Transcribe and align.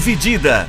Dividida. 0.00 0.66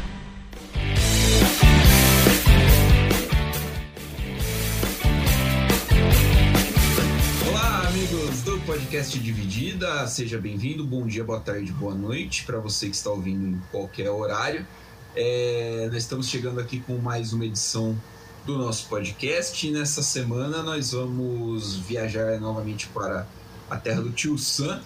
Olá, 7.47 7.87
amigos 7.87 8.41
do 8.41 8.59
podcast 8.65 9.17
Dividida, 9.17 10.05
seja 10.07 10.37
bem-vindo. 10.37 10.85
Bom 10.85 11.07
dia, 11.07 11.23
boa 11.23 11.39
tarde, 11.39 11.71
boa 11.71 11.95
noite 11.95 12.43
para 12.43 12.59
você 12.59 12.89
que 12.89 12.95
está 12.97 13.09
ouvindo 13.09 13.47
em 13.47 13.61
qualquer 13.71 14.09
horário. 14.09 14.67
É, 15.15 15.87
nós 15.89 16.03
estamos 16.03 16.27
chegando 16.27 16.59
aqui 16.59 16.81
com 16.81 16.97
mais 16.97 17.31
uma 17.31 17.45
edição 17.45 17.97
do 18.45 18.57
nosso 18.57 18.89
podcast. 18.89 19.65
E 19.65 19.71
nessa 19.71 20.03
semana 20.03 20.61
nós 20.61 20.91
vamos 20.91 21.77
viajar 21.77 22.37
novamente 22.37 22.89
para 22.89 23.25
a 23.69 23.77
terra 23.77 24.01
do 24.01 24.11
tio 24.11 24.37
Sam 24.37 24.81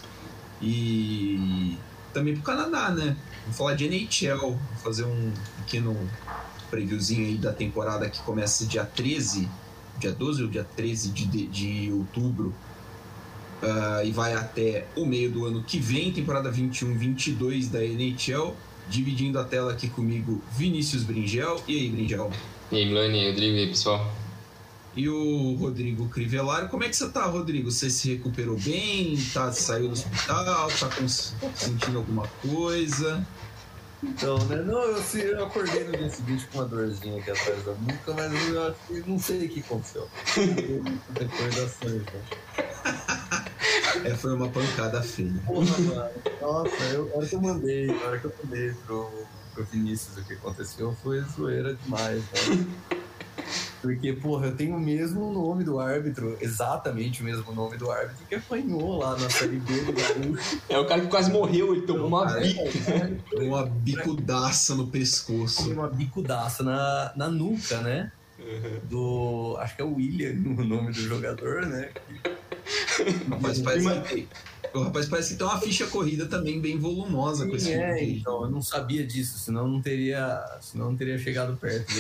e 0.62 1.76
também 2.14 2.36
para 2.36 2.42
o 2.42 2.44
Canadá, 2.44 2.92
né? 2.92 3.18
Vamos 3.46 3.58
falar 3.58 3.76
de 3.76 3.86
NHL, 3.86 4.58
fazer 4.84 5.06
um 5.06 5.32
pequeno 5.60 5.96
previewzinho 6.70 7.28
aí 7.28 7.38
da 7.38 7.54
temporada 7.54 8.10
que 8.10 8.20
começa 8.24 8.66
dia 8.66 8.84
13, 8.84 9.48
dia 10.00 10.12
12 10.12 10.44
ou 10.44 10.50
dia 10.50 10.68
13 10.76 11.12
de, 11.12 11.26
de, 11.26 11.48
de 11.48 11.92
outubro 11.92 12.54
uh, 13.62 14.04
e 14.04 14.12
vai 14.12 14.34
até 14.34 14.88
o 14.96 15.06
meio 15.06 15.32
do 15.32 15.46
ano 15.46 15.64
que 15.64 15.78
vem, 15.80 16.12
temporada 16.12 16.52
21-22 16.52 17.70
da 17.70 17.84
NHL. 17.84 18.56
Dividindo 18.88 19.40
a 19.40 19.44
tela 19.44 19.72
aqui 19.72 19.90
comigo, 19.90 20.44
Vinícius 20.52 21.02
Bringel. 21.02 21.60
E 21.68 21.76
aí, 21.76 21.90
Bringel? 21.90 22.32
E 22.72 22.78
aí, 22.78 22.86
Milani, 22.86 23.18
e 23.18 23.30
Rodrigo, 23.30 23.58
e 23.58 23.60
aí, 23.62 23.68
pessoal? 23.68 24.14
E 24.96 25.10
o 25.10 25.56
Rodrigo 25.56 26.08
Crivellaro. 26.08 26.70
Como 26.70 26.84
é 26.84 26.90
que 26.90 26.96
você 26.96 27.10
tá, 27.10 27.26
Rodrigo? 27.26 27.70
Você 27.70 27.90
se 27.90 28.14
recuperou 28.14 28.58
bem? 28.58 29.18
Tá, 29.34 29.52
saiu 29.52 29.88
do 29.88 29.94
hospital? 29.94 30.46
Tá 30.46 30.90
sentindo 31.56 31.98
alguma 31.98 32.28
coisa? 32.42 33.26
Então, 34.02 34.38
né? 34.46 34.58
Não, 34.58 34.82
eu, 34.84 34.96
assim, 34.98 35.20
eu 35.20 35.46
acordei 35.46 35.84
no 35.84 35.98
dia 35.98 36.10
seguinte 36.10 36.48
com 36.52 36.60
uma 36.60 36.68
dorzinha 36.68 37.20
aqui 37.20 37.32
atrás 37.32 37.66
da 37.66 37.74
nuca, 37.74 38.14
mas 38.14 38.50
eu 38.50 38.68
acho 38.68 38.78
que 38.88 39.10
não 39.10 39.20
sei 39.20 39.46
o 39.46 39.50
que 39.50 39.60
aconteceu. 39.62 40.08
Recordações, 41.20 42.04
né? 42.04 42.22
É, 44.06 44.14
foi 44.14 44.34
uma 44.34 44.48
pancada 44.50 45.02
feia. 45.02 45.34
Porra, 45.46 45.78
mano. 45.80 46.10
Nossa, 46.42 46.84
eu, 46.94 47.12
a 47.14 47.18
hora 47.18 47.28
que 47.28 47.36
eu 47.36 47.42
mandei, 47.42 47.88
na 47.88 48.06
hora 48.06 48.20
que 48.20 48.26
eu 48.26 48.34
mandei 48.44 48.72
pro, 48.86 49.12
pro 49.54 49.66
Vinícius 49.66 50.18
o 50.18 50.24
que 50.24 50.34
aconteceu, 50.34 50.96
foi 51.02 51.22
zoeira 51.22 51.76
demais, 51.76 52.22
né? 52.22 53.02
Porque, 53.82 54.14
porra, 54.14 54.48
eu 54.48 54.56
tenho 54.56 54.76
o 54.76 54.80
mesmo 54.80 55.32
nome 55.32 55.64
do 55.64 55.80
árbitro, 55.80 56.38
exatamente 56.42 57.22
o 57.22 57.26
mesmo 57.26 57.54
nome 57.54 57.78
do 57.78 57.92
árbitro 57.92 58.26
que 58.28 58.36
apanhou 58.36 58.98
lá 58.98 59.18
na 59.18 59.30
Série 59.30 59.58
B 59.58 59.82
do 59.82 59.94
Gaúcho. 59.94 60.62
É 60.68 60.78
o 60.78 60.86
cara 60.86 61.02
que 61.02 61.08
quase 61.08 61.32
morreu, 61.32 61.74
ele 61.74 61.86
tomou 61.86 62.08
uma 62.08 62.26
Cara, 62.26 62.42
bica. 62.42 63.12
Uma 63.38 63.66
bicudaça 63.66 64.76
no 64.76 64.88
pescoço. 64.88 65.72
uma 65.72 65.88
bicudaça 65.88 66.64
na, 66.64 67.14
na 67.16 67.30
nuca, 67.30 67.80
né? 67.82 68.12
Do. 68.84 69.56
Acho 69.60 69.76
que 69.76 69.82
é 69.82 69.86
o 69.86 69.96
William 69.96 70.34
o 70.58 70.64
nome 70.64 70.92
do 70.92 71.00
jogador, 71.02 71.66
né? 71.66 71.90
Parece 73.42 73.64
que 73.64 74.10
tem, 74.14 74.28
o 74.78 74.84
rapaz 74.84 75.08
parece 75.08 75.34
que 75.34 75.38
tem 75.40 75.48
uma 75.48 75.60
ficha 75.60 75.88
corrida 75.88 76.26
também 76.26 76.60
bem 76.62 76.78
volumosa 76.80 77.48
com 77.48 77.56
esse 77.56 77.68
Sim, 77.68 77.74
é, 77.74 77.94
de- 77.96 78.20
então, 78.20 78.44
eu 78.44 78.50
não 78.50 78.62
sabia 78.62 79.06
disso, 79.06 79.38
senão 79.40 79.68
não 79.68 79.82
teria, 79.82 80.44
senão 80.62 80.90
não 80.92 80.98
teria 80.98 81.18
chegado 81.18 81.56
perto. 81.58 81.94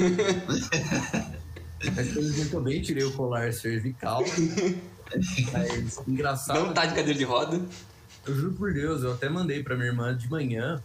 Mas 1.95 2.51
eu 2.51 2.61
bem 2.61 2.81
tirei 2.81 3.03
o 3.03 3.11
colar 3.11 3.53
cervical. 3.53 4.23
Mas 5.53 6.01
engraçado. 6.07 6.59
Não 6.65 6.73
tá 6.73 6.85
de 6.85 6.95
cadeira 6.95 7.17
de 7.17 7.23
roda. 7.23 7.61
Eu 8.25 8.33
juro 8.35 8.53
por 8.53 8.73
Deus, 8.73 9.03
eu 9.03 9.13
até 9.13 9.29
mandei 9.29 9.61
pra 9.61 9.75
minha 9.75 9.87
irmã 9.89 10.15
de 10.15 10.29
manhã. 10.29 10.81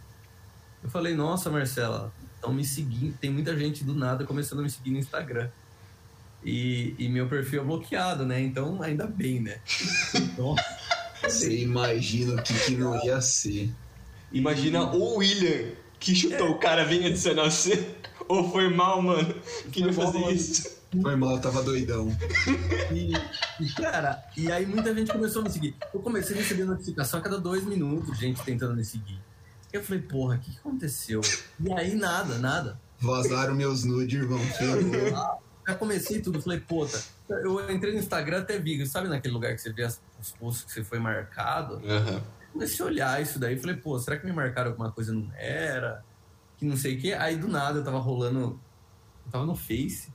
Eu 0.83 0.89
falei, 0.89 1.15
nossa, 1.15 1.49
Marcela, 1.49 2.13
estão 2.35 2.53
me 2.53 2.63
seguindo. 2.63 3.17
Tem 3.17 3.31
muita 3.31 3.57
gente 3.57 3.83
do 3.83 3.95
nada 3.95 4.25
começando 4.25 4.59
a 4.59 4.63
me 4.63 4.69
seguir 4.69 4.91
no 4.91 4.97
Instagram. 4.99 5.49
E, 6.43 6.95
e 6.97 7.07
meu 7.09 7.27
perfil 7.27 7.61
é 7.61 7.65
bloqueado, 7.65 8.25
né? 8.25 8.39
Então, 8.41 8.81
ainda 8.81 9.07
bem, 9.07 9.41
né? 9.41 9.59
Então, 10.15 10.55
Você 11.23 11.59
imagina 11.59 12.35
o 12.35 12.43
que, 12.43 12.53
que 12.53 12.71
não 12.75 13.03
ia 13.03 13.21
ser. 13.21 13.71
Imagina 14.31 14.83
o 14.83 15.17
William 15.17 15.71
que 15.99 16.15
chutou 16.15 16.49
o 16.51 16.59
cara, 16.59 16.83
vem 16.83 17.05
adicionar 17.05 17.49
você. 17.49 17.95
Ou 18.27 18.51
foi 18.51 18.69
mal, 18.73 19.01
mano. 19.01 19.35
Queria 19.71 19.91
mal, 19.93 20.05
fazer 20.05 20.19
mano. 20.19 20.31
isso. 20.31 20.81
Foi 21.01 21.15
mal, 21.15 21.35
eu 21.35 21.41
tava 21.41 21.63
doidão. 21.63 22.09
E, 22.91 23.69
cara, 23.73 24.23
e 24.35 24.51
aí 24.51 24.65
muita 24.65 24.93
gente 24.93 25.11
começou 25.11 25.41
a 25.41 25.45
me 25.45 25.51
seguir. 25.51 25.75
Eu 25.93 26.01
comecei 26.01 26.35
a 26.35 26.39
receber 26.39 26.65
notificação 26.65 27.19
a 27.19 27.23
cada 27.23 27.39
dois 27.39 27.63
minutos, 27.63 28.17
gente 28.17 28.41
tentando 28.43 28.75
me 28.75 28.83
seguir. 28.83 29.19
Eu 29.71 29.83
falei, 29.83 30.01
porra, 30.01 30.35
o 30.35 30.39
que, 30.39 30.51
que 30.51 30.57
aconteceu? 30.57 31.21
E 31.59 31.71
aí 31.71 31.95
nada, 31.95 32.37
nada. 32.39 32.81
Vazaram 32.99 33.55
meus 33.55 33.83
nudes, 33.83 34.19
irmão. 34.19 34.39
Já 35.67 35.75
comecei 35.75 36.21
tudo, 36.21 36.41
falei, 36.41 36.59
puta. 36.59 36.99
Eu 37.29 37.71
entrei 37.71 37.93
no 37.93 37.99
Instagram 37.99 38.39
até 38.41 38.57
vi, 38.59 38.85
sabe 38.87 39.07
naquele 39.07 39.33
lugar 39.33 39.53
que 39.55 39.61
você 39.61 39.71
vê 39.71 39.83
as- 39.83 40.01
os 40.19 40.31
posts 40.31 40.63
que 40.65 40.71
você 40.73 40.83
foi 40.83 40.99
marcado? 40.99 41.75
Aham. 41.87 42.21
Comecei 42.51 42.83
a 42.83 42.87
olhar 42.89 43.21
isso 43.21 43.39
daí, 43.39 43.57
falei, 43.57 43.77
pô, 43.77 43.97
será 43.97 44.17
que 44.17 44.25
me 44.25 44.33
marcaram 44.33 44.71
alguma 44.71 44.91
coisa 44.91 45.13
não 45.13 45.31
era? 45.37 46.03
Que 46.57 46.65
não 46.65 46.75
sei 46.75 46.97
o 46.97 46.99
quê. 47.01 47.13
Aí 47.13 47.37
do 47.37 47.47
nada 47.47 47.79
eu 47.79 47.83
tava 47.83 47.99
rolando. 47.99 48.59
Eu 49.25 49.31
tava 49.31 49.45
no 49.45 49.55
Face. 49.55 50.11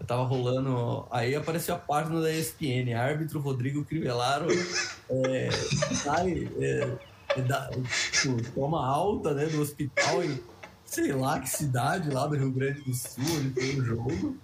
Eu 0.00 0.06
tava 0.06 0.24
rolando. 0.24 1.06
Aí 1.10 1.34
apareceu 1.36 1.74
a 1.74 1.78
página 1.78 2.20
da 2.20 2.32
ESPN, 2.32 2.94
árbitro 2.94 3.38
Rodrigo 3.40 3.84
Crivellaro. 3.84 4.46
é, 4.50 5.50
sai, 6.02 6.50
é, 6.58 7.42
da- 7.42 7.70
tipo, 8.12 8.42
toma 8.54 8.84
alta 8.84 9.32
né, 9.34 9.46
do 9.46 9.60
hospital 9.60 10.24
em 10.24 10.40
sei 10.84 11.12
lá 11.12 11.38
que 11.38 11.48
cidade 11.50 12.10
lá 12.10 12.26
do 12.26 12.34
Rio 12.34 12.50
Grande 12.50 12.80
do 12.80 12.94
Sul, 12.94 13.22
onde 13.38 13.50
foi 13.52 13.76
o 13.80 13.84
jogo. 13.84 14.36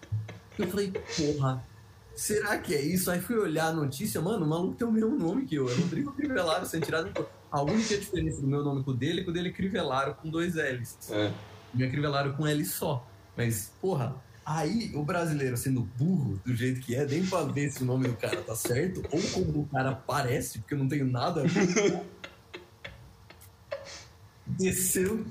Eu 0.58 0.68
falei, 0.68 0.92
porra, 0.92 1.64
será 2.14 2.58
que 2.58 2.74
é 2.74 2.80
isso? 2.80 3.10
Aí 3.10 3.20
fui 3.20 3.36
olhar 3.36 3.66
a 3.66 3.72
notícia, 3.72 4.20
mano, 4.20 4.44
o 4.44 4.48
maluco 4.48 4.74
tem 4.74 4.86
o 4.86 4.92
mesmo 4.92 5.16
nome 5.16 5.44
que 5.46 5.56
eu, 5.56 5.68
é 5.68 5.74
Rodrigo 5.74 6.12
Crivellaro, 6.12 6.66
sem 6.66 6.80
tirar. 6.80 7.04
A 7.50 7.62
única 7.62 7.96
diferença 7.96 8.40
do 8.40 8.46
meu 8.46 8.62
nome 8.62 8.82
com 8.82 8.92
o 8.92 8.94
dele 8.94 9.20
é 9.20 9.24
que 9.24 9.30
o 9.30 9.32
dele 9.32 9.48
é 9.48 9.52
Crivellaro 9.52 10.14
com 10.14 10.28
dois 10.28 10.54
L's. 10.54 10.96
É. 11.10 11.32
O 11.72 11.76
meu 11.76 11.86
é 11.86 11.90
Crivellaro 11.90 12.34
com 12.34 12.46
L 12.46 12.64
só. 12.64 13.06
Mas, 13.36 13.72
porra, 13.80 14.14
aí 14.44 14.92
o 14.94 15.02
brasileiro 15.02 15.56
sendo 15.56 15.82
burro 15.82 16.40
do 16.44 16.54
jeito 16.54 16.80
que 16.80 16.94
é, 16.94 17.04
nem 17.04 17.26
pra 17.26 17.42
ver 17.42 17.70
se 17.70 17.82
o 17.82 17.86
nome 17.86 18.08
do 18.08 18.16
cara 18.16 18.42
tá 18.42 18.54
certo, 18.54 19.02
ou 19.10 19.20
como 19.32 19.62
o 19.62 19.66
cara 19.66 19.92
parece, 19.92 20.58
porque 20.60 20.74
eu 20.74 20.78
não 20.78 20.88
tenho 20.88 21.06
nada 21.06 21.42
a 21.42 21.44
ver. 21.44 22.00
Desceu 24.46 25.24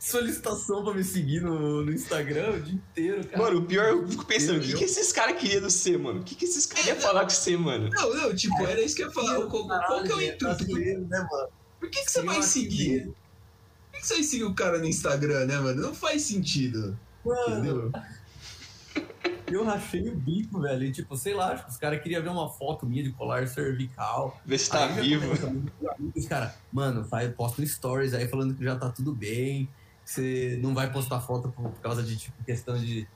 solicitação 0.00 0.82
pra 0.82 0.94
me 0.94 1.04
seguir 1.04 1.42
no, 1.42 1.84
no 1.84 1.92
Instagram 1.92 2.52
o 2.52 2.60
dia 2.62 2.74
inteiro, 2.74 3.24
cara. 3.26 3.42
Mano, 3.42 3.58
o 3.60 3.64
pior, 3.66 3.88
eu 3.90 4.08
fico 4.08 4.24
pensando, 4.24 4.58
o 4.58 4.60
que, 4.60 4.74
que 4.74 4.84
esses 4.84 5.12
caras 5.12 5.38
queriam 5.38 5.60
do 5.60 5.70
C, 5.70 5.98
mano? 5.98 6.20
O 6.20 6.24
que, 6.24 6.34
que 6.34 6.46
esses 6.46 6.64
caras 6.64 6.86
iam 6.86 6.96
falar 6.96 7.24
com 7.24 7.30
você, 7.30 7.56
mano? 7.56 7.90
Não, 7.90 8.14
não, 8.14 8.34
tipo, 8.34 8.66
era 8.66 8.80
isso 8.80 8.96
que 8.96 9.02
eu 9.02 9.08
ia 9.08 9.12
falar. 9.12 9.46
Qual, 9.46 9.68
qual 9.68 10.02
que 10.02 10.10
é 10.10 10.14
o 10.14 10.22
intuito? 10.22 10.44
brasileiro, 10.44 11.06
né, 11.06 11.28
mano? 11.30 11.48
Por 11.78 11.90
que, 11.90 12.02
que 12.02 12.10
você 12.10 12.22
vai 12.22 12.42
seguir? 12.42 13.04
Por 13.04 13.92
que, 13.92 14.00
que 14.00 14.06
você 14.06 14.14
vai 14.14 14.22
seguir 14.22 14.44
o 14.44 14.54
cara 14.54 14.78
no 14.78 14.86
Instagram, 14.86 15.44
né, 15.44 15.58
mano? 15.58 15.82
Não 15.82 15.94
faz 15.94 16.22
sentido. 16.22 16.98
Mano, 17.22 17.58
Entendeu? 17.58 17.92
eu 19.52 19.64
rachei 19.64 20.08
o 20.08 20.16
bico, 20.16 20.60
velho. 20.60 20.84
E, 20.84 20.92
tipo, 20.92 21.14
sei 21.14 21.34
lá, 21.34 21.52
acho 21.52 21.64
que 21.64 21.70
os 21.72 21.76
caras 21.76 22.02
queriam 22.02 22.22
ver 22.22 22.30
uma 22.30 22.48
foto 22.48 22.86
minha 22.86 23.02
de 23.02 23.12
colar 23.12 23.46
cervical. 23.46 24.40
Ver 24.46 24.58
se 24.58 24.70
tá 24.70 24.86
vivo. 24.86 25.26
começa 25.26 25.46
muitos 25.46 25.88
amigos, 25.88 26.26
cara, 26.26 26.54
mano, 26.72 27.04
faz, 27.04 27.30
posta 27.34 27.64
stories 27.66 28.14
aí 28.14 28.26
falando 28.28 28.54
que 28.54 28.64
já 28.64 28.76
tá 28.76 28.88
tudo 28.88 29.14
bem, 29.14 29.68
você 30.10 30.58
não 30.60 30.74
vai 30.74 30.90
postar 30.92 31.20
foto 31.20 31.50
por, 31.50 31.70
causa 31.80 32.02
de 32.02 32.16
tipo, 32.16 32.44
questão 32.44 32.76
de, 32.76 33.06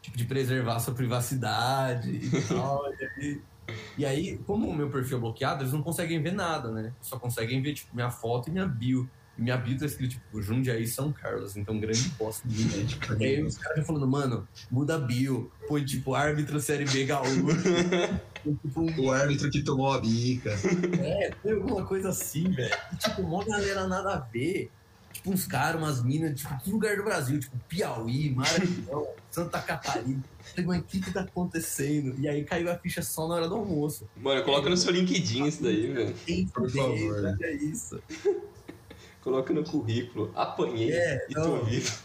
tipo, 0.00 0.16
de 0.16 0.24
preservar 0.24 0.80
sua 0.80 0.94
privacidade 0.94 2.10
e 2.10 2.42
tal. 2.48 2.82
e, 2.96 3.04
aí, 3.04 3.40
e 3.98 4.06
aí, 4.06 4.38
como 4.46 4.68
o 4.68 4.74
meu 4.74 4.90
perfil 4.90 5.18
é 5.18 5.20
bloqueado, 5.20 5.62
eles 5.62 5.72
não 5.72 5.82
conseguem 5.82 6.22
ver 6.22 6.32
nada, 6.32 6.70
né? 6.70 6.92
Só 7.02 7.18
conseguem 7.18 7.60
ver, 7.60 7.74
tipo, 7.74 7.94
minha 7.94 8.10
foto 8.10 8.48
e 8.48 8.52
minha 8.52 8.66
bio. 8.66 9.08
E 9.36 9.42
minha 9.42 9.56
bio 9.56 9.78
tá 9.78 9.84
escrito, 9.84 10.12
tipo, 10.12 10.42
Jundiaí 10.42 10.86
São 10.86 11.12
Carlos, 11.12 11.56
então 11.56 11.78
grande 11.78 12.08
posto 12.10 12.48
de 12.48 12.64
mim. 12.64 12.86
E 13.20 13.24
aí 13.24 13.42
os 13.42 13.58
caras 13.58 13.86
falando, 13.86 14.06
mano, 14.06 14.48
muda 14.70 14.96
a 14.96 14.98
bio, 14.98 15.50
põe 15.68 15.84
tipo 15.84 16.14
árbitro 16.14 16.60
série 16.60 16.84
B 16.84 17.04
gaúcho. 17.04 17.46
Tipo, 18.42 19.00
O 19.00 19.12
árbitro 19.12 19.48
que 19.50 19.62
tomou 19.62 19.92
a 19.92 20.00
bica. 20.00 20.50
é, 21.00 21.30
tem 21.42 21.52
alguma 21.52 21.86
coisa 21.86 22.08
assim, 22.08 22.50
velho. 22.50 22.74
Tipo, 22.98 23.22
uma 23.22 23.44
galera 23.44 23.86
nada 23.86 24.14
a 24.14 24.18
ver. 24.18 24.68
Tipo, 25.12 25.30
uns 25.30 25.46
caras, 25.46 25.80
umas 25.80 26.02
minas, 26.02 26.40
tipo, 26.40 26.54
todo 26.64 26.72
lugar 26.72 26.96
do 26.96 27.04
Brasil, 27.04 27.38
tipo, 27.38 27.56
Piauí, 27.68 28.30
Maranhão, 28.30 29.06
Santa 29.30 29.60
Catarina. 29.60 30.22
Falei, 30.40 30.66
mas 30.66 30.80
o 30.80 30.82
que 30.84 31.00
que 31.00 31.10
tá 31.12 31.20
acontecendo? 31.20 32.14
E 32.18 32.28
aí 32.28 32.44
caiu 32.44 32.70
a 32.70 32.76
ficha 32.78 33.02
só 33.02 33.28
na 33.28 33.34
hora 33.36 33.48
do 33.48 33.54
almoço. 33.54 34.08
Mano, 34.16 34.42
coloca 34.42 34.68
no 34.68 34.76
seu 34.76 34.90
LinkedIn 34.92 35.44
isso 35.46 35.62
daí, 35.62 35.92
velho. 35.92 36.14
Por 36.52 36.70
favor. 36.70 37.36
ver, 37.38 37.44
É 37.44 37.52
isso. 37.54 38.00
Coloca 39.22 39.52
no 39.54 39.62
currículo. 39.62 40.32
Apanhei 40.34 40.90
É, 40.92 41.26
e 41.30 41.34
tô 41.34 41.40
não. 41.40 41.64
vivo. 41.64 41.96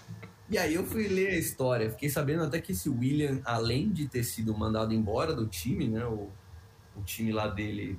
E 0.50 0.58
aí 0.58 0.76
eu 0.76 0.86
fui 0.86 1.08
ler 1.08 1.30
a 1.30 1.38
história. 1.38 1.90
Fiquei 1.90 2.10
sabendo 2.10 2.44
até 2.44 2.62
que 2.62 2.72
esse 2.72 2.88
William, 2.90 3.42
além 3.44 3.90
de 3.92 4.08
ter 4.08 4.24
sido 4.24 4.56
mandado 4.56 4.94
embora 4.94 5.34
do 5.34 5.48
time, 5.48 5.88
né? 5.88 6.06
O, 6.06 6.30
o 6.96 7.02
time 7.04 7.32
lá 7.32 7.48
dele 7.48 7.98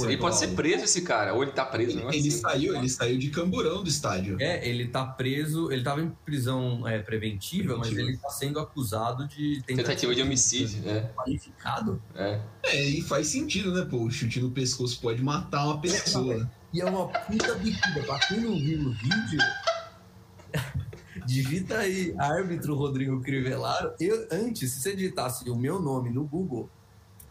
Ele 0.00 0.16
pode 0.16 0.36
ser 0.36 0.48
preso, 0.48 0.84
esse 0.84 1.02
cara. 1.02 1.34
Ou 1.34 1.42
ele 1.42 1.52
tá 1.52 1.64
preso, 1.64 1.98
Ele, 1.98 2.08
ele 2.08 2.28
assim. 2.28 2.30
saiu, 2.30 2.76
ele 2.76 2.88
saiu 2.88 3.18
de 3.18 3.30
Camburão 3.30 3.82
do 3.82 3.88
estádio. 3.88 4.36
É, 4.40 4.66
ele 4.68 4.88
tá 4.88 5.04
preso, 5.04 5.70
ele 5.70 5.84
tava 5.84 6.00
em 6.02 6.10
prisão 6.24 6.86
é, 6.88 6.98
preventiva, 6.98 7.76
mas 7.76 7.88
Preventiva. 7.88 8.10
ele 8.10 8.18
tá 8.18 8.28
sendo 8.30 8.58
acusado 8.58 9.28
de 9.28 9.62
Tentativa 9.64 10.14
de 10.14 10.22
homicídio, 10.22 10.82
né? 10.82 11.10
qualificado. 11.14 12.02
É. 12.14 12.40
É, 12.64 12.82
e 12.82 13.02
faz 13.02 13.28
sentido, 13.28 13.72
né, 13.72 13.84
pô? 13.88 13.98
O 14.04 14.10
chute 14.10 14.40
no 14.40 14.50
pescoço 14.50 15.00
pode 15.00 15.22
matar 15.22 15.64
uma 15.66 15.80
pessoa. 15.80 16.50
E 16.72 16.80
é 16.80 16.84
uma 16.84 17.06
puta 17.06 17.54
bicuda. 17.54 18.02
Pra 18.04 18.18
quem 18.18 18.40
não 18.40 18.56
viu 18.58 18.80
o 18.88 18.92
vídeo, 18.92 19.38
digita 21.26 21.78
aí 21.78 22.14
árbitro 22.18 22.74
Rodrigo 22.74 23.20
Crivellaro. 23.20 23.92
Eu, 24.00 24.26
antes, 24.30 24.72
se 24.72 24.80
você 24.80 24.96
digitasse 24.96 25.48
o 25.48 25.56
meu 25.56 25.80
nome 25.80 26.10
no 26.10 26.24
Google, 26.24 26.68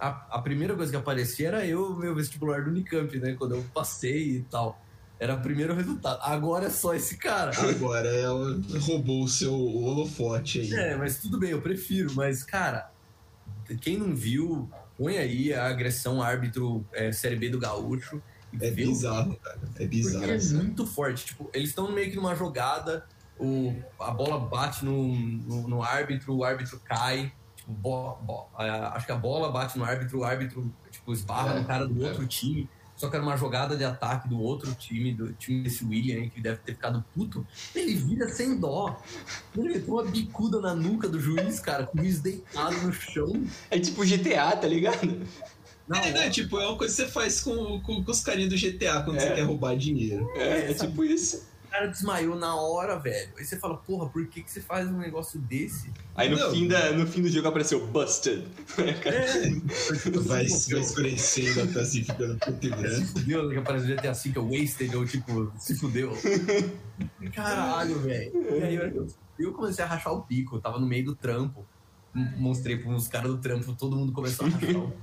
a, 0.04 0.28
a 0.32 0.42
primeira 0.42 0.76
coisa 0.76 0.92
que 0.92 0.98
aparecia 0.98 1.48
era 1.48 1.66
eu, 1.66 1.96
meu 1.96 2.14
vestibular 2.14 2.62
do 2.62 2.70
Unicamp, 2.70 3.18
né? 3.20 3.36
Quando 3.40 3.56
eu 3.56 3.64
passei 3.74 4.38
e 4.38 4.42
tal. 4.42 4.82
Era 5.18 5.36
o 5.36 5.42
primeiro 5.42 5.74
resultado. 5.74 6.20
Agora 6.22 6.66
é 6.66 6.70
só 6.70 6.94
esse 6.94 7.16
cara. 7.16 7.52
Agora 7.58 8.10
ela 8.10 8.60
roubou 8.82 9.24
o 9.24 9.28
seu 9.30 9.54
holofote 9.54 10.60
aí. 10.60 10.74
É, 10.74 10.98
mas 10.98 11.20
tudo 11.20 11.40
bem, 11.40 11.52
eu 11.52 11.62
prefiro. 11.62 12.14
Mas, 12.16 12.44
cara, 12.44 12.92
quem 13.80 13.98
não 13.98 14.14
viu, 14.14 14.70
põe 14.98 15.18
aí 15.18 15.54
a 15.54 15.68
agressão 15.68 16.22
árbitro 16.22 16.86
é, 16.92 17.14
Série 17.14 17.38
B 17.38 17.48
do 17.48 17.58
Gaúcho. 17.58 18.22
É 18.60 18.70
bizarro, 18.70 19.38
cara. 19.38 19.58
É 19.58 19.68
Porque 19.68 19.88
bizarro. 19.88 20.26
é 20.26 20.38
muito 20.62 20.86
forte. 20.86 21.28
Tipo, 21.28 21.50
eles 21.54 21.70
estão 21.70 21.90
meio 21.90 22.10
que 22.10 22.18
numa 22.18 22.36
jogada, 22.36 23.06
o, 23.40 23.74
a 23.98 24.12
bola 24.12 24.38
bate 24.38 24.84
no, 24.84 25.16
no, 25.16 25.68
no 25.70 25.82
árbitro, 25.82 26.36
o 26.36 26.44
árbitro 26.44 26.78
cai. 26.84 27.32
Tipo, 27.63 27.71
bo- 27.74 28.15
bo- 28.21 28.50
a- 28.57 28.95
acho 28.98 29.06
que 29.06 29.12
a 29.13 29.15
bola 29.18 29.50
bate 29.50 29.77
no 29.77 29.86
árbitro, 29.86 30.19
o 30.19 30.24
árbitro 30.25 30.69
tipo, 30.92 31.13
esbarra 31.13 31.56
É, 31.56 31.60
no 31.60 31.65
cara 31.65 31.88
do 31.88 32.06
é. 32.06 32.10
outro 32.10 32.27
time. 32.27 32.69
Só 32.95 33.10
que 33.10 33.15
era 33.15 33.25
uma 33.25 33.36
jogada 33.38 33.75
de 33.75 33.83
ataque 33.83 34.27
do 34.30 34.39
outro 34.39 34.74
time, 34.75 35.13
do 35.13 35.33
time 35.33 35.63
desse 35.63 35.83
William, 35.83 36.15
aí, 36.21 36.30
que 36.30 36.39
deve 36.39 36.57
ter 36.57 36.74
ficado 36.74 37.04
puto. 37.15 37.45
Ele 37.74 37.95
vira 37.95 38.30
sem 38.30 38.60
dó. 38.60 39.01
Ele 39.57 39.69
meteu 39.69 39.94
uma 39.95 40.04
bicuda 40.04 40.62
na 40.62 40.75
nuca 40.75 41.07
do 41.10 41.19
juiz, 41.19 41.60
cara, 41.60 41.86
com 41.88 41.98
o 41.98 42.01
juiz 42.01 42.19
deitado 42.21 42.75
no 42.81 42.94
chão. 42.94 43.45
É 43.71 43.80
tipo 43.80 44.06
GTA, 44.06 44.56
tá 44.56 44.68
ligado? 44.68 45.06
É, 45.95 46.12
né? 46.12 46.19
hora. 46.19 46.30
Tipo, 46.30 46.59
é 46.59 46.68
uma 46.68 46.77
coisa 46.77 46.94
que 46.95 47.01
você 47.01 47.07
faz 47.12 47.42
com, 47.42 47.81
com, 47.81 48.04
com 48.04 48.12
os 48.12 48.21
carinhos 48.21 48.50
do 48.54 48.57
GTA 48.57 49.01
quando 49.01 49.18
É. 49.18 49.21
você 49.21 49.33
quer 49.33 49.42
roubar 49.44 49.75
dinheiro. 49.75 50.30
É, 50.36 50.69
é 50.69 50.74
tipo 50.75 51.04
isso. 51.04 51.51
O 51.74 51.75
cara 51.75 51.88
desmaiou 51.88 52.36
na 52.36 52.54
hora, 52.56 53.00
velho. 53.00 53.31
Aí 53.36 53.44
você 53.44 53.58
fala, 53.58 53.75
porra, 53.78 54.08
por 54.08 54.28
que, 54.28 54.44
que 54.44 54.52
você 54.52 54.62
faz 54.62 54.88
um 54.88 55.00
negócio 55.00 55.40
desse? 55.40 55.92
Aí 56.14 56.30
no 56.30 56.38
Não. 56.38 56.52
fim, 56.52 56.68
da, 56.68 56.92
no 56.92 57.08
fim 57.08 57.24
do 57.24 57.28
jogo 57.30 57.48
apareceu 57.48 57.88
Busted. 57.88 58.46
É, 58.78 59.50
Vai, 60.20 60.46
vai 60.46 60.46
escurecendo 60.46 61.64
até 61.64 61.81
assim, 61.81 62.04
ficando 62.04 62.38
preto 62.38 62.64
e 62.64 62.70
Se 62.70 62.75
branco. 62.75 63.08
fudeu, 63.08 63.50
que 63.50 63.58
aparece 63.58 63.88
no 63.88 63.96
GTA 63.96 64.14
V, 64.14 64.30
que 64.31 64.38
é 64.38 64.42
Wasted, 64.62 64.96
ou 64.96 65.06
tipo, 65.08 65.52
se 65.58 65.75
fudeu. 65.75 66.12
Caralho, 67.34 68.00
velho. 68.02 68.31
E 68.60 68.64
aí 68.64 68.76
eu, 68.76 69.08
eu 69.40 69.52
comecei 69.54 69.84
a 69.84 69.88
rachar 69.88 70.14
o 70.14 70.22
pico, 70.22 70.58
eu 70.58 70.62
tava 70.62 70.78
no 70.80 70.86
meio 70.86 71.06
do 71.06 71.16
trampo. 71.16 71.66
Mostrei 72.38 72.78
pra 72.78 72.92
uns 72.92 73.08
caras 73.08 73.31
do 73.31 73.40
trampo, 73.40 73.74
todo 73.74 73.96
mundo 73.96 74.12
começou 74.12 74.46
a 74.46 74.50
rachar 74.50 74.69
o 74.69 74.92
pico. 74.92 74.94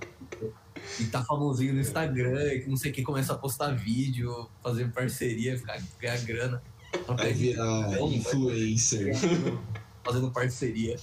E 0.98 1.04
tá 1.04 1.25
famosinho 1.25 1.75
no 1.75 1.81
Instagram, 1.81 2.52
e 2.54 2.60
que 2.60 2.69
não 2.69 2.76
sei 2.76 2.90
o 2.90 2.94
que, 2.94 3.02
começa 3.02 3.32
a 3.32 3.37
postar 3.37 3.70
vídeo, 3.70 4.48
fazer 4.62 4.90
parceria, 4.92 5.56
ficar, 5.56 5.81
ganhar 6.00 6.19
grana. 6.22 6.62
Vai 7.06 7.32
virar 7.32 8.00
influencer. 8.02 9.14
Fazendo 10.02 10.31
parceria. 10.31 10.96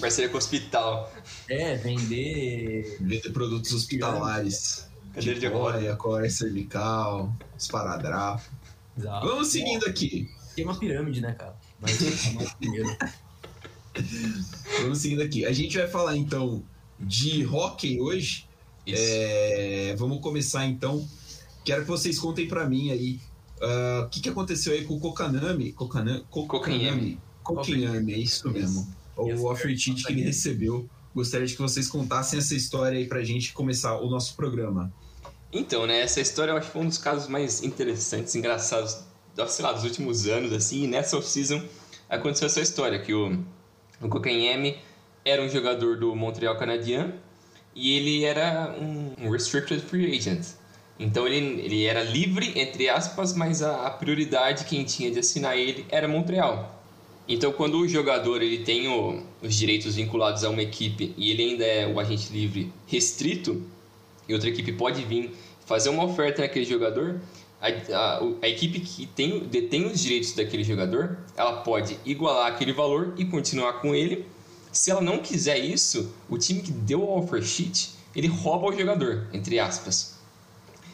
Parceria 0.00 0.28
com 0.30 0.36
o 0.36 0.38
hospital. 0.38 1.12
É, 1.48 1.76
vender. 1.76 2.96
Vender 3.00 3.30
produtos 3.30 3.72
hospitalares. 3.72 4.88
Cadeira 5.14 5.40
de 5.40 5.46
Olha, 5.48 5.96
core 5.96 6.30
cervical, 6.30 7.34
esparadrapo. 7.58 8.42
Exato. 8.96 9.26
Vamos 9.26 9.48
seguindo 9.48 9.84
aqui. 9.86 10.30
Tem 10.54 10.64
uma 10.64 10.78
pirâmide, 10.78 11.20
né, 11.20 11.32
cara? 11.32 11.56
Mas 11.80 12.00
é 12.02 12.32
mais 12.32 12.56
dinheiro. 12.60 12.96
Vamos 14.80 14.98
seguindo 14.98 15.22
aqui. 15.22 15.44
A 15.44 15.52
gente 15.52 15.76
vai 15.76 15.86
falar 15.86 16.16
então 16.16 16.64
de 16.98 17.46
hockey 17.46 18.00
hoje. 18.00 18.47
É, 18.96 19.94
vamos 19.98 20.20
começar 20.20 20.66
então. 20.66 21.06
Quero 21.64 21.82
que 21.82 21.88
vocês 21.88 22.18
contem 22.18 22.48
pra 22.48 22.68
mim 22.68 22.90
aí 22.90 23.20
ah, 23.60 24.04
o 24.06 24.08
que, 24.08 24.20
que 24.20 24.28
aconteceu 24.28 24.72
aí 24.72 24.84
com 24.84 24.94
o 24.94 25.00
Kokanami. 25.00 25.72
Kokanami. 25.72 26.24
Kokanami. 26.30 27.18
Kokanami, 27.42 28.12
é 28.12 28.18
isso 28.18 28.50
mesmo. 28.50 28.86
Yes, 29.18 29.40
O 29.40 29.46
offer 29.46 29.70
sir. 29.70 29.78
sheet 29.78 30.04
que 30.04 30.12
ele 30.12 30.22
recebeu. 30.22 30.88
Gostaria 31.14 31.46
de 31.46 31.54
que 31.54 31.62
vocês 31.62 31.88
contassem 31.88 32.38
essa 32.38 32.54
história 32.54 32.98
aí 32.98 33.06
pra 33.06 33.24
gente 33.24 33.52
começar 33.52 33.98
o 33.98 34.08
nosso 34.08 34.36
programa. 34.36 34.92
Então, 35.52 35.86
né, 35.86 36.00
essa 36.00 36.20
história 36.20 36.52
eu 36.52 36.56
acho 36.56 36.66
que 36.66 36.72
foi 36.74 36.82
um 36.82 36.88
dos 36.88 36.98
casos 36.98 37.26
mais 37.26 37.62
interessantes, 37.62 38.34
engraçados, 38.34 38.98
sei 39.48 39.64
lá, 39.64 39.72
dos 39.72 39.82
últimos 39.82 40.26
anos, 40.26 40.52
assim, 40.52 40.84
e 40.84 40.86
nessa 40.86 41.16
off-season 41.16 41.62
aconteceu 42.08 42.46
essa 42.46 42.60
história, 42.60 42.98
que 42.98 43.14
o, 43.14 43.32
o 44.02 44.08
era 45.24 45.42
um 45.42 45.48
jogador 45.48 45.98
do 45.98 46.14
Montreal 46.14 46.56
Canadiens 46.58 47.14
e 47.78 47.92
ele 47.96 48.24
era 48.24 48.74
um, 48.80 49.30
restricted 49.30 49.80
free 49.80 50.16
agent. 50.16 50.44
Então 50.98 51.26
ele, 51.28 51.60
ele 51.60 51.84
era 51.84 52.02
livre, 52.02 52.52
entre 52.58 52.88
aspas, 52.88 53.32
mas 53.32 53.62
a, 53.62 53.86
a 53.86 53.90
prioridade 53.90 54.64
quem 54.64 54.82
tinha 54.84 55.10
de 55.10 55.18
assinar 55.20 55.56
ele 55.56 55.86
era 55.88 56.08
Montreal. 56.08 56.74
Então, 57.28 57.52
quando 57.52 57.78
o 57.78 57.86
jogador 57.86 58.42
ele 58.42 58.58
tem 58.64 58.88
o- 58.88 59.22
os 59.42 59.54
direitos 59.54 59.94
vinculados 59.96 60.42
a 60.44 60.50
uma 60.50 60.62
equipe 60.62 61.14
e 61.16 61.30
ele 61.30 61.42
ainda 61.50 61.64
é 61.64 61.86
o 61.86 62.00
agente 62.00 62.32
livre 62.32 62.72
restrito, 62.86 63.62
e 64.28 64.32
outra 64.32 64.48
equipe 64.48 64.72
pode 64.72 65.04
vir 65.04 65.30
fazer 65.66 65.90
uma 65.90 66.04
oferta 66.04 66.42
naquele 66.42 66.64
jogador, 66.64 67.20
a, 67.60 67.68
a- 67.68 68.20
a 68.42 68.48
equipe 68.48 68.80
que 68.80 69.06
tem, 69.06 69.40
detém 69.40 69.84
os 69.86 70.00
direitos 70.00 70.32
daquele 70.32 70.64
jogador, 70.64 71.18
ela 71.36 71.58
pode 71.60 71.98
igualar 72.04 72.46
aquele 72.48 72.72
valor 72.72 73.14
e 73.18 73.24
continuar 73.26 73.74
com 73.74 73.94
ele. 73.94 74.24
Se 74.78 74.92
ela 74.92 75.00
não 75.00 75.18
quiser 75.18 75.58
isso, 75.58 76.14
o 76.28 76.38
time 76.38 76.60
que 76.62 76.70
deu 76.70 77.02
o 77.02 77.18
offer 77.18 77.42
sheet, 77.42 77.90
ele 78.14 78.28
rouba 78.28 78.68
o 78.68 78.72
jogador, 78.72 79.26
entre 79.32 79.58
aspas. 79.58 80.14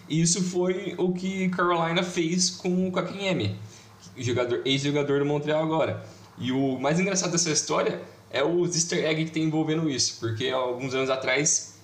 E 0.09 0.23
isso 0.23 0.43
foi 0.43 0.95
o 0.97 1.13
que 1.13 1.51
Carolina 1.51 2.03
fez 2.03 2.49
com 2.49 2.89
o 2.89 2.91
Kakanyemi, 2.91 3.59
jogador, 4.17 4.63
ex-jogador 4.65 5.19
do 5.19 5.27
Montreal 5.27 5.63
agora. 5.63 6.03
E 6.39 6.51
o 6.51 6.79
mais 6.79 6.99
engraçado 6.99 7.33
dessa 7.33 7.51
história 7.51 8.01
é 8.31 8.43
os 8.43 8.75
easter 8.75 9.05
egg 9.05 9.27
que 9.27 9.31
tem 9.31 9.43
envolvendo 9.43 9.91
isso, 9.91 10.19
porque 10.19 10.49
alguns 10.49 10.95
anos 10.95 11.11
atrás 11.11 11.75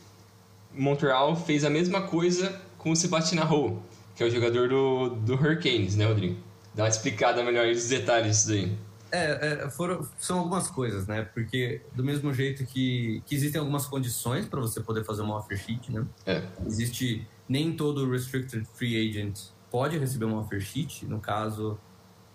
Montreal 0.72 1.36
fez 1.36 1.66
a 1.66 1.70
mesma 1.70 2.00
coisa 2.00 2.58
com 2.78 2.92
o 2.92 2.96
Sebastian 2.96 3.42
Aho, 3.42 3.82
que 4.16 4.22
é 4.22 4.26
o 4.26 4.30
jogador 4.30 4.70
do, 4.70 5.10
do 5.10 5.34
Hurricanes, 5.34 5.96
né, 5.96 6.06
Rodrigo? 6.06 6.38
Dá 6.74 6.84
uma 6.84 6.88
explicada 6.88 7.44
melhor 7.44 7.66
dos 7.70 7.88
detalhes 7.88 8.38
disso 8.38 8.48
daí. 8.48 8.89
É, 9.12 9.64
é, 9.64 9.70
foram, 9.70 10.06
são 10.18 10.38
algumas 10.38 10.68
coisas, 10.68 11.06
né? 11.06 11.22
Porque 11.22 11.82
do 11.94 12.04
mesmo 12.04 12.32
jeito 12.32 12.64
que, 12.64 13.22
que 13.26 13.34
existem 13.34 13.58
algumas 13.58 13.86
condições 13.86 14.46
para 14.46 14.60
você 14.60 14.80
poder 14.80 15.04
fazer 15.04 15.22
uma 15.22 15.36
offer 15.36 15.58
sheet, 15.58 15.92
né? 15.92 16.06
É. 16.26 16.46
Existe 16.64 17.26
nem 17.48 17.72
todo 17.72 18.08
restricted 18.08 18.64
free 18.74 19.08
agent 19.08 19.50
pode 19.70 19.98
receber 19.98 20.24
uma 20.24 20.40
offer 20.40 20.60
sheet. 20.60 21.06
No 21.06 21.20
caso, 21.20 21.78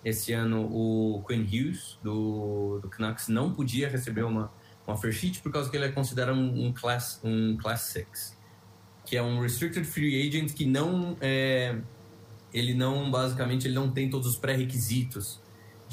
esse 0.04 0.34
ano 0.34 0.66
o 0.72 1.24
Quinn 1.28 1.44
Hughes 1.44 1.98
do, 2.04 2.80
do 2.82 2.90
Canucks 2.90 3.28
não 3.28 3.52
podia 3.52 3.90
receber 3.90 4.24
uma, 4.24 4.52
uma 4.86 4.96
offer 4.96 5.12
sheet 5.12 5.42
por 5.42 5.52
causa 5.52 5.70
que 5.70 5.76
ele 5.76 5.86
é 5.86 5.92
considerado 5.92 6.36
um, 6.36 6.68
um 6.68 6.74
class 6.74 7.20
um 7.24 7.58
class 7.58 7.82
6, 7.82 8.38
que 9.06 9.18
é 9.18 9.22
um 9.22 9.40
restricted 9.42 9.86
free 9.86 10.28
agent 10.28 10.54
que 10.54 10.66
não 10.66 11.18
é 11.20 11.78
ele 12.54 12.74
não 12.74 13.12
basicamente 13.12 13.68
ele 13.68 13.76
não 13.76 13.92
tem 13.92 14.10
todos 14.10 14.28
os 14.28 14.38
pré-requisitos 14.38 15.40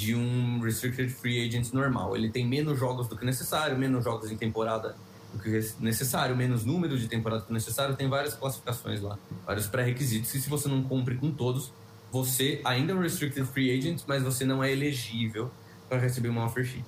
de 0.03 0.17
um 0.17 0.61
restricted 0.61 1.09
free 1.09 1.47
agent 1.47 1.73
normal. 1.73 2.17
Ele 2.17 2.29
tem 2.29 2.45
menos 2.47 2.79
jogos 2.79 3.07
do 3.07 3.17
que 3.17 3.25
necessário, 3.25 3.79
menos 3.79 4.03
jogos 4.03 4.31
em 4.31 4.37
temporada 4.37 4.97
do 5.33 5.39
que 5.39 5.65
necessário, 5.79 6.37
menos 6.37 6.65
número 6.65 6.99
de 6.99 7.07
temporada 7.07 7.43
do 7.43 7.47
que 7.47 7.53
necessário. 7.53 7.95
Tem 7.95 8.09
várias 8.09 8.35
classificações 8.35 9.01
lá, 9.01 9.17
vários 9.47 9.69
pré-requisitos. 9.69 10.35
E 10.35 10.41
se 10.41 10.51
você 10.51 10.69
não 10.69 10.83
cumpre 10.83 11.15
com 11.15 11.31
todos, 11.31 11.73
você 12.11 12.61
ainda 12.65 12.93
é 12.93 12.95
um 12.97 13.01
restricted 13.01 13.47
free 13.47 13.71
agent, 13.71 14.03
mas 14.07 14.23
você 14.23 14.45
não 14.45 14.63
é 14.63 14.73
elegível 14.73 15.51
para 15.89 15.99
receber 15.99 16.29
uma 16.29 16.45
offer 16.45 16.65
sheet. 16.65 16.85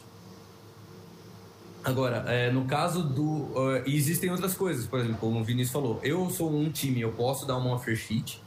Agora, 1.85 2.25
é, 2.27 2.51
no 2.51 2.65
caso 2.65 3.03
do. 3.03 3.23
Uh, 3.23 3.83
existem 3.87 4.31
outras 4.31 4.55
coisas, 4.55 4.87
por 4.87 4.99
exemplo, 4.99 5.19
como 5.19 5.41
o 5.41 5.45
Vinícius 5.45 5.73
falou, 5.73 6.01
eu 6.03 6.29
sou 6.31 6.51
um 6.51 6.71
time, 6.71 7.03
eu 7.03 7.13
posso 7.13 7.47
dar 7.47 7.57
uma 7.59 7.75
offer 7.75 7.95
sheet. 7.95 8.43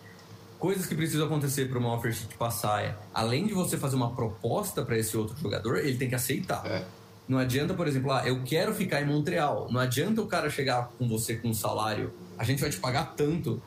Coisas 0.60 0.86
que 0.86 0.96
precisam 0.96 1.28
acontecer 1.28 1.70
para 1.70 1.78
uma 1.78 1.94
offer 1.94 2.12
sheet 2.12 2.36
passar 2.36 2.84
é, 2.84 2.98
além 3.14 3.46
de 3.46 3.54
você 3.54 3.78
fazer 3.78 3.96
uma 3.96 4.16
proposta 4.16 4.84
para 4.84 4.98
esse 4.98 5.16
outro 5.16 5.38
jogador, 5.38 5.78
ele 5.78 5.98
tem 5.98 6.10
que 6.10 6.16
aceitar. 6.16 6.66
É. 6.66 6.84
Não 7.28 7.38
adianta, 7.38 7.74
por 7.74 7.88
exemplo, 7.88 8.12
ah, 8.12 8.28
eu 8.28 8.42
quero 8.44 8.74
ficar 8.74 9.02
em 9.02 9.06
Montreal. 9.06 9.68
Não 9.70 9.80
adianta 9.80 10.22
o 10.22 10.28
cara 10.28 10.50
chegar 10.50 10.90
com 10.98 11.08
você 11.08 11.36
com 11.36 11.50
um 11.50 11.54
salário, 11.54 12.14
a 12.38 12.44
gente 12.44 12.60
vai 12.62 12.70
te 12.70 12.78
pagar 12.78 13.14
tanto. 13.16 13.62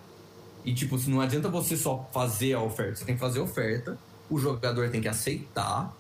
E, 0.65 0.75
tipo, 0.75 0.99
não 1.09 1.21
adianta 1.21 1.49
você 1.49 1.77
só 1.77 2.09
fazer 2.13 2.55
a 2.55 2.63
oferta, 2.63 2.97
você 2.97 3.05
tem 3.05 3.15
que 3.15 3.21
fazer 3.21 3.39
a 3.39 3.43
oferta, 3.43 3.99
o 4.29 4.39
jogador 4.39 4.91
tem 4.91 5.01
que 5.01 5.09
aceitar, 5.09 5.95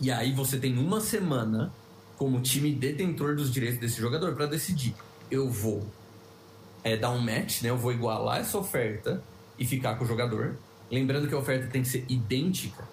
e 0.00 0.10
aí 0.10 0.32
você 0.32 0.58
tem 0.58 0.78
uma 0.78 1.00
semana 1.00 1.72
como 2.16 2.40
time 2.40 2.72
detentor 2.72 3.36
dos 3.36 3.52
direitos 3.52 3.78
desse 3.78 4.00
jogador 4.00 4.34
para 4.34 4.46
decidir: 4.46 4.94
eu 5.30 5.48
vou 5.48 5.86
é, 6.82 6.96
dar 6.96 7.10
um 7.10 7.20
match, 7.20 7.62
né? 7.62 7.70
Eu 7.70 7.76
vou 7.76 7.92
igualar 7.92 8.40
essa 8.40 8.58
oferta 8.58 9.22
e 9.60 9.66
ficar 9.66 9.96
com 9.96 10.04
o 10.04 10.06
jogador. 10.06 10.56
Lembrando 10.90 11.28
que 11.28 11.34
a 11.34 11.38
oferta 11.38 11.68
tem 11.68 11.82
que 11.82 11.88
ser 11.88 12.04
idêntica 12.08 12.88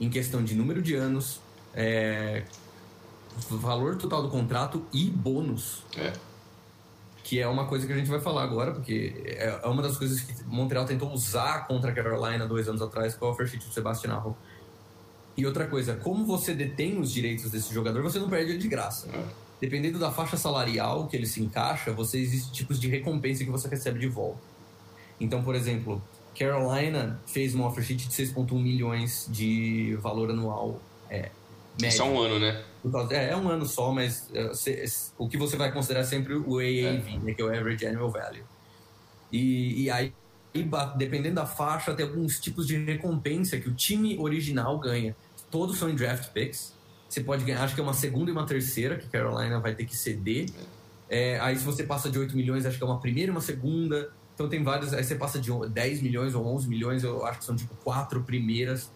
em 0.00 0.10
questão 0.10 0.42
de 0.42 0.54
número 0.54 0.82
de 0.82 0.94
anos, 0.96 1.40
é, 1.72 2.42
valor 3.48 3.96
total 3.96 4.22
do 4.22 4.28
contrato 4.28 4.84
e 4.92 5.04
bônus. 5.04 5.84
É. 5.96 6.12
Que 7.22 7.38
é 7.38 7.46
uma 7.46 7.66
coisa 7.66 7.86
que 7.86 7.92
a 7.92 7.96
gente 7.96 8.10
vai 8.10 8.20
falar 8.20 8.42
agora, 8.42 8.72
porque 8.72 9.22
é 9.24 9.60
é 9.62 9.66
uma 9.68 9.82
das 9.82 9.96
coisas 9.96 10.20
que 10.20 10.42
Montreal 10.44 10.84
tentou 10.84 11.12
usar 11.12 11.66
contra 11.68 11.92
a 11.92 11.94
Carolina 11.94 12.46
dois 12.46 12.68
anos 12.68 12.82
atrás 12.82 13.14
com 13.14 13.26
a 13.26 13.30
offer 13.30 13.46
sheet 13.46 13.64
do 13.64 13.72
Sebastian 13.72 14.14
Aho. 14.14 14.36
E 15.36 15.46
outra 15.46 15.66
coisa, 15.66 15.94
como 15.94 16.26
você 16.26 16.52
detém 16.52 16.98
os 16.98 17.12
direitos 17.12 17.50
desse 17.50 17.72
jogador, 17.72 18.02
você 18.02 18.18
não 18.18 18.28
perde 18.28 18.52
ele 18.52 18.58
de 18.58 18.68
graça. 18.68 19.08
É. 19.14 19.24
Dependendo 19.60 19.98
da 19.98 20.10
faixa 20.10 20.36
salarial 20.36 21.06
que 21.06 21.16
ele 21.16 21.26
se 21.26 21.40
encaixa, 21.40 21.92
você 21.92 22.18
existem 22.18 22.52
tipos 22.52 22.80
de 22.80 22.88
recompensa 22.88 23.44
que 23.44 23.50
você 23.50 23.68
recebe 23.68 24.00
de 24.00 24.08
volta. 24.08 24.49
Então, 25.20 25.42
por 25.42 25.54
exemplo, 25.54 26.02
Carolina 26.36 27.20
fez 27.26 27.54
uma 27.54 27.66
offer 27.66 27.84
sheet 27.84 28.08
de 28.08 28.14
6,1 28.14 28.52
milhões 28.60 29.28
de 29.30 29.94
valor 30.00 30.30
anual 30.30 30.80
é, 31.10 31.30
médio. 31.80 31.96
Só 31.96 32.08
um 32.08 32.18
ano, 32.18 32.38
né? 32.38 32.62
É, 33.10 33.30
é 33.30 33.36
um 33.36 33.48
ano 33.48 33.66
só, 33.66 33.92
mas 33.92 34.28
é, 34.32 34.50
o 35.18 35.28
que 35.28 35.36
você 35.36 35.56
vai 35.56 35.70
considerar 35.70 36.04
sempre 36.04 36.34
o 36.34 36.58
AAV, 36.58 37.22
né, 37.22 37.34
que 37.34 37.42
é 37.42 37.44
o 37.44 37.48
Average 37.48 37.86
Annual 37.86 38.10
Value. 38.10 38.44
E, 39.30 39.82
e 39.82 39.90
aí, 39.90 40.14
dependendo 40.96 41.36
da 41.36 41.46
faixa, 41.46 41.94
tem 41.94 42.06
alguns 42.06 42.40
tipos 42.40 42.66
de 42.66 42.76
recompensa 42.82 43.58
que 43.58 43.68
o 43.68 43.74
time 43.74 44.18
original 44.18 44.78
ganha. 44.78 45.14
Todos 45.50 45.78
são 45.78 45.90
em 45.90 45.94
draft 45.94 46.32
picks. 46.32 46.72
Você 47.08 47.20
pode 47.20 47.44
ganhar, 47.44 47.62
acho 47.62 47.74
que 47.74 47.80
é 47.80 47.84
uma 47.84 47.92
segunda 47.92 48.30
e 48.30 48.32
uma 48.32 48.46
terceira, 48.46 48.96
que 48.96 49.08
Carolina 49.08 49.58
vai 49.60 49.74
ter 49.74 49.84
que 49.84 49.96
ceder. 49.96 50.48
É, 51.08 51.38
aí, 51.40 51.56
se 51.56 51.64
você 51.64 51.82
passa 51.82 52.08
de 52.08 52.18
8 52.18 52.36
milhões, 52.36 52.64
acho 52.64 52.78
que 52.78 52.84
é 52.84 52.86
uma 52.86 53.00
primeira 53.00 53.30
e 53.30 53.32
uma 53.32 53.40
segunda. 53.40 54.12
Então, 54.40 54.48
tem 54.48 54.62
vários. 54.62 54.94
Aí, 54.94 55.04
você 55.04 55.14
passa 55.14 55.38
de 55.38 55.50
10 55.50 56.00
milhões 56.00 56.34
ou 56.34 56.46
11 56.46 56.66
milhões, 56.66 57.04
eu 57.04 57.26
acho 57.26 57.40
que 57.40 57.44
são 57.44 57.54
tipo 57.54 57.74
quatro 57.84 58.22
primeiras 58.22 58.90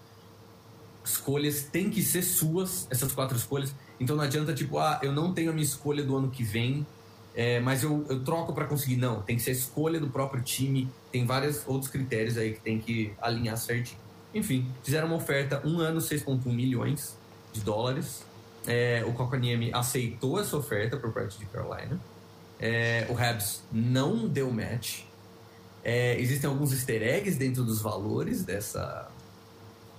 escolhas 1.05 1.65
têm 1.65 1.91
que 1.91 2.03
ser 2.03 2.23
suas, 2.23 2.89
essas 2.91 3.13
quatro 3.13 3.37
escolhas. 3.37 3.75
Então 4.01 4.17
não 4.17 4.25
adianta, 4.25 4.55
tipo, 4.55 4.79
ah, 4.79 4.99
eu 5.03 5.13
não 5.13 5.35
tenho 5.35 5.51
a 5.51 5.53
minha 5.53 5.65
escolha 5.65 6.03
do 6.03 6.17
ano 6.17 6.31
que 6.31 6.43
vem, 6.43 6.87
é, 7.35 7.61
mas 7.61 7.83
eu, 7.83 8.05
eu 8.09 8.25
troco 8.25 8.53
para 8.55 8.65
conseguir. 8.65 8.97
Não, 8.97 9.21
tem 9.21 9.37
que 9.37 9.43
ser 9.43 9.51
a 9.51 9.55
escolha 9.55 10.01
do 10.01 10.09
próprio 10.09 10.43
time. 10.43 10.89
Tem 11.13 11.27
vários 11.27 11.63
outros 11.67 11.91
critérios 11.91 12.39
aí 12.39 12.55
que 12.55 12.61
tem 12.61 12.79
que 12.79 13.13
alinhar 13.21 13.57
certinho. 13.59 14.01
Enfim, 14.33 14.67
fizeram 14.83 15.09
uma 15.09 15.17
oferta, 15.17 15.61
um 15.65 15.79
ano, 15.79 16.01
6,1 16.01 16.47
milhões 16.47 17.19
de 17.53 17.61
dólares. 17.61 18.25
É, 18.67 19.05
o 19.07 19.13
Kokoniemi 19.13 19.71
aceitou 19.75 20.41
essa 20.41 20.57
oferta 20.57 20.97
por 20.97 21.13
parte 21.13 21.39
de 21.39 21.45
Carolina. 21.47 22.01
É, 22.59 23.07
o 23.11 23.19
Habs 23.19 23.63
não 23.71 24.27
deu 24.27 24.51
match. 24.51 25.03
É, 25.85 26.19
existem 26.19 26.49
alguns 26.49 26.73
easter 26.73 27.03
eggs 27.03 27.39
dentro 27.39 27.63
dos 27.63 27.83
valores 27.83 28.43
dessa, 28.43 29.07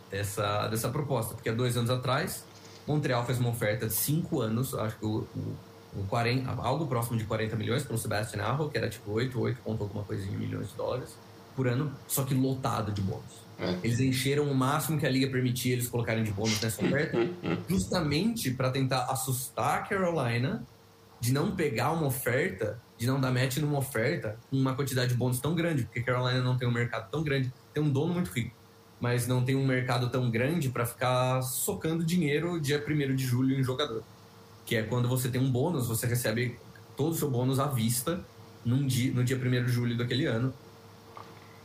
dessa, 0.10 0.68
dessa 0.68 0.90
proposta, 0.90 1.36
porque 1.36 1.50
há 1.50 1.54
dois 1.54 1.78
anos 1.78 1.92
atrás, 1.92 2.44
Montreal 2.88 3.24
fez 3.24 3.40
uma 3.40 3.50
oferta 3.50 3.86
de 3.86 3.94
cinco 3.94 4.42
anos, 4.42 4.74
acho 4.74 4.98
que 4.98 5.06
o, 5.06 5.28
o, 5.36 5.56
o 6.00 6.04
40, 6.10 6.50
algo 6.62 6.88
próximo 6.88 7.18
de 7.18 7.24
40 7.26 7.56
milhões 7.56 7.84
pelo 7.84 8.00
Sebastian 8.00 8.42
Aho, 8.42 8.70
que 8.70 8.78
era 8.78 8.90
tipo 8.90 9.12
8, 9.12 9.40
8 9.40 9.62
ponto 9.64 9.84
alguma 9.84 10.04
coisa 10.04 10.26
de 10.26 10.36
milhões 10.36 10.70
de 10.70 10.76
dólares 10.76 11.16
por 11.56 11.68
ano, 11.68 11.94
só 12.08 12.24
que 12.24 12.34
lotado 12.34 12.92
de 12.92 13.02
bônus. 13.02 13.46
É. 13.58 13.78
Eles 13.84 14.00
encheram 14.00 14.52
o 14.52 14.56
máximo 14.56 15.00
que 15.00 15.06
a 15.06 15.10
liga 15.10 15.30
permitia 15.30 15.74
eles 15.74 15.88
colocarem 15.88 16.24
de 16.24 16.32
bônus 16.32 16.60
nessa 16.60 16.84
oferta, 16.84 17.18
justamente 17.70 18.52
para 18.52 18.72
tentar 18.72 19.06
assustar 19.06 19.80
a 19.80 19.82
Carolina 19.84 20.66
de 21.26 21.34
não 21.34 21.56
pegar 21.56 21.92
uma 21.92 22.06
oferta, 22.06 22.80
de 23.00 23.08
não 23.08 23.20
dar 23.20 23.32
match 23.32 23.58
numa 23.58 23.80
oferta 23.80 24.38
com 24.48 24.58
uma 24.58 24.76
quantidade 24.76 25.10
de 25.10 25.16
bônus 25.16 25.40
tão 25.40 25.56
grande, 25.56 25.84
porque 25.84 26.04
Carolina 26.04 26.40
não 26.40 26.56
tem 26.56 26.68
um 26.68 26.72
mercado 26.72 27.10
tão 27.10 27.24
grande, 27.24 27.52
tem 27.74 27.82
um 27.82 27.90
dono 27.90 28.14
muito 28.14 28.30
rico, 28.30 28.56
mas 29.00 29.26
não 29.26 29.44
tem 29.44 29.56
um 29.56 29.66
mercado 29.66 30.08
tão 30.12 30.30
grande 30.30 30.70
para 30.70 30.86
ficar 30.86 31.42
socando 31.42 32.04
dinheiro 32.04 32.62
dia 32.62 32.78
1 32.78 33.16
de 33.16 33.26
julho 33.26 33.60
em 33.60 33.64
jogador. 33.64 34.04
Que 34.68 34.76
é 34.76 34.84
quando 34.84 35.10
você 35.10 35.28
tem 35.28 35.42
um 35.42 35.52
bônus, 35.52 35.88
você 35.88 36.06
recebe 36.06 36.60
todo 36.96 37.14
o 37.14 37.16
seu 37.16 37.30
bônus 37.30 37.60
à 37.60 37.66
vista 37.66 38.24
num 38.64 38.86
dia, 38.86 39.12
no 39.12 39.24
dia 39.24 39.36
1 39.36 39.66
de 39.66 39.72
julho 39.72 39.98
daquele 39.98 40.28
ano. 40.28 40.54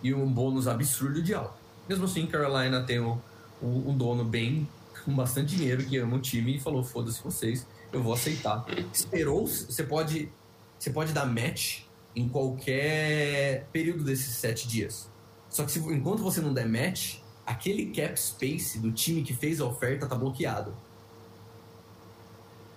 E 0.03 0.15
um 0.15 0.27
bônus 0.27 0.67
absurdo 0.67 1.23
de 1.23 1.35
alto. 1.35 1.53
Mesmo 1.87 2.07
assim, 2.07 2.27
Carolina 2.27 2.83
tem 2.83 2.99
o, 2.99 3.21
um 3.61 3.95
dono 3.95 4.25
bem, 4.25 4.67
com 5.05 5.15
bastante 5.15 5.55
dinheiro, 5.55 5.85
que 5.85 5.99
ama 5.99 6.17
o 6.17 6.21
time 6.21 6.57
e 6.57 6.61
falou: 6.61 6.83
foda-se 6.83 7.23
vocês, 7.23 7.67
eu 7.93 8.03
vou 8.03 8.13
aceitar. 8.13 8.65
Esperou, 8.93 9.47
você 9.47 9.83
pode, 9.83 10.31
você 10.79 10.91
pode 10.91 11.13
dar 11.13 11.27
match 11.27 11.83
em 12.15 12.29
qualquer 12.29 13.67
período 13.73 14.05
desses 14.05 14.35
sete 14.37 14.67
dias. 14.67 15.09
Só 15.49 15.65
que 15.65 15.73
se, 15.73 15.79
enquanto 15.79 16.23
você 16.23 16.41
não 16.41 16.53
der 16.55 16.69
match, 16.69 17.17
aquele 17.45 17.87
cap 17.87 18.19
space 18.21 18.79
do 18.79 18.93
time 18.93 19.23
que 19.23 19.35
fez 19.35 19.61
a 19.61 19.67
oferta 19.67 20.07
tá 20.07 20.15
bloqueado. 20.15 20.75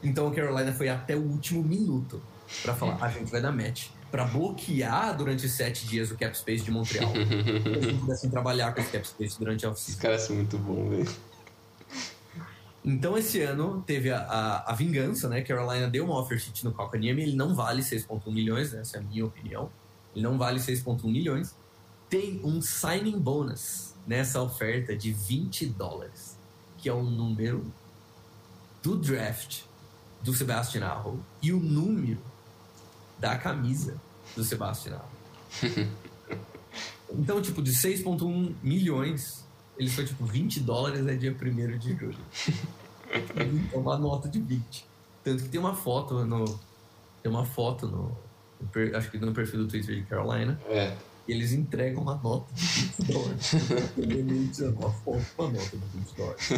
Então 0.01 0.27
a 0.27 0.33
Carolina 0.33 0.73
foi 0.73 0.89
até 0.89 1.15
o 1.15 1.21
último 1.21 1.63
minuto 1.63 2.21
para 2.61 2.73
falar: 2.75 2.97
a 3.01 3.09
gente 3.09 3.31
vai 3.31 3.41
dar 3.41 3.51
match. 3.51 3.87
Para 4.11 4.25
bloquear 4.25 5.17
durante 5.17 5.49
sete 5.49 5.87
dias 5.87 6.11
o 6.11 6.17
cap 6.17 6.37
space 6.37 6.63
de 6.63 6.69
Montreal. 6.69 7.11
Eles 7.17 7.87
não 7.93 7.99
pudessem 8.01 8.29
trabalhar 8.29 8.73
com 8.73 8.81
esse 8.81 8.91
cap 8.91 9.07
space 9.07 9.39
durante 9.39 9.65
a 9.65 9.69
Os 9.69 9.73
off-season. 9.79 10.01
caras 10.01 10.21
são 10.21 10.35
muito 10.35 10.55
bons, 10.57 10.89
velho. 10.89 11.11
Então 12.85 13.17
esse 13.17 13.41
ano 13.41 13.81
teve 13.85 14.11
a, 14.11 14.19
a, 14.19 14.71
a 14.71 14.75
vingança, 14.75 15.29
né? 15.29 15.41
Carolina 15.41 15.89
deu 15.89 16.03
uma 16.03 16.19
offer 16.19 16.37
sheet 16.37 16.65
no 16.65 16.73
Kokaniemi, 16.73 17.23
ele 17.23 17.35
não 17.35 17.55
vale 17.55 17.81
6,1 17.81 18.31
milhões, 18.31 18.73
né? 18.73 18.81
essa 18.81 18.97
é 18.97 18.99
a 18.99 19.03
minha 19.03 19.25
opinião. 19.25 19.71
Ele 20.13 20.23
não 20.23 20.37
vale 20.37 20.59
6,1 20.59 21.03
milhões. 21.05 21.55
Tem 22.09 22.41
um 22.43 22.61
signing 22.61 23.17
bonus 23.17 23.95
nessa 24.05 24.41
oferta 24.41 24.95
de 24.95 25.13
20 25.13 25.67
dólares, 25.67 26.37
que 26.77 26.89
é 26.89 26.93
o 26.93 27.01
número 27.01 27.73
do 28.81 28.97
draft 28.97 29.61
do 30.21 30.33
Sebastian 30.33 30.85
Aho 30.85 31.23
e 31.41 31.53
o 31.53 31.59
número 31.59 32.21
da 33.17 33.37
camisa 33.37 33.95
do 34.35 34.43
Sebastian 34.43 34.97
Aho. 34.97 35.89
Então, 37.15 37.39
tipo, 37.41 37.61
de 37.61 37.71
6,1 37.71 38.55
milhões, 38.63 39.42
ele 39.77 39.89
foi 39.89 40.05
tipo 40.05 40.25
20 40.25 40.59
dólares 40.61 41.05
é 41.07 41.15
dia 41.15 41.31
1 41.39 41.77
de 41.77 41.95
julho. 41.95 42.17
É 43.73 43.77
uma 43.77 43.97
nota 43.97 44.27
de 44.29 44.39
20. 44.39 44.85
Tanto 45.23 45.43
que 45.43 45.49
tem 45.49 45.59
uma 45.59 45.73
foto 45.75 46.25
no. 46.25 46.45
Tem 47.21 47.31
uma 47.31 47.45
foto 47.45 47.87
no. 47.87 48.17
no 48.59 48.67
per- 48.71 48.95
acho 48.95 49.09
que 49.11 49.17
no 49.17 49.33
perfil 49.33 49.59
do 49.59 49.67
Twitter 49.67 49.95
de 49.95 50.03
Carolina. 50.03 50.59
É. 50.67 50.95
E 51.27 51.31
eles 51.31 51.53
entregam 51.53 52.01
uma 52.01 52.15
nota 52.15 52.53
de 52.53 52.61
20 52.65 53.11
dólares. 53.13 53.53
Ele 53.97 54.47
tira 54.49 54.71
uma 54.71 54.91
foto 54.91 55.25
com 55.37 55.43
uma 55.43 55.51
nota 55.53 55.77
de 55.77 55.97
20 55.99 56.15
dólares. 56.17 56.49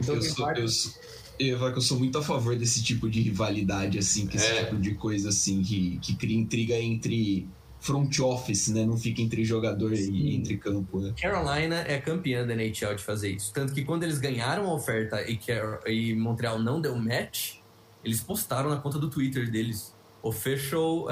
Então 0.00 0.14
Eu, 0.16 0.22
sou, 0.22 0.30
eu, 0.30 0.44
vários- 0.46 0.98
eu 1.38 1.58
que 1.72 1.78
eu 1.78 1.82
sou 1.82 1.98
muito 1.98 2.18
a 2.18 2.22
favor 2.22 2.56
desse 2.56 2.82
tipo 2.82 3.08
de 3.08 3.20
rivalidade, 3.20 3.96
assim, 3.98 4.26
que 4.26 4.36
esse 4.36 4.46
É. 4.46 4.64
tipo 4.64 4.76
de 4.80 4.94
coisa, 4.94 5.28
assim, 5.28 5.62
que, 5.62 5.98
que 5.98 6.16
cria 6.16 6.36
intriga 6.36 6.74
entre 6.76 7.46
front 7.84 8.18
office, 8.20 8.68
né? 8.68 8.84
Não 8.86 8.96
fica 8.96 9.20
entre 9.20 9.44
jogador 9.44 9.94
Sim. 9.94 10.12
e 10.14 10.34
entre 10.36 10.56
campo, 10.56 10.98
né? 11.00 11.12
Carolina 11.20 11.84
é 11.86 11.98
campeã 12.00 12.46
da 12.46 12.54
NHL 12.54 12.94
de 12.96 13.04
fazer 13.04 13.30
isso. 13.30 13.52
Tanto 13.52 13.74
que 13.74 13.84
quando 13.84 14.04
eles 14.04 14.18
ganharam 14.18 14.66
a 14.70 14.72
oferta 14.74 15.20
e, 15.30 15.36
Car- 15.36 15.80
e 15.86 16.14
Montreal 16.14 16.58
não 16.58 16.80
deu 16.80 16.96
match, 16.96 17.56
eles 18.02 18.20
postaram 18.22 18.70
na 18.70 18.76
conta 18.76 18.98
do 18.98 19.10
Twitter 19.10 19.50
deles. 19.50 19.94
Official 20.22 21.04
uh, 21.04 21.08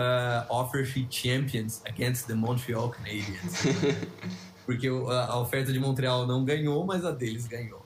Offer 0.49 0.87
Sheet 0.87 1.15
Champions 1.15 1.83
against 1.85 2.27
the 2.27 2.35
Montreal 2.35 2.89
Canadiens. 2.89 3.65
Porque 4.65 4.89
a, 4.89 5.39
oferta 5.39 5.71
de 5.73 5.79
Montreal 5.79 6.27
não 6.27 6.43
ganhou, 6.45 6.87
mas 6.87 7.05
a 7.05 7.11
deles 7.11 7.47
ganhou. 7.47 7.85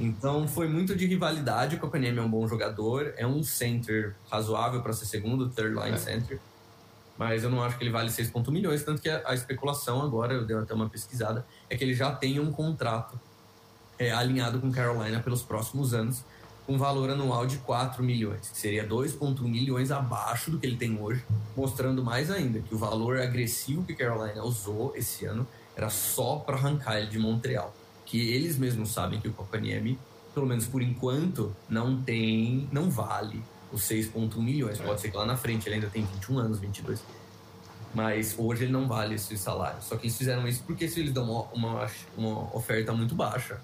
Então 0.00 0.48
foi 0.48 0.66
muito 0.66 0.96
de 0.96 1.04
rivalidade. 1.06 1.76
O 1.76 1.78
Kokanemi 1.78 2.18
é 2.18 2.22
um 2.22 2.30
bom 2.30 2.48
jogador, 2.48 3.12
é 3.18 3.26
um 3.26 3.42
center 3.42 4.14
razoável 4.30 4.80
para 4.80 4.94
ser 4.94 5.04
segundo, 5.04 5.50
third 5.50 5.74
line 5.74 5.90
É. 5.96 5.98
center. 5.98 6.40
Mas 7.16 7.44
eu 7.44 7.50
não 7.50 7.62
acho 7.62 7.78
que 7.78 7.84
ele 7.84 7.90
vale 7.90 8.08
6,1 8.10 8.50
milhões. 8.50 8.82
Tanto 8.82 9.00
que 9.00 9.08
a, 9.08 9.22
a 9.26 9.34
especulação 9.34 10.02
agora, 10.02 10.34
eu 10.34 10.44
dei 10.44 10.56
até 10.56 10.74
uma 10.74 10.88
pesquisada, 10.88 11.46
é 11.70 11.76
que 11.76 11.84
ele 11.84 11.94
já 11.94 12.12
tem 12.12 12.40
um 12.40 12.50
contrato 12.50 13.18
é, 13.98 14.10
alinhado 14.10 14.60
com 14.60 14.70
Carolina 14.70 15.20
pelos 15.20 15.42
próximos 15.42 15.94
anos, 15.94 16.24
com 16.66 16.78
valor 16.78 17.10
anual 17.10 17.46
de 17.46 17.58
4 17.58 18.02
milhões, 18.02 18.48
que 18.48 18.58
seria 18.58 18.86
2,1 18.86 19.40
milhões 19.42 19.90
abaixo 19.90 20.50
do 20.50 20.58
que 20.58 20.66
ele 20.66 20.76
tem 20.76 20.98
hoje, 20.98 21.24
mostrando 21.56 22.02
mais 22.02 22.30
ainda 22.30 22.60
que 22.60 22.74
o 22.74 22.78
valor 22.78 23.18
agressivo 23.18 23.84
que 23.84 23.94
Carolina 23.94 24.42
usou 24.42 24.92
esse 24.96 25.26
ano 25.26 25.46
era 25.76 25.90
só 25.90 26.36
para 26.36 26.56
arrancar 26.56 26.98
ele 26.98 27.08
de 27.08 27.18
Montreal. 27.18 27.74
Que 28.06 28.32
eles 28.32 28.56
mesmos 28.56 28.90
sabem 28.90 29.20
que 29.20 29.28
o 29.28 29.32
Kokaniemi, 29.32 29.98
pelo 30.32 30.46
menos 30.46 30.66
por 30.66 30.82
enquanto, 30.82 31.54
não 31.68 32.00
tem, 32.02 32.68
não 32.72 32.90
vale 32.90 33.42
os 33.74 33.82
6,1 33.82 34.36
milhões. 34.38 34.78
Pode 34.78 35.00
ser 35.00 35.10
que 35.10 35.16
lá 35.16 35.26
na 35.26 35.36
frente 35.36 35.66
ele 35.68 35.74
ainda 35.76 35.88
tem 35.88 36.04
21 36.04 36.38
anos, 36.38 36.58
22. 36.58 37.02
Mas 37.94 38.34
hoje 38.38 38.64
ele 38.64 38.72
não 38.72 38.88
vale 38.88 39.14
esse 39.14 39.36
salário. 39.38 39.80
Só 39.82 39.96
que 39.96 40.06
eles 40.06 40.16
fizeram 40.16 40.46
isso 40.48 40.62
porque 40.66 40.88
se 40.88 41.00
eles 41.00 41.12
dão 41.12 41.30
uma, 41.30 41.42
uma, 41.52 41.90
uma 42.16 42.56
oferta 42.56 42.92
muito 42.92 43.14
baixa, 43.14 43.60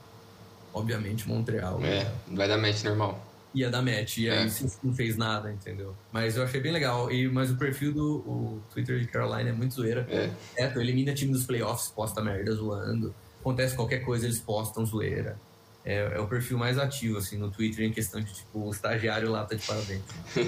obviamente 0.72 1.28
Montreal 1.28 1.80
É, 1.84 2.10
vai 2.28 2.46
dar 2.46 2.56
match 2.56 2.84
normal. 2.84 3.18
ia 3.52 3.68
dar 3.68 3.82
match. 3.82 4.18
E 4.18 4.30
aí 4.30 4.46
É. 4.46 4.50
não 4.84 4.94
fez 4.94 5.16
nada, 5.16 5.52
entendeu? 5.52 5.96
Mas 6.12 6.36
eu 6.36 6.44
achei 6.44 6.60
bem 6.60 6.70
legal. 6.70 7.10
E, 7.10 7.26
mas 7.28 7.50
o 7.50 7.56
perfil 7.56 7.92
do 7.92 8.16
o 8.18 8.62
Twitter 8.72 9.00
de 9.00 9.06
Carolina 9.08 9.50
é 9.50 9.52
muito 9.52 9.74
zoeira. 9.74 10.06
É. 10.08 10.30
Certo, 10.54 10.80
elimina 10.80 11.12
time 11.12 11.32
dos 11.32 11.44
playoffs, 11.44 11.88
posta 11.90 12.20
merda 12.22 12.52
zoando. 12.52 13.12
Acontece 13.40 13.74
qualquer 13.74 14.00
coisa, 14.04 14.26
eles 14.26 14.38
postam 14.38 14.86
zoeira. 14.86 15.36
É, 15.84 16.16
é 16.16 16.20
o 16.20 16.26
perfil 16.26 16.58
mais 16.58 16.76
ativo, 16.78 17.16
assim, 17.16 17.38
no 17.38 17.50
Twitter, 17.50 17.86
em 17.86 17.90
questão 17.92 18.20
de, 18.20 18.30
tipo, 18.32 18.66
o 18.66 18.70
estagiário 18.70 19.30
lá 19.30 19.44
tá 19.44 19.54
de 19.56 19.66
parabéns. 19.66 20.02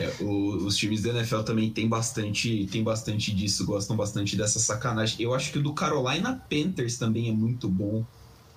É, 0.00 0.22
o- 0.22 0.64
os 0.66 0.76
times 0.76 1.02
da 1.02 1.10
NFL 1.10 1.40
também 1.42 1.70
tem 1.70 1.88
bastante, 1.88 2.66
tem 2.70 2.82
bastante 2.82 3.34
disso, 3.34 3.64
gostam 3.66 3.96
bastante 3.96 4.36
dessa 4.36 4.58
sacanagem. 4.58 5.16
Eu 5.22 5.34
acho 5.34 5.50
que 5.52 5.58
o 5.58 5.62
do 5.62 5.72
Carolina 5.72 6.40
Panthers 6.48 6.96
também 6.98 7.28
é 7.28 7.32
muito 7.32 7.68
bom. 7.68 8.04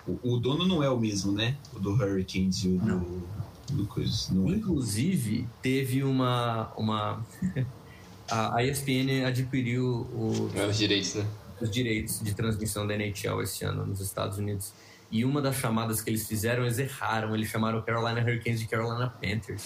O, 0.07 0.33
o 0.35 0.39
dono 0.39 0.65
não 0.67 0.81
é 0.83 0.89
o 0.89 0.99
mesmo, 0.99 1.31
né? 1.31 1.57
O 1.75 1.79
do 1.79 1.91
Hurricanes 1.93 2.63
e 2.63 2.67
o 2.69 2.77
do, 2.79 3.27
do 3.73 3.85
coisa. 3.87 4.33
Não 4.33 4.47
é. 4.49 4.51
Inclusive, 4.55 5.47
teve 5.61 6.03
uma. 6.03 6.71
uma 6.77 7.25
a, 8.29 8.57
a 8.57 8.63
ESPN 8.63 9.25
adquiriu 9.25 9.85
o- 9.85 10.49
Não 10.55 10.61
é 10.63 10.67
os 10.67 10.77
direitos, 10.77 11.15
né? 11.15 11.25
os 11.59 11.69
direitos 11.71 12.19
de 12.21 12.33
transmissão 12.35 12.85
da 12.85 12.93
NHL 12.95 13.41
esse 13.41 13.65
ano 13.65 13.85
nos 13.85 13.99
Estados 13.99 14.37
Unidos. 14.37 14.71
E 15.09 15.23
uma 15.23 15.41
das 15.41 15.55
chamadas 15.55 16.01
que 16.01 16.09
eles 16.09 16.27
fizeram, 16.27 16.63
eles 16.63 16.77
erraram. 16.79 17.33
Eles 17.33 17.47
chamaram 17.49 17.79
o 17.79 17.83
Carolina 17.83 18.19
Hurricanes 18.21 18.59
de 18.59 18.67
Carolina 18.67 19.09
Panthers. 19.09 19.65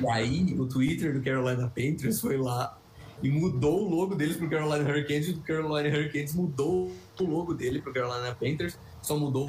e 0.00 0.08
aí, 0.10 0.54
o 0.58 0.66
Twitter 0.66 1.12
do 1.12 1.22
Carolina 1.22 1.68
Panthers 1.68 2.20
foi 2.20 2.36
lá 2.36 2.76
e 3.22 3.30
mudou 3.30 3.86
o 3.86 3.88
logo 3.88 4.14
deles 4.16 4.36
pro 4.36 4.48
Carolina 4.50 4.88
Hurricanes 4.88 5.28
e 5.28 5.30
o 5.32 5.38
Carolina 5.40 5.88
Hurricanes 5.96 6.34
mudou 6.34 6.90
o 7.20 7.24
logo 7.24 7.54
dele 7.54 7.80
pro 7.80 7.92
Carolina 7.92 8.34
Panthers. 8.34 8.76
Só 9.00 9.16
mudou 9.16 9.48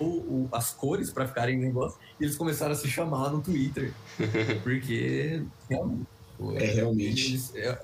o- 0.00 0.04
o- 0.04 0.48
as 0.52 0.70
cores 0.72 1.10
para 1.10 1.26
ficarem 1.28 1.56
negócio. 1.58 1.98
E 2.20 2.24
eles 2.24 2.36
começaram 2.36 2.72
a 2.72 2.74
se 2.74 2.88
chamar 2.88 3.30
no 3.30 3.40
Twitter. 3.40 3.92
Porque, 4.62 5.42
realmente... 5.70 6.06
É, 6.56 6.64
realmente. 6.74 7.26
eles- 7.28 7.54
é, 7.54 7.78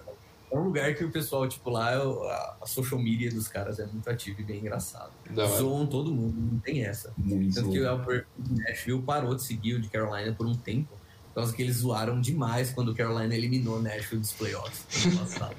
é 0.52 0.58
um 0.58 0.64
lugar 0.64 0.94
que 0.94 1.02
o 1.02 1.10
pessoal, 1.10 1.48
tipo, 1.48 1.70
lá, 1.70 1.94
a, 2.60 2.66
social 2.66 3.00
media 3.00 3.30
dos 3.30 3.48
caras 3.48 3.78
é 3.78 3.86
muito 3.86 4.08
ativa 4.10 4.38
e 4.42 4.44
bem 4.44 4.58
engraçado. 4.58 5.10
Zoam 5.58 5.86
todo 5.86 6.12
mundo, 6.12 6.34
não 6.38 6.58
tem 6.58 6.84
essa. 6.84 7.10
Muito 7.16 7.54
Tanto 7.54 7.70
que 7.70 7.80
o 7.80 8.56
Nashville 8.58 9.00
parou 9.00 9.34
de 9.34 9.42
seguir 9.42 9.76
o 9.76 9.80
de 9.80 9.88
Carolina 9.88 10.30
por 10.34 10.46
um 10.46 10.54
tempo, 10.54 10.90
por 11.28 11.36
causa 11.36 11.56
que 11.56 11.62
eles 11.62 11.76
zoaram 11.76 12.20
demais 12.20 12.70
quando 12.70 12.90
o 12.90 12.94
Carolina 12.94 13.34
eliminou 13.34 13.78
o 13.78 13.82
Nashville 13.82 14.20
dos 14.20 14.32
playoffs 14.32 15.06
ano 15.06 15.16
passado. 15.24 15.56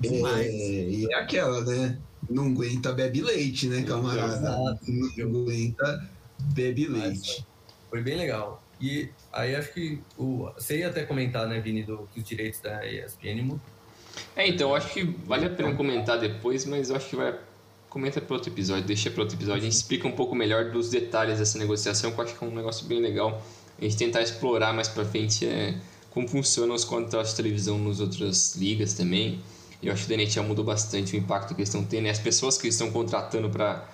demais. 0.00 0.46
É, 0.46 0.88
e 0.88 1.12
é 1.12 1.14
aquela, 1.16 1.62
né? 1.62 1.98
Não 2.28 2.46
aguenta 2.46 2.92
bebe 2.92 3.20
leite, 3.20 3.66
né, 3.66 3.82
camarada? 3.82 4.36
Exato. 4.36 4.80
Não 4.88 5.42
aguenta 5.42 6.10
bebe 6.38 6.86
leite. 6.88 7.46
Foi 7.90 8.02
bem 8.02 8.16
legal. 8.16 8.62
E 8.80 9.10
aí 9.30 9.54
acho 9.54 9.74
que 9.74 10.00
o, 10.16 10.50
você 10.56 10.78
ia 10.78 10.88
até 10.88 11.04
comentar, 11.04 11.46
né, 11.46 11.60
Vini, 11.60 11.82
do, 11.82 12.08
que 12.14 12.20
os 12.20 12.26
direitos 12.26 12.60
da 12.60 12.86
ESPN. 12.86 13.60
É, 14.36 14.48
então, 14.48 14.70
eu 14.70 14.76
acho 14.76 14.92
que 14.92 15.02
vale 15.26 15.46
a 15.46 15.50
pena 15.50 15.74
comentar 15.74 16.18
depois, 16.18 16.64
mas 16.64 16.90
eu 16.90 16.96
acho 16.96 17.08
que 17.08 17.16
vai. 17.16 17.34
Comenta 17.88 18.20
para 18.20 18.34
outro 18.34 18.52
episódio, 18.52 18.84
deixa 18.84 19.10
para 19.10 19.22
outro 19.22 19.36
episódio. 19.36 19.62
A 19.62 19.64
gente 19.64 19.72
explica 19.72 20.06
um 20.06 20.12
pouco 20.12 20.34
melhor 20.34 20.70
dos 20.70 20.90
detalhes 20.90 21.38
dessa 21.38 21.58
negociação, 21.58 22.12
que 22.12 22.18
eu 22.18 22.24
acho 22.24 22.38
que 22.38 22.44
é 22.44 22.46
um 22.46 22.54
negócio 22.54 22.86
bem 22.86 23.00
legal. 23.00 23.42
A 23.78 23.82
gente 23.82 23.96
tentar 23.96 24.22
explorar 24.22 24.72
mais 24.72 24.86
para 24.86 25.04
frente 25.04 25.44
é, 25.44 25.74
como 26.10 26.28
funcionam 26.28 26.74
os 26.74 26.84
contratos 26.84 27.30
de 27.30 27.36
televisão 27.36 27.78
nas 27.78 27.98
outras 27.98 28.54
ligas 28.54 28.92
também. 28.92 29.40
Eu 29.82 29.92
acho 29.92 30.06
que 30.06 30.12
o 30.12 30.16
NHL 30.16 30.44
mudou 30.44 30.64
bastante 30.64 31.16
o 31.16 31.18
impacto 31.18 31.54
que 31.54 31.62
eles 31.62 31.68
estão 31.68 31.82
tendo. 31.84 32.08
As 32.08 32.18
pessoas 32.18 32.58
que 32.58 32.66
eles 32.66 32.74
estão 32.74 32.92
contratando 32.92 33.48
para 33.48 33.88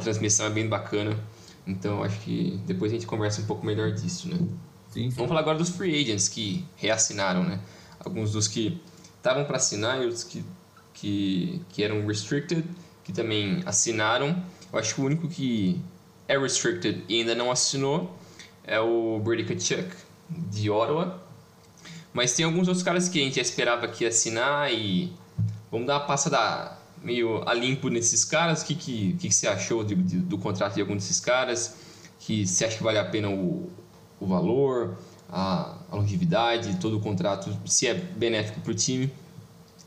transmissão 0.00 0.46
é 0.46 0.50
bem 0.50 0.68
bacana. 0.68 1.18
Então, 1.66 2.02
acho 2.02 2.18
que 2.20 2.58
depois 2.66 2.92
a 2.92 2.94
gente 2.94 3.06
conversa 3.06 3.42
um 3.42 3.44
pouco 3.44 3.66
melhor 3.66 3.92
disso, 3.92 4.28
né? 4.28 4.36
Sim, 4.36 4.48
sim. 4.92 5.08
Vamos 5.10 5.28
falar 5.28 5.40
agora 5.40 5.58
dos 5.58 5.70
free 5.70 6.00
agents 6.00 6.28
que 6.28 6.64
reassinaram, 6.76 7.42
né? 7.42 7.60
Alguns 8.00 8.32
dos 8.32 8.48
que 8.48 8.80
estavam 9.22 9.44
para 9.44 9.56
assinar 9.56 9.98
e 10.00 10.04
outros 10.04 10.24
que, 10.24 10.44
que, 10.92 11.62
que 11.70 11.82
eram 11.84 12.04
restricted, 12.04 12.64
que 13.04 13.12
também 13.12 13.62
assinaram. 13.64 14.42
Eu 14.72 14.78
acho 14.80 14.96
que 14.96 15.00
o 15.00 15.04
único 15.04 15.28
que 15.28 15.80
é 16.26 16.36
restricted 16.36 17.04
e 17.08 17.20
ainda 17.20 17.34
não 17.34 17.50
assinou 17.50 18.16
é 18.64 18.80
o 18.80 19.20
Brady 19.22 19.44
Kachuk, 19.44 19.88
de 20.28 20.68
Ottawa. 20.68 21.22
Mas 22.12 22.34
tem 22.34 22.44
alguns 22.44 22.66
outros 22.68 22.82
caras 22.82 23.08
que 23.08 23.20
a 23.20 23.24
gente 23.24 23.36
já 23.36 23.42
esperava 23.42 23.86
que 23.88 24.04
ia 24.04 24.08
assinar 24.08 24.72
e 24.72 25.12
vamos 25.70 25.86
dar 25.86 25.94
uma 25.98 26.06
passada 26.06 26.76
meio 27.02 27.48
a 27.48 27.54
limpo 27.54 27.88
nesses 27.88 28.24
caras. 28.24 28.62
O 28.62 28.66
que, 28.66 28.74
que, 28.74 29.12
que, 29.14 29.30
você 29.32 29.46
achou 29.46 29.84
de- 29.84 29.94
de- 29.94 30.18
do 30.18 30.36
contrato 30.36 30.74
de 30.74 30.80
algum 30.80 30.94
desses 30.94 31.20
caras? 31.20 31.76
Que 32.18 32.46
você 32.46 32.64
acha 32.64 32.76
que 32.76 32.82
vale 32.82 32.98
a 32.98 33.04
pena 33.04 33.28
o, 33.30 33.70
o 34.20 34.26
valor, 34.26 34.96
a, 35.28 35.76
a 35.92 35.96
longevidade, 35.96 36.78
todo 36.80 36.96
o 36.96 37.00
contrato, 37.00 37.54
se 37.66 37.86
é 37.86 37.92
benéfico 37.92 38.60
para 38.60 38.72
o 38.72 38.74
time? 38.74 39.12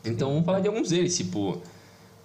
Então 0.04 0.30
vamos 0.30 0.46
falar 0.46 0.60
de 0.60 0.68
alguns 0.68 0.90
deles, 0.90 1.16
tipo, 1.16 1.60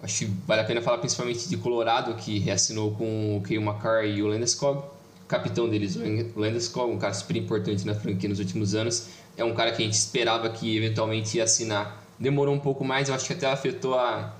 acho 0.00 0.20
que 0.20 0.32
vale 0.46 0.60
a 0.60 0.64
pena 0.64 0.80
falar 0.80 0.98
principalmente 0.98 1.48
de 1.48 1.56
Colorado, 1.56 2.14
que 2.14 2.38
reassinou 2.38 2.92
com 2.92 3.36
o 3.36 3.42
Kyle 3.42 3.60
McCarr 3.60 4.04
e 4.04 4.22
o 4.22 4.28
Landeskog, 4.28 4.84
capitão 5.26 5.68
deles, 5.68 5.96
o 5.96 6.38
Landeskog, 6.38 6.92
um 6.92 6.98
cara 6.98 7.12
super 7.12 7.36
importante 7.36 7.84
na 7.84 7.94
franquia 7.94 8.28
nos 8.28 8.38
últimos 8.38 8.76
anos, 8.76 9.08
é 9.36 9.42
um 9.42 9.52
cara 9.52 9.72
que 9.72 9.82
a 9.82 9.84
gente 9.84 9.94
esperava 9.94 10.48
que 10.48 10.76
eventualmente 10.76 11.38
ia 11.38 11.44
assinar. 11.44 12.04
Demorou 12.20 12.54
um 12.54 12.60
pouco 12.60 12.84
mais, 12.84 13.08
eu 13.08 13.14
acho 13.16 13.26
que 13.26 13.32
até 13.32 13.50
afetou 13.50 13.98
a, 13.98 14.32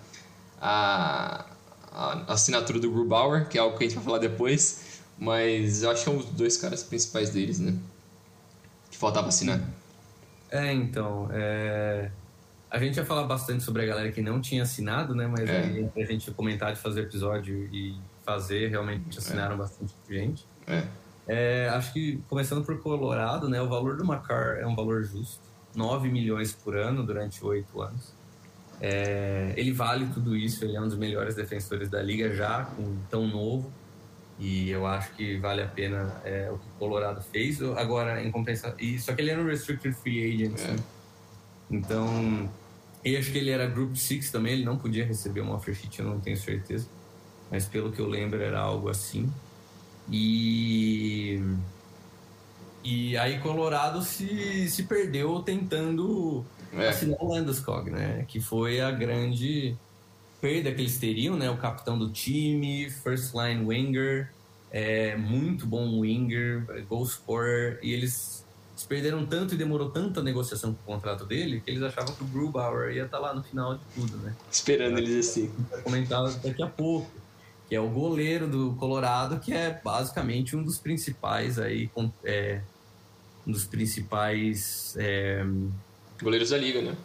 a, 0.61 1.47
a 1.91 2.33
assinatura 2.33 2.79
do 2.79 2.89
Grubauer, 2.93 3.49
que 3.49 3.59
é 3.59 3.61
algo 3.61 3.77
que 3.77 3.83
a 3.83 3.89
gente 3.89 3.97
vai 3.97 4.05
falar 4.05 4.19
depois, 4.19 5.01
mas 5.19 5.83
eu 5.83 5.91
acho 5.91 6.05
que 6.05 6.11
são 6.11 6.17
os 6.17 6.27
dois 6.27 6.57
caras 6.57 6.85
principais 6.85 7.31
deles, 7.31 7.59
né? 7.59 7.75
Que 9.03 9.07
faltava 9.07 9.29
assinar. 9.29 9.61
É, 10.49 10.73
então, 10.73 11.29
é... 11.33 12.09
a 12.71 12.79
gente 12.79 12.97
ia 12.97 13.05
falar 13.05 13.25
bastante 13.25 13.65
sobre 13.65 13.83
a 13.83 13.87
galera 13.87 14.13
que 14.13 14.23
não 14.23 14.41
tinha 14.41 14.63
assinado, 14.63 15.13
né? 15.13 15.27
Mas 15.27 15.51
É. 15.51 15.63
aí 15.63 15.91
a 15.97 16.05
gente 16.05 16.29
ia 16.29 16.35
comentar 16.35 16.73
de 16.73 16.79
fazer 16.79 17.03
episódio 17.03 17.69
e 17.73 17.97
fazer, 18.25 18.69
realmente 18.69 19.19
assinaram 19.19 19.57
bastante 19.57 19.93
gente. 20.09 20.47
É. 20.69 20.85
É, 21.27 21.69
acho 21.71 21.93
que, 21.93 22.23
começando 22.29 22.65
por 22.65 22.81
Colorado, 22.81 23.49
né? 23.49 23.61
O 23.61 23.69
valor 23.69 23.97
do 23.97 24.05
Macar 24.05 24.59
é 24.59 24.67
um 24.67 24.77
valor 24.77 25.03
justo. 25.03 25.41
9 25.75 26.09
milhões 26.09 26.53
por 26.53 26.77
ano 26.77 27.03
durante 27.05 27.45
oito 27.45 27.81
anos. 27.83 28.13
É, 28.81 29.53
ele 29.57 29.73
vale 29.73 30.07
tudo 30.13 30.37
isso, 30.37 30.65
ele 30.65 30.77
é 30.77 30.81
um 30.81 30.87
dos 30.87 30.99
melhores 30.99 31.35
defensores 31.35 31.89
da 31.89 32.03
liga 32.03 32.35
já, 32.35 32.65
com 32.65 32.97
tão 33.11 33.27
novo. 33.27 33.73
E 34.43 34.71
eu 34.71 34.85
acho 34.85 35.13
que 35.13 35.37
vale 35.37 35.63
a 35.63 35.69
pena 35.69 36.21
é, 36.25 36.51
o 36.51 36.59
que 36.59 36.67
o 36.67 36.73
Colorado 36.77 37.23
fez. 37.23 37.63
Agora, 37.63 38.21
em 38.21 38.29
compensação. 38.33 38.77
E, 38.77 38.99
só 38.99 39.15
que 39.15 39.23
ele 39.23 39.31
era 39.31 39.41
um 39.41 39.47
restricted 39.47 39.95
free 39.95 40.35
agent. 40.35 40.59
É. 40.59 40.73
né? 40.73 40.77
Então. 41.71 42.51
Eu 43.05 43.19
acho 43.19 43.31
que 43.31 43.39
ele 43.39 43.51
era 43.51 43.67
Group 43.67 43.95
6 43.95 44.31
também, 44.33 44.55
ele 44.55 44.65
não 44.65 44.77
podia 44.77 45.05
receber 45.05 45.41
uma 45.43 45.55
offer 45.55 45.75
sheet, 45.75 46.01
eu 46.01 46.07
não 46.07 46.21
tenho 46.21 46.37
certeza. 46.37 46.89
Mas 47.51 47.67
pelo 47.67 47.93
que 47.93 48.01
eu 48.01 48.09
lembro, 48.09 48.41
era 48.43 48.59
algo 48.59 48.89
assim. 48.89 49.33
E. 50.11 51.41
E 52.83 53.17
aí 53.17 53.39
Colorado 53.39 54.03
se, 54.03 54.69
se 54.69 54.83
perdeu 54.85 55.41
tentando 55.41 56.45
É. 56.73 56.89
assinar 56.89 57.17
o 57.21 57.33
Landeskog, 57.33 57.91
né? 57.91 58.25
Que 58.27 58.41
foi 58.41 58.81
a 58.81 58.91
grande 58.91 59.77
perda 60.43 60.73
que 60.73 60.81
eles 60.81 60.99
teriam, 60.99 61.37
né? 61.37 61.49
O 61.49 61.57
capitão 61.57 61.97
do 61.97 62.11
time, 62.11 62.91
first 62.91 63.33
line 63.33 63.65
winger, 63.65 64.29
é, 64.73 65.17
muito 65.17 65.65
bom 65.65 66.01
winger, 66.01 66.85
goal 66.89 67.07
scorer, 67.07 67.79
e 67.81 67.93
eles 67.93 68.45
se 68.75 68.87
perderam 68.89 69.25
tanto 69.25 69.55
e 69.55 69.57
demorou 69.57 69.91
tanta 69.91 70.21
negociação 70.21 70.75
com 70.75 70.93
o 70.93 70.95
contrato 70.97 71.25
dele 71.25 71.61
que 71.61 71.71
eles 71.71 71.83
achavam 71.83 72.13
que 72.15 72.25
o 72.25 72.27
Grubauer 72.27 72.93
ia 72.93 73.05
estar 73.05 73.21
lá 73.21 73.33
no 73.33 73.43
final 73.45 73.75
de 73.75 73.85
tudo, 73.95 74.17
né? 74.17 74.35
Esperando 74.51 74.99
eles 74.99 75.29
assim. 75.29 75.53
comentar 75.85 76.29
daqui 76.41 76.63
a 76.63 76.67
pouco, 76.67 77.09
que 77.69 77.77
é 77.77 77.81
o 77.81 77.89
goleiro 77.89 78.49
do 78.49 78.75
Colorado, 78.75 79.39
que 79.39 79.53
é 79.53 79.81
basicamente 79.85 80.57
um 80.57 80.65
dos 80.65 80.79
principais 80.79 81.57
aí, 81.61 81.89
é, 82.25 82.61
um 83.47 83.53
dos 83.53 83.65
principais 83.65 84.97
é, 84.99 85.47
Goleiros 86.21 86.51
da 86.51 86.59
liga, 86.59 86.83
né? 86.83 86.97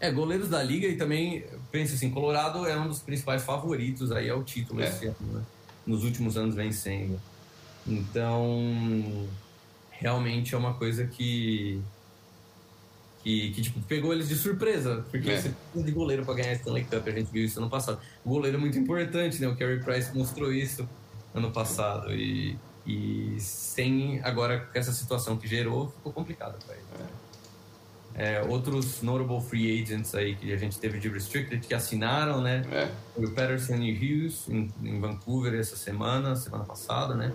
É, 0.00 0.10
goleiros 0.10 0.48
da 0.48 0.62
liga 0.62 0.86
e 0.86 0.96
também, 0.96 1.44
pensa 1.72 1.94
assim, 1.94 2.10
Colorado 2.10 2.66
é 2.66 2.78
um 2.78 2.88
dos 2.88 3.00
principais 3.00 3.42
favoritos 3.42 4.12
aí 4.12 4.30
ao 4.30 4.42
título 4.44 4.80
É. 4.80 4.88
esse 4.88 5.06
ano, 5.06 5.16
né? 5.32 5.42
Nos 5.86 6.04
últimos 6.04 6.36
anos 6.36 6.54
vem 6.54 6.70
sendo. 6.70 7.20
Então, 7.86 9.26
realmente 9.90 10.54
é 10.54 10.58
uma 10.58 10.74
coisa 10.74 11.06
que 11.06 11.80
que, 13.22 13.50
que 13.50 13.62
tipo, 13.62 13.80
pegou 13.80 14.12
eles 14.12 14.28
de 14.28 14.36
surpresa, 14.36 15.04
porque 15.10 15.28
É. 15.30 15.40
você 15.40 15.48
precisa 15.50 15.84
de 15.84 15.90
goleiro 15.92 16.24
para 16.24 16.34
ganhar 16.34 16.50
a 16.50 16.54
Stanley 16.54 16.84
Cup, 16.84 17.06
a 17.06 17.10
gente 17.10 17.30
viu 17.32 17.44
isso 17.44 17.58
ano 17.58 17.68
passado. 17.68 17.98
O 18.24 18.28
goleiro 18.30 18.56
é 18.56 18.60
muito 18.60 18.78
importante, 18.78 19.40
né? 19.40 19.48
O 19.48 19.56
Carey 19.56 19.80
Price 19.80 20.16
mostrou 20.16 20.52
isso 20.52 20.88
ano 21.34 21.50
passado 21.50 22.14
e, 22.14 22.56
e 22.86 23.36
sem 23.40 24.20
agora 24.22 24.60
com 24.60 24.78
essa 24.78 24.92
situação 24.92 25.36
que 25.36 25.48
gerou, 25.48 25.90
ficou 25.90 26.12
complicado 26.12 26.64
para 26.64 26.74
ele. 26.76 26.84
É, 27.00 27.04
outros 28.48 29.00
notable 29.00 29.40
free 29.40 29.80
agents 29.80 30.14
aí 30.14 30.34
que 30.34 30.52
a 30.52 30.56
gente 30.56 30.78
teve 30.78 30.98
de 30.98 31.08
restricted 31.08 31.64
que 31.64 31.72
assinaram, 31.72 32.40
né? 32.40 32.64
É. 32.72 32.88
O 33.16 33.30
Patterson 33.30 33.76
e 33.76 33.92
Hughes 33.92 34.48
em, 34.48 34.68
em 34.82 35.00
Vancouver 35.00 35.54
essa 35.54 35.76
semana, 35.76 36.34
semana 36.34 36.64
passada, 36.64 37.14
né? 37.14 37.32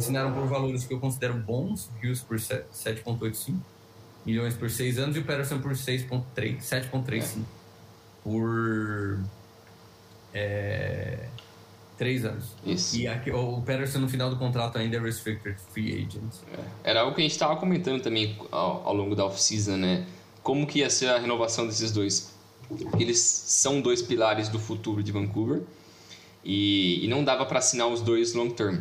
assinaram 0.00 0.32
por 0.32 0.46
valores 0.46 0.84
que 0.84 0.94
eu 0.94 0.98
considero 0.98 1.34
bons, 1.34 1.90
Hughes 2.02 2.20
por 2.20 2.38
7,85 2.38 3.54
milhões 4.24 4.54
por 4.54 4.70
6 4.70 4.98
anos 4.98 5.16
e 5.16 5.20
o 5.20 5.24
Patterson 5.24 5.60
por 5.60 5.72
6,3, 5.72 6.58
7,35 6.58 7.42
por 8.22 9.20
é, 10.34 11.26
3 12.00 12.24
anos. 12.24 12.44
Isso. 12.64 12.96
E 12.96 13.06
aqui, 13.06 13.30
o 13.30 13.60
Patterson 13.60 13.98
no 13.98 14.08
final 14.08 14.30
do 14.30 14.36
contrato 14.36 14.78
ainda 14.78 14.96
é 14.96 15.00
restricted 15.00 15.54
free 15.70 15.92
agent. 15.92 16.32
É. 16.50 16.90
Era 16.92 17.00
algo 17.02 17.14
que 17.14 17.20
a 17.20 17.24
gente 17.24 17.32
estava 17.32 17.56
comentando 17.56 18.00
também 18.00 18.38
ao, 18.50 18.88
ao 18.88 18.94
longo 18.94 19.14
da 19.14 19.26
off-season, 19.26 19.76
né? 19.76 20.06
Como 20.42 20.66
que 20.66 20.78
ia 20.78 20.88
ser 20.88 21.08
a 21.08 21.18
renovação 21.18 21.66
desses 21.66 21.92
dois. 21.92 22.32
Eles 22.98 23.18
são 23.18 23.82
dois 23.82 24.00
pilares 24.00 24.48
do 24.48 24.58
futuro 24.58 25.02
de 25.02 25.12
Vancouver 25.12 25.60
e, 26.42 27.04
e 27.04 27.08
não 27.08 27.22
dava 27.22 27.44
para 27.44 27.58
assinar 27.58 27.88
os 27.88 28.00
dois 28.00 28.32
long 28.32 28.48
term, 28.48 28.78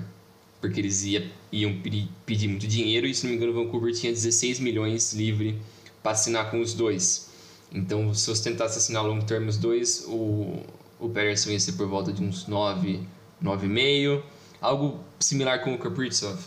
porque 0.61 0.79
eles 0.79 1.03
ia, 1.03 1.29
iam 1.51 1.77
pedir, 1.81 2.07
pedir 2.25 2.47
muito 2.47 2.67
dinheiro 2.67 3.05
e, 3.05 3.13
se 3.13 3.25
não 3.25 3.31
me 3.31 3.35
engano, 3.35 3.51
Vancouver 3.51 3.93
tinha 3.93 4.13
16 4.13 4.61
milhões 4.61 5.11
livre 5.11 5.59
para 6.01 6.13
assinar 6.13 6.49
com 6.49 6.61
os 6.61 6.73
dois. 6.73 7.29
Então, 7.69 8.13
se 8.13 8.29
você 8.29 8.49
tentasse 8.49 8.77
assinar 8.77 9.05
long 9.05 9.19
term 9.19 9.49
os 9.49 9.57
dois, 9.57 10.05
o, 10.07 10.63
o 10.99 11.07
Patterson 11.07 11.51
ia 11.51 11.59
ser 11.59 11.73
por 11.73 11.87
volta 11.87 12.11
de 12.11 12.23
uns 12.23 12.47
9, 12.47 13.07
9,5, 13.41 14.21
algo 14.61 14.99
similar 15.19 15.63
com 15.63 15.73
o 15.73 15.77
Kaprizov. 15.79 16.39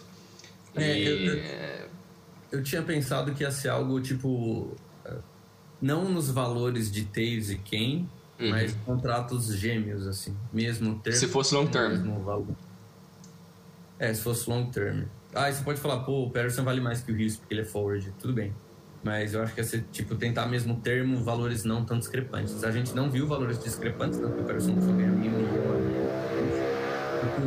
É, 0.75 0.99
E- 0.99 1.05
eu- 1.07 1.35
eu- 1.37 1.93
Eu 2.53 2.62
tinha 2.62 2.83
pensado 2.83 3.33
que 3.33 3.43
ia 3.43 3.51
ser 3.51 3.71
algo 3.71 3.99
tipo. 4.01 4.77
Não 5.81 6.09
nos 6.11 6.29
valores 6.31 6.93
de 6.93 7.07
Taves 7.07 7.49
e 7.51 7.57
Kane, 7.57 8.07
Uhum. 8.38 8.51
mas 8.51 8.75
contratos 8.85 9.47
gêmeos, 9.57 10.07
assim. 10.07 10.37
Mesmo 10.53 10.99
termo. 10.99 11.19
Se 11.19 11.27
fosse 11.29 11.55
long 11.55 11.67
term. 11.67 11.95
É, 13.99 14.12
se 14.12 14.21
fosse 14.23 14.49
long 14.51 14.67
term. 14.67 15.05
Ah, 15.35 15.51
você 15.51 15.62
pode 15.65 15.81
falar, 15.81 16.01
pô, 16.01 16.25
o 16.25 16.31
Patterson 16.31 16.62
vale 16.62 16.81
mais 16.81 17.01
que 17.01 17.11
o 17.11 17.15
Hughes 17.15 17.37
porque 17.37 17.55
ele 17.55 17.62
é 17.62 17.65
forward. 17.65 18.12
Tudo 18.21 18.35
bem. 18.35 18.53
Mas 19.03 19.35
eu 19.35 19.43
acho 19.43 19.55
que 19.55 19.65
ser, 19.65 19.85
tipo, 19.91 20.15
tentar 20.15 20.47
mesmo 20.47 20.77
termo, 20.77 21.23
valores 21.25 21.65
não 21.65 21.85
tão 21.85 21.99
discrepantes. 21.99 22.62
A 22.62 22.71
gente 22.71 22.95
não 22.95 23.11
viu 23.11 23.27
valores 23.27 23.62
discrepantes, 23.62 24.19
tanto 24.19 24.35
que 24.35 24.41
o 24.41 24.45
Patterson 24.45 24.81
só 24.81 24.93
ganha 24.93 25.11
mil 25.11 25.33
milhões. 25.33 25.93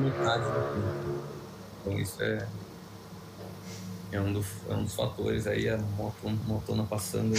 Metade. 0.03 0.43
Então 1.81 1.99
isso 1.99 2.21
é. 2.21 2.45
É 4.11 4.19
um, 4.21 4.31
do, 4.31 4.45
é 4.69 4.73
um 4.73 4.83
dos 4.83 4.95
fatores 4.95 5.47
aí, 5.47 5.67
a 5.69 5.77
moto, 5.77 6.15
motona 6.45 6.83
passando. 6.83 7.33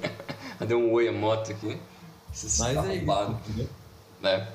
Deu 0.66 0.78
um 0.78 0.92
oi 0.92 1.08
a 1.08 1.12
moto 1.12 1.52
aqui. 1.52 1.78
Esses 2.32 2.58
Mas 2.58 2.76
é 2.76 2.96
isso. 2.96 3.04
entendeu? 3.46 3.68
É. 4.22 4.46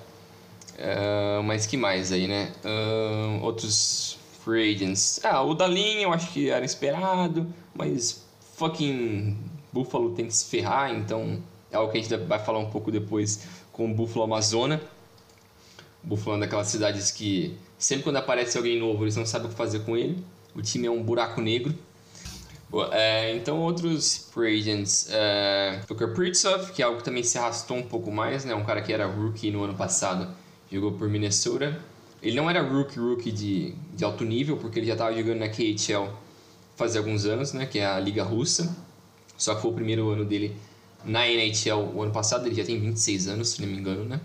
Ah, 0.79 1.41
mas 1.43 1.65
que 1.65 1.77
mais 1.77 2.11
aí, 2.11 2.27
né? 2.27 2.51
Ah, 2.63 3.39
outros 3.41 4.17
free 4.43 4.75
agents. 4.75 5.19
Ah, 5.23 5.41
o 5.41 5.53
da 5.53 5.67
linha 5.67 6.03
eu 6.03 6.13
acho 6.13 6.31
que 6.31 6.49
era 6.49 6.63
esperado, 6.63 7.47
mas 7.73 8.24
fucking 8.55 9.37
Buffalo 9.71 10.11
tem 10.15 10.27
que 10.27 10.33
se 10.33 10.45
ferrar, 10.45 10.93
então 10.93 11.41
é 11.71 11.75
algo 11.75 11.91
que 11.91 11.97
a 11.97 12.01
gente 12.01 12.15
vai 12.15 12.39
falar 12.39 12.59
um 12.59 12.69
pouco 12.69 12.91
depois 12.91 13.45
com 13.71 13.91
o 13.91 13.93
Buffalo 13.93 14.23
Amazona. 14.23 14.81
Buffalo 16.01 16.37
é 16.37 16.39
daquelas 16.41 16.67
cidades 16.67 17.11
que 17.11 17.57
sempre 17.77 18.03
quando 18.03 18.17
aparece 18.17 18.57
alguém 18.57 18.79
novo 18.79 19.03
eles 19.03 19.15
não 19.15 19.25
sabem 19.25 19.47
o 19.47 19.49
que 19.49 19.55
fazer 19.55 19.79
com 19.79 19.97
ele. 19.97 20.23
O 20.55 20.61
time 20.61 20.87
é 20.87 20.91
um 20.91 21.03
buraco 21.03 21.41
negro. 21.41 21.75
É, 22.91 23.35
então, 23.35 23.59
outros 23.59 24.29
free 24.33 24.59
agents. 24.59 25.07
É, 25.09 25.81
o 25.89 25.95
Kaprizov, 25.95 26.71
que 26.71 26.81
é 26.81 26.85
algo 26.85 26.99
que 26.99 27.03
também 27.03 27.23
se 27.23 27.37
arrastou 27.37 27.77
um 27.77 27.83
pouco 27.83 28.11
mais, 28.11 28.45
né? 28.45 28.55
Um 28.55 28.63
cara 28.63 28.81
que 28.81 28.91
era 28.91 29.05
rookie 29.05 29.51
no 29.51 29.63
ano 29.63 29.73
passado, 29.73 30.33
jogou 30.71 30.93
por 30.93 31.09
Minnesota. 31.09 31.77
Ele 32.21 32.35
não 32.35 32.49
era 32.49 32.61
rookie, 32.61 32.99
rookie 32.99 33.31
de, 33.31 33.75
de 33.93 34.03
alto 34.03 34.23
nível, 34.23 34.57
porque 34.57 34.79
ele 34.79 34.87
já 34.87 34.93
estava 34.93 35.13
jogando 35.13 35.39
na 35.39 35.49
KHL 35.49 36.24
faz 36.75 36.95
alguns 36.95 37.25
anos, 37.25 37.53
né? 37.53 37.65
Que 37.65 37.79
é 37.79 37.85
a 37.85 37.99
Liga 37.99 38.23
Russa. 38.23 38.75
Só 39.37 39.55
que 39.55 39.61
foi 39.61 39.71
o 39.71 39.73
primeiro 39.73 40.09
ano 40.09 40.23
dele 40.25 40.55
na 41.03 41.27
NHL 41.27 41.91
o 41.93 42.01
ano 42.01 42.11
passado. 42.11 42.45
Ele 42.47 42.55
já 42.55 42.63
tem 42.63 42.79
26 42.79 43.27
anos, 43.27 43.49
se 43.49 43.61
não 43.61 43.67
me 43.67 43.77
engano, 43.77 44.05
né? 44.05 44.19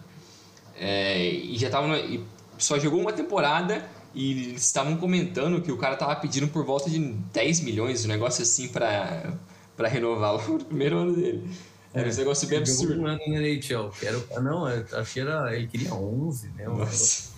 É, 0.77 1.29
e 1.29 1.57
já 1.59 1.69
tava 1.69 1.87
no- 1.89 1.97
e 1.97 2.25
só 2.59 2.79
jogou 2.79 3.01
uma 3.01 3.13
temporada 3.13 3.85
e 4.15 4.31
eles 4.33 4.63
estavam 4.65 4.97
comentando 4.97 5.61
que 5.61 5.71
o 5.71 5.77
cara 5.77 5.97
tava 5.97 6.17
pedindo 6.17 6.49
por 6.49 6.65
volta 6.65 6.89
de 6.89 6.99
10 7.33 7.61
milhões, 7.61 8.05
um 8.05 8.09
negócio 8.09 8.43
assim 8.43 8.69
pra, 8.69 9.35
pra 9.77 9.89
renovar 9.89 10.35
o 10.51 10.65
primeiro 10.65 10.99
ano 10.99 11.15
dele. 11.15 11.51
Era 11.93 12.09
um 12.09 12.15
negócio 12.15 12.47
bem 12.49 12.59
absurdo. 12.59 13.01
um 13.03 13.07
ano 13.07 13.19
na 13.27 13.37
NHL. 13.41 13.91
Era, 14.01 14.41
não, 14.41 14.65
acho 14.67 15.13
que 15.13 15.21
era, 15.21 15.55
ele 15.57 15.67
queria 15.67 15.93
11, 15.93 16.49
né? 16.51 16.69
um 16.69 16.77
Nossa. 16.79 17.31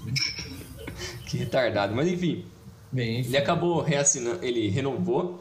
que 1.26 1.38
retardado. 1.38 1.94
Mas 1.94 2.06
enfim, 2.08 2.44
Bem, 2.92 3.20
ele 3.20 3.36
acabou 3.36 3.80
reassinando, 3.80 4.44
ele 4.44 4.68
renovou 4.68 5.40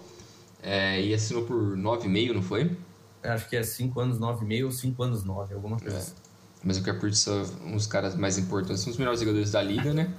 é, 0.63 1.01
e 1.01 1.13
assinou 1.13 1.43
por 1.43 1.77
9,5, 1.77 2.33
não 2.33 2.41
foi? 2.41 2.71
acho 3.23 3.47
que 3.47 3.55
é 3.55 3.63
5 3.63 3.99
anos 3.99 4.19
9,5 4.19 4.65
ou 4.65 4.71
5 4.71 5.03
anos 5.03 5.23
9, 5.23 5.53
alguma 5.53 5.77
coisa. 5.77 5.97
É. 5.97 6.31
Mas 6.63 6.77
o 6.77 6.83
Kaprizov, 6.83 7.49
um 7.65 7.75
dos 7.75 7.87
caras 7.87 8.15
mais 8.15 8.37
importantes, 8.37 8.85
um 8.85 8.89
dos 8.89 8.97
melhores 8.97 9.19
jogadores 9.19 9.51
da 9.51 9.61
liga, 9.61 9.93
né? 9.93 10.13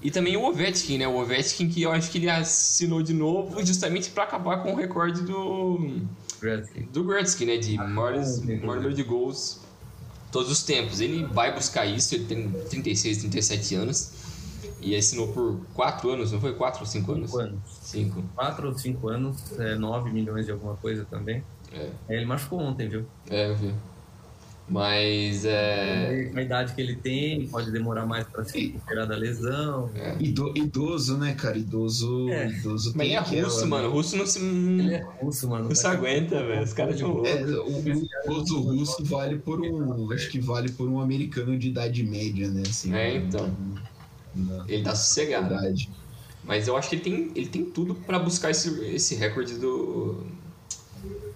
E 0.00 0.10
também 0.10 0.36
o 0.36 0.44
Ovechkin, 0.44 0.98
né? 0.98 1.06
O 1.06 1.16
Ovechkin 1.16 1.68
que 1.68 1.82
eu 1.82 1.92
acho 1.92 2.10
que 2.10 2.18
ele 2.18 2.28
assinou 2.28 3.02
de 3.02 3.12
novo 3.12 3.64
justamente 3.64 4.10
para 4.10 4.24
acabar 4.24 4.62
com 4.62 4.72
o 4.72 4.76
recorde 4.76 5.22
do 5.22 6.02
Gretzky. 6.40 6.80
do 6.84 7.04
Gretzky, 7.04 7.44
né? 7.44 7.56
De 7.58 7.76
maiores, 7.76 8.38
entendi. 8.38 8.60
maior 8.60 8.76
número 8.76 8.94
de 8.94 9.02
gols 9.02 9.60
todos 10.32 10.50
os 10.50 10.62
tempos. 10.62 11.00
Ele 11.00 11.24
vai 11.26 11.54
buscar 11.54 11.84
isso, 11.84 12.14
ele 12.14 12.24
tem 12.24 12.50
36, 12.50 13.18
37 13.18 13.74
anos 13.74 14.12
e 14.84 14.94
assinou 14.96 15.28
por 15.28 15.60
4 15.74 16.10
anos, 16.10 16.32
não 16.32 16.40
foi? 16.40 16.52
4 16.54 16.80
ou 16.80 16.86
5 16.86 17.12
anos? 17.12 17.30
5 17.30 17.40
anos. 17.42 17.60
5. 17.82 18.24
4 18.34 18.68
ou 18.68 18.78
5 18.78 19.08
anos, 19.08 19.58
é, 19.58 19.74
9 19.74 20.10
milhões 20.12 20.46
de 20.46 20.52
alguma 20.52 20.76
coisa 20.76 21.04
também. 21.10 21.42
É, 21.72 21.90
É, 22.08 22.16
ele 22.16 22.24
machucou 22.26 22.60
ontem, 22.60 22.88
viu? 22.88 23.04
é, 23.30 23.48
eu 23.50 23.56
vi. 23.56 23.74
Mas 24.66 25.44
é. 25.44 26.30
A 26.34 26.40
idade 26.40 26.72
que 26.74 26.80
ele 26.80 26.96
tem, 26.96 27.46
pode 27.48 27.70
demorar 27.70 28.06
mais 28.06 28.26
pra 28.26 28.42
se 28.44 28.58
recuperar 28.68 29.06
da 29.06 29.14
lesão. 29.14 29.90
Ido- 30.18 30.54
idoso, 30.56 31.18
né, 31.18 31.34
cara? 31.34 31.58
Idoso, 31.58 32.30
É. 32.30 32.48
idoso 32.48 32.92
Mas 32.96 33.06
ele 33.06 33.14
é 33.14 33.42
russo, 33.42 33.60
né? 33.60 33.66
mano. 33.66 33.88
O 33.88 33.92
russo 33.92 34.16
não 34.16 34.26
se. 34.26 34.38
Ele 34.38 34.94
é 34.94 35.06
russo, 35.20 35.50
mano. 35.50 35.68
Não 35.68 35.74
se 35.74 35.86
aguenta, 35.86 36.42
velho. 36.42 36.62
Os 36.62 36.72
caras 36.72 36.98
são 36.98 37.10
loucos. 37.12 37.30
É, 37.30 37.44
o, 37.44 37.78
idoso 38.26 38.60
russo 38.62 39.04
vale 39.04 39.36
por 39.36 39.60
um. 39.60 40.10
Acho 40.12 40.30
que 40.30 40.40
vale 40.40 40.70
por 40.72 40.88
um 40.88 40.98
americano 40.98 41.58
de 41.58 41.68
idade 41.68 42.02
média, 42.02 42.48
né? 42.48 42.62
Assim, 42.66 42.94
É, 42.94 43.16
então. 43.16 43.54
Na 44.34 44.64
Ele 44.68 44.82
tá 44.82 44.94
sossegado. 44.94 45.48
verdade. 45.48 45.90
Mas 46.42 46.68
eu 46.68 46.76
acho 46.76 46.90
que 46.90 46.96
ele 46.96 47.02
tem, 47.02 47.32
ele 47.34 47.48
tem 47.48 47.64
tudo 47.64 47.94
pra 47.94 48.18
buscar 48.18 48.50
esse, 48.50 48.68
esse 48.94 49.14
recorde 49.14 49.54
do, 49.54 50.26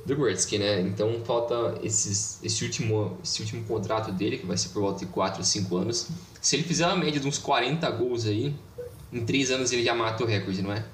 do 0.05 0.17
Gretzky, 0.17 0.59
né? 0.59 0.81
Então 0.83 1.23
falta 1.25 1.79
esses, 1.83 2.43
esse, 2.43 2.65
último, 2.65 3.17
esse 3.25 3.41
último 3.41 3.65
contrato 3.65 4.13
dele, 4.13 4.39
que 4.39 4.47
vai 4.47 4.57
ser 4.57 4.69
por 4.69 4.83
volta 4.83 5.01
de 5.01 5.07
4 5.07 5.39
ou 5.39 5.45
5 5.45 5.77
anos. 5.77 6.09
Se 6.41 6.57
ele 6.57 6.63
fizer 6.63 6.87
uma 6.87 6.97
média 6.97 7.19
de 7.19 7.27
uns 7.27 7.39
40 7.39 7.91
gols 7.91 8.27
aí, 8.27 8.55
em 9.13 9.25
3 9.25 9.51
anos 9.51 9.73
ele 9.73 9.83
já 9.83 9.95
mata 9.95 10.23
o 10.23 10.27
recorde, 10.27 10.61
não 10.61 10.73
é? 10.73 10.85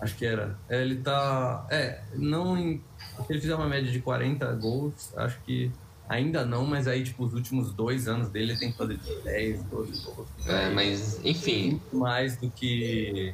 Acho 0.00 0.16
que 0.16 0.24
era. 0.24 0.58
É, 0.68 0.80
ele 0.80 0.96
tá. 0.96 1.66
É, 1.70 2.00
não 2.14 2.56
em. 2.56 2.82
Se 3.26 3.32
ele 3.32 3.40
fizer 3.40 3.54
uma 3.54 3.68
média 3.68 3.90
de 3.90 4.00
40 4.00 4.50
gols, 4.54 5.12
acho 5.16 5.38
que 5.44 5.70
ainda 6.10 6.44
não, 6.44 6.66
mas 6.66 6.88
aí, 6.88 7.04
tipo, 7.04 7.24
os 7.24 7.32
últimos 7.32 7.72
dois 7.72 8.08
anos 8.08 8.28
dele 8.28 8.52
ele 8.52 8.58
tem 8.58 8.72
que 8.72 8.76
fazer 8.76 8.96
de 8.98 9.14
10, 9.22 9.62
12 9.62 10.04
gols. 10.04 10.28
É, 10.44 10.68
mas, 10.70 11.20
enfim, 11.24 11.70
Muito 11.70 11.96
mais 11.96 12.36
do 12.36 12.50
que. 12.50 13.32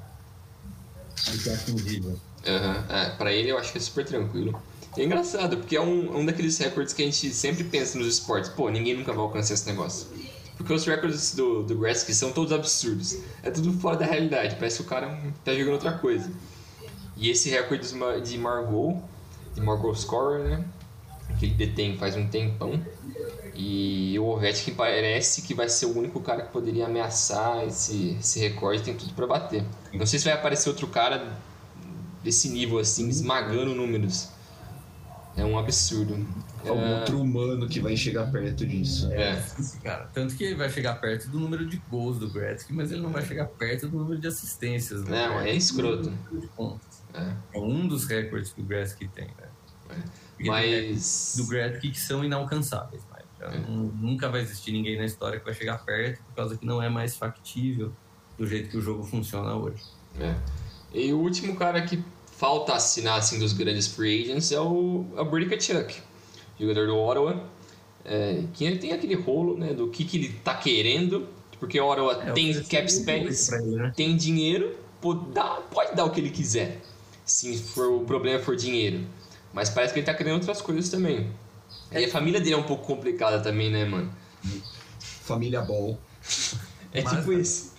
do 1.25 1.43
que 1.43 1.51
atingível. 1.51 2.21
Aham, 2.47 2.85
é, 2.91 3.11
pra 3.17 3.33
ele 3.33 3.51
eu 3.51 3.59
acho 3.59 3.73
que 3.73 3.79
é 3.79 3.81
super 3.81 4.05
tranquilo. 4.05 4.61
E 4.97 5.01
é 5.01 5.05
engraçado, 5.05 5.57
porque 5.57 5.75
é 5.75 5.81
um, 5.81 6.15
é 6.15 6.19
um 6.19 6.27
daqueles 6.27 6.57
recordes 6.59 6.93
que 6.93 7.03
a 7.03 7.07
gente 7.07 7.31
sempre 7.31 7.65
pensa 7.65 7.99
nos 7.99 8.07
esportes. 8.07 8.51
Pô, 8.51 8.69
ninguém 8.69 8.97
nunca 8.97 9.13
vai 9.13 9.23
alcançar 9.23 9.55
esse 9.55 9.67
negócio. 9.67 10.09
Porque 10.57 10.73
os 10.73 10.87
recordes 10.87 11.35
do, 11.35 11.63
do 11.63 11.77
Gretzky 11.77 12.15
são 12.15 12.33
todos 12.33 12.53
absurdos. 12.53 13.19
É 13.43 13.51
tudo 13.51 13.73
fora 13.75 13.97
da 13.97 14.07
realidade. 14.07 14.57
Parece 14.57 14.77
que 14.79 14.83
o 14.83 14.87
cara 14.87 15.19
tá 15.45 15.53
jogando 15.55 15.75
outra 15.75 15.93
coisa. 15.93 16.31
E 17.17 17.31
esse 17.31 17.51
recorde 17.51 17.89
de 18.23 18.39
Margot, 18.39 19.03
de 19.55 19.61
Margot 19.61 19.95
Scorer, 19.95 20.45
né? 20.45 20.65
Que 21.39 21.47
ele 21.47 21.55
detém 21.55 21.97
faz 21.97 22.17
um 22.17 22.27
tempão. 22.27 22.81
E 23.55 24.19
o 24.19 24.25
Ovechkin 24.27 24.75
parece 24.75 25.41
que 25.43 25.55
vai 25.55 25.69
ser 25.69 25.87
o 25.87 25.97
único 25.99 26.21
cara 26.21 26.43
que 26.43 26.53
poderia 26.53 26.87
ameaçar 26.87 27.65
esse, 27.67 28.17
esse 28.21 28.39
recorde. 28.41 28.83
Tem 28.83 28.95
tudo 28.95 29.15
pra 29.15 29.27
bater. 29.27 29.65
Não 29.95 30.05
sei 30.07 30.19
se 30.19 30.25
vai 30.27 30.35
aparecer 30.35 30.69
outro 30.69 30.87
cara 30.89 31.39
desse 32.23 32.49
nível 32.51 32.79
assim, 32.79 33.09
esmagando 33.09 33.75
números. 33.75 34.31
É 35.37 35.45
um 35.45 35.59
absurdo. 35.59 36.27
Algum 36.67 36.81
É, 36.81 36.99
outro 36.99 37.21
humano 37.21 37.69
que 37.69 37.79
vai 37.79 37.97
chegar 37.97 38.31
perto 38.33 38.67
disso. 38.67 39.11
é, 39.13 39.39
Esse 39.59 39.79
cara. 39.81 40.09
Tanto 40.13 40.35
que 40.35 40.43
ele 40.45 40.55
vai 40.55 40.69
chegar 40.71 40.95
perto 41.01 41.29
do 41.29 41.39
número 41.39 41.65
de 41.67 41.77
gols 41.91 42.19
do 42.19 42.29
Gretzky, 42.31 42.73
mas 42.73 42.91
ele 42.91 43.03
não 43.03 43.11
vai 43.11 43.23
chegar 43.25 43.47
perto 43.47 43.89
do 43.89 43.99
número 43.99 44.19
de 44.21 44.27
assistências. 44.27 45.05
Não, 45.05 45.41
é 45.41 45.55
escroto. 45.55 46.11
é. 47.15 47.33
É 47.55 47.59
um 47.59 47.87
dos 47.87 48.07
recordes 48.07 48.51
que 48.53 48.61
o 48.61 48.65
Gretzky 48.65 49.07
tem, 49.09 49.27
né? 49.27 49.49
Recordes 49.89 50.26
Mas. 50.45 51.35
do 51.37 51.47
Gretzky 51.47 51.91
que 51.91 52.01
são 52.01 52.25
inalcançáveis, 52.25 53.03
mas 53.11 53.23
já 53.39 53.55
É. 53.55 53.59
nu- 53.59 53.93
nunca 54.01 54.29
vai 54.29 54.41
existir 54.43 54.73
ninguém 54.73 54.97
na 54.99 55.05
história 55.05 55.39
que 55.39 55.45
vai 55.45 55.55
chegar 55.55 55.79
perto, 55.85 56.23
por 56.25 56.35
causa 56.35 56.57
que 56.57 56.67
não 56.67 56.83
é 56.83 56.89
mais 56.89 57.17
factível 57.17 57.93
do 58.39 58.47
jeito 58.47 58.69
que 58.69 58.77
o 58.77 58.81
jogo 58.83 59.03
funciona 59.05 59.55
hoje. 59.55 59.83
É. 60.21 60.35
E 60.93 61.13
o 61.13 61.19
último 61.19 61.57
cara 61.57 61.83
que 61.83 62.03
falta 62.37 62.75
assinar 62.75 63.19
assim, 63.19 63.39
dos 63.39 63.53
grandes 63.53 63.87
free 63.87 64.23
agents 64.25 64.53
é 64.53 64.61
o, 64.61 65.07
é 65.17 65.21
o 65.21 65.25
Brady 65.25 65.47
Kachuk, 65.49 65.97
jogador 66.61 66.87
do 66.87 66.97
Ottawa. 66.97 67.45
É, 68.09 68.45
que 68.53 68.65
ele 68.65 68.79
tem 68.79 68.93
aquele 68.93 69.15
rolo 69.17 69.57
né, 69.59 69.75
do 69.75 69.89
que, 69.89 70.05
que 70.05 70.17
ele 70.17 70.29
tá 70.45 70.55
querendo, 70.55 71.27
porque 71.59 71.81
o 71.81 71.91
Ottawa 71.91 72.23
É, 72.25 72.33
tem 72.33 72.53
cap 72.63 72.89
space, 72.93 73.51
né? 73.75 73.93
tem 73.97 74.17
dinheiro, 74.17 74.77
pode 75.01 75.29
dar, 75.33 75.57
pode 75.73 75.97
dar 75.97 76.05
o 76.05 76.11
que 76.11 76.21
ele 76.21 76.31
quiser, 76.31 76.81
se 77.25 77.59
for, 77.59 77.91
o 77.91 78.05
problema 78.05 78.39
for 78.39 78.55
dinheiro. 78.55 79.01
Mas 79.53 79.71
parece 79.71 79.93
que 79.93 80.01
ele 80.01 80.07
tá 80.07 80.15
querendo 80.15 80.35
outras 80.35 80.61
coisas 80.61 80.89
também. 80.91 81.31
E 81.93 82.05
a 82.05 82.09
família 82.11 82.41
dele 82.41 82.55
é 82.55 82.59
um 82.59 82.63
pouco 82.65 82.85
complicada 82.87 83.41
também, 83.41 83.71
né, 83.71 83.85
mano? 83.85 84.13
Família 84.99 85.63
Ball. 85.63 85.99
É 86.93 87.03
Mas- 87.03 87.19
tipo 87.19 87.33
isso. 87.33 87.75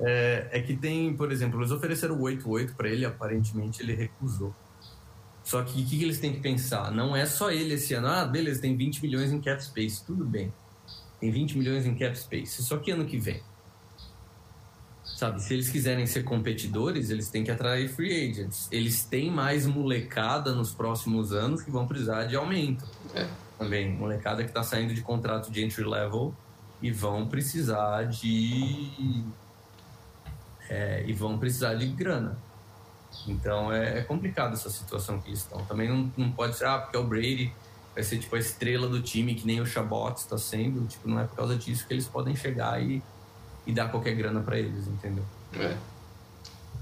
É, 0.00 0.48
é 0.52 0.60
que 0.60 0.76
tem, 0.76 1.12
por 1.14 1.32
exemplo, 1.32 1.58
eles 1.60 1.72
ofereceram 1.72 2.14
o 2.16 2.22
8-8 2.22 2.74
pra 2.76 2.88
ele, 2.88 3.04
aparentemente 3.04 3.82
ele 3.82 3.94
recusou. 3.94 4.54
Só 5.42 5.62
que 5.62 5.82
o 5.82 5.84
que, 5.86 5.98
que 5.98 6.04
eles 6.04 6.20
têm 6.20 6.32
que 6.32 6.40
pensar? 6.40 6.92
Não 6.92 7.16
é 7.16 7.26
só 7.26 7.50
ele 7.50 7.74
esse 7.74 7.94
ano. 7.94 8.06
Ah, 8.06 8.24
beleza, 8.24 8.60
tem 8.60 8.76
20 8.76 9.02
milhões 9.02 9.32
em 9.32 9.40
cap 9.40 9.62
space, 9.64 10.04
tudo 10.04 10.24
bem. 10.24 10.52
Tem 11.20 11.30
20 11.30 11.58
milhões 11.58 11.84
em 11.86 11.94
cap 11.96 12.16
space. 12.16 12.62
Só 12.62 12.76
que 12.76 12.90
ano 12.90 13.04
que 13.06 13.18
vem. 13.18 13.42
Sabe, 15.18 15.42
se 15.42 15.52
eles 15.52 15.68
quiserem 15.68 16.06
ser 16.06 16.22
competidores, 16.22 17.10
eles 17.10 17.28
têm 17.28 17.42
que 17.42 17.50
atrair 17.50 17.88
free 17.88 18.30
agents. 18.30 18.68
Eles 18.70 19.02
têm 19.02 19.28
mais 19.32 19.66
molecada 19.66 20.52
nos 20.52 20.72
próximos 20.72 21.32
anos 21.32 21.60
que 21.60 21.72
vão 21.72 21.88
precisar 21.88 22.26
de 22.26 22.36
aumento. 22.36 22.84
É. 23.12 23.26
Também, 23.58 23.92
molecada 23.92 24.44
que 24.44 24.52
tá 24.52 24.62
saindo 24.62 24.94
de 24.94 25.02
contrato 25.02 25.50
de 25.50 25.64
entry 25.64 25.82
level 25.82 26.32
e 26.80 26.92
vão 26.92 27.26
precisar 27.26 28.04
de 28.04 29.24
é, 30.70 31.02
e 31.04 31.12
vão 31.12 31.36
precisar 31.36 31.74
de 31.74 31.88
grana. 31.88 32.38
Então 33.26 33.72
é, 33.72 33.98
é 33.98 34.02
complicado 34.02 34.52
essa 34.52 34.70
situação 34.70 35.20
que 35.20 35.30
eles 35.30 35.40
estão. 35.40 35.64
Também 35.64 35.88
não, 35.88 36.12
não 36.16 36.30
pode 36.30 36.56
ser, 36.56 36.66
ah, 36.66 36.78
porque 36.78 36.96
é 36.96 37.00
o 37.00 37.04
Brady 37.04 37.52
vai 37.92 38.04
ser 38.04 38.18
tipo 38.18 38.36
a 38.36 38.38
estrela 38.38 38.86
do 38.86 39.02
time, 39.02 39.34
que 39.34 39.44
nem 39.44 39.60
o 39.60 39.66
Chabot 39.66 40.16
está 40.16 40.38
sendo. 40.38 40.86
Tipo, 40.86 41.08
não 41.08 41.18
é 41.18 41.24
por 41.24 41.34
causa 41.34 41.56
disso 41.56 41.88
que 41.88 41.92
eles 41.92 42.06
podem 42.06 42.36
chegar 42.36 42.80
e, 42.80 43.02
e 43.68 43.72
dar 43.72 43.90
qualquer 43.90 44.14
grana 44.14 44.40
para 44.40 44.58
eles, 44.58 44.88
entendeu? 44.88 45.22
É. 45.60 45.76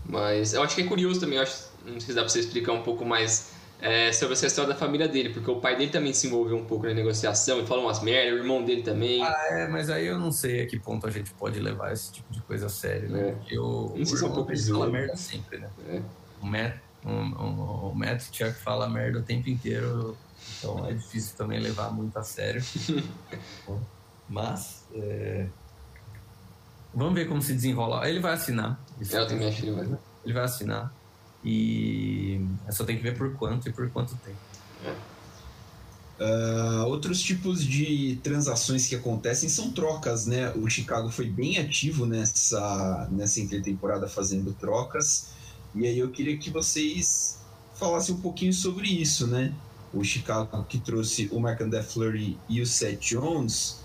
Mas 0.08 0.54
eu 0.54 0.62
acho 0.62 0.76
que 0.76 0.82
é 0.82 0.84
curioso 0.84 1.18
também, 1.18 1.36
acho, 1.36 1.68
não 1.84 1.98
sei 1.98 2.00
se 2.00 2.14
dá 2.14 2.20
pra 2.20 2.28
você 2.28 2.38
explicar 2.38 2.72
um 2.72 2.82
pouco 2.82 3.04
mais 3.04 3.50
é, 3.80 4.12
sobre 4.12 4.34
essa 4.34 4.46
história 4.46 4.72
da 4.72 4.78
família 4.78 5.08
dele, 5.08 5.30
porque 5.30 5.50
o 5.50 5.60
pai 5.60 5.76
dele 5.76 5.90
também 5.90 6.12
se 6.12 6.28
envolveu 6.28 6.56
um 6.56 6.64
pouco 6.64 6.86
na 6.86 6.94
negociação 6.94 7.60
e 7.60 7.66
falou 7.66 7.86
umas 7.86 8.00
merda, 8.00 8.36
o 8.36 8.38
irmão 8.38 8.64
dele 8.64 8.82
também. 8.82 9.20
É, 9.20 9.66
mas 9.66 9.90
aí 9.90 10.06
eu 10.06 10.16
não 10.16 10.30
sei 10.30 10.62
a 10.62 10.66
que 10.66 10.78
ponto 10.78 11.08
a 11.08 11.10
gente 11.10 11.34
pode 11.34 11.58
levar 11.58 11.92
esse 11.92 12.12
tipo 12.12 12.32
de 12.32 12.40
coisa 12.42 12.66
a 12.66 12.68
sério, 12.68 13.10
né? 13.10 13.30
É. 13.30 13.32
Porque 13.32 13.58
o, 13.58 13.92
Não 13.96 14.06
sei 14.06 14.16
se 14.16 14.24
é 14.24 14.28
um 14.28 14.32
pouco 14.32 14.56
fala 14.56 14.88
merda 14.88 15.16
sempre, 15.16 15.58
né? 15.58 15.68
É. 15.88 16.02
O 16.40 16.46
Matt, 16.46 16.76
o, 17.04 17.10
o, 17.10 17.90
o 17.90 17.94
Matt 17.96 18.22
Chuck 18.30 18.52
fala 18.52 18.88
merda 18.88 19.18
o 19.18 19.22
tempo 19.22 19.50
inteiro, 19.50 20.16
então 20.56 20.86
é 20.86 20.92
difícil 20.92 21.36
também 21.36 21.58
levar 21.58 21.90
muito 21.90 22.16
a 22.16 22.22
sério. 22.22 22.62
Mas, 24.28 24.86
é, 24.94 25.46
vamos 26.96 27.14
ver 27.14 27.28
como 27.28 27.42
se 27.42 27.52
desenrola. 27.52 28.08
Ele 28.08 28.18
vai 28.18 28.32
assinar. 28.32 28.80
Isso 29.00 29.14
É, 29.14 29.20
eu 29.20 29.26
também 29.28 29.48
acho 29.48 29.60
que 29.60 29.66
ele 29.68 29.76
vai. 29.76 29.98
Ele 30.24 30.34
vai 30.34 30.44
assinar. 30.44 30.92
E 31.44 32.40
só 32.70 32.84
tem 32.84 32.96
que 32.96 33.02
ver 33.02 33.16
por 33.16 33.32
quanto 33.34 33.68
e 33.68 33.72
por 33.72 33.88
quanto 33.90 34.16
tempo. 34.16 34.38
Ah, 36.18 36.84
outros 36.86 37.20
tipos 37.20 37.62
de 37.62 38.18
transações 38.22 38.86
que 38.88 38.94
acontecem 38.94 39.48
são 39.48 39.70
trocas, 39.70 40.26
né? 40.26 40.50
O 40.56 40.68
Chicago 40.68 41.10
foi 41.10 41.28
bem 41.28 41.58
ativo 41.58 42.06
nessa, 42.06 43.06
nessa 43.12 43.40
intertemporada 43.40 44.08
fazendo 44.08 44.52
trocas. 44.54 45.28
E 45.74 45.86
aí 45.86 45.98
eu 45.98 46.10
queria 46.10 46.36
que 46.38 46.50
vocês 46.50 47.38
falassem 47.74 48.14
um 48.14 48.20
pouquinho 48.20 48.52
sobre 48.52 48.88
isso, 48.88 49.26
né? 49.26 49.52
O 49.92 50.02
Chicago 50.02 50.64
que 50.64 50.78
trouxe 50.78 51.28
o 51.30 51.38
Marc-André 51.38 51.82
Fleury 51.82 52.38
e 52.48 52.62
o 52.62 52.66
Seth 52.66 53.00
Jones 53.00 53.80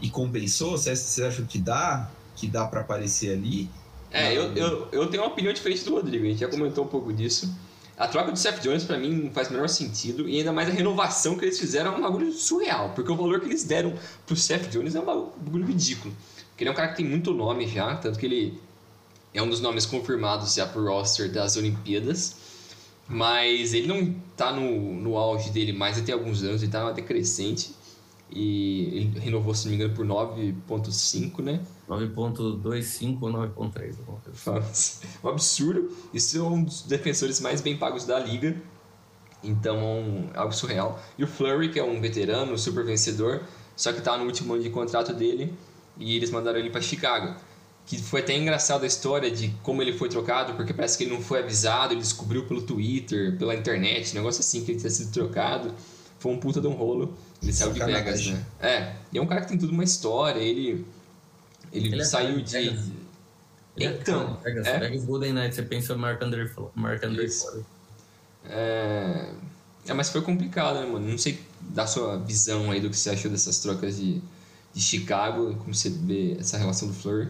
e 0.00 0.10
compensou. 0.10 0.72
Vocês 0.72 1.18
acham 1.20 1.46
que 1.46 1.58
dá? 1.58 2.10
Que 2.42 2.48
dá 2.48 2.66
para 2.66 2.80
aparecer 2.80 3.34
ali? 3.34 3.70
É, 4.10 4.36
eu, 4.36 4.52
eu, 4.56 4.88
eu 4.90 5.06
tenho 5.06 5.22
uma 5.22 5.30
opinião 5.30 5.54
diferente 5.54 5.84
do 5.84 5.92
Rodrigo, 5.92 6.24
a 6.24 6.28
gente 6.28 6.40
já 6.40 6.48
comentou 6.48 6.84
um 6.84 6.88
pouco 6.88 7.12
disso. 7.12 7.48
A 7.96 8.08
troca 8.08 8.32
do 8.32 8.36
Seth 8.36 8.60
Jones 8.60 8.82
pra 8.82 8.98
mim 8.98 9.14
não 9.14 9.30
faz 9.30 9.46
o 9.46 9.52
menor 9.52 9.68
sentido 9.68 10.28
e 10.28 10.38
ainda 10.38 10.52
mais 10.52 10.68
a 10.68 10.72
renovação 10.72 11.38
que 11.38 11.44
eles 11.44 11.56
fizeram 11.56 11.94
é 11.94 11.96
um 11.96 12.02
bagulho 12.02 12.32
surreal, 12.32 12.90
porque 12.96 13.12
o 13.12 13.14
valor 13.14 13.38
que 13.38 13.46
eles 13.46 13.62
deram 13.62 13.94
pro 14.26 14.34
Seth 14.34 14.68
Jones 14.70 14.96
é 14.96 15.00
um 15.00 15.04
bagulho 15.04 15.64
ridículo. 15.64 16.12
Porque 16.48 16.64
ele 16.64 16.70
é 16.70 16.72
um 16.72 16.74
cara 16.74 16.88
que 16.88 16.96
tem 16.96 17.06
muito 17.06 17.32
nome 17.32 17.68
já, 17.68 17.94
tanto 17.94 18.18
que 18.18 18.26
ele 18.26 18.60
é 19.32 19.40
um 19.40 19.48
dos 19.48 19.60
nomes 19.60 19.86
confirmados 19.86 20.54
já 20.54 20.66
pro 20.66 20.84
roster 20.84 21.30
das 21.30 21.56
Olimpíadas, 21.56 22.34
mas 23.06 23.72
ele 23.72 23.86
não 23.86 24.12
tá 24.36 24.52
no, 24.52 24.94
no 24.94 25.16
auge 25.16 25.50
dele 25.50 25.72
mais 25.72 25.96
até 25.96 26.10
alguns 26.10 26.42
anos, 26.42 26.60
ele 26.60 26.72
tá 26.72 26.90
decrescente 26.90 27.70
e 28.34 28.88
ele 28.92 29.18
renovou, 29.20 29.54
se 29.54 29.66
não 29.66 29.70
me 29.70 29.76
engano, 29.76 29.94
por 29.94 30.06
9.5, 30.06 31.42
né? 31.42 31.60
9.25 31.88 33.18
ou 33.20 33.30
9.3, 33.30 33.98
alguma 33.98 34.20
coisa 34.20 34.58
assim. 34.58 35.06
um 35.22 35.28
absurdo. 35.28 35.90
Isso 36.14 36.38
é 36.38 36.42
um 36.42 36.64
dos 36.64 36.82
defensores 36.82 37.40
mais 37.40 37.60
bem 37.60 37.76
pagos 37.76 38.06
da 38.06 38.18
liga. 38.18 38.56
Então, 39.44 40.30
é 40.32 40.38
algo 40.38 40.52
surreal. 40.52 40.98
E 41.18 41.24
o 41.24 41.26
Flurry, 41.26 41.70
que 41.70 41.78
é 41.78 41.84
um 41.84 42.00
veterano, 42.00 42.56
super 42.56 42.84
vencedor, 42.84 43.42
só 43.76 43.92
que 43.92 44.00
tá 44.00 44.16
no 44.16 44.24
último 44.24 44.54
ano 44.54 44.62
de 44.62 44.70
contrato 44.70 45.12
dele 45.12 45.52
e 45.98 46.16
eles 46.16 46.30
mandaram 46.30 46.58
ele 46.58 46.70
para 46.70 46.80
Chicago. 46.80 47.34
Que 47.84 48.00
foi 48.00 48.20
até 48.20 48.34
engraçada 48.36 48.84
a 48.84 48.86
história 48.86 49.30
de 49.30 49.48
como 49.62 49.82
ele 49.82 49.92
foi 49.92 50.08
trocado, 50.08 50.54
porque 50.54 50.72
parece 50.72 50.96
que 50.96 51.04
ele 51.04 51.12
não 51.12 51.20
foi 51.20 51.40
avisado, 51.40 51.92
ele 51.92 52.00
descobriu 52.00 52.46
pelo 52.46 52.62
Twitter, 52.62 53.36
pela 53.36 53.54
internet, 53.54 54.14
negócio 54.14 54.40
assim, 54.40 54.64
que 54.64 54.70
ele 54.70 54.78
tinha 54.78 54.90
sido 54.90 55.12
trocado. 55.12 55.74
Foi 56.18 56.32
um 56.32 56.38
puta 56.38 56.60
de 56.60 56.68
um 56.68 56.72
rolo. 56.72 57.12
Ele 57.42 57.52
saiu 57.52 57.72
de 57.72 57.78
Sacanagem. 57.80 58.04
Vegas, 58.04 58.26
né? 58.26 58.46
É, 58.60 58.96
e 59.12 59.18
é 59.18 59.22
um 59.22 59.26
cara 59.26 59.40
que 59.40 59.48
tem 59.48 59.58
tudo 59.58 59.72
uma 59.72 59.84
história, 59.84 60.38
ele. 60.40 60.86
Ele, 61.72 61.88
Ele 61.88 62.00
é 62.00 62.04
saiu 62.04 62.36
de 62.36 62.42
de. 62.44 62.52
Vegas. 62.52 62.90
Ele 63.76 63.86
é- 63.86 63.98
Então, 64.00 64.38
Vegas, 64.44 64.66
é. 64.66 64.78
Vegas 64.78 65.04
Golden 65.04 65.32
Knight, 65.32 65.54
você 65.54 65.62
pensa 65.62 65.96
Mark 65.96 66.22
André 66.22 66.48
Mark. 66.74 67.00
Fleury. 67.00 67.64
É... 68.44 69.32
é, 69.86 69.94
mas 69.94 70.10
foi 70.10 70.20
complicado, 70.22 70.80
né, 70.80 70.86
mano? 70.86 71.08
Não 71.08 71.18
sei 71.18 71.40
da 71.60 71.86
sua 71.86 72.18
visão 72.18 72.70
aí 72.70 72.80
do 72.80 72.90
que 72.90 72.96
você 72.96 73.10
achou 73.10 73.30
dessas 73.30 73.58
trocas 73.60 73.96
de, 73.96 74.20
de 74.74 74.80
Chicago, 74.80 75.54
como 75.56 75.74
você 75.74 75.88
vê 75.90 76.36
essa 76.38 76.58
relação 76.58 76.88
do 76.88 76.94
Fleur 76.94 77.28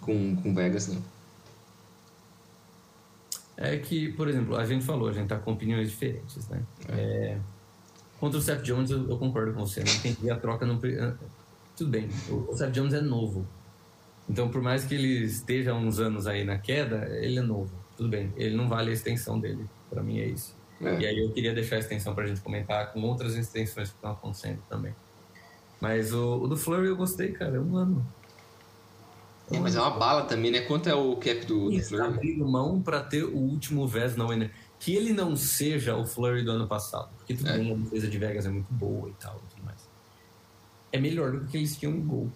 com, 0.00 0.36
com 0.36 0.54
Vegas, 0.54 0.88
né? 0.88 1.00
É 3.56 3.78
que, 3.78 4.12
por 4.12 4.28
exemplo, 4.28 4.56
a 4.56 4.64
gente 4.66 4.84
falou, 4.84 5.08
a 5.08 5.12
gente 5.12 5.28
tá 5.28 5.38
com 5.38 5.52
opiniões 5.52 5.88
diferentes, 5.90 6.46
né? 6.48 6.62
É, 6.88 7.38
Contra 8.20 8.38
o 8.38 8.42
Seth 8.42 8.62
Jones, 8.62 8.90
eu, 8.90 9.08
eu 9.10 9.18
concordo 9.18 9.52
com 9.52 9.60
você. 9.66 9.80
Não 9.80 9.92
que 10.00 10.08
ver 10.22 10.30
a 10.30 10.36
troca 10.36 10.64
no. 10.64 10.78
pri- 10.78 10.96
Tudo 11.76 11.90
bem, 11.90 12.08
o, 12.28 12.50
o 12.50 12.56
Seth 12.56 12.70
Jones 12.72 12.94
é 12.94 13.00
novo. 13.00 13.46
Então, 14.28 14.48
por 14.48 14.60
mais 14.62 14.84
que 14.84 14.94
ele 14.94 15.24
esteja 15.24 15.72
há 15.72 15.74
uns 15.74 15.98
anos 16.00 16.26
aí 16.26 16.44
na 16.44 16.58
queda, 16.58 17.06
ele 17.20 17.38
é 17.38 17.42
novo. 17.42 17.70
Tudo 17.96 18.08
bem, 18.08 18.32
ele 18.36 18.56
não 18.56 18.68
vale 18.68 18.90
a 18.90 18.92
extensão 18.92 19.38
dele. 19.38 19.64
Pra 19.90 20.02
mim 20.02 20.18
é 20.18 20.26
isso. 20.26 20.54
É. 20.80 20.98
E 21.00 21.06
aí 21.06 21.18
eu 21.18 21.30
queria 21.30 21.54
deixar 21.54 21.76
a 21.76 21.78
extensão 21.78 22.14
pra 22.14 22.26
gente 22.26 22.40
comentar 22.40 22.92
com 22.92 23.00
outras 23.02 23.34
extensões 23.36 23.88
que 23.90 23.94
estão 23.96 24.10
acontecendo 24.12 24.58
também. 24.68 24.94
Mas 25.80 26.12
o, 26.12 26.42
o 26.42 26.48
do 26.48 26.56
Flurry 26.56 26.88
eu 26.88 26.96
gostei, 26.96 27.32
cara. 27.32 27.56
É 27.56 27.60
um 27.60 27.76
ano. 27.76 28.06
É, 29.50 29.58
mas 29.60 29.76
é 29.76 29.80
uma 29.80 29.90
bala 29.96 30.22
também, 30.24 30.50
né? 30.50 30.62
Quanto 30.62 30.88
é 30.88 30.94
o 30.94 31.14
cap 31.16 31.44
do, 31.46 31.66
do 31.66 31.72
Eles 31.72 31.88
Fleur? 31.88 32.04
abrindo 32.06 32.44
mão 32.48 32.80
para 32.82 33.00
ter 33.00 33.22
o 33.24 33.36
último 33.36 33.86
Vez 33.86 34.16
na 34.16 34.26
winner. 34.26 34.50
Que 34.78 34.94
ele 34.94 35.12
não 35.12 35.34
seja 35.36 35.96
o 35.96 36.06
Flurry 36.06 36.44
do 36.44 36.52
ano 36.52 36.66
passado. 36.66 37.08
Porque 37.16 37.34
tudo 37.34 37.48
É. 37.50 37.58
bem, 37.58 37.72
a 37.72 37.76
defesa 37.76 38.08
de 38.08 38.18
Vegas 38.18 38.46
é 38.46 38.50
muito 38.50 38.72
boa 38.72 39.08
e 39.08 39.12
tal 39.14 39.36
e 39.44 39.50
tudo 39.54 39.64
mais. 39.64 39.88
É 40.92 40.98
melhor 40.98 41.32
do 41.32 41.46
que 41.46 41.56
eles 41.56 41.76
tinham 41.76 41.98
gol. 42.00 42.30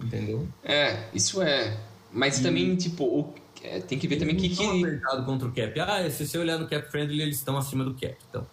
Entendeu? 0.00 0.48
É, 0.64 1.08
isso 1.14 1.42
é. 1.42 1.78
Mas 2.12 2.38
E- 2.38 2.42
também, 2.42 2.74
tipo, 2.76 3.04
o- 3.04 3.34
é, 3.62 3.80
tem 3.80 3.98
que 3.98 4.06
ver 4.08 4.16
também 4.16 4.36
que. 4.36 4.48
Que... 4.48 4.64
apertados 4.64 5.24
contra 5.24 5.48
o 5.48 5.52
cap. 5.52 5.78
Ah, 5.80 6.10
se 6.10 6.26
você 6.26 6.38
olhar 6.38 6.58
no 6.58 6.68
cap 6.68 6.90
friendly, 6.90 7.22
eles 7.22 7.36
estão 7.36 7.56
acima 7.56 7.84
do 7.84 7.94
cap. 7.94 8.16
Então. 8.28 8.46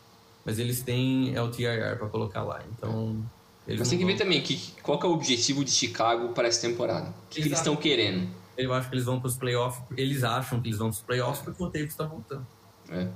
Mas 0.45 0.57
eles 0.59 0.81
têm 0.81 1.35
LTIR 1.35 1.97
para 1.97 2.07
colocar 2.09 2.43
lá. 2.43 2.61
Então. 2.71 3.23
Eles 3.67 3.79
Mas 3.81 3.89
tem 3.89 3.99
que 3.99 4.05
ver 4.05 4.13
vão- 4.13 4.19
também 4.19 4.41
que, 4.41 4.73
qual 4.81 4.99
que 4.99 5.05
é 5.05 5.09
o 5.09 5.11
objetivo 5.13 5.63
de 5.63 5.69
Chicago 5.71 6.29
para 6.29 6.47
essa 6.47 6.61
temporada. 6.67 7.09
O 7.09 7.13
que, 7.29 7.41
que 7.41 7.47
eles 7.47 7.59
estão 7.59 7.75
querendo? 7.75 8.27
Eu 8.57 8.73
acho 8.73 8.89
que 8.89 8.95
eles 8.95 9.05
vão 9.05 9.19
para 9.19 9.27
os 9.27 9.37
playoffs. 9.37 9.83
Eles 9.95 10.23
acham 10.23 10.59
que 10.59 10.67
eles 10.69 10.79
vão 10.79 10.89
para 10.89 10.95
os 10.97 11.01
playoffs 11.03 11.43
porque 11.45 11.63
o 11.63 11.69
Taves 11.69 11.89
está 11.89 12.03
voltando. 12.05 12.45
É. 12.91 13.07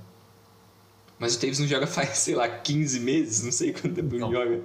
Mas 1.19 1.35
o 1.35 1.39
Taves 1.39 1.59
não 1.59 1.67
joga 1.67 1.87
faz, 1.87 2.09
sei 2.17 2.35
lá, 2.35 2.47
15 2.49 2.99
meses, 2.99 3.43
não 3.43 3.51
sei 3.51 3.71
quanto 3.71 3.93
tempo 3.95 4.13
ele 4.15 4.19
Não. 4.21 4.31
joga. 4.31 4.61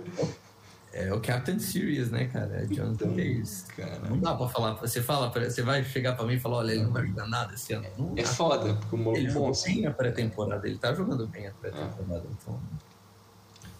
É 0.93 1.13
o 1.13 1.21
Captain 1.21 1.59
Series, 1.59 2.11
né, 2.11 2.27
cara? 2.27 2.63
É 2.63 2.67
Jonathan 2.67 2.93
Então, 3.05 3.09
Taves. 3.11 3.67
cara. 3.77 4.01
Não 4.09 4.19
dá 4.19 4.35
pra 4.35 4.49
falar. 4.49 4.73
Você 4.75 5.03
fala, 5.03 5.29
você 5.31 5.63
vai 5.63 5.85
chegar 5.85 6.17
pra 6.17 6.25
mim 6.27 6.35
e 6.35 6.41
falar, 6.41 6.57
olha, 6.59 6.73
ele 6.73 6.83
não 6.85 6.93
vai 6.93 7.07
jogar 7.07 7.27
nada 7.29 7.55
esse 7.55 7.73
ano. 7.75 7.87
Não 7.97 8.13
É 8.17 8.23
dá. 8.23 8.29
foda, 8.29 8.75
porque 8.75 8.97
o 8.97 9.17
Ele 9.17 9.27
é 9.27 9.31
jogou 9.31 9.53
bem 9.65 9.87
a 9.87 9.91
pré-temporada, 9.93 10.67
ele 10.67 10.79
tá 10.79 10.95
jogando 10.95 11.27
bem 11.27 11.47
a 11.47 11.53
pré-temporada, 11.53 12.25
então. 12.41 12.59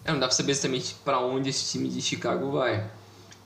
É, 0.05 0.11
não 0.11 0.19
dá 0.19 0.27
pra 0.27 0.35
saber 0.35 0.51
exatamente 0.51 0.95
pra 1.03 1.19
onde 1.19 1.49
esse 1.49 1.69
time 1.71 1.89
de 1.89 2.01
Chicago 2.01 2.51
vai. 2.51 2.89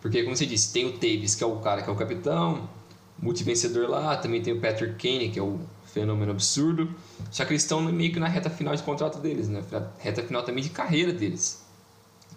Porque, 0.02 0.22
como 0.24 0.36
você 0.36 0.46
disse, 0.46 0.72
tem 0.74 0.86
o 0.86 0.94
Taves, 0.94 1.34
que 1.34 1.44
é 1.44 1.48
o 1.48 1.56
cara 1.60 1.82
que 1.82 1.90
é 1.90 1.94
o 1.94 1.96
capitão, 1.96 2.70
multivencedor 3.18 3.90
lá, 3.90 4.18
também 4.18 4.42
tem 4.42 4.54
o 4.54 4.60
Patrick 4.60 4.96
Kane, 5.02 5.30
que 5.32 5.40
é 5.40 5.42
o 5.42 5.60
fenômeno 5.94 6.32
absurdo. 6.32 6.94
Só 7.32 7.46
que 7.46 7.52
eles 7.52 7.62
estão 7.62 7.82
meio 7.82 8.12
que 8.12 8.20
na 8.20 8.28
reta 8.28 8.50
final 8.50 8.76
de 8.76 8.82
contrato 8.84 9.20
deles, 9.20 9.48
né? 9.48 9.64
Reta 10.00 10.24
final 10.24 10.44
também 10.44 10.64
de 10.64 10.70
carreira 10.70 11.14
deles. 11.14 11.64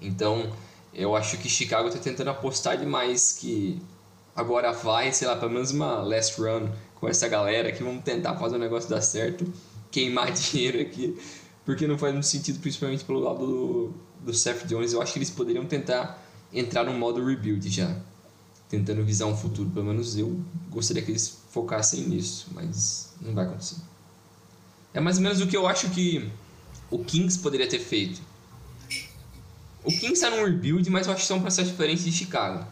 Então, 0.00 0.52
eu 0.92 1.16
acho 1.16 1.38
que 1.38 1.48
Chicago 1.48 1.88
está 1.88 2.00
tentando 2.00 2.30
apostar 2.30 2.76
demais 2.76 3.32
que 3.40 3.80
agora 4.34 4.72
vai, 4.72 5.12
sei 5.12 5.26
lá, 5.26 5.36
pelo 5.36 5.50
menos 5.50 5.70
uma 5.70 6.02
last 6.02 6.40
run 6.40 6.68
com 6.94 7.08
essa 7.08 7.26
galera 7.28 7.72
que 7.72 7.82
vamos 7.82 8.04
tentar 8.04 8.36
fazer 8.36 8.56
o 8.56 8.58
negócio 8.58 8.88
dar 8.88 9.00
certo, 9.00 9.50
queimar 9.90 10.30
dinheiro 10.32 10.80
aqui, 10.80 11.18
porque 11.64 11.86
não 11.86 11.98
faz 11.98 12.12
muito 12.12 12.26
sentido, 12.26 12.60
principalmente 12.60 13.04
pelo 13.04 13.20
lado 13.20 13.46
do, 13.46 13.94
do 14.20 14.34
Seth 14.34 14.66
Jones. 14.66 14.92
Eu 14.92 15.00
acho 15.00 15.12
que 15.12 15.18
eles 15.18 15.30
poderiam 15.30 15.64
tentar 15.64 16.22
entrar 16.52 16.84
no 16.84 16.92
modo 16.92 17.24
rebuild 17.24 17.68
já, 17.68 17.96
tentando 18.68 19.02
visar 19.02 19.26
um 19.26 19.36
futuro. 19.36 19.70
Pelo 19.70 19.86
menos 19.86 20.16
eu 20.16 20.38
gostaria 20.70 21.02
que 21.02 21.10
eles 21.10 21.38
focassem 21.50 22.02
nisso, 22.02 22.48
mas 22.52 23.05
não 23.20 23.34
vai 23.34 23.46
acontecer. 23.46 23.76
É 24.94 25.00
mais 25.00 25.16
ou 25.16 25.22
menos 25.22 25.40
o 25.40 25.46
que 25.46 25.56
eu 25.56 25.66
acho 25.66 25.90
que 25.90 26.30
o 26.90 27.04
Kings 27.04 27.38
poderia 27.38 27.68
ter 27.68 27.78
feito. 27.78 28.20
O 29.84 29.90
Kings 29.90 30.14
está 30.14 30.30
num 30.30 30.44
rebuild, 30.44 30.88
mas 30.90 31.06
eu 31.06 31.12
acho 31.12 31.26
que 31.26 31.32
é 31.32 31.36
um 31.36 31.40
processo 31.40 31.70
diferente 31.70 32.02
de 32.04 32.12
Chicago. 32.12 32.66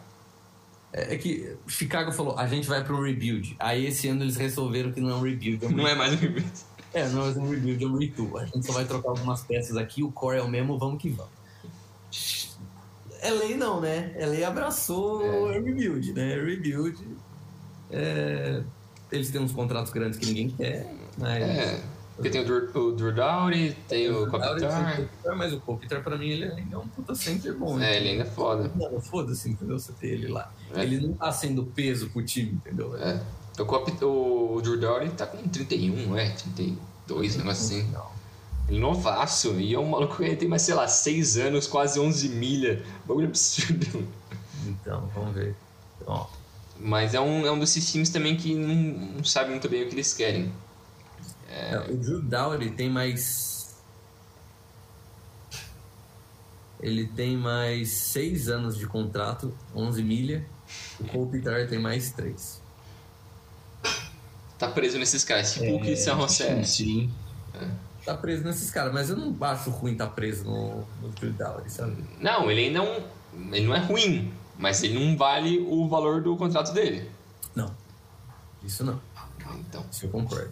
É, 0.91 1.13
é 1.13 1.17
que 1.17 1.55
Chicago 1.67 2.11
falou, 2.11 2.37
a 2.37 2.47
gente 2.47 2.67
vai 2.67 2.83
para 2.83 2.95
um 2.95 3.01
rebuild. 3.01 3.55
Aí 3.59 3.85
esse 3.85 4.07
ano 4.07 4.23
eles 4.23 4.37
resolveram 4.37 4.91
que 4.91 5.01
não 5.01 5.09
é 5.09 5.15
um 5.15 5.21
rebuild. 5.21 5.65
É 5.65 5.67
um 5.67 5.71
não 5.71 5.87
é 5.87 5.95
mais 5.95 6.13
um 6.13 6.17
rebuild. 6.17 6.51
É, 6.93 7.07
não 7.09 7.21
é 7.21 7.25
mais 7.25 7.37
um 7.37 7.49
rebuild, 7.49 7.83
é 7.83 7.87
um 7.87 7.97
retool. 7.97 8.37
A 8.37 8.45
gente 8.45 8.65
só 8.65 8.71
vai 8.71 8.85
trocar 8.85 9.09
algumas 9.09 9.43
peças 9.43 9.75
aqui, 9.75 10.01
o 10.01 10.11
core 10.11 10.37
é 10.37 10.41
o 10.41 10.47
mesmo, 10.47 10.77
vamos 10.77 11.01
que 11.01 11.09
vamos. 11.09 11.31
LA 13.21 13.57
não, 13.57 13.81
né? 13.81 14.13
LA 14.17 14.47
abraçou 14.47 15.25
é. 15.25 15.29
o 15.29 15.47
rebuild, 15.51 16.13
né? 16.13 16.35
Rebuild. 16.35 17.05
É... 17.91 18.63
Eles 19.11 19.29
têm 19.29 19.41
uns 19.41 19.51
contratos 19.51 19.91
grandes 19.91 20.19
que 20.19 20.25
ninguém 20.25 20.49
quer, 20.49 20.93
mas... 21.17 21.43
É. 21.43 21.81
Porque 22.15 22.29
tem 22.29 22.41
o, 22.41 22.45
Dur, 22.45 22.69
o 22.73 22.91
Durdowry, 22.93 23.75
tem 23.89 24.09
o, 24.09 24.23
o 24.23 24.31
Kopitar. 24.31 25.01
Mas 25.35 25.51
o 25.51 25.59
Kopitar, 25.59 26.01
pra 26.01 26.17
mim, 26.17 26.29
ele 26.29 26.45
ainda 26.45 26.75
é 26.75 26.79
um 26.79 26.87
puta 26.87 27.13
center 27.13 27.53
bom. 27.57 27.77
É, 27.79 27.97
ele 27.97 28.11
ainda 28.11 28.23
é 28.23 28.25
foda. 28.25 28.71
Não, 28.73 29.01
foda-se, 29.01 29.49
entendeu? 29.49 29.77
Você 29.77 29.91
ter 29.91 30.07
ele 30.07 30.29
lá. 30.29 30.49
É. 30.73 30.83
Ele 30.83 31.05
não 31.05 31.13
tá 31.13 31.29
sendo 31.33 31.65
peso 31.65 32.09
pro 32.09 32.23
time, 32.23 32.53
entendeu? 32.53 32.95
É. 32.95 33.21
O, 33.59 33.65
Cop, 33.65 33.91
o 34.05 34.61
Durdowry 34.61 35.09
tá 35.09 35.25
com 35.25 35.45
31, 35.45 36.07
não 36.07 36.17
é? 36.17 36.29
32, 36.29 37.35
um 37.35 37.37
negócio 37.39 37.65
assim. 37.65 37.91
Não. 37.91 38.07
Ele 38.69 38.79
novaço, 38.79 39.59
e 39.59 39.73
é 39.73 39.79
um 39.79 39.89
maluco 39.89 40.15
que 40.15 40.35
tem 40.37 40.47
mais, 40.47 40.61
sei 40.61 40.73
lá, 40.73 40.87
6 40.87 41.37
anos, 41.37 41.67
quase 41.67 41.99
11 41.99 42.29
milha. 42.29 42.81
Bagulho 43.05 43.27
absurdo. 43.27 44.07
Então, 44.65 45.09
vamos 45.13 45.35
ver. 45.35 45.53
Ó. 46.07 46.25
Mas 46.79 47.13
é 47.13 47.19
um, 47.19 47.45
é 47.45 47.51
um 47.51 47.59
desses 47.59 47.91
times 47.91 48.09
também 48.09 48.35
que 48.35 48.53
não, 48.53 48.75
não 49.15 49.23
sabe 49.23 49.51
muito 49.51 49.69
bem 49.69 49.83
o 49.83 49.87
que 49.87 49.95
eles 49.95 50.13
querem. 50.13 50.51
É... 51.49 51.77
O 51.89 51.95
Drew 51.95 52.21
Dowry 52.21 52.71
tem 52.71 52.89
mais. 52.89 53.75
Ele 56.81 57.07
tem 57.07 57.37
mais 57.37 57.89
6 57.89 58.49
anos 58.49 58.77
de 58.77 58.85
contrato, 58.85 59.55
11 59.73 60.03
milha. 60.03 60.45
O 60.99 61.05
Cole 61.05 61.31
Pitar 61.31 61.67
tem 61.67 61.79
mais 61.79 62.11
3. 62.11 62.61
Tá 64.57 64.69
preso 64.69 64.97
nesses 64.97 65.23
caras, 65.23 65.53
tipo 65.53 65.75
o 65.75 65.81
que 65.81 65.95
San 65.95 66.17
José. 66.17 66.63
Sim. 66.63 67.11
É. 67.53 67.67
Tá 68.05 68.15
preso 68.15 68.43
nesses 68.43 68.69
caras, 68.69 68.93
mas 68.93 69.09
eu 69.09 69.17
não 69.17 69.35
acho 69.41 69.69
ruim 69.69 69.93
estar 69.93 70.07
tá 70.07 70.11
preso 70.11 70.45
no, 70.45 70.85
no 71.01 71.09
Drew 71.09 71.31
Dowry, 71.33 71.69
sabe? 71.69 72.03
Não, 72.19 72.49
ele 72.51 72.67
ainda 72.67 72.79
não. 72.79 73.03
Ele 73.53 73.65
não 73.65 73.75
é 73.75 73.79
ruim, 73.79 74.31
mas 74.57 74.83
ele 74.83 74.99
não 74.99 75.17
vale 75.17 75.59
o 75.59 75.87
valor 75.87 76.21
do 76.21 76.35
contrato 76.35 76.73
dele. 76.73 77.09
Não. 77.55 77.73
Isso 78.63 78.83
não. 78.83 78.99
Então. 79.59 79.85
Isso 79.91 80.05
eu 80.05 80.09
concordo. 80.09 80.51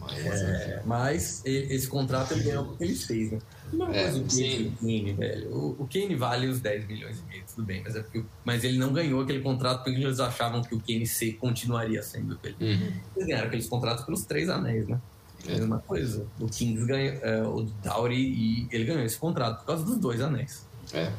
Mas, 0.00 0.26
é, 0.26 0.82
mas 0.84 1.42
esse 1.44 1.88
contrato 1.88 2.32
ele 2.32 2.42
ganhou 2.42 2.66
porque 2.66 2.84
ele 2.84 2.94
fez, 2.94 3.32
né? 3.32 3.38
Não 3.72 3.92
é, 3.92 4.12
o 4.12 4.24
Kane, 4.24 5.12
velho. 5.14 5.50
O, 5.50 5.82
o 5.82 5.88
Kane 5.90 6.14
vale 6.14 6.46
os 6.46 6.60
10 6.60 6.86
milhões 6.86 7.18
e 7.20 7.22
meio, 7.22 7.44
tudo 7.48 7.64
bem, 7.64 7.82
mas, 7.82 7.96
é 7.96 8.02
porque, 8.02 8.22
mas 8.44 8.62
ele 8.64 8.78
não 8.78 8.92
ganhou 8.92 9.22
aquele 9.22 9.40
contrato 9.40 9.82
porque 9.82 9.98
eles 9.98 10.20
achavam 10.20 10.62
que 10.62 10.74
o 10.74 10.80
Kane 10.80 11.06
C 11.06 11.32
continuaria 11.32 12.02
sendo 12.02 12.38
ele. 12.44 12.56
Uhum. 12.60 12.92
Eles 13.16 13.28
ganharam 13.28 13.46
aqueles 13.46 13.66
contratos 13.66 14.04
pelos 14.04 14.24
três 14.24 14.50
anéis, 14.50 14.86
né? 14.86 15.00
É. 15.46 15.52
Mesma 15.52 15.78
coisa. 15.78 16.26
O 16.38 16.46
Kings 16.46 16.84
ganhou, 16.84 17.14
é, 17.22 17.42
o 17.42 17.62
Dowry 17.82 18.16
e 18.16 18.68
ele 18.70 18.84
ganhou 18.84 19.02
esse 19.02 19.16
contrato 19.16 19.60
por 19.60 19.66
causa 19.66 19.84
dos 19.84 19.96
dois 19.96 20.20
anéis. 20.20 20.66
É. 20.92 21.10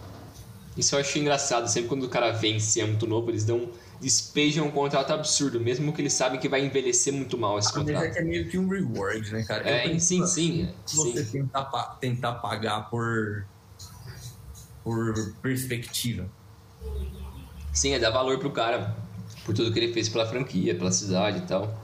Isso 0.78 0.96
eu 0.96 1.00
acho 1.00 1.18
engraçado. 1.18 1.68
Sempre 1.68 1.90
quando 1.90 2.04
o 2.04 2.10
cara 2.10 2.32
vence 2.32 2.82
é 2.82 2.86
muito 2.86 3.08
novo, 3.08 3.30
eles 3.32 3.46
dão 3.46 3.70
despejam 4.00 4.68
um 4.68 4.72
contrato 4.72 5.12
absurdo, 5.14 5.60
mesmo 5.60 5.94
que 5.94 6.02
eles 6.02 6.14
sabem 6.14 6.40
que 6.40 6.50
vai 6.50 6.66
envelhecer 6.66 7.14
muito 7.14 7.38
mal 7.38 7.58
esse 7.58 7.72
contrato. 7.72 7.96
Mas 7.96 8.10
é 8.10 8.12
que 8.12 8.20
é 8.20 8.24
meio 8.24 8.50
que 8.50 8.58
um 8.58 8.68
reward, 8.68 9.32
né, 9.32 9.44
cara? 9.44 9.68
É, 9.68 9.98
sim, 10.00 10.26
sim. 10.28 10.70
Você 10.86 11.24
sim. 11.24 11.40
Tentar, 11.40 11.66
tentar 12.00 12.34
pagar 12.34 12.90
por, 12.90 13.46
por 14.84 15.34
perspectiva. 15.42 16.30
Sim, 17.74 17.94
é 17.94 18.00
dar 18.00 18.12
valor 18.12 18.38
pro 18.40 18.52
cara, 18.52 18.96
por 19.46 19.56
tudo 19.56 19.72
que 19.72 19.80
ele 19.80 19.94
fez 19.94 20.08
pela 20.08 20.26
franquia, 20.26 20.76
pela 20.76 20.92
cidade 20.92 21.40
e 21.40 21.42
tal. 21.42 21.84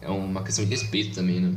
É 0.00 0.08
uma 0.08 0.42
questão 0.42 0.64
de 0.64 0.70
respeito 0.70 1.14
também, 1.14 1.40
né? 1.40 1.56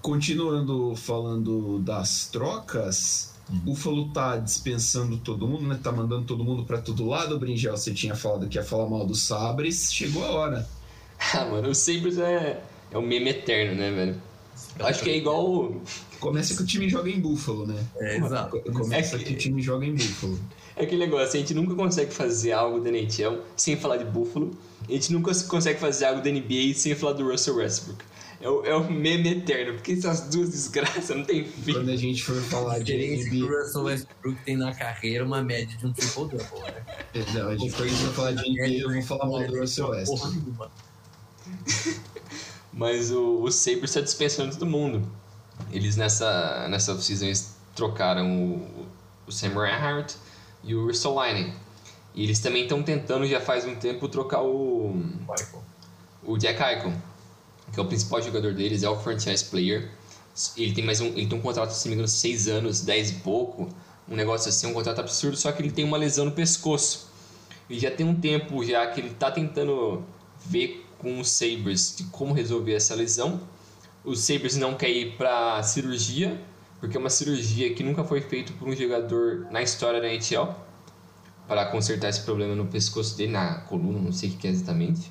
Continuando 0.00 0.94
falando 0.96 1.78
das 1.80 2.26
trocas, 2.28 3.29
Buffalo 3.50 4.12
tá 4.12 4.36
dispensando 4.36 5.18
todo 5.18 5.46
mundo, 5.46 5.66
né? 5.66 5.78
Tá 5.82 5.90
mandando 5.90 6.24
todo 6.24 6.44
mundo 6.44 6.64
para 6.64 6.78
todo 6.78 7.06
lado. 7.06 7.34
O 7.34 7.38
Bringel, 7.38 7.76
você 7.76 7.92
tinha 7.92 8.14
falado 8.14 8.48
que 8.48 8.56
ia 8.56 8.64
falar 8.64 8.88
mal 8.88 9.04
dos 9.04 9.22
Sabres. 9.22 9.92
Chegou 9.92 10.24
a 10.24 10.30
hora. 10.30 10.68
Ah, 11.34 11.44
mano, 11.44 11.68
o 11.68 11.74
Sabres 11.74 12.16
é, 12.16 12.62
é 12.90 12.96
um 12.96 13.02
meme 13.02 13.28
eterno, 13.28 13.74
né, 13.74 13.90
velho? 13.90 14.16
Eu 14.78 14.86
acho 14.86 15.02
que 15.02 15.10
é 15.10 15.16
igual. 15.18 15.74
Começa 16.18 16.56
que 16.56 16.62
o 16.62 16.66
time 16.66 16.88
joga 16.88 17.10
em 17.10 17.20
Buffalo, 17.20 17.66
né? 17.66 17.84
É, 17.98 18.16
exato. 18.16 18.58
Começa 18.72 19.16
é 19.16 19.18
que... 19.18 19.24
que... 19.26 19.34
o 19.34 19.36
time 19.36 19.60
joga 19.60 19.84
em 19.84 19.94
Buffalo. 19.94 20.38
É 20.76 20.84
aquele 20.84 21.04
negócio, 21.04 21.36
a 21.36 21.40
gente 21.40 21.52
nunca 21.52 21.74
consegue 21.74 22.12
fazer 22.12 22.52
algo 22.52 22.80
da 22.80 22.88
NHL 22.90 23.40
sem 23.56 23.76
falar 23.76 23.98
de 23.98 24.04
Buffalo. 24.04 24.50
A 24.88 24.92
gente 24.92 25.12
nunca 25.12 25.34
consegue 25.44 25.78
fazer 25.78 26.06
algo 26.06 26.22
da 26.22 26.30
NBA 26.30 26.72
sem 26.74 26.94
falar 26.94 27.12
do 27.12 27.30
Russell 27.30 27.56
Westbrook. 27.56 28.02
É 28.40 28.48
o, 28.48 28.64
é 28.64 28.74
o 28.74 28.90
meme 28.90 29.32
eterno, 29.32 29.74
porque 29.74 29.92
essas 29.92 30.22
duas 30.30 30.48
desgraças 30.48 31.14
não 31.14 31.24
tem 31.24 31.44
fim. 31.44 31.74
Quando 31.74 31.90
a 31.90 31.96
gente 31.96 32.24
for 32.24 32.40
falar 32.40 32.78
de 32.78 32.94
NBA... 32.94 33.44
o 33.44 33.48
Russell 33.48 33.82
Westbrook 33.82 34.42
tem 34.44 34.56
na 34.56 34.74
carreira 34.74 35.26
uma 35.26 35.42
média 35.42 35.76
de 35.76 35.86
um 35.86 35.92
triple-double, 35.92 36.60
né? 36.62 36.82
Não, 37.34 37.48
a 37.50 37.56
gente 37.56 37.70
for 37.70 37.86
falar 38.14 38.32
de 38.32 38.50
NBA, 38.50 38.78
eu 38.78 38.90
vou 38.90 39.02
falar 39.02 39.26
mal 39.26 39.46
do 39.46 39.60
Russell 39.60 39.90
Westbrook. 39.90 40.70
Mas 42.72 43.10
o, 43.10 43.42
o 43.42 43.50
Sabres 43.50 43.90
está 43.90 44.00
dispensando 44.00 44.52
todo 44.52 44.66
mundo. 44.66 45.06
Eles 45.70 45.96
nessa, 45.96 46.66
nessa 46.68 46.94
off-season 46.94 47.46
trocaram 47.74 48.26
o, 48.42 48.86
o 49.26 49.32
Sam 49.32 49.50
Reinhardt 49.50 50.16
e 50.64 50.74
o 50.74 50.86
Ristolainen. 50.86 51.52
E 52.14 52.24
eles 52.24 52.40
também 52.40 52.62
estão 52.62 52.82
tentando 52.82 53.26
já 53.26 53.40
faz 53.40 53.66
um 53.66 53.74
tempo 53.74 54.08
trocar 54.08 54.40
o. 54.40 54.94
Michael. 54.94 55.62
O 56.22 56.38
Jack 56.38 56.62
Eichel 56.62 57.09
é 57.80 57.84
o 57.84 57.86
principal 57.86 58.22
jogador 58.22 58.54
deles, 58.54 58.82
é 58.82 58.88
o 58.88 58.98
franchise 58.98 59.44
player. 59.44 59.90
Ele 60.56 60.72
tem 60.72 60.84
mais 60.84 61.00
um, 61.00 61.06
ele 61.06 61.26
tem 61.26 61.38
um 61.38 61.42
contrato, 61.42 61.70
se 61.70 61.86
não 61.86 61.90
me 61.90 61.94
engano, 61.94 62.08
6 62.08 62.48
anos, 62.48 62.80
10 62.82 63.10
e 63.10 63.14
pouco, 63.14 63.68
um 64.08 64.16
negócio 64.16 64.48
assim, 64.48 64.66
um 64.66 64.72
contrato 64.72 65.00
absurdo, 65.00 65.36
só 65.36 65.52
que 65.52 65.62
ele 65.62 65.70
tem 65.70 65.84
uma 65.84 65.96
lesão 65.96 66.24
no 66.24 66.32
pescoço. 66.32 67.08
E 67.68 67.78
já 67.78 67.90
tem 67.90 68.06
um 68.06 68.14
tempo 68.14 68.64
já 68.64 68.86
que 68.88 69.00
ele 69.00 69.10
está 69.10 69.30
tentando 69.30 70.02
ver 70.44 70.86
com 70.98 71.20
os 71.20 71.30
Sabres 71.30 71.94
de 71.96 72.04
como 72.04 72.32
resolver 72.32 72.74
essa 72.74 72.94
lesão. 72.94 73.40
Os 74.04 74.20
Sabres 74.20 74.56
não 74.56 74.74
quer 74.74 74.90
ir 74.90 75.16
para 75.16 75.62
cirurgia, 75.62 76.40
porque 76.80 76.96
é 76.96 77.00
uma 77.00 77.10
cirurgia 77.10 77.72
que 77.74 77.82
nunca 77.82 78.02
foi 78.02 78.20
feita 78.20 78.52
por 78.58 78.68
um 78.68 78.74
jogador 78.74 79.46
na 79.50 79.62
história 79.62 80.00
da 80.00 80.08
NHL 80.08 80.54
para 81.46 81.66
consertar 81.66 82.08
esse 82.08 82.20
problema 82.20 82.54
no 82.54 82.66
pescoço 82.66 83.16
dele, 83.16 83.32
na 83.32 83.56
coluna, 83.62 83.98
não 83.98 84.12
sei 84.12 84.30
o 84.30 84.32
que 84.34 84.46
é 84.46 84.50
exatamente. 84.50 85.10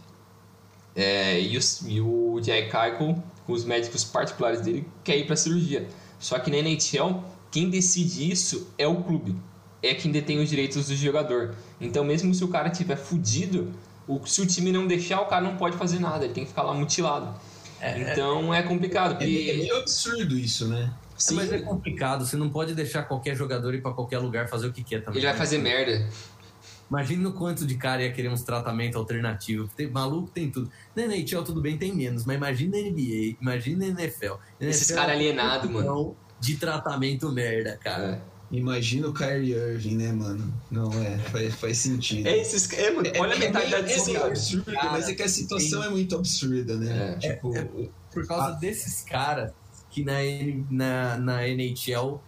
É, 0.96 1.40
e, 1.40 1.58
os, 1.58 1.82
e, 1.88 2.02
o 2.02 2.40
Jack 2.42 2.76
Eichel, 2.76 3.24
com 3.46 3.54
os 3.54 3.64
médicos 3.64 4.04
particulares 4.04 4.62
dele, 4.62 4.88
quer 5.04 5.18
ir 5.18 5.26
para 5.26 5.36
cirurgia. 5.36 5.88
Só 6.20 6.38
que 6.40 6.52
na 6.52 6.58
NHL, 6.58 7.24
quem 7.52 7.70
decide 7.70 8.30
isso 8.30 8.68
é 8.78 8.88
o 8.88 9.04
clube. 9.04 9.36
É 9.82 9.94
quem 9.94 10.12
detém 10.12 10.40
os 10.40 10.50
direitos 10.50 10.88
do 10.88 10.96
jogador. 10.96 11.56
Então, 11.80 12.04
mesmo 12.04 12.34
se 12.34 12.44
o 12.44 12.50
cara 12.50 12.70
tiver 12.70 12.98
fudido, 12.98 13.72
o, 14.08 14.26
se 14.26 14.42
o 14.42 14.46
time 14.46 14.72
não 14.72 14.86
deixar, 14.86 15.22
o 15.22 15.26
cara 15.28 15.42
não 15.42 15.56
pode 15.56 15.78
fazer 15.78 16.00
nada. 16.00 16.26
Ele 16.26 16.34
tem 16.34 16.44
que 16.44 16.50
ficar 16.50 16.64
lá 16.64 16.74
mutilado. 16.74 17.34
É, 17.80 18.12
então 18.12 18.54
é 18.54 18.62
complicado. 18.62 19.12
É, 19.12 19.16
porque... 19.16 19.52
é 19.52 19.58
meio 19.58 19.78
absurdo 19.78 20.38
isso, 20.38 20.68
né? 20.68 20.92
Sim. 21.18 21.36
mas 21.36 21.52
é 21.52 21.60
complicado. 21.60 22.26
Você 22.26 22.38
não 22.38 22.50
pode 22.50 22.74
deixar 22.74 23.04
qualquer 23.04 23.36
jogador 23.36 23.74
ir 23.74 23.82
para 23.82 23.92
qualquer 23.92 24.20
lugar 24.20 24.48
fazer 24.48 24.68
o 24.68 24.74
que 24.74 24.84
quer 24.84 25.04
também. 25.04 25.20
Ele 25.20 25.28
vai 25.28 25.36
fazer 25.36 25.58
merda. 25.58 26.08
Imagina 26.90 27.30
o 27.30 27.34
quanto 27.34 27.66
de 27.68 27.76
cara 27.76 28.02
ia 28.04 28.12
querer 28.12 28.30
uns 28.30 28.42
tratamentos 28.42 28.96
alternativos. 28.96 29.70
Tem, 29.76 29.88
maluco 29.90 30.30
tem 30.32 30.50
tudo. 30.50 30.72
Na 30.96 31.04
NHL 31.04 31.44
tudo 31.44 31.62
bem, 31.62 31.78
tem 31.78 31.94
menos, 31.96 32.26
mas 32.26 32.36
imagina 32.38 32.78
na 32.78 32.90
NBA, 32.90 33.38
imagina 33.42 33.86
na 33.94 34.02
NFL. 34.02 34.34
Esses 34.60 34.90
caras 34.92 35.16
alienados, 35.16 35.70
mano. 35.70 36.16
De 36.40 36.56
tratamento 36.56 37.32
merda, 37.32 37.78
cara. 37.78 38.24
Imagina 38.52 39.08
o 39.10 39.14
Kyrie 39.14 39.54
Irving, 39.54 39.96
né, 39.98 40.12
mano? 40.12 40.52
Não, 40.72 40.92
é, 41.04 41.20
faz, 41.20 41.54
faz 41.56 41.78
sentido. 41.78 42.26
É, 42.28 42.40
esses, 42.40 42.72
é, 42.74 42.90
mano, 42.90 43.08
olha 43.20 43.34
é, 43.34 43.36
a 43.36 43.40
mentalidade 43.40 43.92
é, 43.92 43.96
é 43.96 44.14
caras. 44.14 44.40
absurdo, 44.40 44.72
mas 44.92 45.08
é 45.08 45.14
que 45.14 45.22
a 45.22 45.28
situação 45.30 45.84
é 45.84 45.90
muito 45.90 46.16
absurda, 46.16 46.76
né? 46.76 47.18
É. 47.22 47.34
Tipo, 47.34 47.56
É, 47.56 47.68
Por 48.12 48.26
causa 48.26 48.54
desses 48.58 49.04
caras 49.04 49.52
que 49.92 50.04
na, 50.04 50.24
N- 50.24 50.66
na, 50.72 51.18
na 51.20 51.48
NHL, 51.48 52.20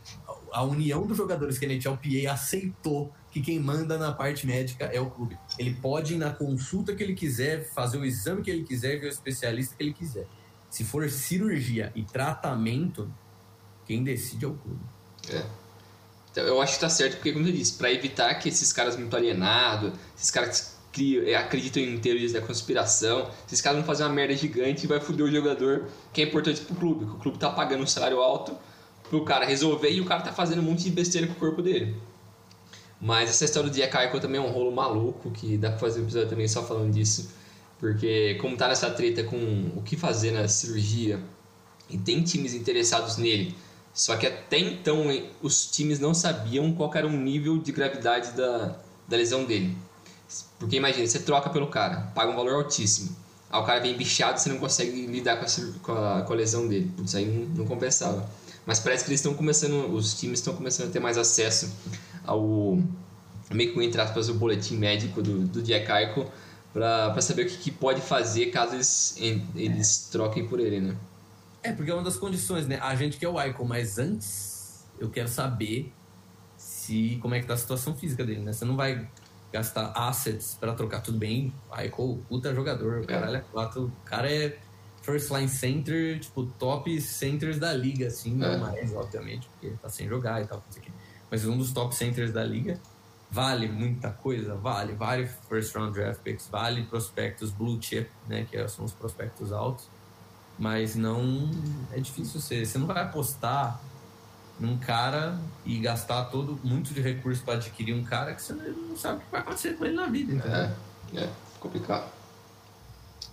a 0.51 0.61
união 0.63 1.07
dos 1.07 1.17
jogadores 1.17 1.57
que 1.57 1.65
a 1.65 1.69
NHLPA 1.69 2.31
aceitou 2.33 3.11
que 3.31 3.41
quem 3.41 3.59
manda 3.59 3.97
na 3.97 4.11
parte 4.11 4.45
médica 4.45 4.85
é 4.85 4.99
o 4.99 5.09
clube. 5.09 5.37
Ele 5.57 5.73
pode 5.73 6.15
ir 6.15 6.17
na 6.17 6.31
consulta 6.31 6.93
que 6.93 7.01
ele 7.01 7.13
quiser, 7.13 7.71
fazer 7.73 7.97
o 7.97 8.05
exame 8.05 8.41
que 8.41 8.51
ele 8.51 8.63
quiser, 8.63 8.99
ver 8.99 9.07
o 9.07 9.09
especialista 9.09 9.75
que 9.75 9.83
ele 9.83 9.93
quiser. 9.93 10.27
Se 10.69 10.83
for 10.83 11.09
cirurgia 11.09 11.91
e 11.95 12.03
tratamento, 12.03 13.11
quem 13.85 14.03
decide 14.03 14.45
é 14.45 14.47
o 14.47 14.53
clube. 14.53 14.81
Então, 16.31 16.45
eu 16.45 16.61
acho 16.61 16.75
que 16.75 16.79
tá 16.79 16.89
certo, 16.89 17.15
porque, 17.15 17.31
como 17.33 17.47
eu 17.47 17.51
disse, 17.51 17.73
pra 17.73 17.91
evitar 17.91 18.33
que 18.35 18.49
esses 18.49 18.71
caras 18.71 18.95
muito 18.95 19.15
alienados, 19.15 19.93
esses 20.15 20.31
caras 20.31 20.77
que 20.91 21.29
é, 21.29 21.35
acreditam 21.35 21.81
em 21.81 21.97
teorias 21.99 22.33
da 22.33 22.41
conspiração, 22.41 23.29
esses 23.47 23.61
caras 23.61 23.77
vão 23.79 23.85
fazer 23.85 24.03
uma 24.03 24.13
merda 24.13 24.35
gigante 24.35 24.83
e 24.83 24.87
vai 24.87 24.99
foder 24.99 25.25
o 25.25 25.31
jogador 25.31 25.87
que 26.11 26.21
é 26.21 26.25
importante 26.25 26.61
pro 26.61 26.75
clube, 26.75 27.05
que 27.05 27.11
o 27.11 27.17
clube 27.17 27.37
tá 27.37 27.49
pagando 27.49 27.83
um 27.83 27.87
salário 27.87 28.19
alto 28.19 28.57
pro 29.09 29.23
cara 29.23 29.45
resolver 29.45 29.89
e 29.89 30.01
o 30.01 30.05
cara 30.05 30.21
tá 30.21 30.33
fazendo 30.33 30.59
um 30.59 30.65
monte 30.65 30.83
de 30.83 30.89
besteira 30.89 31.27
com 31.27 31.33
o 31.33 31.37
corpo 31.37 31.61
dele. 31.61 31.95
Mas 33.01 33.31
essa 33.31 33.45
história 33.45 33.69
do 33.69 33.75
Eichel 33.75 34.19
também 34.19 34.39
é 34.39 34.43
um 34.43 34.51
rolo 34.51 34.71
maluco, 34.71 35.31
que 35.31 35.57
dá 35.57 35.69
pra 35.69 35.79
fazer 35.79 36.01
um 36.01 36.03
episódio 36.03 36.29
também 36.29 36.47
só 36.47 36.61
falando 36.61 36.93
disso. 36.93 37.31
Porque 37.79 38.35
como 38.39 38.55
tá 38.55 38.67
nessa 38.67 38.91
treta 38.91 39.23
com 39.23 39.71
o 39.75 39.81
que 39.81 39.97
fazer 39.97 40.29
na 40.29 40.47
cirurgia, 40.47 41.19
e 41.89 41.97
tem 41.97 42.21
times 42.21 42.53
interessados 42.53 43.17
nele, 43.17 43.55
só 43.91 44.15
que 44.15 44.27
até 44.27 44.59
então 44.59 45.07
os 45.41 45.65
times 45.65 45.99
não 45.99 46.13
sabiam 46.13 46.71
qual 46.73 46.93
era 46.93 47.07
o 47.07 47.11
nível 47.11 47.57
de 47.57 47.71
gravidade 47.71 48.31
da, 48.33 48.77
da 49.07 49.17
lesão 49.17 49.43
dele. 49.45 49.75
Porque 50.59 50.75
imagina, 50.75 51.05
você 51.07 51.19
troca 51.19 51.49
pelo 51.49 51.67
cara, 51.67 52.11
paga 52.13 52.31
um 52.31 52.35
valor 52.35 52.53
altíssimo. 52.53 53.15
Aí 53.49 53.59
o 53.59 53.65
cara 53.65 53.79
vem 53.81 53.97
bichado 53.97 54.39
você 54.39 54.47
não 54.47 54.59
consegue 54.59 55.07
lidar 55.07 55.37
com 55.37 55.45
a, 55.45 55.79
com 55.81 55.91
a, 55.91 56.21
com 56.21 56.33
a 56.33 56.35
lesão 56.35 56.67
dele. 56.67 56.89
Putz, 56.95 57.15
aí 57.15 57.25
não, 57.25 57.45
não 57.55 57.65
compensava. 57.65 58.29
Mas 58.65 58.79
parece 58.79 59.03
que 59.03 59.09
eles 59.09 59.19
estão 59.19 59.33
começando, 59.33 59.91
os 59.93 60.13
times 60.13 60.39
estão 60.39 60.55
começando 60.55 60.89
a 60.89 60.91
ter 60.91 60.99
mais 60.99 61.17
acesso 61.17 61.69
ao, 62.25 62.79
meio 63.51 63.73
que 63.73 63.83
entre 63.83 64.01
aspas, 64.01 64.29
o 64.29 64.35
boletim 64.35 64.77
médico 64.77 65.21
do, 65.21 65.39
do 65.47 65.61
Jack 65.61 65.91
Eichel 65.91 66.31
para 66.73 67.19
saber 67.21 67.45
o 67.45 67.45
que, 67.47 67.57
que 67.57 67.71
pode 67.71 68.01
fazer 68.01 68.47
caso 68.47 68.75
eles, 68.75 69.17
eles 69.55 70.09
troquem 70.11 70.47
por 70.47 70.59
ele, 70.59 70.79
né? 70.79 70.95
É, 71.63 71.71
porque 71.71 71.91
é 71.91 71.93
uma 71.93 72.03
das 72.03 72.17
condições, 72.17 72.67
né? 72.67 72.79
A 72.81 72.95
gente 72.95 73.17
quer 73.17 73.27
o 73.27 73.41
Icon, 73.41 73.65
mas 73.65 73.99
antes 73.99 74.85
eu 74.97 75.09
quero 75.09 75.27
saber 75.27 75.93
se 76.57 77.19
como 77.21 77.35
é 77.35 77.39
que 77.39 77.45
tá 77.45 77.53
a 77.53 77.57
situação 77.57 77.95
física 77.95 78.23
dele, 78.23 78.41
né? 78.41 78.53
Você 78.53 78.65
não 78.65 78.75
vai 78.75 79.07
gastar 79.51 79.91
assets 79.95 80.55
pra 80.59 80.73
trocar 80.73 81.01
tudo 81.01 81.17
bem. 81.17 81.53
Icon, 81.85 82.19
puta 82.29 82.55
jogador, 82.55 83.01
o 83.01 83.05
caralho 83.05 83.37
é 83.37 83.43
quatro. 83.51 83.85
O 83.85 84.05
cara 84.05 84.31
é 84.31 84.57
first 85.01 85.29
line 85.29 85.49
center, 85.49 86.19
tipo, 86.19 86.45
top 86.45 86.99
centers 87.01 87.59
da 87.59 87.73
liga, 87.73 88.07
assim, 88.07 88.33
não 88.35 88.53
É. 88.53 88.57
mais, 88.57 88.93
obviamente, 88.93 89.47
porque 89.49 89.75
tá 89.81 89.89
sem 89.89 90.07
jogar 90.07 90.41
e 90.41 90.47
tal, 90.47 90.63
não 90.65 90.71
sei 90.71 90.81
o 90.81 90.85
quê. 90.85 90.91
Mas 91.31 91.45
um 91.45 91.57
dos 91.57 91.71
top 91.71 91.95
centers 91.95 92.31
da 92.31 92.43
liga. 92.43 92.77
Vale 93.33 93.69
muita 93.69 94.09
coisa, 94.09 94.55
vale, 94.55 94.91
vale 94.91 95.25
first 95.47 95.73
round 95.73 95.93
draft 95.93 96.19
picks, 96.19 96.49
vale 96.49 96.83
prospectos 96.83 97.49
blue 97.49 97.81
chip, 97.81 98.11
né, 98.27 98.45
que 98.51 98.67
são 98.67 98.83
os 98.83 98.91
prospectos 98.91 99.53
altos. 99.53 99.87
Mas 100.59 100.95
não. 100.95 101.49
É 101.93 101.99
difícil 102.01 102.41
ser. 102.41 102.65
Você 102.65 102.77
não 102.77 102.87
vai 102.87 103.01
apostar 103.01 103.79
num 104.59 104.77
cara 104.77 105.39
e 105.65 105.79
gastar 105.79 106.25
todo 106.25 106.59
muito 106.61 106.93
de 106.93 107.01
recurso 107.01 107.41
para 107.43 107.53
adquirir 107.53 107.95
um 107.95 108.03
cara 108.03 108.35
que 108.35 108.41
você 108.41 108.53
não 108.53 108.97
sabe 108.97 109.19
o 109.19 109.21
que 109.21 109.31
vai 109.31 109.41
acontecer 109.41 109.77
com 109.77 109.85
ele 109.85 109.95
na 109.95 110.07
vida, 110.07 110.33
entendeu? 110.33 110.57
É, 110.57 110.75
é 111.15 111.29
complicado. 111.59 112.11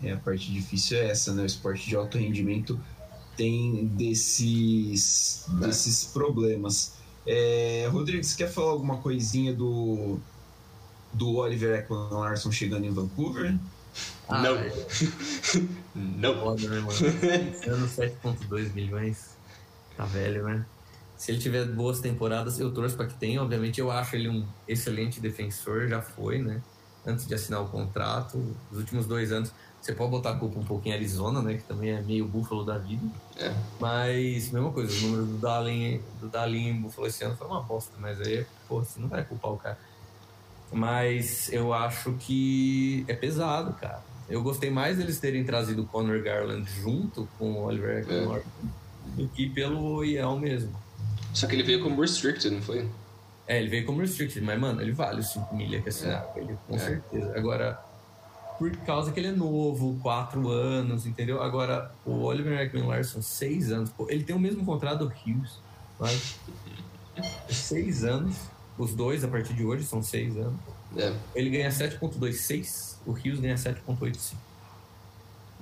É, 0.03 0.13
a 0.13 0.17
parte 0.17 0.53
difícil 0.53 0.97
é 0.97 1.11
essa, 1.11 1.35
né? 1.35 1.43
O 1.43 1.47
esporte 1.47 1.89
de 1.89 1.97
alto 1.97 2.17
rendimento 2.17 2.81
tem 3.37 3.87
desses, 3.89 5.45
desses 5.61 6.05
problemas. 6.05 6.98
É, 7.31 7.87
Rodrigo, 7.93 8.25
você 8.25 8.35
quer 8.39 8.51
falar 8.51 8.71
alguma 8.71 8.97
coisinha 8.97 9.53
do, 9.53 10.19
do 11.13 11.37
Oliver 11.37 11.79
Ekman 11.81 12.09
Larson 12.11 12.51
chegando 12.51 12.87
em 12.87 12.91
Vancouver? 12.91 13.55
Ah, 14.27 14.41
Não. 14.43 14.57
é 14.57 14.73
Não. 15.95 16.41
foda, 16.41 16.69
né, 16.69 16.81
mano? 16.81 16.91
Ano 17.67 17.87
7,2 17.87 18.73
milhões. 18.73 19.37
Tá 19.95 20.07
velho, 20.07 20.45
né? 20.45 20.65
Se 21.19 21.33
ele 21.33 21.39
tiver 21.41 21.67
boas 21.67 22.01
temporadas, 22.01 22.59
eu 22.59 22.73
torço 22.73 22.97
para 22.97 23.07
que 23.07 23.15
tenha. 23.15 23.43
Obviamente, 23.43 23.79
eu 23.79 23.91
acho 23.91 24.17
ele 24.17 24.31
um 24.31 24.47
excelente 24.67 25.21
defensor, 25.21 25.87
já 25.87 26.01
foi, 26.01 26.39
né? 26.41 26.63
Antes 27.07 27.27
de 27.27 27.35
assinar 27.35 27.61
o 27.61 27.69
contrato. 27.69 28.43
Os 28.73 28.79
últimos 28.79 29.07
dois 29.07 29.33
anos, 29.33 29.53
você 29.81 29.93
pode 29.93 30.11
botar 30.11 30.31
a 30.31 30.35
culpa 30.37 30.59
um 30.59 30.65
pouco 30.65 30.87
em 30.89 30.93
Arizona, 30.93 31.41
né? 31.41 31.55
Que 31.55 31.63
também 31.63 31.91
é 31.91 32.01
meio 32.03 32.27
búfalo 32.27 32.65
da 32.65 32.77
vida. 32.79 33.07
É. 33.39 33.53
Mas, 33.81 34.51
mesma 34.51 34.71
coisa, 34.73 34.93
os 34.93 35.03
números 35.03 35.29
do 35.29 35.39
Dalin, 35.39 36.01
do 36.21 36.29
Dalin 36.29 36.69
em 36.69 36.81
Buffalo 36.81 37.07
esse 37.07 37.25
ano 37.25 37.37
foi 37.37 37.47
uma 37.47 37.63
bosta, 37.63 37.93
mas 37.99 38.21
aí, 38.21 38.45
pô, 38.69 38.81
você 38.81 38.99
não 39.01 39.09
vai 39.09 39.25
culpar 39.25 39.53
o 39.53 39.57
cara. 39.57 39.79
Mas 40.71 41.51
eu 41.53 41.73
acho 41.73 42.13
que 42.15 43.05
é 43.09 43.15
pesado, 43.15 43.73
cara. 43.75 44.03
Eu 44.29 44.43
gostei 44.43 44.69
mais 44.69 44.99
deles 44.99 45.19
terem 45.19 45.43
trazido 45.45 45.83
o 45.83 45.87
Conor 45.87 46.23
Garland 46.23 46.69
junto 46.83 47.27
com 47.39 47.53
o 47.53 47.63
Oliver 47.65 47.97
É. 47.97 48.01
Ekman 48.01 48.43
do 49.17 49.27
que 49.29 49.49
pelo 49.49 50.05
IEL 50.05 50.39
mesmo. 50.39 50.73
Só 51.33 51.47
que 51.47 51.55
ele 51.55 51.63
veio 51.63 51.83
como 51.83 51.99
restricted, 52.01 52.51
não 52.55 52.61
foi? 52.61 52.87
É, 53.47 53.59
ele 53.59 53.69
veio 53.71 53.87
como 53.87 54.01
restricted, 54.01 54.45
mas, 54.45 54.61
mano, 54.61 54.83
ele 54.83 54.93
vale 54.93 55.21
os 55.21 55.29
5 55.33 55.57
milha 55.57 55.81
que 55.81 55.89
assinaram 55.89 56.27
com 56.29 56.39
ele, 56.41 56.59
com 56.69 56.77
É. 56.77 56.79
certeza. 56.79 57.33
Agora, 57.39 57.81
por 58.59 58.71
causa 58.79 59.13
que 59.13 59.21
ele 59.21 59.29
é 59.29 59.33
novo, 59.33 59.99
4 60.03 60.49
anos, 60.51 61.07
entendeu? 61.07 61.41
Agora, 61.43 61.93
o 62.05 62.23
Oliver 62.25 62.59
Ekman 62.61 62.87
Larson, 62.87 63.23
6 63.23 63.71
anos. 63.73 63.91
Pô, 63.91 64.07
ele 64.11 64.25
tem 64.25 64.35
o 64.35 64.39
mesmo 64.39 64.65
contrato 64.65 64.99
do 65.01 65.07
Hughes, 65.07 65.59
mas 65.99 66.39
6 67.49 68.05
anos. 68.05 68.37
Os 68.77 68.95
dois, 68.95 69.25
a 69.25 69.29
partir 69.29 69.55
de 69.55 69.65
hoje, 69.65 69.85
são 69.85 70.03
6 70.03 70.37
anos. 70.37 70.61
É. 70.97 71.13
Ele 71.35 71.51
ganha 71.51 71.69
7.26, 71.71 72.97
o 73.07 73.13
Hughes 73.13 73.41
ganha 73.41 73.57
7.85. 73.57 74.35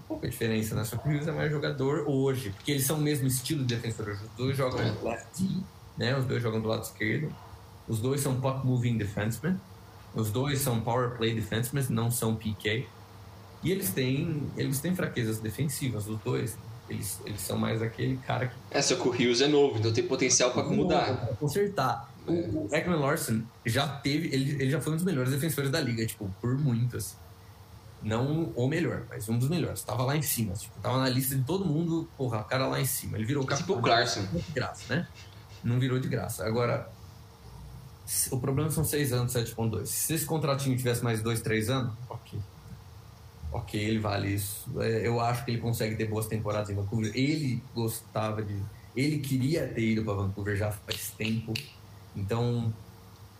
Pouca 0.06 0.28
diferença, 0.28 0.74
né? 0.74 0.84
Só 0.84 0.96
que 0.96 1.08
o 1.08 1.12
Hughes 1.12 1.26
é 1.26 1.32
mais 1.32 1.50
jogador 1.50 2.04
hoje, 2.06 2.50
porque 2.50 2.70
eles 2.72 2.86
são 2.86 2.98
o 2.98 3.00
mesmo 3.00 3.26
estilo 3.26 3.64
de 3.64 3.74
defensor. 3.74 4.10
Os 4.10 4.20
dois 4.36 4.56
jogam 4.56 4.80
É. 4.80 4.94
lefty, 5.02 5.62
né? 5.96 6.16
Os 6.16 6.24
dois 6.26 6.42
jogam 6.42 6.60
do 6.60 6.68
lado 6.68 6.82
esquerdo. 6.84 7.34
Os 7.88 7.98
dois 8.00 8.20
são 8.20 8.40
puck 8.40 8.64
moving 8.64 8.96
defensemen. 8.98 9.58
Os 10.16 10.30
dois 10.30 10.60
são 10.60 10.80
power 10.80 11.10
play 11.16 11.34
defensemen, 11.34 11.84
não 11.90 12.10
são 12.10 12.34
PK. 12.34 12.86
E 13.62 13.70
eles 13.70 13.90
têm, 13.90 14.42
eles 14.56 14.80
têm 14.80 14.94
fraquezas 14.96 15.38
defensivas, 15.38 16.08
os 16.08 16.18
dois. 16.20 16.56
Eles, 16.88 17.20
eles 17.26 17.40
são 17.40 17.58
mais 17.58 17.82
aquele 17.82 18.16
cara 18.18 18.46
que 18.46 18.54
É, 18.70 18.80
só 18.80 18.94
que 18.96 19.06
o 19.06 19.10
Rios 19.10 19.40
é 19.40 19.48
novo, 19.48 19.78
então 19.78 19.92
tem 19.92 20.06
potencial 20.06 20.52
pra 20.52 20.62
mudar. 20.64 21.16
Pra 21.16 21.34
consertar. 21.36 22.10
O, 22.26 22.32
o 22.32 22.68
Ekman 22.72 22.96
Larson 22.98 23.42
já 23.64 23.86
teve, 23.88 24.28
ele, 24.34 24.52
ele 24.62 24.70
já 24.70 24.80
foi 24.80 24.92
um 24.92 24.96
dos 24.96 25.04
melhores 25.04 25.30
defensores 25.32 25.70
da 25.70 25.80
liga, 25.80 26.04
tipo, 26.06 26.28
por 26.40 26.56
muito, 26.58 26.96
assim. 26.96 27.16
Não 28.02 28.52
o 28.54 28.68
melhor, 28.68 29.02
mas 29.08 29.28
um 29.28 29.36
dos 29.38 29.48
melhores. 29.48 29.82
Tava 29.82 30.04
lá 30.04 30.16
em 30.16 30.22
cima, 30.22 30.52
tipo, 30.54 30.78
tava 30.80 30.98
na 30.98 31.08
lista 31.08 31.34
de 31.34 31.42
todo 31.42 31.64
mundo, 31.64 32.08
porra, 32.16 32.40
o 32.40 32.44
cara 32.44 32.66
lá 32.68 32.80
em 32.80 32.84
cima. 32.84 33.16
Ele 33.16 33.24
virou 33.26 33.42
Tipo 33.42 33.56
capitão. 33.56 33.78
o 33.78 33.82
Clarkson. 33.82 34.22
De 34.32 34.52
graça, 34.54 34.94
né? 34.94 35.08
Não 35.64 35.80
virou 35.80 35.98
de 35.98 36.06
graça. 36.08 36.46
Agora, 36.46 36.88
o 38.30 38.38
problema 38.38 38.70
são 38.70 38.84
6 38.84 39.12
anos, 39.12 39.32
7.2. 39.32 39.86
Se 39.86 40.14
esse 40.14 40.24
contratinho 40.24 40.76
tivesse 40.76 41.02
mais 41.02 41.22
2, 41.22 41.40
3 41.40 41.70
anos, 41.70 41.92
ok. 42.08 42.38
Ok, 43.52 43.80
ele 43.80 43.98
vale 43.98 44.34
isso. 44.34 44.66
É, 44.80 45.06
Eu 45.06 45.20
acho 45.20 45.44
que 45.44 45.50
ele 45.50 45.60
consegue 45.60 45.96
ter 45.96 46.06
boas 46.06 46.26
temporadas 46.26 46.70
em 46.70 46.74
Vancouver. 46.74 47.10
Ele 47.14 47.62
gostava 47.74 48.42
de. 48.42 48.60
Ele 48.94 49.18
queria 49.18 49.66
ter 49.66 49.92
ido 49.92 50.04
para 50.04 50.14
Vancouver 50.14 50.56
já 50.56 50.70
faz 50.70 51.10
tempo. 51.16 51.52
Então, 52.14 52.72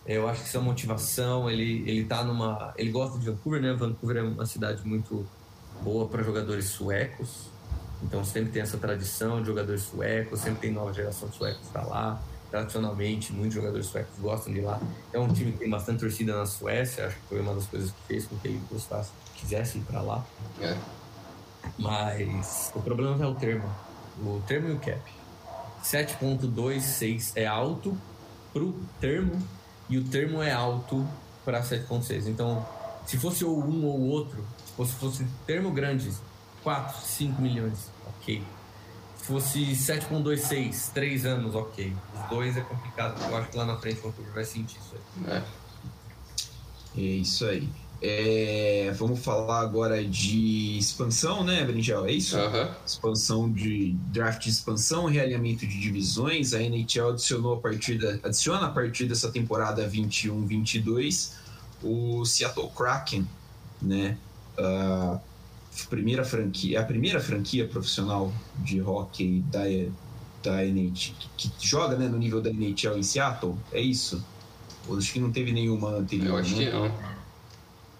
eu 0.05 0.27
acho 0.27 0.41
que 0.41 0.47
isso 0.47 0.57
é 0.57 0.59
motivação. 0.59 1.49
Ele, 1.49 1.83
ele 1.89 2.05
tá 2.05 2.23
numa. 2.23 2.73
Ele 2.77 2.91
gosta 2.91 3.19
de 3.19 3.25
Vancouver, 3.25 3.61
né? 3.61 3.73
Vancouver 3.73 4.17
é 4.17 4.23
uma 4.23 4.45
cidade 4.45 4.85
muito 4.87 5.27
boa 5.81 6.07
para 6.07 6.23
jogadores 6.23 6.65
suecos. 6.65 7.49
Então 8.03 8.23
sempre 8.23 8.51
tem 8.51 8.61
essa 8.61 8.77
tradição 8.77 9.41
de 9.41 9.47
jogadores 9.47 9.81
suecos, 9.81 10.39
sempre 10.39 10.59
tem 10.61 10.71
nova 10.71 10.93
geração 10.93 11.29
de 11.29 11.35
suecos 11.35 11.67
para 11.69 11.83
lá. 11.83 12.21
Tradicionalmente, 12.49 13.33
muitos 13.33 13.55
jogadores 13.55 13.87
suecos 13.87 14.17
gostam 14.19 14.53
de 14.53 14.59
ir 14.59 14.63
lá. 14.63 14.79
É 15.11 15.19
um 15.19 15.27
time 15.31 15.51
que 15.51 15.59
tem 15.59 15.69
bastante 15.69 15.99
torcida 15.99 16.37
na 16.37 16.45
Suécia, 16.45 17.07
acho 17.07 17.15
que 17.15 17.21
foi 17.23 17.41
uma 17.41 17.53
das 17.53 17.65
coisas 17.67 17.91
que 17.91 17.97
fez 18.07 18.25
com 18.25 18.37
que 18.37 18.47
ele 18.47 18.61
gostasse, 18.69 19.11
quisesse 19.35 19.79
ir 19.79 19.81
para 19.81 20.01
lá. 20.01 20.25
É. 20.61 20.77
Mas 21.77 22.71
o 22.73 22.81
problema 22.81 23.23
é 23.23 23.27
o 23.27 23.35
termo. 23.35 23.69
O 24.23 24.41
termo 24.47 24.69
e 24.69 24.73
o 24.73 24.79
cap. 24.79 25.01
7.26 25.83 27.33
é 27.35 27.45
alto 27.45 27.97
pro 28.53 28.73
termo 28.99 29.41
e 29.89 29.97
o 29.97 30.03
termo 30.03 30.41
é 30.41 30.51
alto 30.51 31.07
para 31.45 31.61
7.6. 31.61 32.27
Então, 32.27 32.65
se 33.05 33.17
fosse 33.17 33.45
ou 33.45 33.57
um 33.57 33.85
ou 33.85 33.99
outro, 34.01 34.43
ou 34.77 34.85
se 34.85 34.93
fosse 34.93 35.25
termo 35.45 35.71
grande, 35.71 36.11
4, 36.63 37.01
5 37.01 37.41
milhões, 37.41 37.91
ok. 38.05 38.43
Fosse 39.27 39.59
7.26, 39.59 40.91
3 40.93 41.25
anos, 41.25 41.53
ok. 41.53 41.93
Os 42.15 42.29
dois 42.29 42.57
é 42.57 42.61
complicado. 42.61 43.21
Eu 43.29 43.37
acho 43.37 43.49
que 43.49 43.57
lá 43.57 43.65
na 43.65 43.77
frente 43.77 43.99
o 43.99 44.03
Vancouver 44.03 44.33
vai 44.33 44.45
sentir 44.45 44.77
isso 44.77 44.95
aí. 44.95 45.33
É. 45.33 45.43
É 46.97 47.01
isso 47.01 47.45
aí. 47.45 47.69
É, 48.01 48.93
vamos 48.95 49.19
falar 49.19 49.59
agora 49.59 50.03
de 50.03 50.77
expansão, 50.77 51.43
né, 51.43 51.63
Brinjel? 51.65 52.05
É 52.05 52.11
isso? 52.11 52.37
Aham. 52.37 52.69
Expansão 52.85 53.51
de 53.51 53.93
draft 54.11 54.43
de 54.43 54.49
expansão, 54.49 55.05
realinhamento 55.05 55.65
de 55.65 55.79
divisões. 55.79 56.53
A 56.53 56.61
NHL 56.61 57.09
adicionou 57.09 57.55
a 57.55 57.57
partir 57.59 57.97
da, 57.97 58.13
adiciona 58.27 58.67
a 58.67 58.69
partir 58.69 59.05
dessa 59.05 59.31
temporada 59.31 59.87
21-22 59.89 61.33
o 61.83 62.23
Seattle 62.25 62.69
Kraken, 62.75 63.27
né? 63.81 64.17
A 64.57 65.19
primeira 65.85 66.23
franquia, 66.23 66.81
a 66.81 66.83
primeira 66.83 67.19
franquia 67.19 67.67
profissional 67.67 68.33
de 68.59 68.81
hockey 68.81 69.43
da, 69.51 69.63
da 70.43 70.65
NHL 70.65 71.13
que, 71.37 71.49
que 71.49 71.67
joga 71.67 71.95
né, 71.95 72.07
no 72.07 72.17
nível 72.17 72.41
da 72.41 72.49
NHL 72.49 72.97
em 72.97 73.03
Seattle. 73.03 73.55
É 73.71 73.79
isso? 73.79 74.25
Eu 74.87 74.97
Acho 74.97 75.13
que 75.13 75.19
não 75.19 75.31
teve 75.31 75.51
nenhuma 75.51 75.89
anterior. 75.89 76.27
Eu 76.29 76.37
acho 76.37 76.55
né? 76.55 76.65
que 76.65 76.71
não. 76.71 77.17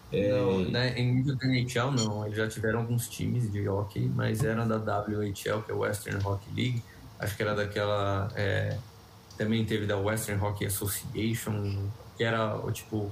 Não, 0.10 0.70
né, 0.70 0.98
em 0.98 1.16
nível 1.16 1.36
da 1.36 1.46
NHL 1.46 1.92
não, 1.92 2.26
eles 2.26 2.38
já 2.38 2.48
tiveram 2.48 2.80
alguns 2.80 3.10
times 3.10 3.52
de 3.52 3.68
hockey, 3.68 4.10
mas 4.16 4.42
eram 4.42 4.66
da 4.66 4.78
WHL, 4.78 5.62
que 5.66 5.72
é 5.72 5.74
Western 5.74 6.26
Hockey 6.26 6.50
League. 6.56 6.84
Acho 7.20 7.36
que 7.36 7.44
era 7.44 7.54
daquela. 7.54 8.32
é, 8.36 8.78
também 9.38 9.66
teve 9.66 9.86
da 9.86 9.98
Western 9.98 10.42
Hockey 10.42 10.66
Association, 10.66 11.90
que 12.18 12.24
era 12.24 12.56
o 12.56 12.72
tipo. 12.72 13.12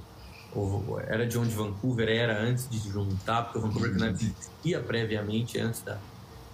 Era 1.07 1.25
de 1.27 1.37
onde 1.37 1.51
Vancouver 1.53 2.07
era 2.09 2.39
antes 2.41 2.69
de 2.69 2.77
juntar, 2.89 3.43
porque 3.43 3.57
o 3.57 3.61
Vancouver 3.61 3.93
não 3.95 4.07
existia 4.07 4.79
previamente 4.79 5.59
antes 5.59 5.81
da 5.81 5.97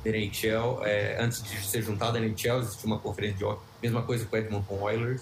da 0.03 0.09
NHL, 0.09 0.83
é, 0.83 1.21
antes 1.23 1.43
de 1.43 1.63
ser 1.63 1.83
juntado 1.83 2.17
à 2.17 2.19
NHL, 2.19 2.57
existia 2.61 2.87
uma 2.87 2.97
conferência 2.97 3.37
de 3.37 3.43
hockey. 3.45 3.61
Mesma 3.83 4.01
coisa 4.01 4.25
com 4.25 4.35
o 4.35 4.39
Edmonton 4.39 4.79
Oilers. 4.81 5.21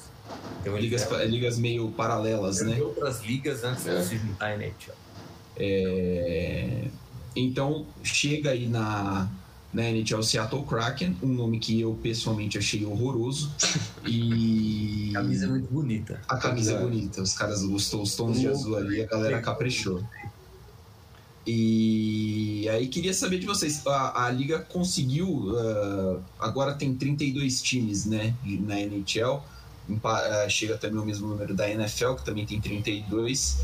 Então 0.61 0.77
Ligas, 0.77 1.01
eram- 1.11 1.25
ligas 1.25 1.57
meio 1.57 1.91
paralelas, 1.91 2.61
né? 2.61 2.79
outras 2.81 3.21
ligas 3.21 3.65
antes 3.65 3.85
É. 3.85 3.97
de 3.97 4.05
se 4.05 4.17
juntar 4.17 4.45
à 4.45 4.53
NHL. 4.55 4.93
É, 5.57 6.85
Então, 7.35 7.85
chega 8.03 8.51
aí 8.51 8.67
na, 8.67 9.27
na 9.71 9.83
NHL 9.83 10.23
Seattle 10.23 10.63
Kraken, 10.63 11.15
um 11.21 11.27
nome 11.27 11.59
que 11.59 11.79
eu 11.79 11.97
pessoalmente 12.01 12.57
achei 12.57 12.85
horroroso. 12.85 13.51
E. 14.05 15.11
A 15.11 15.21
camisa 15.21 15.45
é 15.45 15.49
muito 15.49 15.71
bonita. 15.71 16.21
A 16.27 16.37
camisa 16.37 16.73
é 16.73 16.79
bonita, 16.79 17.21
os 17.21 17.33
caras 17.33 17.63
gostou 17.63 18.01
os 18.01 18.15
tons 18.15 18.39
de 18.39 18.47
azul 18.47 18.75
ali, 18.77 19.01
a 19.01 19.05
galera 19.05 19.41
caprichou. 19.41 20.03
E 21.45 22.67
aí 22.69 22.87
queria 22.87 23.13
saber 23.13 23.39
de 23.39 23.45
vocês, 23.45 23.85
a, 23.87 24.25
a 24.25 24.31
liga 24.31 24.59
conseguiu, 24.59 25.51
ah, 25.57 26.19
agora 26.39 26.73
tem 26.73 26.93
32 26.93 27.61
times, 27.61 28.05
né, 28.05 28.35
na 28.43 28.79
NHL, 28.79 29.41
ah, 30.03 30.47
chega 30.47 30.77
também 30.77 30.99
o 30.99 31.05
mesmo 31.05 31.27
número 31.27 31.55
da 31.55 31.69
NFL, 31.69 32.13
que 32.15 32.25
também 32.25 32.45
tem 32.45 32.59
32, 32.61 33.61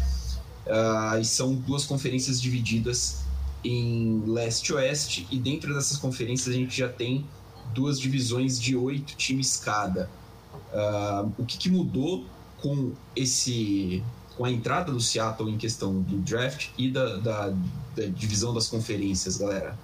Ah, 0.67 1.19
e 1.19 1.25
são 1.25 1.53
duas 1.53 1.85
conferências 1.85 2.41
divididas 2.41 3.24
em 3.66 4.24
leste 4.26 4.70
e 4.70 4.74
oeste, 4.74 5.28
e 5.32 5.39
dentro 5.39 5.74
dessas 5.74 5.97
conferências 5.97 6.53
a 6.53 6.57
gente 6.57 6.78
já 6.78 6.88
tem 6.88 7.26
duas 7.74 7.99
divisões 7.99 8.59
de 8.59 8.76
oito 8.76 9.16
times 9.16 9.57
cada. 9.57 10.09
Ah, 10.74 11.26
o 11.38 11.45
que, 11.45 11.57
que 11.57 11.70
mudou 11.70 12.26
com 12.61 12.93
esse 13.16 14.03
com 14.36 14.43
a 14.43 14.51
entrada 14.51 14.91
do 14.91 14.99
Seattle 14.99 15.49
em 15.49 15.57
questão 15.57 16.01
do 16.01 16.18
draft 16.18 16.70
e 16.78 16.91
da, 16.91 17.16
da, 17.18 17.49
da 17.95 18.05
divisão 18.07 18.53
das 18.53 18.68
conferências, 18.68 19.38
galera? 19.38 19.78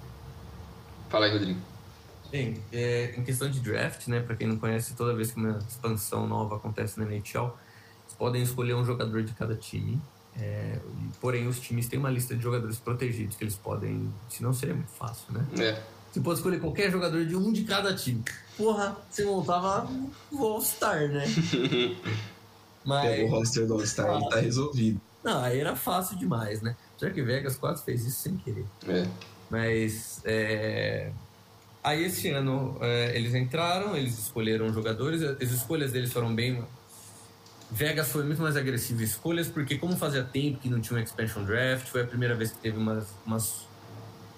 Fala 1.08 1.24
aí, 1.24 1.32
Rodrigo. 1.32 1.58
Bem, 2.30 2.62
é, 2.70 3.14
em 3.16 3.24
questão 3.24 3.50
de 3.50 3.60
draft, 3.60 4.08
né, 4.08 4.20
para 4.20 4.36
quem 4.36 4.46
não 4.46 4.58
conhece, 4.58 4.94
toda 4.94 5.14
vez 5.14 5.30
que 5.30 5.38
uma 5.38 5.58
expansão 5.66 6.26
nova 6.26 6.56
acontece 6.56 6.98
na 6.98 7.06
NHL, 7.06 7.56
eles 8.04 8.14
podem 8.18 8.42
escolher 8.42 8.74
um 8.74 8.84
jogador 8.84 9.22
de 9.22 9.32
cada 9.32 9.54
time. 9.54 10.00
É, 10.40 10.78
porém, 11.20 11.46
os 11.46 11.60
times 11.60 11.88
têm 11.88 11.98
uma 11.98 12.10
lista 12.10 12.34
de 12.34 12.42
jogadores 12.42 12.78
protegidos 12.78 13.36
que 13.36 13.44
eles 13.44 13.56
podem. 13.56 14.12
Senão 14.28 14.52
seria 14.52 14.74
muito 14.74 14.90
fácil, 14.90 15.32
né? 15.32 15.46
É. 15.58 15.82
Você 16.10 16.20
pode 16.20 16.38
escolher 16.38 16.60
qualquer 16.60 16.90
jogador 16.90 17.24
de 17.24 17.34
um 17.34 17.52
de 17.52 17.64
cada 17.64 17.94
time. 17.94 18.22
Porra, 18.56 18.96
você 19.10 19.24
montava 19.24 19.88
o 20.30 20.44
All-Star, 20.44 21.08
né? 21.08 21.24
Mas. 22.84 23.10
Pega 23.10 23.24
o 23.24 23.28
roster 23.28 23.66
do 23.66 23.74
All-Star 23.74 24.20
e 24.20 24.28
tá 24.28 24.40
resolvido. 24.40 25.00
Não, 25.22 25.40
aí 25.40 25.58
era 25.58 25.76
fácil 25.76 26.18
demais, 26.18 26.60
né? 26.60 26.76
Já 26.98 27.10
que 27.10 27.22
Vegas 27.22 27.56
quase 27.56 27.84
fez 27.84 28.04
isso 28.04 28.20
sem 28.20 28.36
querer. 28.36 28.66
É. 28.88 29.06
Mas 29.48 30.20
é... 30.24 31.12
aí 31.82 32.04
esse 32.04 32.28
ano 32.30 32.76
é, 32.80 33.16
eles 33.16 33.34
entraram, 33.34 33.96
eles 33.96 34.18
escolheram 34.18 34.72
jogadores, 34.72 35.22
as 35.22 35.50
escolhas 35.50 35.92
deles 35.92 36.12
foram 36.12 36.34
bem. 36.34 36.62
Vegas 37.72 38.10
foi 38.10 38.22
muito 38.22 38.42
mais 38.42 38.54
agressivo 38.54 39.00
em 39.00 39.04
escolhas, 39.04 39.48
porque 39.48 39.78
como 39.78 39.96
fazia 39.96 40.22
tempo 40.22 40.58
que 40.58 40.68
não 40.68 40.78
tinha 40.78 41.00
um 41.00 41.02
expansion 41.02 41.42
draft, 41.42 41.86
foi 41.86 42.02
a 42.02 42.06
primeira 42.06 42.34
vez 42.34 42.52
que 42.52 42.58
teve 42.58 42.76
umas, 42.76 43.06
umas, 43.24 43.66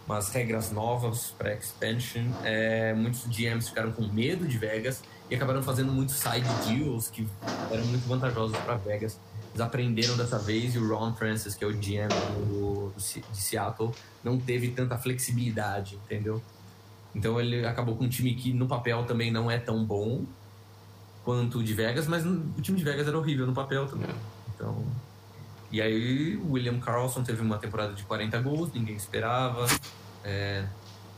umas 0.06 0.28
regras 0.28 0.70
novas 0.70 1.34
para 1.36 1.52
expansion. 1.52 2.26
É, 2.44 2.94
muitos 2.94 3.26
GMs 3.26 3.68
ficaram 3.68 3.90
com 3.90 4.06
medo 4.06 4.46
de 4.46 4.56
Vegas 4.56 5.02
e 5.28 5.34
acabaram 5.34 5.64
fazendo 5.64 5.90
muitos 5.90 6.14
side 6.14 6.46
deals 6.64 7.10
que 7.10 7.26
eram 7.72 7.84
muito 7.86 8.06
vantajosos 8.06 8.56
para 8.58 8.76
Vegas. 8.76 9.18
Eles 9.50 9.60
aprenderam 9.60 10.16
dessa 10.16 10.38
vez 10.38 10.76
e 10.76 10.78
o 10.78 10.88
Ron 10.88 11.12
Francis, 11.16 11.56
que 11.56 11.64
é 11.64 11.66
o 11.66 11.72
GM 11.72 12.06
do, 12.36 12.90
do 12.90 12.94
de 12.96 13.40
Seattle, 13.40 13.90
não 14.22 14.38
teve 14.38 14.68
tanta 14.68 14.96
flexibilidade, 14.96 15.96
entendeu? 15.96 16.40
Então 17.12 17.40
ele 17.40 17.66
acabou 17.66 17.96
com 17.96 18.04
um 18.04 18.08
time 18.08 18.32
que 18.36 18.52
no 18.52 18.68
papel 18.68 19.04
também 19.04 19.32
não 19.32 19.50
é 19.50 19.58
tão 19.58 19.84
bom 19.84 20.24
quanto 21.24 21.58
o 21.58 21.64
de 21.64 21.72
Vegas, 21.74 22.06
mas 22.06 22.24
o 22.26 22.40
time 22.60 22.78
de 22.78 22.84
Vegas 22.84 23.06
era 23.08 23.16
horrível 23.18 23.46
no 23.46 23.54
papel 23.54 23.86
também. 23.86 24.10
Então, 24.54 24.84
e 25.70 25.80
aí 25.80 26.36
o 26.36 26.52
William 26.52 26.78
Carlson 26.78 27.22
teve 27.24 27.40
uma 27.42 27.58
temporada 27.58 27.92
de 27.94 28.02
40 28.04 28.38
gols, 28.40 28.70
ninguém 28.72 28.94
esperava. 28.94 29.66
É, 30.22 30.64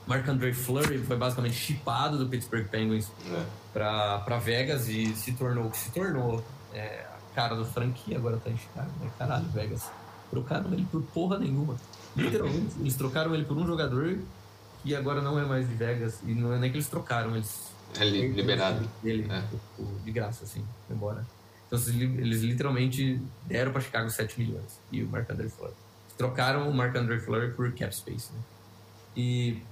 Mark 0.07 0.27
Andre 0.29 0.53
Fleury 0.55 0.99
foi 0.99 1.17
basicamente 1.17 1.55
chipado 1.57 2.17
do 2.17 2.27
Pittsburgh 2.29 2.67
Penguins 2.69 3.11
É. 3.31 3.45
pra, 3.73 4.19
pra 4.21 4.39
Vegas 4.39 4.89
e 4.89 5.15
se 5.17 5.33
tornou 5.33 5.67
o 5.67 5.71
que 5.71 5.77
se 5.77 5.91
tornou 5.91 6.45
é, 6.73 7.05
a 7.33 7.35
cara 7.35 7.55
do 7.57 7.65
franquia, 7.65 8.17
agora 8.17 8.37
tá 8.37 8.49
em 8.51 8.57
Chicago, 8.57 8.91
né? 9.01 9.11
Caralho, 9.19 9.45
Vegas. 9.49 9.91
Trocaram 10.31 10.73
ele 10.73 10.87
por 10.91 11.03
porra 11.03 11.39
nenhuma. 11.39 11.77
Literalmente, 12.17 12.77
eles 12.81 12.95
trocaram 12.97 13.35
ele 13.35 13.45
por 13.45 13.57
um 13.57 13.67
jogador 13.67 14.19
que 14.83 14.95
agora 14.95 15.21
não 15.21 15.39
é 15.39 15.45
mais 15.45 15.69
de 15.69 15.75
Vegas. 15.75 16.21
E 16.25 16.33
não 16.35 16.53
é 16.53 16.59
nem 16.59 16.71
que 16.71 16.77
eles 16.77 16.89
trocaram, 16.89 17.35
eles. 17.37 17.71
É 17.99 18.05
li- 18.05 18.29
liberado. 18.33 18.89
Dele, 19.03 19.27
É. 19.31 19.43
de 20.05 20.13
graça, 20.13 20.45
assim, 20.45 20.65
foi 20.87 20.97
embora. 20.97 21.27
Então 21.67 21.79
eles 21.79 21.89
li- 21.95 22.21
eles 22.21 22.43
literalmente 22.43 23.21
deram 23.45 23.73
pra 23.73 23.81
Chicago 23.81 24.09
7 24.11 24.39
milhões. 24.41 24.79
E 24.93 25.03
o 25.03 25.09
Mark 25.09 25.31
Andre 25.31 25.49
Fleury. 25.49 25.75
Trocaram 26.17 26.69
o 26.71 26.75
Mark 26.75 26.95
Andre 26.97 27.19
Fleury 27.21 27.53
por 27.53 27.71
cap 27.73 27.95
space, 27.95 28.33
né? 28.33 28.41
E 29.17 29.63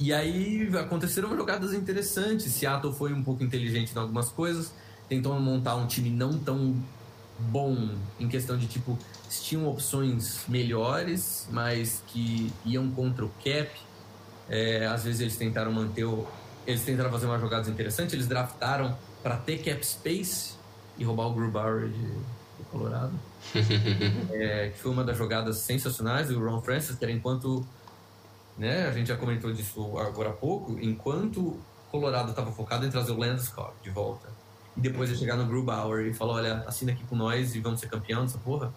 e 0.00 0.12
aí 0.12 0.68
aconteceram 0.76 1.34
jogadas 1.36 1.72
interessantes. 1.72 2.52
Seattle 2.52 2.92
foi 2.94 3.12
um 3.12 3.22
pouco 3.22 3.42
inteligente 3.42 3.92
em 3.94 3.98
algumas 3.98 4.28
coisas, 4.28 4.72
tentou 5.08 5.38
montar 5.40 5.74
um 5.74 5.86
time 5.88 6.08
não 6.10 6.38
tão 6.38 6.76
bom 7.38 7.96
em 8.20 8.28
questão 8.28 8.56
de 8.56 8.66
tipo, 8.68 8.96
tinham 9.42 9.66
opções 9.68 10.44
melhores, 10.48 11.48
mas 11.50 12.02
que 12.08 12.52
iam 12.64 12.88
contra 12.90 13.24
o 13.24 13.28
cap. 13.44 13.70
É, 14.48 14.86
às 14.86 15.04
vezes 15.04 15.20
eles 15.20 15.36
tentaram 15.36 15.72
manter 15.72 16.04
o. 16.04 16.26
Eles 16.68 16.84
tentaram 16.84 17.10
fazer 17.10 17.26
umas 17.26 17.40
jogadas 17.40 17.66
interessantes, 17.66 18.12
eles 18.12 18.26
draftaram 18.26 18.96
para 19.22 19.36
ter 19.38 19.58
cap 19.58 19.84
space 19.84 20.52
e 20.98 21.04
roubar 21.04 21.28
o 21.28 21.32
Grubauer 21.32 21.88
de, 21.88 21.98
do 21.98 22.64
Colorado. 22.70 23.12
É, 24.30 24.68
que 24.68 24.78
foi 24.78 24.92
uma 24.92 25.02
das 25.02 25.16
jogadas 25.16 25.58
sensacionais 25.58 26.28
do 26.28 26.38
Ron 26.38 26.60
Francis, 26.60 26.96
que 26.96 27.04
era 27.04 27.10
enquanto 27.10 27.66
né? 28.58 28.88
A 28.88 28.90
gente 28.90 29.06
já 29.06 29.16
comentou 29.16 29.52
disso 29.52 29.96
agora 29.98 30.30
há 30.30 30.32
pouco. 30.32 30.76
Enquanto 30.80 31.56
Colorado 31.90 32.30
estava 32.30 32.50
focado 32.50 32.84
em 32.84 32.90
trazer 32.90 33.12
o 33.12 33.16
Landeskog 33.16 33.72
de 33.82 33.88
volta 33.88 34.28
e 34.76 34.80
depois 34.80 35.08
ele 35.08 35.18
chegar 35.18 35.36
no 35.36 35.46
Grubauer 35.46 36.06
e 36.06 36.12
falar: 36.12 36.34
Olha, 36.34 36.64
assina 36.66 36.92
aqui 36.92 37.04
com 37.04 37.16
nós 37.16 37.54
e 37.54 37.60
vamos 37.60 37.80
ser 37.80 37.88
campeão 37.88 38.22
dessa 38.22 38.38
porra. 38.38 38.74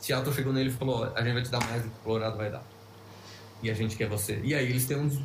Seattle 0.00 0.34
chegou 0.34 0.52
nele 0.52 0.70
e 0.70 0.72
falou: 0.72 1.04
A 1.14 1.22
gente 1.22 1.34
vai 1.34 1.42
te 1.42 1.50
dar 1.50 1.60
mais 1.68 1.82
do 1.82 1.90
que 1.90 1.96
o 1.98 2.02
Colorado 2.02 2.36
vai 2.36 2.50
dar. 2.50 2.62
E 3.62 3.70
a 3.70 3.74
gente 3.74 3.96
quer 3.96 4.08
você. 4.08 4.40
E 4.42 4.54
aí 4.54 4.66
eles 4.66 4.86
têm 4.86 4.96
uns. 4.96 5.18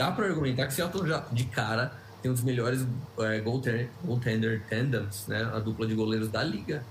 Dá 0.00 0.10
pra 0.10 0.24
argumentar 0.24 0.66
que 0.66 0.72
Seattle 0.72 1.06
já, 1.06 1.18
de 1.30 1.44
cara, 1.44 1.92
tem 2.22 2.30
um 2.30 2.34
dos 2.34 2.42
melhores 2.42 2.86
é, 3.18 3.38
goaltender, 3.40 3.90
goaltender 4.02 4.62
tandems, 4.66 5.26
né? 5.26 5.42
A 5.54 5.58
dupla 5.58 5.86
de 5.86 5.94
goleiros 5.94 6.28
da 6.28 6.42
liga. 6.42 6.82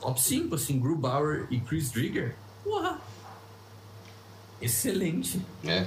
Top 0.00 0.20
5, 0.20 0.56
assim, 0.56 0.80
Grubauer 0.80 1.46
e 1.52 1.60
Chris 1.60 1.92
Drigger. 1.92 2.34
Porra! 2.64 2.98
Excelente. 4.60 5.40
É. 5.64 5.86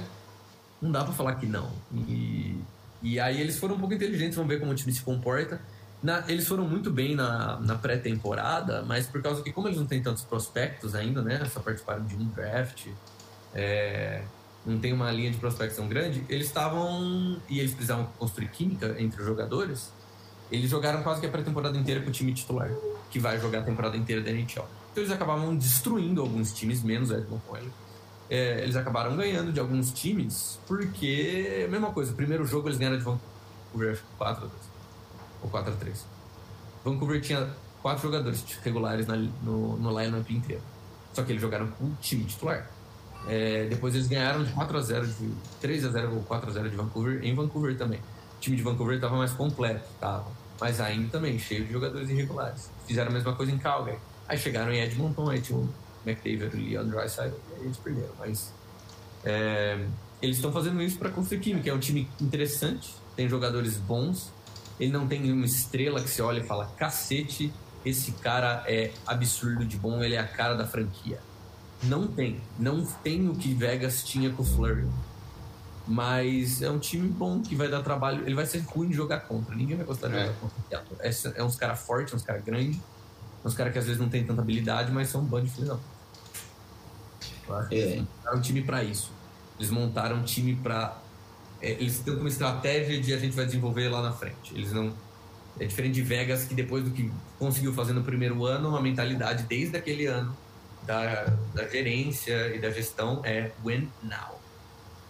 Não 0.80 0.90
dá 0.90 1.04
pra 1.04 1.12
falar 1.12 1.34
que 1.34 1.44
não. 1.44 1.70
E, 2.08 2.58
e 3.02 3.20
aí 3.20 3.38
eles 3.38 3.58
foram 3.58 3.74
um 3.74 3.78
pouco 3.78 3.92
inteligentes, 3.94 4.34
vamos 4.36 4.48
ver 4.50 4.58
como 4.60 4.72
o 4.72 4.74
time 4.74 4.92
se 4.92 5.02
comporta. 5.02 5.60
Na- 6.02 6.24
eles 6.26 6.48
foram 6.48 6.66
muito 6.66 6.90
bem 6.90 7.14
na, 7.14 7.60
na 7.60 7.74
pré-temporada, 7.74 8.82
mas 8.82 9.06
por 9.06 9.20
causa 9.20 9.42
que, 9.42 9.52
como 9.52 9.68
eles 9.68 9.78
não 9.78 9.86
têm 9.86 10.02
tantos 10.02 10.24
prospectos 10.24 10.94
ainda, 10.94 11.20
né? 11.20 11.44
Só 11.52 11.60
participaram 11.60 12.04
de 12.06 12.14
um 12.16 12.24
draft. 12.28 12.86
é, 13.54 14.22
não 14.64 14.78
tem 14.78 14.92
uma 14.92 15.10
linha 15.10 15.30
de 15.30 15.38
prospecção 15.38 15.88
grande, 15.88 16.24
eles 16.28 16.46
estavam. 16.46 17.40
E 17.48 17.58
eles 17.58 17.72
precisavam 17.72 18.06
construir 18.18 18.48
química 18.48 18.94
entre 18.98 19.20
os 19.20 19.26
jogadores. 19.26 19.92
Eles 20.50 20.68
jogaram 20.68 21.02
quase 21.02 21.20
que 21.20 21.26
a 21.26 21.30
pré-temporada 21.30 21.78
inteira 21.78 22.00
com 22.00 22.08
o 22.08 22.12
time 22.12 22.32
titular, 22.34 22.70
que 23.10 23.18
vai 23.18 23.40
jogar 23.40 23.60
a 23.60 23.62
temporada 23.62 23.96
inteira 23.96 24.20
da 24.20 24.30
NHL. 24.30 24.66
Então 24.90 25.02
eles 25.02 25.12
acabavam 25.12 25.56
destruindo 25.56 26.20
alguns 26.20 26.52
times, 26.52 26.82
menos 26.82 27.10
o 27.10 27.14
Edmonton 27.14 27.52
Oilers. 27.52 27.72
É, 28.28 28.62
eles 28.62 28.76
acabaram 28.76 29.16
ganhando 29.16 29.52
de 29.52 29.58
alguns 29.58 29.92
times, 29.92 30.58
porque, 30.66 31.66
mesma 31.70 31.92
coisa, 31.92 32.12
o 32.12 32.14
primeiro 32.14 32.46
jogo 32.46 32.68
eles 32.68 32.78
ganharam 32.78 32.98
de 32.98 33.04
Vancouver, 33.04 33.92
acho 33.92 34.02
que 34.02 34.16
4 34.18 34.44
x 34.44 34.52
2 34.52 34.52
ou 35.42 35.50
4 35.50 35.72
x 35.72 35.80
3 35.80 36.06
Vancouver 36.84 37.20
tinha 37.20 37.48
quatro 37.82 38.02
jogadores 38.02 38.44
regulares 38.62 39.06
na, 39.06 39.16
no, 39.16 39.76
no 39.76 40.00
line-up 40.00 40.32
inteiro. 40.32 40.62
Só 41.12 41.22
que 41.22 41.32
eles 41.32 41.42
jogaram 41.42 41.68
com 41.72 41.84
o 41.86 41.96
time 42.00 42.24
titular. 42.24 42.70
É, 43.32 43.66
depois 43.66 43.94
eles 43.94 44.08
ganharam 44.08 44.42
de 44.42 44.52
4 44.52 44.76
x 44.78 44.86
0 44.88 45.06
de 45.06 45.30
3 45.60 45.84
x 45.84 45.92
0 45.92 46.16
ou 46.16 46.22
4 46.24 46.46
x 46.48 46.54
0 46.54 46.68
de 46.68 46.74
Vancouver, 46.74 47.24
em 47.24 47.32
Vancouver 47.32 47.78
também. 47.78 48.00
O 48.00 48.40
time 48.40 48.56
de 48.56 48.62
Vancouver 48.64 48.96
estava 48.96 49.16
mais 49.16 49.30
completo, 49.30 49.88
tava. 50.00 50.26
Mas 50.60 50.80
ainda 50.80 51.08
também, 51.10 51.38
cheio 51.38 51.64
de 51.64 51.72
jogadores 51.72 52.10
irregulares. 52.10 52.68
Fizeram 52.88 53.08
a 53.12 53.14
mesma 53.14 53.32
coisa 53.36 53.52
em 53.52 53.58
Calgary. 53.58 53.98
Aí 54.26 54.36
chegaram 54.36 54.72
em 54.72 54.80
Edmonton, 54.80 55.30
aí 55.30 55.40
tinha 55.40 55.56
o 55.56 55.68
McDavid 56.04 56.76
o 56.76 56.84
Dryside, 56.84 57.32
e 57.60 57.64
eles 57.64 57.76
perderam. 57.76 58.10
Mas 58.18 58.52
é, 59.24 59.78
eles 60.20 60.36
estão 60.36 60.50
fazendo 60.50 60.82
isso 60.82 60.98
para 60.98 61.10
construir 61.10 61.38
química. 61.38 61.70
É 61.70 61.72
um 61.72 61.78
time 61.78 62.10
interessante, 62.20 62.96
tem 63.14 63.28
jogadores 63.28 63.76
bons. 63.76 64.32
Ele 64.80 64.90
não 64.90 65.06
tem 65.06 65.30
uma 65.32 65.46
estrela 65.46 66.02
que 66.02 66.10
você 66.10 66.20
olha 66.20 66.40
e 66.40 66.44
fala: 66.44 66.66
cacete, 66.76 67.52
esse 67.84 68.10
cara 68.10 68.64
é 68.66 68.90
absurdo 69.06 69.64
de 69.64 69.76
bom, 69.76 70.02
ele 70.02 70.16
é 70.16 70.18
a 70.18 70.26
cara 70.26 70.54
da 70.54 70.66
franquia. 70.66 71.20
Não 71.82 72.06
tem. 72.06 72.40
Não 72.58 72.84
tem 72.84 73.28
o 73.28 73.34
que 73.34 73.54
Vegas 73.54 74.02
tinha 74.04 74.30
com 74.30 74.42
o 74.42 74.46
Flurry. 74.46 74.86
Mas 75.88 76.62
é 76.62 76.70
um 76.70 76.78
time 76.78 77.08
bom 77.08 77.40
que 77.40 77.56
vai 77.56 77.68
dar 77.68 77.82
trabalho. 77.82 78.24
Ele 78.24 78.34
vai 78.34 78.46
ser 78.46 78.58
ruim 78.60 78.88
de 78.88 78.94
jogar 78.94 79.20
contra. 79.20 79.54
Ninguém 79.54 79.76
vai 79.76 79.86
gostar 79.86 80.08
de 80.08 80.16
É. 80.16 80.26
jogar 80.26 80.34
contra. 80.38 80.56
É, 81.00 81.12
é 81.40 81.44
uns 81.44 81.56
caras 81.56 81.80
fortes, 81.80 82.14
uns 82.14 82.22
caras 82.22 82.44
grandes. 82.44 82.78
Uns 83.44 83.54
caras 83.54 83.72
que 83.72 83.78
às 83.78 83.86
vezes 83.86 84.00
não 84.00 84.08
tem 84.08 84.22
tanta 84.24 84.42
habilidade, 84.42 84.92
mas 84.92 85.08
são 85.08 85.22
um 85.22 85.24
bando 85.24 85.46
de 85.46 85.52
filhos 85.52 85.78
É. 87.70 87.74
eles 87.74 88.00
montaram 88.00 88.38
um 88.38 88.40
time 88.40 88.62
pra 88.62 88.84
isso. 88.84 89.10
Eles 89.58 89.70
montaram 89.70 90.16
um 90.18 90.22
time 90.22 90.54
pra. 90.56 90.98
é, 91.62 91.72
eles 91.72 91.98
têm 92.00 92.14
uma 92.14 92.28
estratégia 92.28 93.00
de 93.00 93.12
a 93.12 93.18
gente 93.18 93.34
vai 93.34 93.44
desenvolver 93.46 93.88
lá 93.88 94.02
na 94.02 94.12
frente. 94.12 94.54
Eles 94.54 94.72
não. 94.72 94.92
É 95.58 95.64
diferente 95.66 95.94
de 95.94 96.02
Vegas, 96.02 96.44
que 96.44 96.54
depois 96.54 96.84
do 96.84 96.90
que 96.90 97.10
conseguiu 97.38 97.74
fazer 97.74 97.92
no 97.92 98.02
primeiro 98.02 98.44
ano, 98.46 98.68
uma 98.68 98.80
mentalidade 98.80 99.42
desde 99.42 99.76
aquele 99.76 100.06
ano 100.06 100.34
da, 100.90 101.24
da 101.54 101.68
gerência 101.68 102.54
e 102.54 102.58
da 102.58 102.70
gestão 102.70 103.20
é 103.24 103.52
win 103.64 103.88
now. 104.02 104.40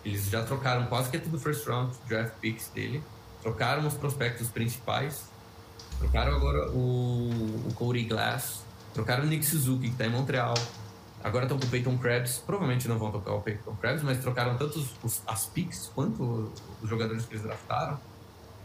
Eles 0.04 0.26
já 0.26 0.42
trocaram 0.44 0.86
quase 0.86 1.10
que 1.10 1.18
tudo 1.18 1.38
first 1.40 1.66
round 1.66 1.96
draft 2.06 2.34
picks 2.40 2.68
dele, 2.68 3.02
trocaram 3.42 3.86
os 3.86 3.94
prospectos 3.94 4.48
principais, 4.48 5.24
trocaram 5.98 6.36
agora 6.36 6.70
o, 6.70 7.30
o 7.68 7.72
Cody 7.74 8.04
Glass, 8.04 8.62
trocaram 8.92 9.24
o 9.24 9.26
Nick 9.26 9.44
Suzuki, 9.46 9.86
que 9.86 9.92
está 9.92 10.06
em 10.06 10.10
Montreal, 10.10 10.54
agora 11.24 11.44
estão 11.46 11.58
com 11.58 11.64
o 11.66 11.68
Peyton 11.70 11.96
Krebs, 11.98 12.42
provavelmente 12.46 12.86
não 12.86 12.98
vão 12.98 13.10
tocar 13.10 13.32
o 13.32 13.40
Peyton 13.40 13.74
Krebs, 13.76 14.02
mas 14.02 14.18
trocaram 14.18 14.56
tanto 14.58 14.78
os- 15.02 15.22
as 15.26 15.46
picks 15.46 15.90
quanto 15.94 16.52
os 16.82 16.88
jogadores 16.90 17.24
que 17.24 17.32
eles 17.32 17.42
draftaram. 17.42 17.98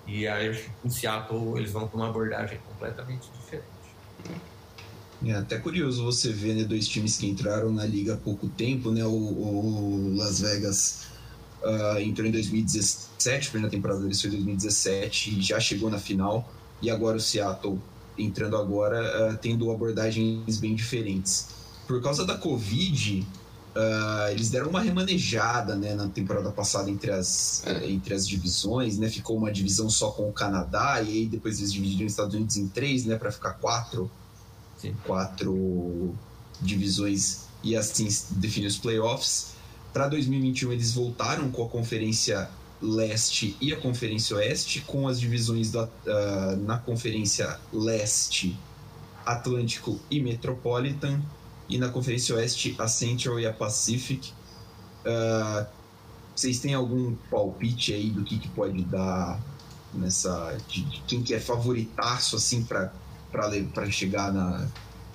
E 0.08 0.28
aí 0.28 0.70
em 0.84 0.90
Seattle 0.90 1.58
eles 1.58 1.72
vão 1.72 1.88
com 1.88 1.98
uma 1.98 2.10
abordagem 2.10 2.60
completamente 2.68 3.30
diferente. 3.32 3.66
É 5.24 5.34
até 5.34 5.58
curioso 5.58 6.04
você 6.04 6.32
ver 6.32 6.56
né, 6.56 6.64
dois 6.64 6.88
times 6.88 7.18
que 7.18 7.28
entraram 7.28 7.72
na 7.72 7.86
liga 7.86 8.14
há 8.14 8.18
pouco 8.18 8.48
tempo, 8.50 8.92
né? 8.92 9.04
O, 9.06 9.12
o 9.12 10.14
Las 10.16 10.40
Vegas 10.42 11.06
ah, 11.64 12.02
entrou 12.02 12.28
em 12.28 12.32
2017, 12.32 13.48
a 13.48 13.52
primeira 13.52 13.72
temporada 13.72 14.02
deles 14.02 14.22
foi 14.22 14.30
em 14.30 14.34
2017 14.34 15.40
e 15.40 15.42
já 15.42 15.60
chegou 15.60 15.90
na 15.90 15.98
final. 16.00 16.48
E 16.82 16.90
agora 16.90 17.18
o 17.18 17.20
Seattle 17.20 17.80
entrando 18.18 18.56
agora, 18.58 19.32
ah, 19.32 19.38
tendo 19.38 19.72
abordagens 19.72 20.60
bem 20.60 20.76
diferentes. 20.76 21.48
Por 21.88 22.02
causa 22.02 22.26
da 22.26 22.38
Covid, 22.38 23.26
ah, 23.76 24.28
eles 24.32 24.50
deram 24.50 24.70
uma 24.70 24.82
remanejada 24.82 25.76
né, 25.76 25.96
na 25.96 26.08
temporada 26.08 26.52
passada 26.52 26.90
entre 26.92 27.12
as, 27.12 27.64
É. 27.66 27.90
entre 27.90 28.14
as 28.14 28.28
divisões, 28.28 28.98
né? 29.00 29.10
Ficou 29.10 29.38
uma 29.38 29.52
divisão 29.52 29.90
só 29.90 30.12
com 30.12 30.30
o 30.30 30.34
Canadá 30.34 31.02
e 31.02 31.10
aí 31.10 31.26
depois 31.26 31.58
eles 31.60 31.74
dividiram 31.74 32.06
os 32.06 32.12
Estados 32.12 32.36
Unidos 32.36 32.58
em 32.58 32.68
três, 32.68 33.06
né? 33.06 33.16
Para 33.18 33.32
ficar 33.32 33.54
quatro 33.54 34.12
Sim. 34.78 34.96
quatro 35.06 36.14
divisões 36.62 37.46
e 37.64 37.76
assim 37.76 38.08
define 38.32 38.68
os 38.68 38.78
playoffs. 38.78 39.56
Para 39.94 40.08
2021 40.08 40.72
eles 40.72 40.94
voltaram 40.94 41.50
com 41.50 41.64
a 41.64 41.70
Conferência 41.70 42.50
Leste 42.82 43.56
e 43.62 43.74
a 43.74 43.78
Conferência 43.80 44.36
Oeste, 44.36 44.82
com 44.82 45.08
as 45.08 45.20
divisões 45.20 45.72
da, 45.72 45.90
ah, 46.08 46.56
na 46.58 46.78
Conferência 46.78 47.60
Leste 47.72 48.58
Atlântico 49.26 50.00
e 50.12 50.22
Metropolitan, 50.22 51.22
e 51.68 51.78
na 51.78 51.90
Conferência 51.90 52.36
Oeste 52.36 52.76
a 52.78 52.88
Central 52.88 53.40
e 53.40 53.48
a 53.48 53.54
Pacific. 53.54 54.32
Ah, 55.06 55.66
vocês 56.36 56.60
têm 56.60 56.74
algum 56.74 57.16
palpite 57.32 57.94
aí 57.94 58.10
do 58.10 58.24
que, 58.24 58.38
que 58.38 58.50
pode 58.50 58.84
dar 58.84 59.42
nessa. 59.94 60.58
de, 60.68 60.82
de 60.84 61.02
quem 61.08 61.24
que 61.24 61.34
é 61.34 61.40
favoritaço 61.40 62.36
assim 62.36 62.64
para 62.64 62.92
para 63.74 63.90
chegar 63.92 64.32
na 64.34 64.68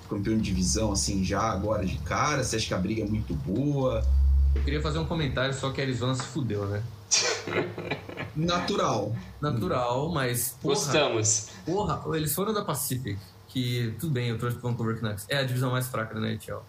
campeão 0.09 0.35
de 0.37 0.43
divisão 0.43 0.91
assim 0.91 1.23
já 1.23 1.41
agora 1.41 1.85
de 1.85 1.97
cara? 1.99 2.43
Você 2.43 2.57
acha 2.57 2.67
que 2.67 2.73
a 2.73 2.77
briga 2.77 3.03
é 3.03 3.05
muito 3.05 3.33
boa? 3.33 4.05
Eu 4.53 4.63
queria 4.63 4.81
fazer 4.81 4.99
um 4.99 5.05
comentário, 5.05 5.53
só 5.53 5.71
que 5.71 5.79
a 5.79 5.83
Arizona 5.83 6.13
se 6.13 6.23
fudeu, 6.23 6.65
né? 6.65 6.83
Natural. 8.35 9.15
Natural, 9.41 10.09
mas 10.09 10.57
porra, 10.61 10.75
Gostamos. 10.75 11.49
porra, 11.65 12.17
eles 12.17 12.33
foram 12.33 12.53
da 12.53 12.63
Pacific, 12.63 13.17
que 13.47 13.93
tudo 13.99 14.13
bem, 14.13 14.29
eu 14.29 14.37
trouxe 14.37 14.57
pro 14.57 14.69
Vancouver 14.69 14.99
Canucks. 14.99 15.25
É 15.29 15.37
a 15.37 15.43
divisão 15.43 15.71
mais 15.71 15.87
fraca 15.87 16.13
da 16.13 16.27
NHL. 16.27 16.63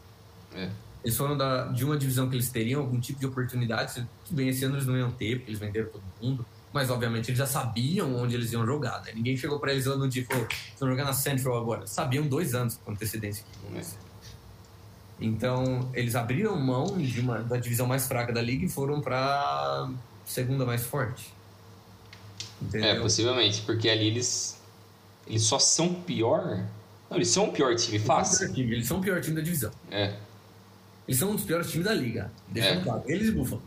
É. 0.55 0.71
Eles 1.05 1.17
foram 1.17 1.37
da, 1.37 1.67
de 1.67 1.85
uma 1.85 1.97
divisão 1.97 2.29
que 2.29 2.37
eles 2.37 2.49
teriam 2.51 2.81
algum 2.81 3.01
tipo 3.01 3.19
de 3.19 3.27
oportunidade. 3.27 4.07
Tudo 4.25 4.37
bem, 4.37 4.49
esse 4.49 4.65
ano 4.65 4.77
eles 4.77 4.87
não 4.87 4.97
iam 4.97 5.11
ter, 5.11 5.39
porque 5.39 5.51
eles 5.51 5.61
venderam 5.61 5.91
todo 5.91 6.03
mundo. 6.21 6.47
Mas, 6.73 6.89
obviamente, 6.91 7.29
eles 7.29 7.39
já 7.39 7.47
sabiam 7.47 8.17
onde 8.17 8.35
eles 8.35 8.51
iam 8.53 8.65
jogar, 8.65 9.03
né? 9.03 9.13
Ninguém 9.15 9.37
chegou 9.37 9.59
pra 9.61 9.73
eles 9.73 9.85
lá 9.87 9.97
no 9.97 10.09
dia 10.09 10.23
e 10.23 10.25
falou, 10.25 10.47
estão 10.69 10.89
jogando 10.89 11.07
na 11.07 11.13
Central 11.13 11.57
agora. 11.59 11.87
Sabiam 11.87 12.27
dois 12.27 12.55
anos 12.55 12.79
com 12.83 12.93
antecedência 12.93 13.45
que 13.45 13.67
acontecer. 13.67 13.97
Então, 15.21 15.89
eles 15.95 16.17
abriram 16.17 16.57
mão 16.59 16.87
de 16.99 17.21
uma, 17.21 17.39
da 17.41 17.57
divisão 17.57 17.87
mais 17.87 18.07
fraca 18.07 18.33
da 18.33 18.43
liga 18.43 18.65
e 18.65 18.69
foram 18.69 19.01
pra 19.01 19.89
segunda 20.25 20.65
mais 20.65 20.83
forte. 20.85 21.33
Entendeu? 22.61 22.89
É, 22.91 23.01
possivelmente, 23.01 23.63
porque 23.63 23.89
ali 23.89 24.07
eles. 24.07 24.59
Eles 25.27 25.43
só 25.43 25.59
são 25.59 25.95
pior. 25.95 26.65
Não, 27.09 27.17
eles 27.19 27.29
são 27.29 27.49
o 27.49 27.53
pior 27.53 27.75
time 27.77 27.97
Eles 27.97 28.07
fácil. 28.07 28.53
time, 28.53 28.73
Eles 28.75 28.87
são 28.89 28.99
o 28.99 29.01
pior 29.01 29.21
time 29.21 29.37
da 29.37 29.43
divisão. 29.43 29.71
É. 29.91 30.17
Eles 31.07 31.19
são 31.21 31.31
um 31.31 31.37
dos 31.37 31.45
piores 31.45 31.71
times 31.71 31.85
da 31.87 31.93
liga. 31.95 32.31
Deixando 32.49 32.81
É. 32.81 32.85
claro. 32.85 33.03
Eles 33.07 33.29
e 33.29 33.33
Buffalo. 33.33 33.63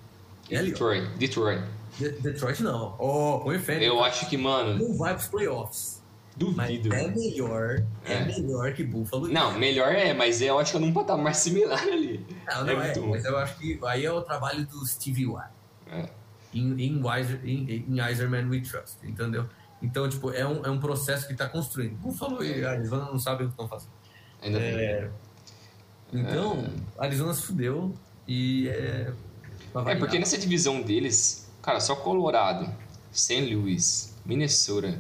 Ali, 0.52 0.74
ó. 0.74 1.18
Detroit. 1.18 1.62
Detroit. 2.00 2.16
De- 2.16 2.22
Detroit 2.32 2.64
não. 2.64 2.96
Ó, 3.00 3.40
põe 3.40 3.60
fé. 3.60 3.80
né? 3.80 3.88
Eu 3.88 4.04
acho 4.04 4.28
que, 4.30 4.38
mano, 4.38 4.78
Não 4.78 4.98
vai 4.98 5.14
pros 5.16 5.28
playoffs. 5.28 6.04
Mas 6.56 6.68
duvido. 6.80 6.94
é 6.94 7.08
melhor. 7.08 7.84
É, 8.04 8.14
É. 8.14 8.26
melhor 8.26 8.74
que 8.74 8.84
Buffalo. 8.84 9.30
Não, 9.30 9.58
melhor 9.58 9.94
é, 9.94 10.14
mas 10.14 10.42
eu 10.42 10.60
acho 10.60 10.72
que 10.72 10.78
eu 10.78 10.82
num 10.82 10.92
patamar 10.92 11.34
similar 11.36 11.82
ali. 11.82 12.26
Não, 12.46 12.66
não 12.66 12.82
é 12.82 12.92
é. 12.92 13.00
mas 13.00 13.24
eu 13.24 13.38
acho 13.38 13.58
que 13.58 13.80
aí 13.86 14.06
é 14.06 14.12
o 14.12 14.22
trabalho 14.22 14.66
do 14.68 14.86
Stevie 14.86 15.24
Y. 15.24 15.42
É. 15.92 16.10
Em, 16.54 16.82
em, 16.82 17.02
Weiser, 17.06 17.40
em, 17.46 17.86
em 17.88 18.12
Iserman 18.12 18.50
We 18.50 18.60
Trust, 18.62 18.98
entendeu? 19.04 19.46
Então, 19.82 20.10
tipo, 20.10 20.32
é 20.32 20.46
um, 20.46 20.66
é 20.66 20.70
um 20.70 20.80
processo 20.80 21.26
que 21.28 21.34
tá 21.36 21.48
construindo. 21.48 21.96
Buffalo 21.98 22.44
e 22.44 22.66
Arizona 22.66 23.06
não 23.06 23.20
sabem 23.20 23.46
o 23.46 23.50
que 23.50 23.54
estão 23.54 23.68
fazendo. 23.70 23.92
Ainda 24.42 24.60
bem. 24.60 24.68
É, 24.78 25.10
então, 26.14 26.66
Arizona 26.98 27.34
se 27.34 27.42
fudeu 27.44 27.94
e 28.28 28.68
é. 28.70 29.12
É 29.88 29.96
porque 29.96 30.18
nessa 30.18 30.38
divisão 30.38 30.82
deles, 30.82 31.45
cara, 31.66 31.80
só 31.80 31.96
Colorado, 31.96 32.72
St. 33.12 33.54
Louis, 33.54 34.14
Minnesota, 34.26 34.98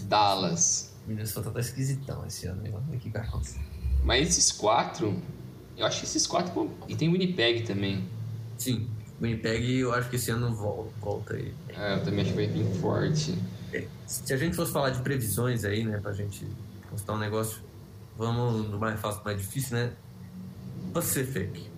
Dallas. 0.00 0.92
Minnesota 1.06 1.50
tá 1.50 1.60
esquisitão 1.60 2.24
esse 2.26 2.46
ano. 2.46 2.66
hein? 2.66 2.74
O 2.92 2.98
que 2.98 3.10
vai 3.10 3.22
acontecer. 3.22 3.60
Mas 4.02 4.28
esses 4.28 4.52
quatro, 4.52 5.20
eu 5.76 5.86
acho 5.86 6.00
que 6.00 6.06
esses 6.06 6.26
quatro. 6.26 6.70
E 6.88 6.96
tem 6.96 7.10
Winnipeg 7.10 7.62
também. 7.62 8.08
Sim, 8.58 8.88
Winnipeg 9.20 9.78
eu 9.80 9.92
acho 9.94 10.08
que 10.10 10.16
esse 10.16 10.30
ano 10.30 10.54
vol- 10.54 10.92
volta 11.00 11.34
aí. 11.34 11.54
É, 11.68 11.94
eu 11.94 12.04
também 12.04 12.20
acho 12.20 12.30
que 12.30 12.36
vai 12.36 12.46
vir 12.46 12.64
forte. 12.80 13.34
Se 14.06 14.32
a 14.32 14.36
gente 14.36 14.54
fosse 14.56 14.72
falar 14.72 14.90
de 14.90 15.02
previsões 15.02 15.64
aí, 15.64 15.84
né, 15.84 15.98
pra 15.98 16.12
gente 16.12 16.46
postar 16.90 17.14
um 17.14 17.18
negócio, 17.18 17.58
vamos 18.16 18.68
no 18.70 18.78
mais 18.78 19.00
fácil, 19.00 19.22
mais 19.24 19.38
difícil, 19.38 19.76
né? 19.76 19.92
Pacific. 20.92 21.70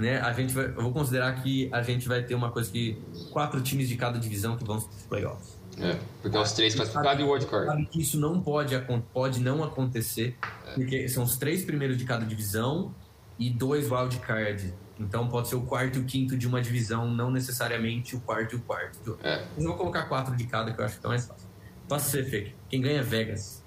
Né? 0.00 0.18
A 0.18 0.32
gente 0.32 0.54
vai, 0.54 0.64
eu 0.66 0.80
vou 0.82 0.92
considerar 0.92 1.42
que 1.42 1.68
a 1.70 1.82
gente 1.82 2.08
vai 2.08 2.22
ter 2.22 2.34
uma 2.34 2.50
coisa 2.50 2.72
que 2.72 2.98
quatro 3.30 3.60
times 3.60 3.86
de 3.86 3.96
cada 3.96 4.18
divisão 4.18 4.56
que 4.56 4.64
vão 4.64 4.80
para 4.80 4.88
os 4.88 5.02
playoffs. 5.02 5.60
É, 5.78 5.98
porque 6.22 6.36
é 6.36 6.40
os 6.40 6.52
três 6.52 6.74
classificados 6.74 7.20
e 7.22 7.26
o 7.26 7.30
wildcard. 7.30 7.66
Sabe 7.66 7.86
que 7.86 8.00
isso 8.00 8.18
não 8.18 8.40
pode, 8.40 8.74
pode 9.12 9.40
não 9.40 9.62
acontecer, 9.62 10.36
É. 10.66 10.72
porque 10.74 11.06
são 11.08 11.22
os 11.22 11.36
três 11.36 11.64
primeiros 11.64 11.98
de 11.98 12.04
cada 12.04 12.24
divisão 12.24 12.94
e 13.38 13.50
dois 13.50 13.90
wildcard 13.90 14.74
Então 14.98 15.28
pode 15.28 15.48
ser 15.48 15.56
o 15.56 15.62
quarto 15.62 15.98
e 15.98 16.02
o 16.02 16.04
quinto 16.04 16.36
de 16.36 16.46
uma 16.46 16.60
divisão, 16.60 17.10
não 17.10 17.30
necessariamente 17.30 18.14
o 18.16 18.20
quarto 18.20 18.54
e 18.54 18.56
o 18.56 18.60
quarto. 18.60 19.18
É. 19.22 19.44
Mas 19.54 19.58
eu 19.64 19.68
vou 19.68 19.76
colocar 19.76 20.02
quatro 20.04 20.34
de 20.36 20.44
cada, 20.44 20.72
que 20.72 20.80
eu 20.80 20.84
acho 20.84 20.96
que 20.96 21.02
tá 21.02 21.08
mais 21.08 21.26
fácil. 21.26 21.48
Pacific. 21.88 22.54
Quem 22.68 22.80
ganha 22.82 23.00
é 23.00 23.02
Vegas. 23.02 23.64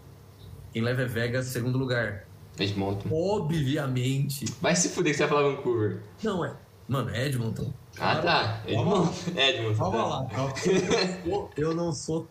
Quem 0.71 0.81
leva 0.83 1.01
é 1.03 1.05
Vegas, 1.05 1.45
segundo 1.47 1.77
lugar. 1.77 2.27
Edmonton. 2.59 3.09
Obviamente. 3.11 4.45
Vai 4.61 4.75
se 4.75 4.89
fuder 4.89 5.11
que 5.11 5.17
você 5.17 5.25
vai 5.25 5.37
falar 5.37 5.55
Vancouver. 5.55 5.99
Não 6.21 6.45
é. 6.45 6.53
Mano, 6.87 7.09
é 7.11 7.27
Edmonton. 7.27 7.73
Ah, 7.99 8.17
tá. 8.17 8.63
Edmonton. 8.67 9.13
Edmonton. 9.35 9.77
Calma 9.77 9.97
tá. 9.97 10.05
lá, 10.05 10.25
calma. 10.27 11.49
Eu 11.55 11.73
não 11.73 11.93
sou 11.93 12.27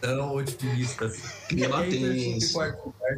tão 0.00 0.34
otimista 0.34 1.06
assim. 1.06 1.22
Clima 1.48 1.80
E 1.80 1.82
aí, 1.82 1.90
terceiro 1.90 2.38
e 2.38 2.52
quarto 2.52 2.86
lugar. 2.86 3.16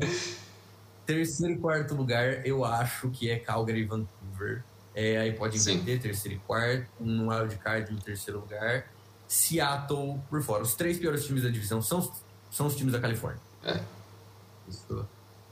Terceiro 1.07 1.55
e 1.55 1.59
quarto 1.59 1.95
lugar, 1.95 2.47
eu 2.47 2.65
acho 2.65 3.11
que 3.11 3.31
é 3.31 3.39
Calgary 3.39 3.81
e 3.81 3.85
Vancouver. 3.85 4.65
É, 4.95 5.19
aí 5.19 5.33
pode 5.33 5.57
inverter, 5.59 6.01
terceiro 6.01 6.37
e 6.37 6.41
quarto, 6.41 6.87
um 7.01 7.29
wildcard 7.29 7.93
no 7.93 8.01
terceiro 8.01 8.41
lugar. 8.41 8.87
Seattle 9.29 10.21
por 10.31 10.43
fora. 10.43 10.63
Os 10.63 10.75
três 10.75 10.99
piores 10.99 11.25
times 11.25 11.43
da 11.43 11.49
divisão 11.49 11.83
são, 11.83 12.13
são 12.51 12.67
os 12.67 12.77
times 12.77 12.93
da 12.93 13.01
Califórnia. 13.01 13.41
É. 13.65 13.81
Isso. 14.69 15.07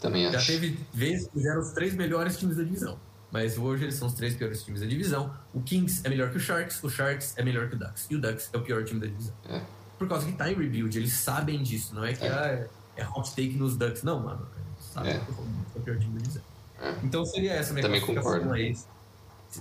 Também 0.05 0.31
Já 0.31 0.39
acho. 0.39 0.47
teve 0.47 0.79
vezes 0.93 1.29
que 1.29 1.49
eram 1.49 1.61
os 1.61 1.73
três 1.73 1.95
melhores 1.95 2.37
times 2.39 2.57
da 2.57 2.63
divisão. 2.63 2.99
Mas 3.31 3.59
hoje 3.59 3.85
eles 3.85 3.97
são 3.97 4.07
os 4.07 4.15
três 4.15 4.35
piores 4.35 4.63
times 4.63 4.81
da 4.81 4.87
divisão. 4.87 5.35
O 5.53 5.61
Kings 5.61 6.01
é 6.05 6.09
melhor 6.09 6.31
que 6.31 6.37
o 6.37 6.41
Sharks, 6.41 6.83
o 6.85 6.89
Sharks 6.89 7.35
é 7.37 7.43
melhor 7.43 7.69
que 7.69 7.75
o 7.75 7.79
Ducks. 7.79 8.07
E 8.11 8.15
o 8.15 8.21
Ducks 8.21 8.49
é 8.53 8.57
o 8.57 8.63
pior 8.63 8.85
time 8.85 9.01
da 9.01 9.07
divisão. 9.07 9.35
É. 9.49 9.61
Por 9.99 10.09
causa 10.09 10.25
que 10.27 10.33
tá 10.33 10.51
em 10.51 10.55
rebuild, 10.55 10.97
eles 10.97 11.13
sabem 11.15 11.63
disso. 11.63 11.95
Não 11.95 12.05
é 12.05 12.13
que 12.13 12.25
É. 12.25 12.29
ah, 12.33 12.47
é, 12.47 12.69
é 13.03 13.09
hot 13.09 13.31
take 13.31 13.55
nos 13.57 13.77
Ducks. 13.77 14.03
Não, 14.05 14.21
mano. 14.21 14.47
Eles 14.57 14.93
sabem 14.93 15.13
É. 15.13 15.19
que 15.19 15.31
é 15.31 15.79
o 15.79 15.81
pior 15.83 15.99
time 15.99 16.15
da 16.15 16.21
divisão. 16.21 16.43
É. 16.81 16.95
Então 17.03 17.25
seria 17.25 17.53
essa 17.55 17.71
a 17.71 17.75
minha 17.75 17.83
Também 17.83 18.01
classificação 18.01 18.33
concordo. 18.41 18.55
aí. 18.55 18.77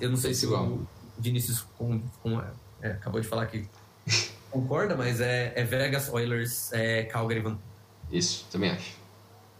Eu 0.01 0.09
não 0.09 0.17
sei 0.17 0.33
se 0.35 0.45
igual. 0.45 0.65
o 0.67 0.87
Vinícius 1.17 1.61
com, 1.77 1.99
com- 2.21 2.41
é, 2.81 2.91
acabou 2.91 3.21
de 3.21 3.27
falar 3.27 3.45
que 3.47 3.67
concorda, 4.51 4.95
mas 4.95 5.19
é, 5.21 5.51
é 5.55 5.63
Vegas, 5.63 6.09
Oilers, 6.09 6.71
é 6.73 7.03
Calgary, 7.03 7.39
Vancouver. 7.41 7.65
Isso, 8.11 8.45
também 8.51 8.69
acho. 8.71 8.97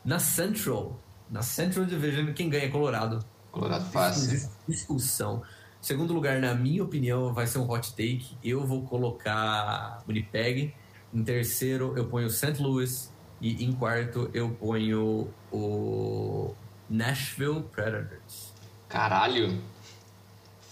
Na 0.04 0.20
Central, 0.20 1.00
na 1.30 1.42
Central 1.42 1.86
Division, 1.86 2.34
quem 2.34 2.50
ganha 2.50 2.66
é 2.66 2.70
Colorado. 2.70 3.24
Colorado 3.52 3.86
fácil. 3.92 4.50
Discussão. 4.68 5.42
Segundo 5.82 6.14
lugar, 6.14 6.40
na 6.40 6.54
minha 6.56 6.84
opinião, 6.84 7.34
vai 7.34 7.46
ser 7.48 7.60
um 7.60 7.70
hot 7.70 7.92
take. 7.92 8.38
Eu 8.44 8.66
vou 8.66 8.84
colocar 8.86 10.02
Winnipeg. 10.08 10.74
Em 11.14 11.24
terceiro, 11.24 11.94
eu 11.96 12.08
ponho 12.08 12.30
St. 12.30 12.62
Louis. 12.62 13.12
E 13.40 13.64
em 13.66 13.74
quarto, 13.74 14.30
eu 14.34 14.50
ponho 14.50 15.30
o 15.52 16.54
Nashville 16.90 17.64
Predators. 17.64 18.54
Caralho. 18.88 19.62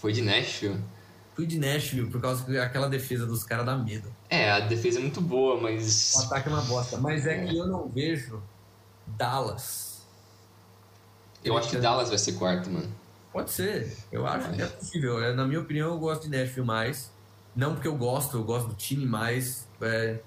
Foi 0.00 0.12
de 0.12 0.22
Nashville. 0.22 0.80
Fui 1.34 1.46
de 1.46 1.58
Nashville 1.58 2.10
por 2.10 2.20
causa 2.20 2.44
que 2.44 2.58
aquela 2.58 2.88
defesa 2.88 3.26
dos 3.26 3.44
caras 3.44 3.64
dá 3.64 3.76
medo. 3.76 4.14
É, 4.28 4.50
a 4.50 4.60
defesa 4.60 4.98
é 4.98 5.02
muito 5.02 5.20
boa, 5.20 5.56
O 5.56 5.62
mas. 5.62 6.16
ataque 6.16 6.48
é 6.48 6.52
uma 6.52 6.62
bosta. 6.62 6.98
Mas 6.98 7.26
é 7.26 7.44
que 7.46 7.56
eu 7.56 7.66
não 7.66 7.88
vejo 7.88 8.42
Dallas. 9.06 10.06
Eu 11.44 11.56
acho 11.56 11.70
que 11.70 11.76
Dallas 11.78 12.08
vai 12.08 12.18
ser 12.18 12.34
quarto, 12.34 12.70
mano. 12.70 12.92
Pode 13.32 13.50
ser. 13.50 13.96
Eu 14.12 14.26
acho 14.26 14.50
que 14.52 14.62
é 14.62 14.66
possível. 14.66 15.22
É, 15.22 15.32
Na 15.32 15.46
minha 15.46 15.60
opinião, 15.60 15.90
eu 15.90 15.98
gosto 15.98 16.22
de 16.22 16.28
Nashville 16.28 16.66
mais. 16.66 17.10
Não 17.56 17.74
porque 17.74 17.88
eu 17.88 17.96
gosto, 17.96 18.36
eu 18.36 18.44
gosto 18.44 18.68
do 18.68 18.74
time 18.74 19.06
mais. 19.06 19.66
É... 19.80 20.20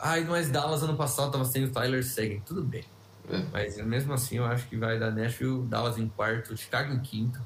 Ai, 0.00 0.24
mas 0.24 0.48
Dallas 0.48 0.82
ano 0.82 0.96
passado 0.96 1.30
tava 1.30 1.44
sem 1.44 1.64
o 1.64 1.70
Tyler 1.70 2.04
Seguin. 2.04 2.40
Tudo 2.40 2.62
bem. 2.62 2.84
É. 3.28 3.44
Mas 3.52 3.76
mesmo 3.78 4.12
assim, 4.12 4.38
eu 4.38 4.44
acho 4.44 4.66
que 4.68 4.76
vai 4.76 4.98
dar 4.98 5.10
Nashville, 5.10 5.62
Dallas 5.66 5.98
em 5.98 6.08
quarto, 6.08 6.56
Chicago 6.56 6.92
em 6.92 7.00
quinto. 7.00 7.40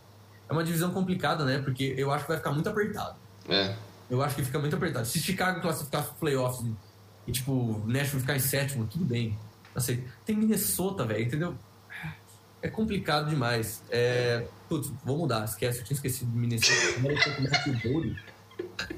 É 0.49 0.53
uma 0.53 0.65
divisão 0.65 0.91
complicada, 0.91 1.45
né? 1.45 1.59
Porque 1.59 1.95
eu 1.97 2.11
acho 2.11 2.25
que 2.25 2.29
vai 2.29 2.39
ficar 2.39 2.53
muito 2.53 2.69
apertado. 2.69 3.17
É. 3.49 3.75
Eu 4.09 4.23
acho 4.23 4.37
que 4.37 4.45
fica 4.45 4.59
muito 4.59 4.77
apertado. 4.77 5.07
Se 5.07 5.19
Chicago 5.19 5.61
classificar 5.61 6.05
playoffs 6.15 6.65
e, 7.27 7.33
tipo, 7.33 7.83
Nashville 7.87 8.21
ficar 8.21 8.37
em 8.37 8.41
sétimo, 8.41 8.87
tudo 8.87 9.05
bem. 9.05 9.39
Sei. 9.79 10.05
Tem 10.25 10.37
Minnesota, 10.37 11.05
velho, 11.05 11.25
entendeu? 11.25 11.55
É 12.62 12.68
complicado 12.68 13.29
demais. 13.29 13.83
É... 13.91 14.47
Putz, 14.68 14.91
vou 15.05 15.18
mudar, 15.18 15.45
esquece, 15.45 15.81
eu 15.81 15.85
tinha 15.85 15.95
esquecido 15.95 16.31
de 16.31 16.39
Minnesota. 16.39 16.99
Agora 16.99 17.14
eu 17.14 17.20
tô 17.20 17.31
com 17.33 17.70
o 17.70 17.93
Bowley. 17.93 18.16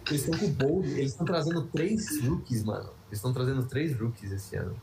Eles 0.09 0.23
estão 0.25 0.39
com 0.39 0.47
o 0.47 0.51
Bowley, 0.51 0.93
eles 0.93 1.11
estão 1.13 1.27
trazendo 1.27 1.63
três 1.65 2.21
rookies, 2.23 2.63
mano. 2.63 2.91
Eles 3.09 3.19
estão 3.19 3.33
trazendo 3.33 3.65
três 3.67 3.99
rookies 3.99 4.31
esse 4.31 4.55
ano. 4.57 4.77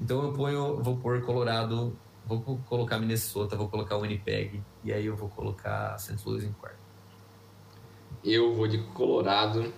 Então 0.00 0.22
eu 0.22 0.32
ponho, 0.32 0.82
vou 0.82 0.96
pôr 0.96 1.20
Colorado, 1.22 1.96
vou 2.26 2.40
co- 2.40 2.58
colocar 2.68 2.98
Minnesota, 2.98 3.56
vou 3.56 3.68
colocar 3.68 3.98
Winnipeg, 3.98 4.62
e 4.84 4.92
aí 4.92 5.06
eu 5.06 5.16
vou 5.16 5.28
colocar 5.28 5.98
St. 5.98 6.16
Louis 6.24 6.44
em 6.44 6.52
quarto. 6.52 6.78
Eu 8.22 8.54
vou 8.54 8.68
de 8.68 8.78
Colorado. 8.94 9.72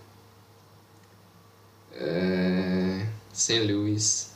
É... 1.93 3.07
St. 3.33 3.61
Louis. 3.73 4.32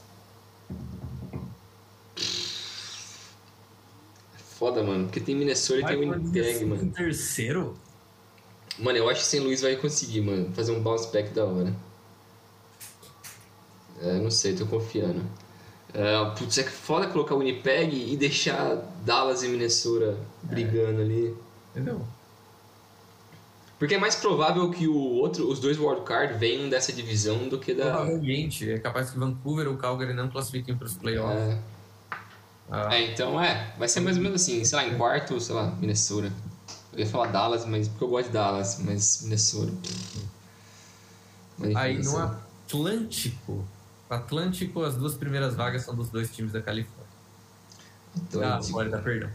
Foda, 4.67 4.83
mano. 4.83 5.05
Porque 5.05 5.21
tem 5.21 5.37
Minnesota 5.37 5.81
e 5.81 5.85
tem 5.85 5.97
Winnipeg, 5.97 6.65
mano. 6.65 6.91
Terceiro? 6.91 7.77
Mano, 8.81 8.99
eu 8.99 9.09
acho 9.09 9.21
que 9.21 9.27
St. 9.27 9.39
Louis 9.39 9.61
vai 9.63 9.77
conseguir, 9.77 10.23
mano. 10.23 10.53
Fazer 10.55 10.73
um 10.73 10.83
bounce 10.83 11.13
back 11.13 11.31
da 11.31 11.45
hora. 11.45 11.73
É, 14.03 14.19
não 14.19 14.31
sei, 14.31 14.57
tô 14.57 14.67
confiando. 14.67 15.23
É, 15.95 16.31
putz, 16.37 16.59
é 16.59 16.65
que 16.65 16.71
foda 16.71 17.07
colocar 17.07 17.37
o 17.37 17.39
Winnipeg 17.39 18.13
e 18.13 18.17
deixar 18.17 18.75
Dallas 19.05 19.45
e 19.45 19.49
Minnesota 19.49 20.19
brigando 20.43 21.01
ali. 21.01 21.33
Entendeu? 21.71 22.05
Porque 23.79 23.95
é 23.95 23.99
mais 23.99 24.17
provável 24.17 24.69
que 24.71 24.89
o 24.89 24.97
outro, 24.97 25.49
os 25.49 25.61
dois 25.61 25.79
wildcard 25.79 26.39
venham 26.39 26.69
dessa 26.69 26.93
divisão 26.93 27.49
do 27.49 27.59
que 27.61 27.73
da. 27.73 27.93
Provavelmente. 27.93 28.69
É 28.69 28.81
capaz 28.81 29.11
que 29.11 29.19
Vancouver 29.19 29.69
ou 29.69 29.77
Calgary 29.77 30.13
não 30.13 30.29
classifiquem 30.29 30.77
para 30.77 30.87
os 30.87 30.95
playoffs. 30.95 31.55
É, 31.55 31.59
Ah, 32.71 32.95
é, 32.97 33.13
então 33.13 33.41
é. 33.43 33.73
Vai 33.79 33.89
ser 33.89 34.01
mais 34.01 34.17
ou 34.17 34.23
menos 34.23 34.43
assim, 34.43 34.65
sei 34.65 34.77
lá, 34.77 34.87
em 34.87 34.97
quarto, 34.97 35.39
sei 35.41 35.55
lá, 35.55 35.71
Minnesota. 35.81 36.33
Eu 36.93 37.01
ia 37.01 37.07
falar 37.07 37.29
Dallas, 37.29 37.65
mas 37.67 37.89
porque 37.89 38.05
eu 38.05 38.09
gosto 38.09 38.27
de 38.29 38.33
Dallas, 38.33 38.81
mas 38.83 39.21
Minnesota. 39.23 39.73
Mas, 41.59 41.77
Aí 41.77 41.99
no 41.99 42.05
sei. 42.05 42.21
Atlântico. 42.21 43.65
Atlântico, 44.09 44.83
as 44.83 44.95
duas 44.97 45.15
primeiras 45.15 45.55
vagas 45.55 45.83
são 45.83 45.95
dos 45.95 46.11
dois 46.11 46.31
times 46.35 46.53
da 46.53 46.61
Califórnia. 46.63 47.07
Ah, 48.17 48.19
Atlântico. 48.29 48.73
Florida, 48.73 48.99
perdão. 48.99 49.31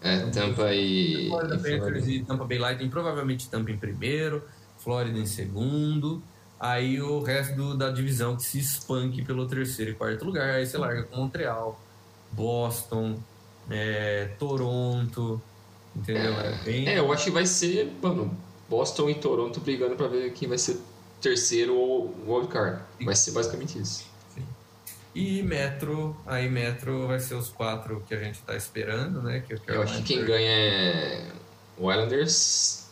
É, 0.00 0.18
Tampa 0.30 0.72
e. 0.74 1.28
Florida 1.28 1.54
e 1.56 1.78
Panthers 1.78 2.06
e 2.08 2.20
Tampa 2.24 2.44
Bay 2.44 2.58
Lightning, 2.58 2.88
provavelmente 2.90 3.48
Tampa 3.48 3.70
em 3.70 3.76
primeiro, 3.78 4.42
Florida 4.78 5.18
em 5.18 5.26
segundo. 5.26 6.22
Aí 6.60 7.00
o 7.00 7.22
resto 7.22 7.54
do- 7.56 7.76
da 7.76 7.90
divisão 7.90 8.36
que 8.36 8.42
se 8.42 8.58
espanque 8.58 9.24
pelo 9.24 9.46
terceiro 9.46 9.92
e 9.92 9.94
quarto 9.94 10.24
lugar. 10.24 10.50
Aí 10.56 10.66
você 10.66 10.76
larga 10.76 11.04
com 11.04 11.16
Montreal, 11.16 11.80
Boston, 12.32 13.18
é, 13.70 14.30
Toronto. 14.38 15.40
Entendeu? 15.94 16.32
É, 16.34 16.52
bem... 16.64 16.88
É, 16.88 16.98
eu 16.98 17.12
acho 17.12 17.24
que 17.24 17.30
vai 17.30 17.46
ser, 17.46 17.92
mano, 18.00 18.36
Boston 18.68 19.10
e 19.10 19.14
Toronto 19.14 19.60
brigando 19.60 19.96
pra 19.96 20.06
ver 20.06 20.32
quem 20.32 20.48
vai 20.48 20.58
ser 20.58 20.78
terceiro 21.20 21.74
ou 21.74 22.14
wildcard. 22.26 22.82
Vai 23.00 23.16
ser 23.16 23.32
basicamente 23.32 23.78
isso. 23.78 24.06
E 25.14 25.42
Metro, 25.42 26.16
aí 26.26 26.48
Metro 26.48 27.08
vai 27.08 27.18
ser 27.18 27.34
os 27.34 27.48
quatro 27.48 28.04
que 28.06 28.14
a 28.14 28.18
gente 28.18 28.40
tá 28.42 28.54
esperando, 28.54 29.20
né? 29.20 29.40
Que 29.40 29.54
é 29.54 29.58
Eu 29.66 29.82
acho 29.82 29.96
que 29.96 30.02
quem 30.02 30.24
ganha 30.24 30.48
é 30.48 31.32
o 31.76 31.90
Islanders, 31.90 32.86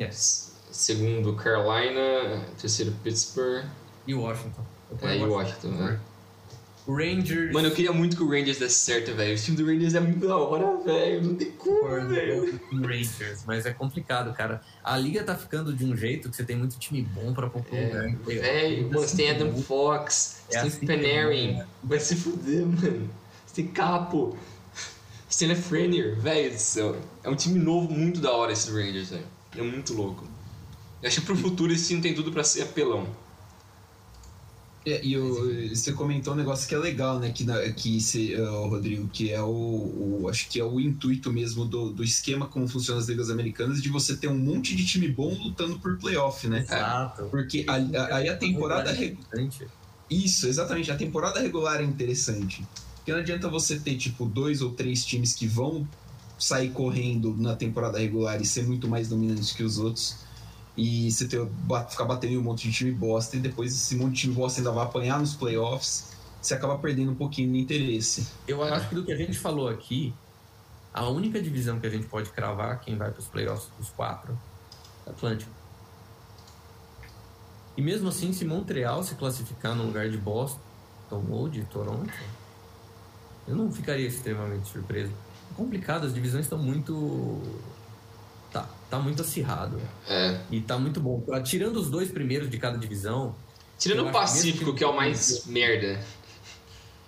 Yes. 0.00 0.52
segundo 0.72 1.34
Carolina, 1.34 2.44
terceiro 2.60 2.90
Pittsburgh 3.04 3.64
E 4.06 4.14
Washington. 4.14 4.64
É, 5.02 5.18
e 5.18 5.24
Washington, 5.24 5.68
né? 5.68 6.00
Rangers. 6.86 7.52
Mano, 7.52 7.68
eu 7.68 7.74
queria 7.74 7.92
muito 7.92 8.16
que 8.16 8.22
o 8.22 8.28
Rangers 8.28 8.58
desse 8.58 8.78
certo, 8.78 9.14
velho. 9.14 9.34
O 9.36 9.38
time 9.40 9.56
do 9.56 9.66
Rangers 9.66 9.94
é 9.94 10.00
muito 10.00 10.26
da 10.26 10.36
hora, 10.36 10.76
velho. 10.84 11.22
Não 11.22 11.34
tem 11.34 11.50
como, 11.52 12.08
velho. 12.08 12.60
Rangers, 12.72 13.44
mas 13.46 13.66
é 13.66 13.72
complicado, 13.72 14.32
cara. 14.34 14.62
A 14.84 14.96
liga 14.96 15.22
tá 15.24 15.34
ficando 15.34 15.72
de 15.72 15.84
um 15.84 15.96
jeito 15.96 16.30
que 16.30 16.36
você 16.36 16.44
tem 16.44 16.56
muito 16.56 16.78
time 16.78 17.02
bom 17.02 17.32
pra 17.34 17.46
lugar. 17.46 17.72
É, 17.72 18.08
velho, 18.08 18.88
mano, 18.88 19.00
você 19.00 19.16
tem 19.16 19.30
Adam 19.30 19.56
Fox, 19.62 20.42
É 20.48 20.52
você 20.52 20.58
tem 20.60 20.68
assim 20.68 20.86
Panarin. 20.86 21.52
né? 21.54 21.66
Vai 21.82 21.98
se 22.00 22.14
fuder, 22.16 22.64
mano. 22.66 23.10
Você 23.46 23.54
tem 23.62 23.66
Capo. 23.68 24.36
Você 25.28 25.40
tem 25.46 25.48
Lefrenier, 25.54 26.14
velho 26.20 26.52
do 26.52 26.58
céu. 26.58 26.96
É 27.24 27.28
um 27.28 27.34
time 27.34 27.58
novo 27.58 27.92
muito 27.92 28.20
da 28.20 28.30
hora 28.32 28.52
esse 28.52 28.70
Rangers, 28.70 29.10
velho. 29.10 29.24
É 29.56 29.62
muito 29.62 29.92
louco. 29.92 30.24
Eu 31.02 31.08
acho 31.08 31.20
que 31.20 31.26
pro 31.26 31.36
futuro 31.36 31.72
esse 31.72 31.88
time 31.88 32.00
tem 32.00 32.14
tudo 32.14 32.30
pra 32.32 32.44
ser 32.44 32.62
apelão. 32.62 33.06
É, 34.88 35.04
e 35.04 35.18
o- 35.18 35.68
você 35.74 35.92
comentou 35.92 36.32
um 36.32 36.36
negócio 36.36 36.68
que 36.68 36.72
é 36.74 36.78
legal, 36.78 37.18
né? 37.18 37.30
Que, 37.32 37.42
na- 37.42 37.60
que 37.72 38.00
se, 38.00 38.32
eh, 38.34 38.40
o 38.40 38.68
Rodrigo, 38.68 39.08
que 39.08 39.30
é 39.32 39.42
o, 39.42 39.48
o- 40.22 40.28
Acho 40.30 40.48
que 40.48 40.60
é 40.60 40.64
o 40.64 40.78
intuito 40.78 41.32
mesmo 41.32 41.64
do, 41.64 41.90
do 41.92 42.04
esquema 42.04 42.46
como 42.46 42.68
funcionam 42.68 43.00
as 43.02 43.08
ligas 43.08 43.28
americanas, 43.28 43.82
de 43.82 43.88
você 43.88 44.16
ter 44.16 44.28
um 44.28 44.38
monte 44.38 44.76
de 44.76 44.84
time 44.86 45.08
bom 45.08 45.34
lutando 45.34 45.78
por 45.80 45.98
playoff, 45.98 46.46
né? 46.48 46.60
Exato. 46.60 47.24
Porque 47.30 47.64
a- 47.66 47.74
a- 47.74 48.16
aí 48.18 48.28
a 48.28 48.36
temporada. 48.36 48.92
Importante. 49.04 49.66
Isso, 50.08 50.46
exatamente. 50.46 50.90
A 50.92 50.96
temporada 50.96 51.40
regular 51.40 51.80
é 51.80 51.84
interessante. 51.84 52.64
Porque 52.96 53.10
não 53.12 53.18
adianta 53.18 53.48
você 53.48 53.78
ter, 53.80 53.96
tipo, 53.96 54.24
dois 54.24 54.62
ou 54.62 54.70
três 54.70 55.04
times 55.04 55.34
que 55.34 55.48
vão 55.48 55.86
sair 56.38 56.70
correndo 56.70 57.34
na 57.36 57.56
temporada 57.56 57.98
regular 57.98 58.40
e 58.40 58.44
ser 58.44 58.64
muito 58.64 58.86
mais 58.86 59.08
dominante 59.08 59.52
que 59.54 59.64
os 59.64 59.78
outros. 59.78 60.16
E 60.76 61.10
você 61.10 61.26
ter, 61.26 61.40
ficar 61.88 62.04
batendo 62.04 62.34
em 62.34 62.38
um 62.38 62.42
monte 62.42 62.68
de 62.68 62.72
time 62.74 62.92
bosta 62.92 63.36
e 63.36 63.40
depois 63.40 63.72
esse 63.72 63.96
monte 63.96 64.14
de 64.14 64.20
time 64.22 64.34
bosta 64.34 64.60
ainda 64.60 64.70
vai 64.72 64.84
apanhar 64.84 65.18
nos 65.18 65.34
playoffs, 65.34 66.12
você 66.40 66.54
acaba 66.54 66.76
perdendo 66.78 67.12
um 67.12 67.14
pouquinho 67.14 67.52
de 67.52 67.58
interesse. 67.58 68.28
Eu 68.46 68.62
acho 68.62 68.88
que 68.88 68.94
do 68.94 69.04
que 69.04 69.12
a 69.12 69.16
gente 69.16 69.38
falou 69.38 69.68
aqui, 69.68 70.12
a 70.92 71.08
única 71.08 71.40
divisão 71.40 71.80
que 71.80 71.86
a 71.86 71.90
gente 71.90 72.06
pode 72.06 72.30
cravar 72.30 72.80
quem 72.80 72.96
vai 72.96 73.10
para 73.10 73.20
os 73.20 73.26
playoffs 73.26 73.68
dos 73.78 73.90
quatro 73.90 74.38
é 75.06 75.10
Atlântico. 75.10 75.50
E 77.76 77.82
mesmo 77.82 78.08
assim, 78.08 78.32
se 78.32 78.44
Montreal 78.44 79.02
se 79.02 79.14
classificar 79.14 79.74
no 79.74 79.84
lugar 79.84 80.08
de 80.08 80.16
Boston 80.16 80.60
ou 81.28 81.48
de 81.48 81.62
Toronto, 81.64 82.12
eu 83.46 83.54
não 83.54 83.70
ficaria 83.70 84.06
extremamente 84.06 84.68
surpreso. 84.68 85.12
É 85.50 85.54
complicado, 85.54 86.06
as 86.06 86.14
divisões 86.14 86.46
estão 86.46 86.58
muito. 86.58 87.42
Tá, 88.90 88.98
muito 88.98 89.22
acirrado. 89.22 89.80
É. 90.08 90.38
E 90.50 90.60
tá 90.60 90.78
muito 90.78 91.00
bom. 91.00 91.24
Tirando 91.42 91.76
os 91.76 91.90
dois 91.90 92.10
primeiros 92.10 92.48
de 92.48 92.58
cada 92.58 92.78
divisão. 92.78 93.34
Tirando 93.78 94.08
o 94.08 94.12
Pacífico, 94.12 94.72
que, 94.72 94.78
que 94.78 94.84
é 94.84 94.86
o 94.86 94.94
mais 94.94 95.44
merda. 95.46 96.00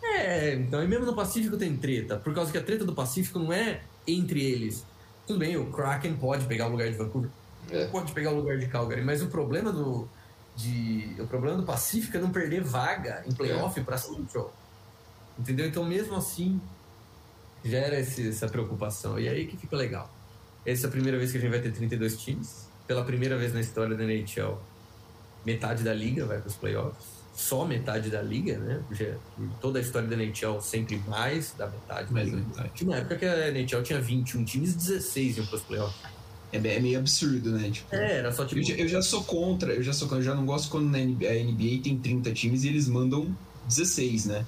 É, 0.02 0.54
então, 0.54 0.82
e 0.82 0.88
mesmo 0.88 1.06
no 1.06 1.14
Pacífico 1.14 1.56
tem 1.56 1.76
treta, 1.76 2.16
por 2.16 2.34
causa 2.34 2.50
que 2.50 2.58
a 2.58 2.62
treta 2.62 2.84
do 2.84 2.94
Pacífico 2.94 3.38
não 3.38 3.52
é 3.52 3.82
entre 4.06 4.42
eles. 4.42 4.84
Tudo 5.26 5.38
bem, 5.38 5.56
o 5.56 5.66
Kraken 5.66 6.16
pode 6.16 6.46
pegar 6.46 6.66
o 6.66 6.70
lugar 6.70 6.90
de 6.90 6.96
Vancouver, 6.96 7.30
é. 7.70 7.86
pode 7.86 8.12
pegar 8.12 8.30
o 8.30 8.36
lugar 8.36 8.58
de 8.58 8.66
Calgary, 8.66 9.02
mas 9.02 9.22
o 9.22 9.26
problema 9.26 9.70
do, 9.70 10.08
de, 10.56 11.14
o 11.18 11.26
problema 11.26 11.56
do 11.56 11.62
Pacífico 11.62 12.16
é 12.16 12.20
não 12.20 12.30
perder 12.30 12.62
vaga 12.62 13.22
em 13.26 13.32
playoff 13.32 13.78
é. 13.78 13.82
para 13.82 13.98
Central. 13.98 14.52
Entendeu? 15.38 15.66
Então, 15.66 15.84
mesmo 15.84 16.16
assim, 16.16 16.60
gera 17.64 18.00
esse, 18.00 18.28
essa 18.28 18.48
preocupação. 18.48 19.18
E 19.18 19.28
aí 19.28 19.46
que 19.46 19.56
fica 19.56 19.76
legal. 19.76 20.10
Essa 20.70 20.86
é 20.86 20.88
a 20.88 20.90
primeira 20.90 21.16
vez 21.16 21.32
que 21.32 21.38
a 21.38 21.40
gente 21.40 21.50
vai 21.50 21.60
ter 21.60 21.72
32 21.72 22.16
times. 22.20 22.68
Pela 22.86 23.04
primeira 23.04 23.36
vez 23.36 23.52
na 23.52 23.60
história 23.60 23.96
da 23.96 24.04
NHL, 24.04 24.58
metade 25.44 25.82
da 25.82 25.94
liga 25.94 26.26
vai 26.26 26.38
para 26.38 26.48
os 26.48 26.56
playoffs 26.56 27.18
só 27.38 27.64
metade 27.64 28.10
da 28.10 28.20
liga, 28.20 28.58
né? 28.58 28.82
Porque 28.88 29.14
toda 29.60 29.78
a 29.78 29.82
história 29.82 30.08
da 30.08 30.16
NHL 30.16 30.60
sempre 30.60 31.00
mais 31.06 31.54
da 31.56 31.68
metade. 31.68 32.12
Mais 32.12 32.28
da 32.32 32.36
metade. 32.36 32.70
Tinha 32.74 32.90
uma 32.90 32.96
época 32.96 33.16
que 33.16 33.24
a 33.24 33.48
NHL 33.48 33.82
tinha 33.84 34.00
21 34.00 34.44
times 34.44 34.72
e 34.72 34.76
16 34.76 35.36
iam 35.36 35.46
pros 35.46 35.62
playoffs. 35.62 36.02
É, 36.52 36.56
é 36.56 36.80
meio 36.80 36.98
absurdo, 36.98 37.52
né? 37.52 37.70
Tipo, 37.70 37.94
é, 37.94 38.16
era 38.18 38.32
só 38.32 38.44
tipo. 38.44 38.60
Eu 38.60 38.64
já, 38.64 38.74
eu 38.74 38.88
já, 38.88 39.02
sou 39.02 39.22
contra, 39.22 39.72
eu 39.72 39.82
já 39.84 39.92
sou 39.92 40.10
eu 40.16 40.22
já 40.22 40.34
não 40.34 40.44
gosto 40.44 40.68
quando 40.68 40.92
a 40.92 40.98
NBA 40.98 41.82
tem 41.84 41.96
30 41.96 42.32
times 42.32 42.64
e 42.64 42.68
eles 42.68 42.88
mandam 42.88 43.32
16, 43.68 44.26
né? 44.26 44.44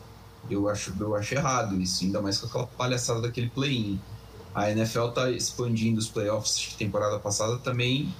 Eu 0.51 0.69
acho, 0.69 0.93
eu 0.99 1.15
acho 1.15 1.35
errado 1.35 1.81
isso, 1.81 2.03
ainda 2.03 2.21
mais 2.21 2.39
com 2.39 2.47
aquela 2.47 2.67
palhaçada 2.67 3.21
daquele 3.21 3.51
play-in. 3.51 4.01
A 4.55 4.71
NFL 4.71 5.09
tá 5.09 5.31
expandindo 5.31 5.99
os 5.99 6.09
playoffs 6.09 6.75
temporada 6.77 7.19
passada 7.19 7.59
também, 7.59 8.13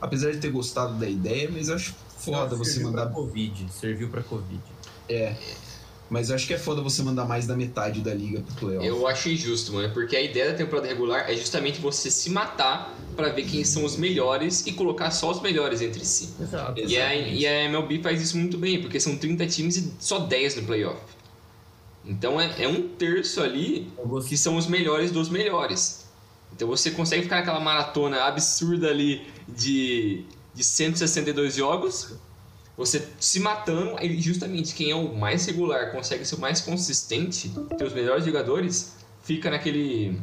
apesar 0.00 0.32
de 0.32 0.38
ter 0.38 0.50
gostado 0.50 0.94
da 0.94 1.08
ideia, 1.08 1.48
mas 1.52 1.68
eu 1.68 1.76
acho 1.76 1.94
foda 2.18 2.56
você 2.56 2.80
mandar. 2.80 3.06
Pra 3.06 3.14
Covid, 3.14 3.66
serviu 3.72 4.08
pra 4.08 4.22
Covid. 4.22 4.60
É. 5.08 5.34
Mas 6.10 6.28
eu 6.28 6.34
acho 6.34 6.44
que 6.44 6.52
é 6.52 6.58
foda 6.58 6.82
você 6.82 7.04
mandar 7.04 7.24
mais 7.24 7.46
da 7.46 7.56
metade 7.56 8.00
da 8.00 8.12
liga 8.12 8.40
pro 8.40 8.54
playoff. 8.56 8.84
Eu 8.84 9.06
acho 9.06 9.28
injusto, 9.28 9.72
mano, 9.72 9.94
porque 9.94 10.16
a 10.16 10.20
ideia 10.20 10.50
da 10.50 10.58
temporada 10.58 10.88
regular 10.88 11.30
é 11.30 11.36
justamente 11.36 11.80
você 11.80 12.10
se 12.10 12.28
matar 12.30 12.92
para 13.14 13.28
ver 13.28 13.44
quem 13.44 13.62
são 13.64 13.84
os 13.84 13.96
melhores 13.96 14.66
e 14.66 14.72
colocar 14.72 15.12
só 15.12 15.30
os 15.30 15.40
melhores 15.40 15.80
entre 15.80 16.04
si. 16.04 16.30
Exato. 16.40 16.80
E 16.80 16.96
a, 16.96 17.14
e 17.14 17.46
a 17.46 17.64
MLB 17.64 18.02
faz 18.02 18.20
isso 18.20 18.36
muito 18.36 18.58
bem, 18.58 18.80
porque 18.80 18.98
são 18.98 19.16
30 19.16 19.46
times 19.46 19.76
e 19.76 19.92
só 20.00 20.18
10 20.18 20.56
no 20.56 20.62
playoff. 20.64 21.00
Então 22.04 22.40
é, 22.40 22.62
é 22.62 22.68
um 22.68 22.88
terço 22.88 23.42
ali 23.42 23.92
que 24.28 24.36
são 24.36 24.56
os 24.56 24.66
melhores 24.66 25.10
dos 25.10 25.28
melhores. 25.28 26.08
Então 26.52 26.66
você 26.66 26.90
consegue 26.90 27.22
ficar 27.22 27.36
naquela 27.36 27.60
maratona 27.60 28.24
absurda 28.24 28.88
ali 28.88 29.26
de 29.48 30.24
de 30.54 30.64
162 30.64 31.54
jogos, 31.54 32.14
você 32.76 33.06
se 33.18 33.40
matando, 33.40 33.96
e 34.02 34.20
justamente 34.20 34.74
quem 34.74 34.90
é 34.90 34.94
o 34.94 35.14
mais 35.14 35.46
regular, 35.46 35.92
consegue 35.92 36.24
ser 36.24 36.36
o 36.36 36.40
mais 36.40 36.60
consistente, 36.60 37.50
ter 37.76 37.84
os 37.84 37.92
melhores 37.92 38.24
jogadores, 38.24 38.96
fica 39.22 39.50
naquele, 39.50 40.20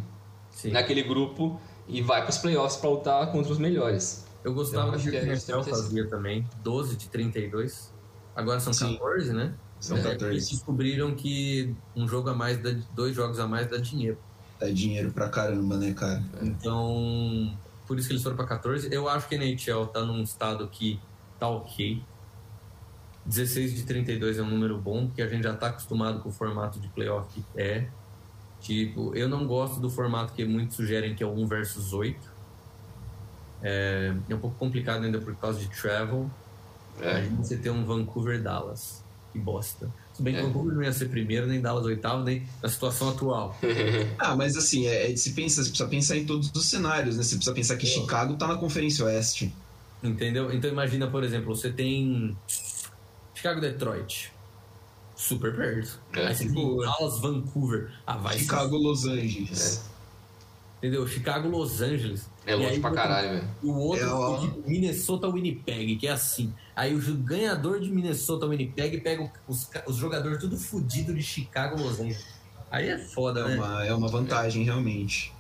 naquele 0.65 1.03
grupo 1.03 1.59
e 1.88 2.01
vai 2.01 2.21
para 2.21 2.30
os 2.30 2.38
playoffs 2.38 2.80
para 2.80 2.89
lutar 2.89 3.32
contra 3.32 3.51
os 3.51 3.57
melhores. 3.57 4.25
Eu 4.43 4.53
gostava 4.53 4.97
do 4.97 4.99
que 4.99 5.09
o 5.09 5.28
Marcel 5.28 5.63
fazia 5.63 6.07
também, 6.07 6.47
12 6.63 6.95
de 6.95 7.09
32. 7.09 7.93
Agora 8.36 8.59
são 8.59 8.73
Sim. 8.73 8.93
14, 8.93 9.34
né? 9.34 9.53
São 9.80 9.97
14. 9.97 10.25
É, 10.25 10.30
eles 10.30 10.49
descobriram 10.49 11.15
que 11.15 11.75
um 11.95 12.07
jogo 12.07 12.30
a 12.30 12.34
mais, 12.34 12.57
dá, 12.61 12.75
dois 12.95 13.15
jogos 13.15 13.39
a 13.39 13.47
mais 13.47 13.69
dá 13.69 13.78
dinheiro. 13.78 14.17
Dá 14.59 14.69
dinheiro 14.69 15.11
pra 15.11 15.30
caramba, 15.30 15.78
né, 15.78 15.93
cara? 15.93 16.23
Então, 16.41 17.55
por 17.86 17.97
isso 17.97 18.07
que 18.07 18.13
eles 18.13 18.23
foram 18.23 18.36
para 18.36 18.47
14. 18.47 18.89
Eu 18.91 19.07
acho 19.07 19.28
que 19.28 19.36
a 19.36 19.38
NHL 19.38 19.86
tá 19.88 20.01
num 20.01 20.21
estado 20.23 20.67
que 20.67 20.99
tá 21.39 21.47
ok. 21.47 22.03
16 23.25 23.75
de 23.75 23.84
32 23.84 24.39
é 24.39 24.41
um 24.41 24.49
número 24.49 24.78
bom, 24.78 25.07
porque 25.07 25.21
a 25.21 25.28
gente 25.28 25.43
já 25.43 25.53
tá 25.53 25.67
acostumado 25.67 26.21
com 26.21 26.30
o 26.30 26.32
formato 26.32 26.80
de 26.80 26.88
playoff 26.88 27.30
que 27.34 27.43
é. 27.55 27.88
Tipo, 28.59 29.15
eu 29.15 29.30
não 29.30 29.45
gosto 29.45 29.80
do 29.80 29.89
formato 29.89 30.34
que 30.34 30.43
muitos 30.43 30.75
sugerem 30.75 31.13
que 31.13 31.21
é 31.21 31.28
o 31.28 31.32
1 31.32 31.47
versus 31.47 31.93
8. 31.93 32.19
É, 33.61 34.13
é 34.30 34.36
um 34.36 34.39
pouco 34.39 34.57
complicado 34.57 35.03
ainda 35.03 35.19
por 35.19 35.36
causa 35.36 35.59
de 35.59 35.67
travel. 35.67 36.30
É. 36.99 37.17
Aí 37.17 37.30
você 37.30 37.57
tem 37.57 37.71
um 37.71 37.86
Vancouver-Dallas. 37.86 39.03
Que 39.38 39.44
bosta. 39.44 39.88
Se 40.14 40.24
bem 40.24 40.34
que 40.34 40.40
é. 40.40 40.44
Vancouver 40.44 40.74
não 40.74 40.82
ia 40.82 40.92
ser 40.92 41.10
primeiro, 41.10 41.46
nem 41.46 41.62
Dallas 41.62 41.86
oitavo, 41.86 42.24
nem 42.24 42.44
na 42.62 42.68
situação 42.68 43.10
atual. 43.10 43.56
ah, 44.18 44.36
mas 44.36 44.58
assim, 44.58 44.88
é, 44.88 45.12
é, 45.12 45.16
se 45.16 45.34
pensa, 45.34 45.64
você 45.64 45.70
precisa 45.70 45.88
pensar 45.88 46.18
em 46.18 46.26
todos 46.26 46.52
os 46.52 46.66
cenários, 46.66 47.18
né? 47.18 47.24
Você 47.24 47.36
precisa 47.36 47.54
pensar 47.54 47.78
que 47.78 47.86
é. 47.86 47.90
Chicago 47.90 48.36
tá 48.36 48.48
na 48.48 48.56
Conferência 48.56 49.06
Oeste. 49.06 49.54
Entendeu? 50.02 50.52
Então 50.52 50.70
imagina, 50.70 51.08
por 51.08 51.24
exemplo, 51.24 51.56
você 51.56 51.72
tem 51.72 52.36
Chicago 53.36 53.62
Detroit. 53.62 54.34
Super 55.16 55.56
perto. 55.56 56.00
É, 56.14 56.28
Aí 56.28 56.36
você 56.36 56.46
tem 56.46 56.78
Dallas, 56.78 57.20
Vancouver. 57.20 57.92
Ah, 58.06 58.18
vai 58.18 58.40
Chicago, 58.40 58.76
ser... 58.76 58.84
Los 58.84 59.06
Angeles. 59.06 59.84
É. 59.94 59.97
Entendeu? 60.78 61.07
Chicago, 61.07 61.47
Los 61.47 61.82
Angeles. 61.82 62.30
É 62.45 62.55
longe 62.55 62.80
pra 62.80 62.91
caralho, 62.91 63.30
velho. 63.30 63.47
O 63.63 63.71
outro, 63.73 64.05
é, 64.05 64.09
ó... 64.09 64.47
Minnesota, 64.65 65.28
Winnipeg, 65.28 65.95
que 65.95 66.07
é 66.07 66.11
assim. 66.11 66.53
Aí 66.75 66.95
o 66.95 67.15
ganhador 67.15 67.80
de 67.80 67.89
Minnesota, 67.89 68.45
Winnipeg, 68.45 69.01
pega 69.01 69.32
os, 69.47 69.67
os 69.88 69.95
jogadores 69.95 70.39
tudo 70.39 70.57
fodido 70.57 71.13
de 71.13 71.23
Chicago, 71.23 71.82
Los 71.82 71.99
Angeles. 71.99 72.23
Aí 72.69 72.89
é 72.89 72.97
foda, 72.97 73.41
é 73.41 73.47
né? 73.47 73.55
Uma, 73.55 73.86
é 73.86 73.93
uma 73.93 74.07
vantagem, 74.07 74.63
realmente. 74.63 75.34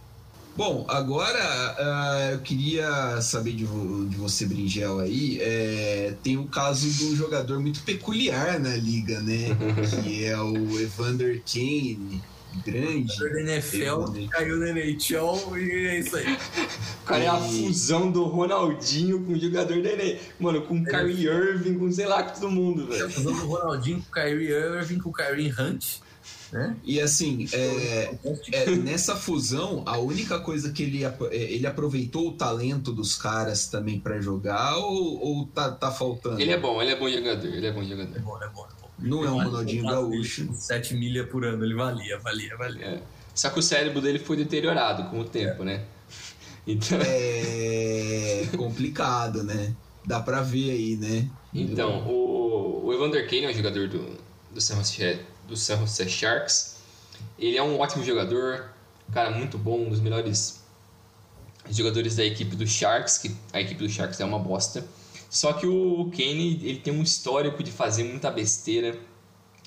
Bom, 0.55 0.85
agora 0.87 1.37
uh, 1.77 2.33
eu 2.33 2.39
queria 2.39 3.21
saber 3.21 3.51
de, 3.51 3.67
de 4.07 4.15
você, 4.15 4.47
Bringel, 4.47 4.99
aí. 4.99 5.37
É, 5.39 6.15
tem 6.23 6.35
o 6.35 6.45
caso 6.45 6.87
do 6.87 7.15
jogador 7.15 7.59
muito 7.59 7.83
peculiar 7.83 8.59
na 8.59 8.75
liga, 8.75 9.19
né? 9.19 9.55
que 10.03 10.25
é 10.25 10.35
o 10.41 10.79
Evander 10.79 11.43
Kane 11.45 12.23
grande. 12.65 13.23
O 13.23 13.37
NFL 13.39 14.27
caiu 14.29 14.57
na 14.57 14.69
NHL 14.69 15.57
e 15.57 15.87
é 15.87 15.99
isso 15.99 16.15
aí. 16.15 16.37
O 17.03 17.05
cara 17.05 17.23
é 17.23 17.27
a 17.27 17.37
fusão 17.37 18.11
do 18.11 18.23
Ronaldinho 18.23 19.23
com 19.23 19.33
o 19.33 19.39
jogador 19.39 19.81
da 19.81 19.89
NHL. 19.89 20.19
Mano, 20.39 20.61
com 20.63 20.79
o 20.79 20.83
Kyrie 20.83 21.27
Irving, 21.27 21.77
com 21.77 21.91
sei 21.91 22.05
lá, 22.05 22.23
com 22.23 22.39
todo 22.39 22.51
mundo, 22.51 22.87
velho. 22.87 23.05
A 23.05 23.09
fusão 23.09 23.33
do 23.33 23.45
Ronaldinho 23.47 24.01
com 24.01 24.09
o 24.09 24.23
Kyrie 24.23 24.51
Irving, 24.51 24.99
com 24.99 25.09
o 25.09 25.13
Kyrie 25.13 25.53
Hunt. 25.57 25.99
Né? 26.51 26.77
E 26.83 27.01
assim, 27.01 27.45
é, 27.51 28.15
é, 28.53 28.71
nessa 28.77 29.15
fusão, 29.15 29.83
a 29.85 29.97
única 29.97 30.39
coisa 30.39 30.71
que 30.71 30.83
ele, 30.83 31.03
é, 31.03 31.13
ele 31.31 31.67
aproveitou 31.67 32.29
o 32.29 32.31
talento 32.33 32.93
dos 32.93 33.15
caras 33.15 33.67
também 33.67 33.99
para 33.99 34.21
jogar 34.21 34.77
ou, 34.77 35.19
ou 35.19 35.45
tá, 35.47 35.71
tá 35.71 35.91
faltando? 35.91 36.39
Ele 36.39 36.51
é 36.51 36.57
bom, 36.57 36.81
ele 36.81 36.91
é 36.91 36.95
bom 36.95 37.09
jogador, 37.09 37.47
ele 37.47 37.67
é 37.67 37.71
bom 37.71 37.83
jogador. 37.83 38.15
É 38.15 38.19
bom, 38.19 38.37
é 38.41 38.49
bom. 38.49 38.86
Não 38.99 39.23
é 39.23 39.29
um 39.29 39.43
Ronaldinho 39.43 39.83
Gaúcho. 39.83 40.51
7 40.53 40.95
milha 40.95 41.25
por 41.25 41.45
ano, 41.45 41.63
ele 41.63 41.75
valia, 41.75 42.17
valia, 42.19 42.57
valia. 42.57 42.85
É. 42.85 43.01
Só 43.33 43.49
que 43.49 43.59
o 43.59 43.61
cérebro 43.61 44.01
dele 44.01 44.17
foi 44.17 44.37
deteriorado 44.37 45.09
com 45.09 45.19
o 45.19 45.25
tempo, 45.25 45.63
é. 45.63 45.65
né? 45.65 45.85
Então... 46.67 46.99
É 47.01 48.07
complicado, 48.57 49.43
né? 49.43 49.73
Dá 50.05 50.19
pra 50.19 50.41
ver 50.41 50.71
aí, 50.71 50.95
né? 50.97 51.29
Então, 51.53 52.05
o, 52.07 52.85
o 52.85 52.93
Evander 52.93 53.25
Kane 53.29 53.45
é 53.45 53.49
um 53.49 53.53
jogador 53.53 53.87
do, 53.87 54.17
do, 54.53 54.61
San 54.61 54.75
Jose, 54.75 55.19
do 55.47 55.55
San 55.55 55.77
Jose 55.77 56.09
Sharks. 56.09 56.77
Ele 57.39 57.57
é 57.57 57.63
um 57.63 57.79
ótimo 57.79 58.03
jogador, 58.03 58.69
cara 59.13 59.31
muito 59.31 59.57
bom, 59.57 59.85
um 59.85 59.89
dos 59.89 59.99
melhores 59.99 60.61
jogadores 61.69 62.15
da 62.15 62.23
equipe 62.23 62.55
do 62.55 62.65
Sharks, 62.65 63.17
que 63.17 63.35
a 63.51 63.59
equipe 63.59 63.81
do 63.81 63.89
Sharks 63.89 64.19
é 64.19 64.25
uma 64.25 64.39
bosta. 64.39 64.85
Só 65.29 65.53
que 65.53 65.67
o 65.67 66.09
Kane, 66.11 66.61
ele 66.63 66.79
tem 66.79 66.93
um 66.93 67.03
histórico 67.03 67.61
de 67.61 67.71
fazer 67.71 68.03
muita 68.03 68.31
besteira 68.31 68.97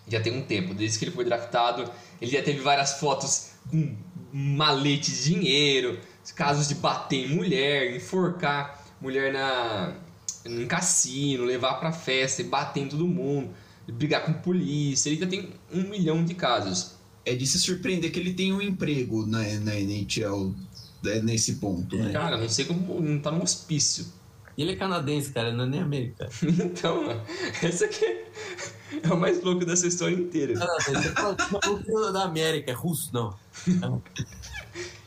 já 0.08 0.20
tem 0.20 0.36
um 0.36 0.42
tempo. 0.42 0.74
Desde 0.74 0.98
que 0.98 1.04
ele 1.04 1.12
foi 1.12 1.24
draftado, 1.24 1.90
ele 2.20 2.30
já 2.30 2.42
teve 2.42 2.60
várias 2.60 2.94
fotos 2.94 3.50
com 3.70 3.94
malete 4.32 5.10
de 5.10 5.24
dinheiro, 5.24 5.98
casos 6.34 6.68
de 6.68 6.74
bater 6.74 7.30
em 7.30 7.34
mulher, 7.34 7.94
enforcar 7.94 8.84
mulher 9.00 9.32
na 9.32 9.94
em 10.44 10.66
cassino, 10.66 11.44
levar 11.44 11.74
pra 11.74 11.92
festa 11.92 12.40
e 12.40 12.44
bater 12.44 12.80
em 12.80 12.88
todo 12.88 13.06
mundo, 13.06 13.50
brigar 13.86 14.24
com 14.24 14.32
polícia. 14.32 15.10
Ele 15.10 15.20
já 15.20 15.26
tem 15.26 15.50
um 15.72 15.82
milhão 15.82 16.24
de 16.24 16.34
casos. 16.34 16.92
é 17.26 17.34
de 17.34 17.46
se 17.46 17.58
surpreender 17.60 18.10
que 18.10 18.18
ele 18.18 18.32
tem 18.32 18.52
um 18.52 18.62
emprego 18.62 19.26
na, 19.26 19.42
na 19.60 19.74
NHL 19.78 20.54
é, 21.04 21.20
nesse 21.20 21.56
ponto, 21.56 21.96
né? 21.96 22.10
Cara, 22.10 22.38
não 22.38 22.48
sei 22.48 22.64
como 22.64 23.00
não 23.00 23.18
tá 23.18 23.30
no 23.30 23.42
hospício. 23.42 24.06
E 24.60 24.62
ele 24.62 24.72
é 24.72 24.76
canadense, 24.76 25.32
cara, 25.32 25.50
não 25.54 25.64
é 25.64 25.68
nem 25.68 25.80
americano. 25.80 26.30
então, 26.44 27.02
mano, 27.02 27.22
essa 27.62 27.86
aqui 27.86 28.04
é, 29.02 29.08
o 29.10 29.16
mais 29.16 29.42
louco 29.42 29.64
dessa 29.64 29.86
história 29.86 30.14
inteira. 30.14 30.52
É 30.52 31.50
maluco 31.50 32.12
da 32.12 32.24
América, 32.24 32.70
é 32.70 32.74
russo, 32.74 33.08
não. 33.10 33.34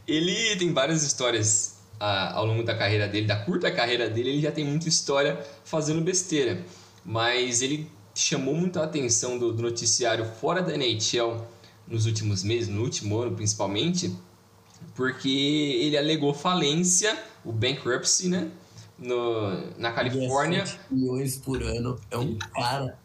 Ele 0.07 0.55
tem 0.55 0.73
várias 0.73 1.03
histórias 1.03 1.77
ah, 1.99 2.33
ao 2.33 2.47
longo 2.47 2.63
da 2.63 2.75
carreira 2.75 3.07
dele, 3.07 3.27
da 3.27 3.35
curta 3.45 3.69
carreira 3.69 4.09
dele, 4.09 4.31
ele 4.31 4.41
já 4.41 4.51
tem 4.51 4.65
muita 4.65 4.89
história 4.89 5.39
fazendo 5.63 6.01
besteira. 6.01 6.65
Mas 7.05 7.61
ele 7.61 7.87
chamou 8.15 8.55
muito 8.55 8.79
a 8.79 8.85
atenção 8.85 9.37
do, 9.37 9.53
do 9.53 9.61
noticiário 9.61 10.25
fora 10.25 10.63
da 10.63 10.73
NHL 10.73 11.45
nos 11.87 12.07
últimos 12.07 12.43
meses, 12.43 12.69
no 12.69 12.81
último 12.81 13.19
ano 13.19 13.35
principalmente, 13.35 14.15
porque 14.95 15.29
ele 15.29 15.95
alegou 15.95 16.33
falência, 16.33 17.15
o 17.45 17.51
bankruptcy, 17.51 18.29
né? 18.29 18.49
No, 19.03 19.77
na 19.77 19.91
Califórnia. 19.91 20.65
7 20.65 20.79
milhões 20.91 21.37
por 21.37 21.61
ano 21.61 21.99
é 22.09 22.17
um 22.17 22.37
cara. 22.37 22.97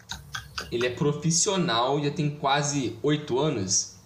Ele 0.71 0.87
é 0.87 0.91
profissional, 0.91 2.03
já 2.03 2.11
tem 2.11 2.31
quase 2.31 2.97
oito 3.03 3.39
anos. 3.39 3.97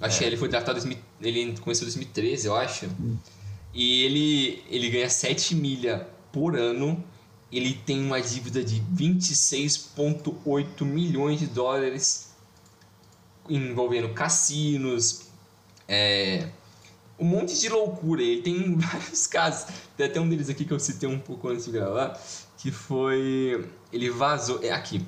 Acho 0.00 0.18
que 0.18 0.24
ele 0.24 0.36
foi 0.36 0.48
draftado 0.48 0.78
em 0.78 0.82
2000 0.82 1.08
ele 1.20 1.56
começou 1.58 1.86
em 1.86 1.90
2013, 1.90 2.46
eu 2.46 2.56
acho. 2.56 2.88
E 3.74 4.02
ele, 4.04 4.62
ele 4.68 4.90
ganha 4.90 5.08
7 5.08 5.54
milha 5.54 6.08
por 6.32 6.56
ano. 6.56 7.02
Ele 7.50 7.74
tem 7.74 8.04
uma 8.04 8.20
dívida 8.20 8.62
de 8.62 8.80
26,8 8.94 10.84
milhões 10.84 11.40
de 11.40 11.46
dólares 11.46 12.28
envolvendo 13.48 14.10
cassinos, 14.10 15.22
é, 15.86 16.50
um 17.18 17.24
monte 17.24 17.58
de 17.58 17.68
loucura. 17.68 18.22
Ele 18.22 18.42
tem 18.42 18.76
vários 18.78 19.26
casos. 19.26 19.72
Tem 19.96 20.06
até 20.06 20.20
um 20.20 20.28
deles 20.28 20.48
aqui 20.48 20.64
que 20.64 20.72
eu 20.72 20.78
citei 20.78 21.08
um 21.08 21.18
pouco 21.18 21.48
antes 21.48 21.64
de 21.64 21.72
gravar, 21.72 22.20
que 22.56 22.70
foi 22.70 23.68
ele 23.92 24.10
vazou, 24.10 24.60
é 24.62 24.70
aqui. 24.70 25.04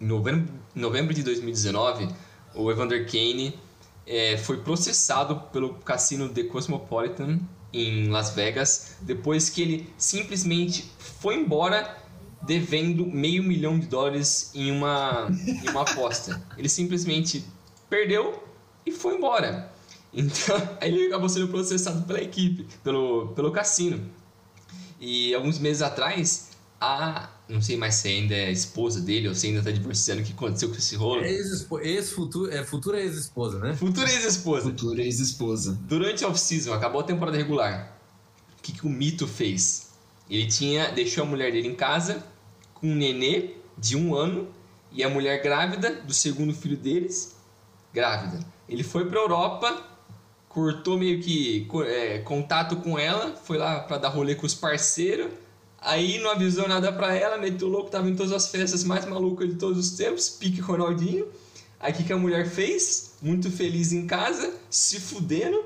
Em 0.00 0.06
novembro, 0.06 0.52
novembro 0.74 1.14
de 1.14 1.22
2019, 1.22 2.08
o 2.54 2.70
Evander 2.70 3.06
Kane 3.06 3.58
é, 4.06 4.36
foi 4.36 4.58
processado 4.58 5.36
pelo 5.52 5.74
cassino 5.74 6.28
The 6.28 6.44
Cosmopolitan 6.44 7.38
em 7.72 8.08
Las 8.08 8.30
Vegas 8.30 8.96
depois 9.00 9.48
que 9.48 9.62
ele 9.62 9.92
simplesmente 9.96 10.90
foi 10.98 11.36
embora 11.36 11.96
devendo 12.42 13.06
meio 13.06 13.42
milhão 13.42 13.78
de 13.78 13.86
dólares 13.86 14.50
em 14.54 14.70
uma, 14.70 15.28
em 15.30 15.70
uma 15.70 15.82
aposta. 15.82 16.42
Ele 16.58 16.68
simplesmente 16.68 17.44
perdeu 17.88 18.42
e 18.84 18.90
foi 18.90 19.14
embora. 19.14 19.71
Então, 20.14 20.56
aí 20.78 20.92
ele 20.92 21.06
acabou 21.06 21.28
sendo 21.28 21.48
processado 21.48 22.02
pela 22.02 22.20
equipe, 22.20 22.66
pelo, 22.84 23.28
pelo 23.28 23.50
cassino. 23.50 24.10
E 25.00 25.34
alguns 25.34 25.58
meses 25.58 25.80
atrás, 25.80 26.50
a. 26.80 27.30
Não 27.48 27.60
sei 27.60 27.76
mais 27.76 27.94
se 27.96 28.08
ainda 28.08 28.34
é 28.34 28.50
esposa 28.50 29.00
dele 29.00 29.28
ou 29.28 29.34
se 29.34 29.46
ainda 29.46 29.62
tá 29.62 29.70
divorciando. 29.70 30.22
O 30.22 30.24
que 30.24 30.32
aconteceu 30.32 30.68
com 30.68 30.76
esse 30.76 30.96
rolo? 30.96 31.22
Ex-futura 31.24 32.54
ex 32.54 32.68
futura 32.68 33.00
ex-esposa, 33.00 33.58
né? 33.58 33.74
Futura 33.74 34.10
ex-esposa. 34.10 34.70
Futura 34.70 35.02
ex-esposa. 35.02 35.78
Durante 35.82 36.24
a 36.24 36.28
off-season, 36.28 36.72
acabou 36.72 37.00
a 37.00 37.04
temporada 37.04 37.36
regular. 37.36 37.98
O 38.58 38.62
que, 38.62 38.72
que 38.72 38.86
o 38.86 38.90
Mito 38.90 39.26
fez? 39.26 39.92
Ele 40.30 40.46
tinha 40.46 40.90
deixou 40.92 41.24
a 41.24 41.26
mulher 41.26 41.52
dele 41.52 41.68
em 41.68 41.74
casa 41.74 42.24
com 42.74 42.86
um 42.86 42.94
nenê 42.94 43.56
de 43.76 43.96
um 43.96 44.14
ano 44.14 44.48
e 44.90 45.02
a 45.02 45.08
mulher 45.08 45.42
grávida 45.42 45.94
do 45.94 46.14
segundo 46.14 46.54
filho 46.54 46.76
deles, 46.76 47.36
grávida. 47.92 48.40
Ele 48.68 48.82
foi 48.82 49.04
para 49.06 49.18
Europa, 49.18 49.91
cortou 50.52 50.98
meio 50.98 51.20
que 51.20 51.68
é, 51.86 52.18
contato 52.18 52.76
com 52.76 52.98
ela, 52.98 53.34
foi 53.36 53.58
lá 53.58 53.80
para 53.80 53.98
dar 53.98 54.08
rolê 54.08 54.34
com 54.34 54.46
os 54.46 54.54
parceiros 54.54 55.30
Aí 55.84 56.18
não 56.20 56.30
avisou 56.30 56.68
nada 56.68 56.92
pra 56.92 57.12
ela, 57.12 57.36
meteu 57.36 57.66
louco, 57.66 57.90
tava 57.90 58.08
em 58.08 58.14
todas 58.14 58.32
as 58.32 58.48
festas 58.48 58.84
mais 58.84 59.04
malucas 59.04 59.48
de 59.48 59.56
todos 59.56 59.78
os 59.78 59.90
tempos, 59.96 60.28
pique 60.28 60.60
Ronaldinho. 60.60 61.26
Aí 61.80 61.92
o 61.92 61.96
que, 61.96 62.04
que 62.04 62.12
a 62.12 62.16
mulher 62.16 62.48
fez? 62.48 63.14
Muito 63.20 63.50
feliz 63.50 63.92
em 63.92 64.06
casa, 64.06 64.54
se 64.70 65.00
fudendo. 65.00 65.60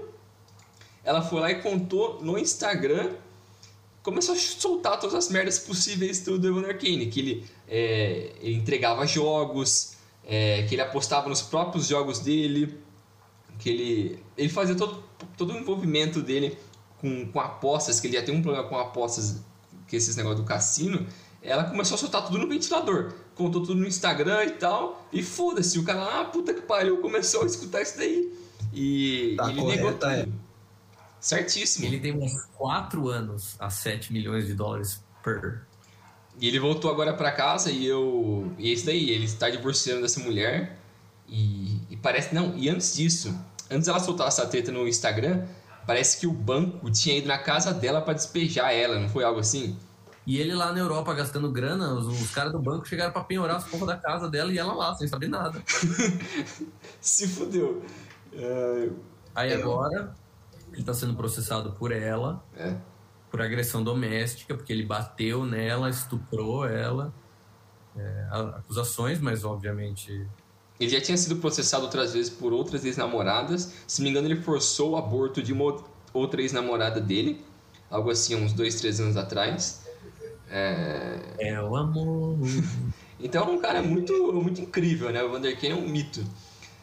Ela 1.04 1.20
foi 1.20 1.40
lá 1.40 1.50
e 1.50 1.60
contou 1.60 2.18
no 2.22 2.38
Instagram, 2.38 3.12
começou 4.02 4.34
a 4.34 4.38
soltar 4.38 4.98
todas 4.98 5.14
as 5.14 5.28
merdas 5.28 5.58
possíveis 5.58 6.20
do 6.20 6.34
Evander 6.34 6.78
Kane, 6.78 7.06
que 7.08 7.20
ele, 7.20 7.44
é, 7.68 8.32
ele 8.40 8.54
entregava 8.54 9.06
jogos, 9.06 9.96
é, 10.26 10.62
que 10.62 10.74
ele 10.74 10.82
apostava 10.82 11.28
nos 11.28 11.42
próprios 11.42 11.88
jogos 11.88 12.20
dele, 12.20 12.80
que 13.58 13.68
ele, 13.68 14.24
ele 14.36 14.48
fazia 14.48 14.74
todo, 14.74 15.02
todo 15.36 15.52
o 15.52 15.56
envolvimento 15.56 16.20
dele 16.20 16.58
com, 16.98 17.26
com 17.26 17.40
apostas, 17.40 18.00
que 18.00 18.06
ele 18.06 18.16
já 18.16 18.22
tem 18.22 18.34
um 18.34 18.42
problema 18.42 18.68
com 18.68 18.76
apostas 18.76 19.40
que 19.86 19.96
esses 19.96 20.16
negócios 20.16 20.40
do 20.40 20.46
cassino, 20.46 21.06
ela 21.42 21.64
começou 21.64 21.94
a 21.94 21.98
soltar 21.98 22.24
tudo 22.24 22.38
no 22.38 22.48
ventilador. 22.48 23.12
Contou 23.34 23.62
tudo 23.62 23.76
no 23.76 23.86
Instagram 23.86 24.44
e 24.44 24.50
tal. 24.52 25.06
E 25.12 25.22
foda-se, 25.22 25.78
o 25.78 25.84
cara 25.84 26.00
lá, 26.00 26.20
ah, 26.22 26.24
puta 26.24 26.52
que 26.52 26.62
pariu, 26.62 26.98
começou 26.98 27.42
a 27.42 27.46
escutar 27.46 27.82
isso 27.82 27.96
daí. 27.96 28.32
E 28.72 29.34
tá 29.36 29.50
ele 29.50 29.60
correta, 29.60 29.82
negou 29.82 29.92
tudo. 29.92 30.10
é. 30.10 30.28
Certíssimo. 31.20 31.86
Ele 31.86 32.00
tem 32.00 32.12
uns 32.12 32.44
4 32.56 33.08
anos 33.08 33.56
a 33.58 33.70
7 33.70 34.12
milhões 34.12 34.46
de 34.46 34.54
dólares 34.54 35.02
per. 35.22 35.62
E 36.40 36.48
ele 36.48 36.58
voltou 36.58 36.90
agora 36.90 37.14
pra 37.14 37.32
casa 37.32 37.70
e 37.70 37.86
eu. 37.86 38.52
E 38.58 38.68
é 38.68 38.72
isso 38.72 38.86
daí, 38.86 39.10
ele 39.10 39.24
está 39.24 39.48
divorciando 39.48 40.02
dessa 40.02 40.20
mulher. 40.20 40.78
E, 41.28 41.80
e 41.96 42.00
parece. 42.02 42.34
Não, 42.34 42.56
e 42.56 42.68
antes 42.68 42.94
disso, 42.94 43.34
antes 43.70 43.88
ela 43.88 43.98
soltar 44.00 44.28
essa 44.28 44.46
treta 44.46 44.70
no 44.70 44.86
Instagram, 44.86 45.46
Parece 45.86 46.18
que 46.18 46.26
o 46.26 46.32
banco 46.32 46.90
tinha 46.90 47.16
ido 47.16 47.28
na 47.28 47.38
casa 47.38 47.72
dela 47.72 48.02
para 48.02 48.14
despejar 48.14 48.74
ela, 48.74 48.98
não 48.98 49.08
foi 49.08 49.22
algo 49.22 49.38
assim? 49.38 49.78
E 50.26 50.40
ele 50.40 50.52
lá 50.52 50.72
na 50.72 50.80
Europa 50.80 51.14
gastando 51.14 51.48
grana, 51.52 51.94
os, 51.94 52.08
os 52.08 52.30
caras 52.32 52.50
do 52.50 52.58
banco 52.58 52.88
chegaram 52.88 53.12
pra 53.12 53.22
penhorar 53.22 53.58
as 53.58 53.64
porra 53.64 53.86
da 53.86 53.96
casa 53.96 54.28
dela 54.28 54.52
e 54.52 54.58
ela 54.58 54.74
lá, 54.74 54.92
sem 54.96 55.06
saber 55.06 55.28
nada. 55.28 55.62
Se 57.00 57.28
fudeu. 57.28 57.84
É... 58.32 58.90
Aí 59.32 59.54
agora, 59.54 60.16
ele 60.72 60.82
tá 60.82 60.92
sendo 60.92 61.14
processado 61.14 61.70
por 61.74 61.92
ela, 61.92 62.44
É. 62.56 62.76
por 63.30 63.40
agressão 63.40 63.84
doméstica, 63.84 64.56
porque 64.56 64.72
ele 64.72 64.84
bateu 64.84 65.46
nela, 65.46 65.88
estuprou 65.88 66.66
ela. 66.66 67.14
É, 67.96 68.26
acusações, 68.30 69.20
mas 69.20 69.44
obviamente. 69.44 70.26
Ele 70.78 70.90
já 70.90 71.00
tinha 71.00 71.16
sido 71.16 71.36
processado 71.36 71.84
outras 71.84 72.12
vezes 72.12 72.30
por 72.30 72.52
outras 72.52 72.84
ex-namoradas. 72.84 73.72
Se 73.86 74.02
me 74.02 74.10
engano, 74.10 74.28
ele 74.28 74.42
forçou 74.42 74.90
o 74.90 74.96
aborto 74.96 75.42
de 75.42 75.52
uma 75.52 75.82
outra 76.12 76.42
ex-namorada 76.42 77.00
dele. 77.00 77.40
Algo 77.90 78.10
assim, 78.10 78.34
uns 78.34 78.52
dois, 78.52 78.74
três 78.76 79.00
anos 79.00 79.16
atrás. 79.16 79.80
É... 80.50 81.18
É 81.38 81.62
o 81.62 81.74
amor. 81.76 82.38
Então 83.18 83.44
é 83.44 83.50
um 83.50 83.58
cara 83.58 83.82
muito, 83.82 84.12
muito 84.34 84.60
incrível, 84.60 85.10
né? 85.10 85.22
O 85.22 85.30
Vander 85.30 85.58
Kane 85.58 85.72
é 85.72 85.76
um 85.76 85.88
mito. 85.88 86.22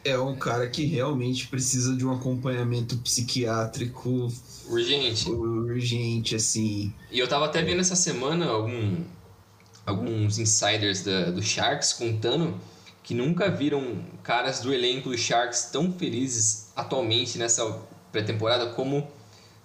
É 0.04 0.18
um 0.18 0.34
cara 0.36 0.68
que 0.68 0.84
realmente 0.84 1.46
precisa 1.46 1.96
de 1.96 2.04
um 2.04 2.12
acompanhamento 2.12 2.96
psiquiátrico 2.98 4.28
Urgente. 4.68 5.30
urgente, 5.30 6.34
assim. 6.34 6.92
E 7.10 7.18
eu 7.18 7.28
tava 7.28 7.46
até 7.46 7.62
vendo 7.62 7.80
essa 7.80 7.96
semana 7.96 8.46
algum, 8.46 9.02
alguns 9.86 10.38
insiders 10.38 11.02
da, 11.02 11.30
do 11.30 11.40
Sharks 11.40 11.92
contando 11.92 12.54
que 13.04 13.14
nunca 13.14 13.50
viram 13.50 14.02
caras 14.22 14.60
do 14.60 14.72
elenco 14.72 15.10
do 15.10 15.16
Sharks 15.16 15.64
tão 15.70 15.92
felizes 15.92 16.72
atualmente 16.74 17.36
nessa 17.38 17.80
pré-temporada 18.10 18.70
como, 18.70 19.06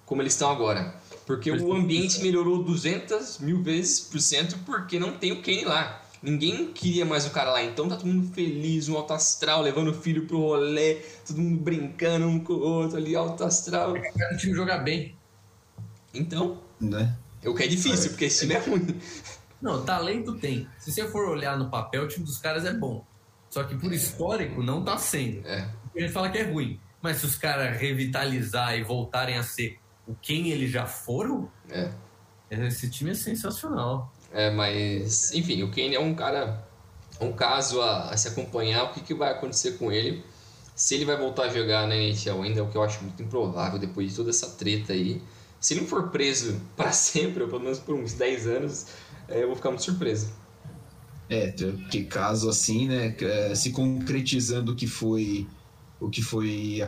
como 0.06 0.22
eles 0.22 0.34
estão 0.34 0.52
agora. 0.52 0.94
Porque 1.26 1.50
o 1.50 1.74
ambiente 1.74 2.22
melhorou 2.22 2.62
200 2.62 3.40
mil 3.40 3.64
vezes 3.64 4.02
por 4.02 4.20
cento 4.20 4.58
porque 4.66 5.00
não 5.00 5.14
tem 5.14 5.32
o 5.32 5.42
Kane 5.42 5.64
lá. 5.64 6.04
Ninguém 6.22 6.74
queria 6.74 7.06
mais 7.06 7.26
o 7.26 7.30
cara 7.30 7.52
lá, 7.52 7.64
então 7.64 7.88
tá 7.88 7.96
todo 7.96 8.08
mundo 8.08 8.34
feliz, 8.34 8.90
um 8.90 8.98
alto 8.98 9.14
astral, 9.14 9.62
levando 9.62 9.92
o 9.92 9.94
filho 9.94 10.28
pro 10.28 10.38
rolê, 10.38 10.96
todo 11.26 11.40
mundo 11.40 11.62
brincando 11.62 12.28
um 12.28 12.44
com 12.44 12.52
o 12.54 12.60
outro 12.60 12.98
ali, 12.98 13.16
alto 13.16 13.46
astral. 13.46 13.94
o 13.94 14.38
time 14.38 14.54
jogar 14.54 14.80
bem. 14.80 15.16
Então, 16.14 16.60
Né? 16.82 17.16
o 17.46 17.56
que 17.56 17.64
é 17.64 17.68
difícil, 17.68 18.10
porque 18.10 18.26
esse 18.26 18.42
time 18.42 18.56
é 18.56 18.60
ruim. 18.60 19.00
Não, 19.62 19.86
talento 19.86 20.36
tem. 20.36 20.68
Se 20.78 20.92
você 20.92 21.08
for 21.08 21.30
olhar 21.30 21.58
no 21.58 21.70
papel, 21.70 22.04
o 22.04 22.08
time 22.08 22.26
dos 22.26 22.38
caras 22.38 22.66
é 22.66 22.74
bom. 22.74 23.06
Só 23.50 23.64
que 23.64 23.76
por 23.76 23.92
histórico 23.92 24.62
não 24.62 24.84
tá 24.84 24.98
sendo. 24.98 25.46
É. 25.48 25.68
A 25.96 26.00
gente 26.00 26.12
fala 26.12 26.30
que 26.30 26.38
é 26.38 26.44
ruim. 26.44 26.80
Mas 27.02 27.18
se 27.18 27.26
os 27.26 27.36
caras 27.36 27.78
revitalizar 27.80 28.78
e 28.78 28.84
voltarem 28.84 29.38
a 29.38 29.44
ser 29.44 29.80
o 30.08 30.14
quem 30.16 30.50
eles 30.50 30.72
já 30.72 30.86
foram, 30.86 31.50
É. 31.70 31.90
esse 32.52 32.90
time 32.90 33.12
é 33.12 33.14
sensacional. 33.14 34.14
É, 34.34 34.50
mas, 34.52 35.32
enfim, 35.34 35.64
o 35.64 35.70
Kane 35.72 35.96
é 35.96 36.00
um 36.00 36.14
cara, 36.14 36.68
um 37.20 37.32
caso 37.32 37.82
a, 37.82 38.10
a 38.10 38.18
se 38.18 38.28
acompanhar, 38.28 38.84
o 38.84 38.94
que, 38.94 39.02
que 39.02 39.14
vai 39.14 39.32
acontecer 39.32 39.78
com 39.78 39.92
ele. 39.92 40.24
Se 40.76 40.96
ele 40.96 41.06
vai 41.06 41.18
voltar 41.18 41.44
a 41.44 41.50
jogar 41.50 41.88
na 41.88 41.96
NHL 41.96 42.42
ainda, 42.44 42.60
é 42.60 42.64
o 42.64 42.68
que 42.70 42.78
eu 42.78 42.84
acho 42.84 43.02
muito 43.04 43.22
improvável 43.24 43.80
depois 43.80 44.10
de 44.12 44.16
toda 44.16 44.30
essa 44.30 44.50
treta 44.52 44.94
aí. 44.94 45.22
Se 45.60 45.74
ele 45.74 45.82
não 45.82 45.88
for 45.88 46.10
preso 46.10 46.62
para 46.76 46.92
sempre, 46.94 47.44
ou 47.44 47.50
pelo 47.50 47.62
menos 47.62 47.80
por 47.80 47.96
uns 47.96 48.14
10 48.14 48.48
anos, 48.48 48.88
é, 49.28 49.42
eu 49.44 49.48
vou 49.48 49.56
ficar 49.56 49.70
muito 49.70 49.84
surpreso. 49.84 50.32
É, 51.30 51.54
que 51.92 52.04
caso 52.06 52.50
assim, 52.50 52.88
né? 52.88 53.16
é, 53.22 53.54
Se 53.54 53.72
concretizando 53.72 54.72
o 54.72 54.76
que 54.76 54.88
foi 54.88 55.48
o 56.00 56.10
que 56.10 56.22
foi 56.22 56.82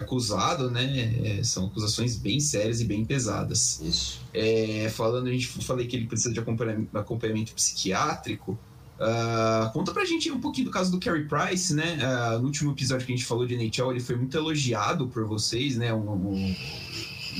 acusado, 0.00 0.70
né? 0.70 1.38
É, 1.38 1.44
são 1.44 1.66
acusações 1.66 2.16
bem 2.16 2.40
sérias 2.40 2.80
e 2.80 2.84
bem 2.84 3.04
pesadas. 3.04 3.80
Isso. 3.80 4.20
É, 4.34 4.90
falando, 4.90 5.28
a 5.28 5.32
gente 5.32 5.46
falei 5.64 5.86
que 5.86 5.96
ele 5.96 6.06
precisa 6.06 6.32
de 6.32 6.40
acompanhamento, 6.40 6.98
acompanhamento 6.98 7.54
psiquiátrico. 7.54 8.58
Uh, 8.98 9.72
conta 9.72 9.92
pra 9.92 10.04
gente 10.04 10.30
um 10.30 10.40
pouquinho 10.40 10.66
do 10.66 10.70
caso 10.70 10.90
do 10.90 11.00
Carey 11.00 11.26
Price, 11.26 11.74
né? 11.74 11.98
Uh, 11.98 12.38
no 12.38 12.46
último 12.46 12.72
episódio 12.72 13.06
que 13.06 13.12
a 13.12 13.16
gente 13.16 13.26
falou 13.26 13.46
de 13.46 13.54
NHL, 13.54 13.90
ele 13.90 14.00
foi 14.00 14.16
muito 14.16 14.36
elogiado 14.36 15.08
por 15.08 15.24
vocês, 15.24 15.76
né? 15.76 15.92
Um, 15.92 16.10
um 16.10 16.56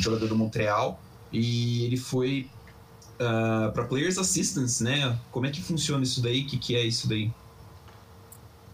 jogador 0.00 0.28
do 0.28 0.36
Montreal. 0.36 1.00
E 1.32 1.84
ele 1.84 1.96
foi 1.96 2.48
uh, 3.22 3.72
para 3.72 3.84
Players 3.84 4.18
Assistance, 4.18 4.82
né? 4.82 5.18
Como 5.30 5.46
é 5.46 5.50
que 5.50 5.62
funciona 5.62 6.02
isso 6.02 6.22
daí? 6.22 6.42
O 6.42 6.46
que, 6.46 6.58
que 6.58 6.76
é 6.76 6.82
isso 6.82 7.08
daí? 7.08 7.32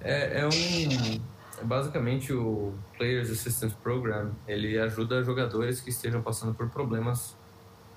É, 0.00 0.40
é 0.40 0.46
um. 0.46 1.20
É 1.60 1.64
basicamente 1.64 2.32
o 2.32 2.72
Players 2.96 3.30
Assistance 3.30 3.74
Program. 3.82 4.30
Ele 4.46 4.78
ajuda 4.78 5.22
jogadores 5.22 5.80
que 5.80 5.90
estejam 5.90 6.22
passando 6.22 6.54
por 6.54 6.68
problemas 6.70 7.36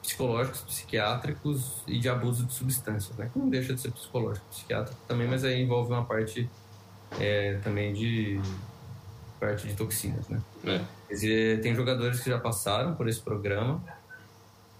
psicológicos, 0.01 0.61
psiquiátricos 0.61 1.83
e 1.87 1.99
de 1.99 2.09
abuso 2.09 2.45
de 2.45 2.53
substâncias, 2.53 3.15
né? 3.17 3.29
Que 3.31 3.37
não 3.37 3.49
deixa 3.49 3.73
de 3.73 3.81
ser 3.81 3.91
psicológico, 3.91 4.45
psiquiátrico 4.49 4.99
também, 5.07 5.27
mas 5.27 5.43
aí 5.43 5.61
envolve 5.61 5.91
uma 5.93 6.03
parte 6.03 6.49
é, 7.19 7.59
também 7.63 7.93
de 7.93 8.41
parte 9.39 9.67
de 9.67 9.75
toxinas, 9.75 10.27
né? 10.27 10.41
É. 10.65 11.57
Tem 11.57 11.75
jogadores 11.75 12.21
que 12.21 12.29
já 12.29 12.39
passaram 12.39 12.95
por 12.95 13.07
esse 13.07 13.19
programa 13.19 13.83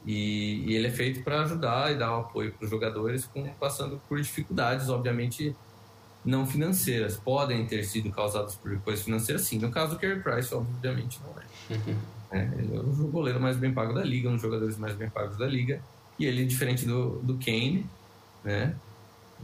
e, 0.05 0.63
e 0.65 0.75
ele 0.75 0.87
é 0.87 0.91
feito 0.91 1.23
para 1.23 1.41
ajudar 1.41 1.91
e 1.91 1.97
dar 1.97 2.15
um 2.17 2.21
apoio 2.21 2.51
para 2.53 2.65
os 2.65 2.69
jogadores 2.69 3.25
com, 3.25 3.47
passando 3.53 4.01
por 4.07 4.19
dificuldades, 4.19 4.89
obviamente 4.89 5.55
não 6.23 6.45
financeiras. 6.45 7.17
Podem 7.17 7.65
ter 7.65 7.83
sido 7.83 8.11
causadas 8.11 8.55
por 8.55 8.75
coisas 8.79 9.03
financeiras, 9.03 9.43
sim. 9.43 9.59
No 9.59 9.69
caso 9.69 9.95
do 9.95 9.99
Carey 9.99 10.19
Price, 10.21 10.53
obviamente 10.53 11.19
não 11.23 11.41
é. 11.41 11.73
Uhum. 11.73 11.97
É, 12.31 12.49
ele 12.57 12.75
é 12.75 12.79
o 12.79 13.07
goleiro 13.07 13.39
mais 13.39 13.57
bem 13.57 13.73
pago 13.73 13.93
da 13.93 14.03
liga, 14.03 14.29
um 14.29 14.33
dos 14.33 14.41
jogadores 14.41 14.77
mais 14.77 14.95
bem 14.95 15.09
pagos 15.09 15.37
da 15.37 15.45
liga. 15.45 15.81
E 16.17 16.25
ele, 16.25 16.45
diferente 16.45 16.85
do, 16.85 17.19
do 17.19 17.37
Kane, 17.37 17.85
né? 18.43 18.75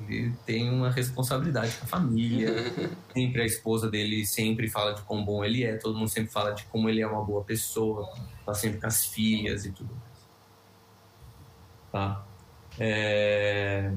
Ele 0.08 0.32
tem 0.46 0.70
uma 0.70 0.92
responsabilidade 0.92 1.76
com 1.78 1.86
a 1.86 1.88
família. 1.88 2.54
sempre 3.14 3.42
a 3.42 3.46
esposa 3.46 3.90
dele 3.90 4.26
sempre 4.26 4.70
fala 4.70 4.94
de 4.94 5.02
quão 5.02 5.26
bom 5.26 5.44
ele 5.44 5.64
é. 5.64 5.76
Todo 5.76 5.98
mundo 5.98 6.10
sempre 6.10 6.32
fala 6.32 6.52
de 6.52 6.64
como 6.66 6.88
ele 6.88 7.02
é 7.02 7.08
uma 7.08 7.24
boa 7.24 7.44
pessoa. 7.44 8.08
Tá 8.46 8.54
sempre 8.54 8.80
com 8.80 8.88
as 8.88 9.06
filhas 9.06 9.66
e 9.66 9.72
tudo 9.72 9.90
mais. 9.94 10.17
Tá? 11.98 12.26
É... 12.80 13.92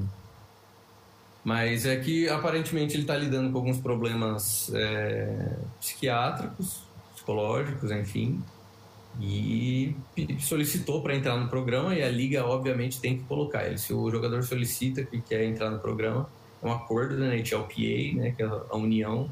Mas 1.43 1.85
é 1.85 1.97
que 1.97 2.29
aparentemente 2.29 2.93
ele 2.95 3.03
está 3.03 3.15
lidando 3.15 3.51
com 3.51 3.57
alguns 3.57 3.79
problemas 3.79 4.71
é, 4.75 5.57
psiquiátricos, 5.79 6.83
psicológicos, 7.15 7.89
enfim 7.91 8.41
e 9.19 9.95
solicitou 10.39 11.01
para 11.01 11.15
entrar 11.15 11.35
no 11.37 11.49
programa 11.49 11.93
e 11.93 12.01
a 12.01 12.09
liga 12.09 12.45
obviamente 12.45 12.99
tem 12.99 13.17
que 13.17 13.23
colocar 13.23 13.65
ele. 13.65 13.77
Se 13.77 13.93
o 13.93 14.09
jogador 14.09 14.43
solicita 14.43 15.03
que 15.03 15.19
quer 15.19 15.43
entrar 15.43 15.69
no 15.69 15.79
programa, 15.79 16.29
é 16.61 16.67
um 16.67 16.71
acordo 16.71 17.17
da 17.17 17.25
NHLPA, 17.25 18.15
né, 18.15 18.33
que 18.35 18.43
é 18.43 18.45
a 18.45 18.75
união 18.77 19.29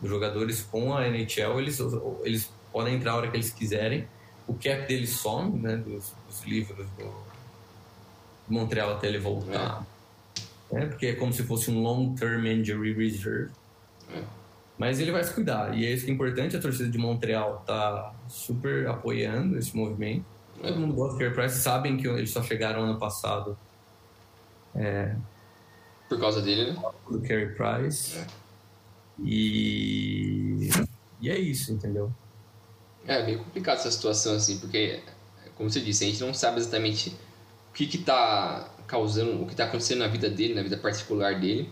dos 0.00 0.08
jogadores 0.08 0.62
com 0.62 0.94
a 0.96 1.06
NHL, 1.06 1.58
eles, 1.58 1.78
eles 2.22 2.50
podem 2.72 2.94
entrar 2.94 3.12
a 3.12 3.16
hora 3.16 3.30
que 3.30 3.36
eles 3.36 3.50
quiserem. 3.50 4.06
O 4.46 4.54
cap 4.54 4.86
deles 4.86 5.10
some, 5.10 5.58
né, 5.58 5.76
dos, 5.76 6.12
dos 6.26 6.44
livros 6.44 6.86
do 6.98 7.31
Montreal 8.48 8.92
até 8.92 9.08
ele 9.08 9.18
voltar. 9.18 9.86
É. 10.70 10.74
Né, 10.74 10.86
porque 10.86 11.06
é 11.06 11.14
como 11.14 11.32
se 11.32 11.42
fosse 11.42 11.70
um 11.70 11.82
long-term 11.82 12.46
injury 12.46 12.94
reserve. 12.94 13.50
É. 14.10 14.22
Mas 14.78 14.98
ele 14.98 15.12
vai 15.12 15.22
se 15.22 15.32
cuidar. 15.32 15.76
E 15.76 15.84
é 15.84 15.92
isso 15.92 16.04
que 16.04 16.10
é 16.10 16.14
importante. 16.14 16.56
A 16.56 16.60
torcida 16.60 16.88
de 16.88 16.98
Montreal 16.98 17.62
tá 17.66 18.14
super 18.26 18.88
apoiando 18.88 19.58
esse 19.58 19.76
movimento. 19.76 20.24
Todo 20.60 20.80
mundo 20.80 20.94
gosta 20.94 21.14
do 21.14 21.18
Carey 21.18 21.34
Price. 21.34 21.58
Sabem 21.60 21.96
que 21.96 22.06
eles 22.08 22.30
só 22.30 22.42
chegaram 22.42 22.82
ano 22.82 22.98
passado. 22.98 23.56
É, 24.74 25.14
Por 26.08 26.18
causa 26.18 26.40
dele, 26.40 26.72
né? 26.72 26.82
Do 27.08 27.20
Carey 27.20 27.54
Price. 27.54 28.18
É. 28.18 28.26
E... 29.22 30.70
E 31.20 31.30
é 31.30 31.38
isso, 31.38 31.72
entendeu? 31.72 32.12
É 33.06 33.24
meio 33.24 33.38
complicado 33.38 33.76
essa 33.76 33.90
situação, 33.90 34.34
assim, 34.34 34.58
porque, 34.58 35.00
como 35.56 35.70
você 35.70 35.80
disse, 35.80 36.04
a 36.04 36.08
gente 36.08 36.20
não 36.20 36.34
sabe 36.34 36.58
exatamente 36.58 37.16
o 37.72 37.74
que 37.74 37.86
que 37.86 37.98
tá 37.98 38.68
causando, 38.86 39.42
o 39.42 39.46
que 39.46 39.56
tá 39.56 39.64
acontecendo 39.64 40.00
na 40.00 40.06
vida 40.06 40.28
dele, 40.28 40.52
na 40.52 40.62
vida 40.62 40.76
particular 40.76 41.40
dele. 41.40 41.70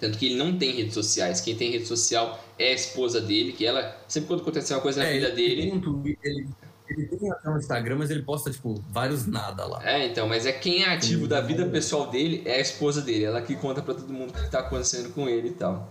Tanto 0.00 0.18
que 0.18 0.26
ele 0.26 0.34
não 0.34 0.58
tem 0.58 0.72
redes 0.72 0.94
sociais. 0.94 1.40
Quem 1.40 1.54
tem 1.54 1.70
rede 1.70 1.86
social 1.86 2.42
é 2.58 2.70
a 2.70 2.74
esposa 2.74 3.20
dele, 3.20 3.52
que 3.52 3.64
ela, 3.64 3.96
sempre 4.08 4.26
quando 4.26 4.40
acontece 4.40 4.72
uma 4.74 4.80
coisa 4.80 5.00
na 5.00 5.06
é, 5.06 5.12
vida 5.12 5.28
ele 5.28 5.36
dele. 5.36 5.80
Tem 5.80 6.18
ele, 6.24 6.48
ele 6.88 7.06
tem 7.06 7.30
até 7.30 7.48
um 7.48 7.56
Instagram, 7.56 7.96
mas 7.98 8.10
ele 8.10 8.22
posta, 8.22 8.50
tipo, 8.50 8.82
vários 8.90 9.26
nada 9.26 9.64
lá. 9.66 9.88
É, 9.88 10.06
então, 10.06 10.26
mas 10.26 10.46
é 10.46 10.52
quem 10.52 10.82
é 10.82 10.92
ativo 10.92 11.28
da 11.28 11.40
vida 11.40 11.64
pessoal 11.66 12.10
dele 12.10 12.42
é 12.44 12.56
a 12.56 12.60
esposa 12.60 13.00
dele. 13.00 13.24
Ela 13.24 13.40
que 13.40 13.54
conta 13.54 13.80
pra 13.80 13.94
todo 13.94 14.12
mundo 14.12 14.30
o 14.30 14.32
que 14.32 14.50
tá 14.50 14.60
acontecendo 14.60 15.12
com 15.12 15.28
ele 15.28 15.48
e 15.48 15.52
tal. 15.52 15.88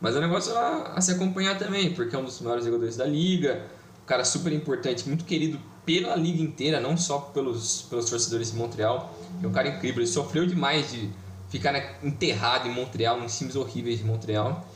Mas 0.00 0.16
é 0.16 0.18
um 0.18 0.22
negócio 0.22 0.56
a, 0.56 0.94
a 0.94 1.00
se 1.00 1.12
acompanhar 1.12 1.56
também, 1.56 1.94
porque 1.94 2.16
é 2.16 2.18
um 2.18 2.24
dos 2.24 2.40
maiores 2.40 2.64
jogadores 2.64 2.96
da 2.96 3.04
liga, 3.04 3.66
um 4.02 4.06
cara 4.06 4.24
super 4.24 4.52
importante, 4.52 5.06
muito 5.06 5.24
querido 5.24 5.60
pela 5.84 6.14
liga 6.16 6.42
inteira, 6.42 6.80
não 6.80 6.96
só 6.96 7.18
pelos, 7.18 7.82
pelos 7.82 8.08
torcedores 8.08 8.50
de 8.52 8.56
Montreal. 8.56 9.18
É 9.42 9.46
um 9.46 9.52
cara 9.52 9.68
incrível, 9.68 10.02
ele 10.02 10.10
sofreu 10.10 10.46
demais 10.46 10.90
de 10.90 11.10
ficar 11.50 11.98
enterrado 12.02 12.68
em 12.68 12.72
Montreal, 12.72 13.20
nos 13.20 13.36
times 13.36 13.56
horríveis 13.56 13.98
de 13.98 14.04
Montreal. 14.04 14.66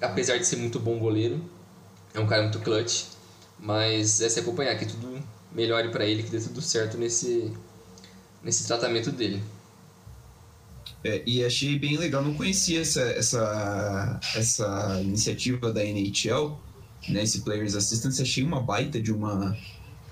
Apesar 0.00 0.38
de 0.38 0.46
ser 0.46 0.56
muito 0.56 0.80
bom 0.80 0.98
goleiro, 0.98 1.40
é 2.14 2.20
um 2.20 2.26
cara 2.26 2.42
muito 2.42 2.60
clutch. 2.60 3.04
Mas 3.58 4.20
é 4.20 4.28
se 4.28 4.40
acompanhar 4.40 4.76
que 4.78 4.86
tudo 4.86 5.22
melhore 5.52 5.88
para 5.90 6.04
ele, 6.04 6.22
que 6.22 6.30
dê 6.30 6.40
tudo 6.40 6.60
certo 6.60 6.96
nesse, 6.98 7.52
nesse 8.42 8.66
tratamento 8.66 9.10
dele. 9.10 9.42
É, 11.02 11.22
e 11.26 11.44
achei 11.44 11.78
bem 11.78 11.96
legal, 11.96 12.22
não 12.22 12.34
conhecia 12.34 12.80
essa, 12.80 13.00
essa, 13.00 14.20
essa 14.34 15.00
iniciativa 15.00 15.72
da 15.72 15.84
NHL, 15.84 16.58
né, 17.08 17.22
esse 17.22 17.42
Players 17.42 17.74
Assistance, 17.74 18.20
achei 18.20 18.42
uma 18.42 18.60
baita 18.60 19.00
de 19.00 19.12
uma, 19.12 19.56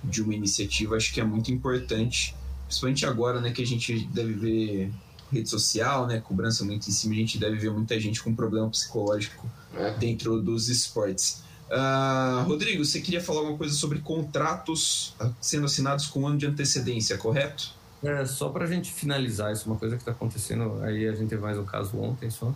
de 0.05 0.23
uma 0.23 0.35
iniciativa, 0.35 0.97
acho 0.97 1.13
que 1.13 1.21
é 1.21 1.25
muito 1.25 1.51
importante, 1.51 2.35
principalmente 2.67 3.07
agora 3.07 3.41
né, 3.41 3.51
que 3.51 3.63
a 3.63 3.67
gente 3.67 4.07
deve 4.07 4.33
ver 4.33 4.93
rede 5.33 5.49
social, 5.49 6.07
né, 6.07 6.21
cobrança 6.21 6.65
muito 6.65 6.89
em 6.89 6.93
cima, 6.93 7.15
a 7.15 7.19
gente 7.19 7.39
deve 7.39 7.57
ver 7.57 7.71
muita 7.71 7.99
gente 7.99 8.23
com 8.23 8.35
problema 8.35 8.69
psicológico 8.71 9.51
é. 9.75 9.91
dentro 9.93 10.41
dos 10.41 10.69
esportes. 10.69 11.43
Uh, 11.71 12.45
Rodrigo, 12.47 12.85
você 12.85 13.01
queria 13.01 13.21
falar 13.21 13.41
alguma 13.41 13.59
coisa 13.59 13.75
sobre 13.75 13.99
contratos 13.99 15.15
sendo 15.41 15.67
assinados 15.67 16.07
com 16.07 16.21
um 16.21 16.29
ano 16.29 16.39
de 16.39 16.47
antecedência, 16.47 17.17
correto? 17.17 17.73
É, 18.03 18.25
só 18.27 18.51
para 18.51 18.65
a 18.65 18.69
gente 18.69 18.93
finalizar, 18.93 19.53
isso 19.53 19.65
é 19.65 19.73
uma 19.73 19.79
coisa 19.79 19.97
que 19.97 20.03
está 20.03 20.13
acontecendo, 20.13 20.83
aí 20.83 21.09
a 21.09 21.13
gente 21.13 21.31
teve 21.31 21.41
mais 21.41 21.59
um 21.59 21.65
caso 21.65 21.97
ontem 21.99 22.31
só, 22.31 22.55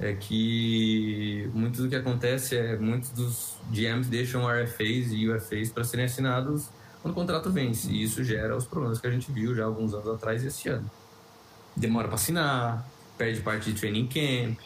é 0.00 0.12
que 0.12 1.48
muito 1.54 1.82
do 1.82 1.88
que 1.88 1.96
acontece 1.96 2.56
é 2.56 2.76
muitos 2.76 3.10
dos 3.10 3.56
GMs 3.70 4.08
deixam 4.08 4.42
RFAs 4.46 5.12
e 5.12 5.28
UFAs 5.28 5.70
para 5.70 5.84
serem 5.84 6.06
assinados 6.06 6.68
quando 7.00 7.12
o 7.12 7.14
contrato 7.14 7.50
vence, 7.50 7.90
e 7.90 8.02
isso 8.02 8.24
gera 8.24 8.56
os 8.56 8.66
problemas 8.66 8.98
que 8.98 9.06
a 9.06 9.10
gente 9.10 9.30
viu 9.30 9.54
já 9.54 9.64
alguns 9.64 9.92
anos 9.92 10.08
atrás 10.08 10.42
e 10.42 10.46
esse 10.46 10.68
ano 10.68 10.90
demora 11.76 12.06
para 12.06 12.14
assinar, 12.14 12.88
perde 13.18 13.40
parte 13.40 13.72
de 13.72 13.78
training 13.78 14.06
camp, 14.06 14.58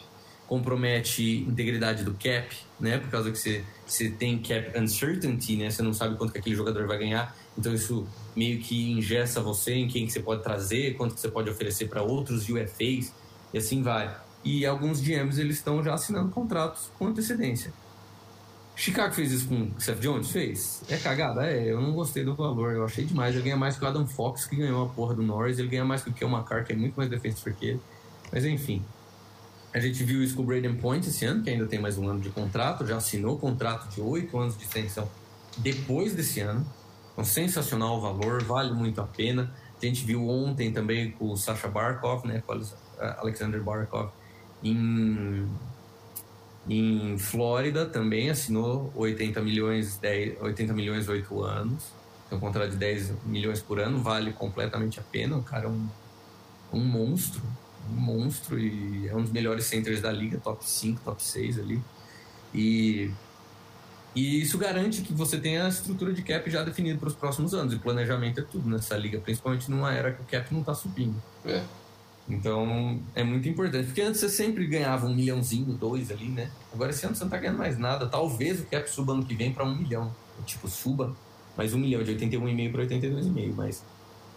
compromete 0.47 1.45
integridade 1.47 2.03
do 2.03 2.13
cap, 2.13 2.55
né? 2.79 2.97
Por 2.97 3.09
causa 3.09 3.31
que 3.31 3.37
você, 3.37 3.63
você 3.85 4.09
tem 4.09 4.39
cap 4.39 4.77
uncertainty, 4.77 5.57
né? 5.57 5.69
Você 5.69 5.81
não 5.81 5.93
sabe 5.93 6.15
quanto 6.17 6.31
que 6.31 6.39
aquele 6.39 6.55
jogador 6.55 6.87
vai 6.87 6.97
ganhar. 6.97 7.35
Então 7.57 7.73
isso 7.73 8.07
meio 8.35 8.59
que 8.59 8.91
ingessa 8.91 9.41
você 9.41 9.73
em 9.73 9.87
quem 9.87 10.05
que 10.05 10.11
você 10.11 10.19
pode 10.19 10.41
trazer, 10.41 10.95
quanto 10.95 11.15
que 11.15 11.21
você 11.21 11.29
pode 11.29 11.49
oferecer 11.49 11.87
para 11.87 12.01
outros 12.01 12.47
UFAs 12.49 13.13
e 13.53 13.57
assim 13.57 13.83
vai. 13.83 14.15
E 14.43 14.65
alguns 14.65 15.01
GMs 15.01 15.39
eles 15.39 15.57
estão 15.57 15.83
já 15.83 15.93
assinando 15.93 16.29
contratos 16.29 16.89
com 16.97 17.07
antecedência. 17.07 17.73
Chicago 18.79 19.13
fez 19.13 19.33
isso 19.33 19.49
com 19.49 19.69
o 19.77 19.81
Seth 19.81 19.99
Jones? 19.99 20.31
Fez. 20.31 20.83
É 20.87 20.95
cagada? 20.95 21.45
É, 21.45 21.69
eu 21.69 21.81
não 21.81 21.91
gostei 21.91 22.23
do 22.23 22.33
valor. 22.33 22.71
Eu 22.71 22.85
achei 22.85 23.03
demais. 23.03 23.35
Ele 23.35 23.43
ganha 23.43 23.57
mais 23.57 23.77
que 23.77 23.83
o 23.83 23.87
Adam 23.87 24.07
Fox, 24.07 24.45
que 24.45 24.55
ganhou 24.55 24.85
a 24.85 24.87
porra 24.87 25.13
do 25.13 25.21
Norris. 25.21 25.59
Ele 25.59 25.67
ganha 25.67 25.83
mais 25.83 26.01
que 26.01 26.09
o 26.09 26.13
Kel 26.13 26.29
que 26.65 26.71
é 26.71 26.75
muito 26.77 26.95
mais 26.95 27.09
defensor 27.09 27.51
que 27.51 27.65
ele. 27.71 27.81
Mas 28.31 28.45
enfim. 28.45 28.81
A 29.73 29.79
gente 29.79 30.01
viu 30.05 30.23
isso 30.23 30.33
com 30.33 30.43
o 30.43 30.45
Braden 30.45 30.77
Point 30.77 31.09
esse 31.09 31.25
ano, 31.25 31.43
que 31.43 31.49
ainda 31.49 31.67
tem 31.67 31.77
mais 31.77 31.97
um 31.97 32.07
ano 32.07 32.21
de 32.21 32.29
contrato. 32.29 32.87
Já 32.87 32.95
assinou 32.95 33.37
contrato 33.37 33.93
de 33.93 33.99
oito 33.99 34.37
anos 34.39 34.57
de 34.57 34.63
extensão 34.63 35.09
depois 35.57 36.13
desse 36.13 36.39
ano. 36.39 36.65
Então, 37.11 37.25
sensacional 37.25 37.97
o 37.97 38.01
valor, 38.01 38.41
vale 38.43 38.71
muito 38.71 39.01
a 39.01 39.05
pena. 39.05 39.53
A 39.77 39.85
gente 39.85 40.05
viu 40.05 40.25
ontem 40.25 40.71
também 40.71 41.11
com 41.11 41.29
o 41.31 41.35
Sasha 41.35 41.67
Barkov, 41.67 42.25
né? 42.25 42.41
Com 42.47 42.53
o 42.53 42.63
Alexander 42.97 43.61
Barkov 43.61 44.09
em 44.63 45.47
em 46.69 47.17
Flórida 47.17 47.85
também 47.85 48.29
assinou 48.29 48.93
80 48.95 49.41
milhões, 49.41 49.97
10, 49.97 50.39
80 50.39 50.73
milhões 50.73 51.09
8 51.09 51.43
anos. 51.43 51.83
Tem 52.29 52.37
um 52.37 52.41
contrato 52.41 52.69
de 52.69 52.77
10 52.77 53.25
milhões 53.25 53.59
por 53.59 53.79
ano, 53.79 54.03
vale 54.03 54.31
completamente 54.33 54.99
a 54.99 55.03
pena. 55.03 55.35
O 55.35 55.43
cara 55.43 55.65
é 55.65 55.67
um, 55.67 55.87
um 56.71 56.79
monstro, 56.79 57.41
um 57.91 57.99
monstro 57.99 58.59
e 58.59 59.07
é 59.07 59.15
um 59.15 59.23
dos 59.23 59.31
melhores 59.31 59.65
centers 59.65 59.99
da 59.99 60.11
liga, 60.11 60.37
top 60.37 60.63
5, 60.63 61.01
top 61.03 61.23
6 61.23 61.57
ali. 61.57 61.81
E, 62.53 63.11
e 64.15 64.39
isso 64.39 64.59
garante 64.59 65.01
que 65.01 65.11
você 65.11 65.39
tenha 65.39 65.65
a 65.65 65.69
estrutura 65.69 66.13
de 66.13 66.21
cap 66.21 66.47
já 66.51 66.63
definida 66.63 66.99
para 66.99 67.07
os 67.07 67.15
próximos 67.15 67.55
anos. 67.55 67.73
E 67.73 67.79
planejamento 67.79 68.41
é 68.41 68.43
tudo 68.43 68.69
nessa 68.69 68.95
liga, 68.95 69.19
principalmente 69.19 69.71
numa 69.71 69.91
era 69.91 70.11
que 70.11 70.21
o 70.21 70.25
cap 70.25 70.53
não 70.53 70.61
está 70.61 70.75
subindo. 70.75 71.19
É. 71.43 71.63
Então 72.29 72.99
é 73.15 73.23
muito 73.23 73.49
importante. 73.49 73.87
Porque 73.87 74.01
antes 74.01 74.19
você 74.19 74.29
sempre 74.29 74.67
ganhava 74.67 75.07
um 75.07 75.15
milhãozinho, 75.15 75.73
dois 75.73 76.11
ali, 76.11 76.29
né? 76.29 76.51
Agora 76.71 76.91
esse 76.91 77.05
ano 77.05 77.15
você 77.15 77.23
não 77.23 77.31
tá 77.31 77.37
ganhando 77.37 77.57
mais 77.57 77.77
nada. 77.77 78.07
Talvez 78.07 78.59
o 78.59 78.65
cap 78.65 78.89
suba 78.89 79.13
ano 79.13 79.25
que 79.25 79.33
vem 79.33 79.51
para 79.51 79.65
um 79.65 79.75
milhão. 79.75 80.13
Tipo, 80.45 80.67
suba 80.67 81.15
mais 81.57 81.73
um 81.73 81.77
milhão, 81.77 82.01
de 82.01 82.15
81,5 82.15 82.71
para 82.71 82.83
82,5, 82.85 83.53
mas 83.53 83.83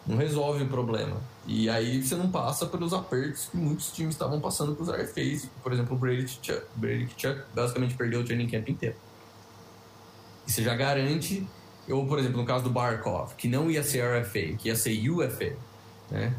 não 0.05 0.17
resolve 0.17 0.65
o 0.65 0.69
problema. 0.69 1.21
E 1.47 1.71
aí 1.71 2.03
você 2.03 2.17
não 2.17 2.29
passa 2.29 2.67
pelos 2.67 2.93
apertos 2.93 3.47
que 3.47 3.57
muitos 3.57 3.93
times 3.93 4.15
estavam 4.15 4.41
passando 4.41 4.75
com 4.75 4.83
os 4.83 4.89
RFAs. 4.89 5.49
Por 5.63 5.73
exemplo, 5.73 5.95
o 5.95 5.99
Brady 5.99 6.27
Chuck, 6.43 6.63
Brady 6.75 7.09
Chuck 7.17 7.43
basicamente 7.55 7.95
perdeu 7.95 8.21
o 8.21 8.25
training 8.25 8.49
camp 8.49 8.69
inteiro. 8.69 8.97
E 10.49 10.51
você 10.51 10.65
já 10.65 10.75
garante, 10.75 11.47
ou 11.89 12.07
por 12.07 12.19
exemplo, 12.19 12.39
no 12.39 12.45
caso 12.45 12.65
do 12.65 12.71
Barkov, 12.71 13.35
que 13.37 13.47
não 13.47 13.71
ia 13.71 13.85
ser 13.85 14.03
RFA, 14.03 14.57
que 14.59 14.69
ia 14.69 14.75
ser 14.75 15.09
UFA, 15.09 15.57
né? 16.11 16.35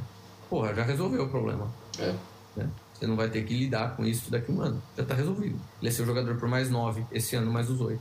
Porra, 0.54 0.72
já 0.76 0.84
resolveu 0.84 1.24
o 1.24 1.30
problema. 1.30 1.68
É. 1.98 2.14
Né? 2.56 2.70
Você 2.94 3.08
não 3.08 3.16
vai 3.16 3.28
ter 3.28 3.44
que 3.44 3.58
lidar 3.58 3.96
com 3.96 4.06
isso 4.06 4.30
daqui 4.30 4.52
a 4.52 4.54
um 4.54 4.62
ano. 4.62 4.84
Já 4.96 5.04
tá 5.04 5.16
resolvido. 5.16 5.60
Ele 5.82 5.92
ser 5.92 6.04
o 6.04 6.06
jogador 6.06 6.36
por 6.36 6.48
mais 6.48 6.70
nove, 6.70 7.04
esse 7.12 7.36
ano 7.36 7.52
mais 7.52 7.72
os 7.72 7.82
oito. 7.82 8.00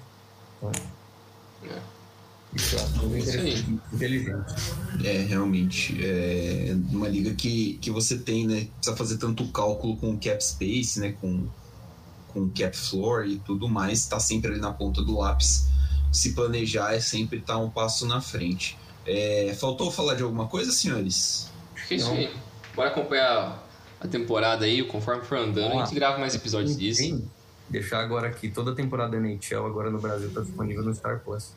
Então, 0.58 0.70
É. 1.64 1.80
isso 2.54 2.76
interessante, 3.06 3.80
inteligente. 3.90 4.54
É, 5.02 5.22
realmente. 5.22 5.98
É 6.04 6.76
uma 6.90 7.08
liga 7.08 7.32
que, 7.32 7.78
que 7.80 7.90
você 7.90 8.18
tem, 8.18 8.46
né? 8.46 8.68
Precisa 8.76 8.96
fazer 8.98 9.16
tanto 9.16 9.48
cálculo 9.48 9.96
com 9.96 10.10
o 10.10 10.18
cap 10.18 10.44
space, 10.44 11.00
né? 11.00 11.12
Com, 11.22 11.46
com 12.34 12.40
o 12.40 12.50
cap 12.50 12.76
floor 12.76 13.24
e 13.24 13.38
tudo 13.38 13.66
mais. 13.66 14.04
Tá 14.04 14.20
sempre 14.20 14.50
ali 14.50 14.60
na 14.60 14.74
ponta 14.74 15.00
do 15.00 15.16
lápis. 15.16 15.68
Se 16.12 16.34
planejar 16.34 16.92
é 16.92 17.00
sempre 17.00 17.38
estar 17.38 17.56
um 17.56 17.70
passo 17.70 18.06
na 18.06 18.20
frente. 18.20 18.76
É, 19.06 19.56
faltou 19.58 19.90
falar 19.90 20.16
de 20.16 20.22
alguma 20.22 20.48
coisa, 20.48 20.70
senhores? 20.70 21.50
Acho 21.82 21.88
que 21.88 21.94
é 21.94 21.96
isso 21.96 22.10
aí. 22.12 22.32
Bora 22.74 22.88
acompanhar 22.90 23.62
a 24.00 24.08
temporada 24.08 24.64
aí, 24.64 24.82
conforme 24.84 25.22
for 25.24 25.38
andando, 25.38 25.56
Vamos 25.64 25.72
a 25.72 25.80
lá. 25.80 25.84
gente 25.84 25.94
grava 25.94 26.18
mais 26.18 26.34
episódios 26.34 26.76
disso. 26.76 27.02
Enfim, 27.02 27.28
deixar 27.68 28.00
agora 28.00 28.28
aqui 28.28 28.48
toda 28.48 28.70
a 28.70 28.74
temporada 28.74 29.12
da 29.12 29.18
NHL 29.18 29.66
agora 29.66 29.90
no 29.90 30.00
Brasil 30.00 30.28
está 30.28 30.40
disponível 30.40 30.82
no 30.84 30.94
Star 30.94 31.20
Plus. 31.20 31.52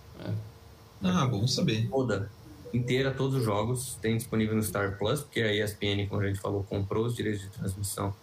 Ah, 1.04 1.26
bom 1.28 1.48
saber. 1.48 1.88
Toda. 1.90 2.30
Inteira, 2.74 3.12
todos 3.12 3.36
os 3.36 3.44
jogos 3.44 3.98
tem 4.02 4.18
disponível 4.18 4.56
no 4.56 4.64
Star 4.64 4.98
Plus, 4.98 5.22
porque 5.22 5.42
a 5.42 5.54
ESPN, 5.54 6.08
como 6.10 6.22
a 6.22 6.28
gente 6.28 6.40
falou, 6.40 6.64
comprou 6.64 7.06
os 7.06 7.16
direitos 7.16 7.42
de 7.42 7.50
transmissão 7.50 8.14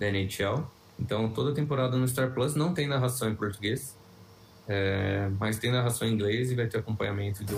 da 0.00 0.08
NHL. 0.08 0.64
Então 0.98 1.28
toda 1.28 1.50
a 1.52 1.54
temporada 1.54 1.96
no 1.96 2.06
Star 2.08 2.32
Plus 2.32 2.54
não 2.54 2.72
tem 2.74 2.88
narração 2.88 3.28
em 3.30 3.34
português. 3.34 3.96
É, 4.68 5.28
mas 5.40 5.58
tem 5.58 5.72
narração 5.72 6.06
em 6.06 6.12
inglês 6.12 6.50
e 6.50 6.54
vai 6.54 6.66
ter 6.66 6.78
acompanhamento 6.78 7.42
do. 7.44 7.54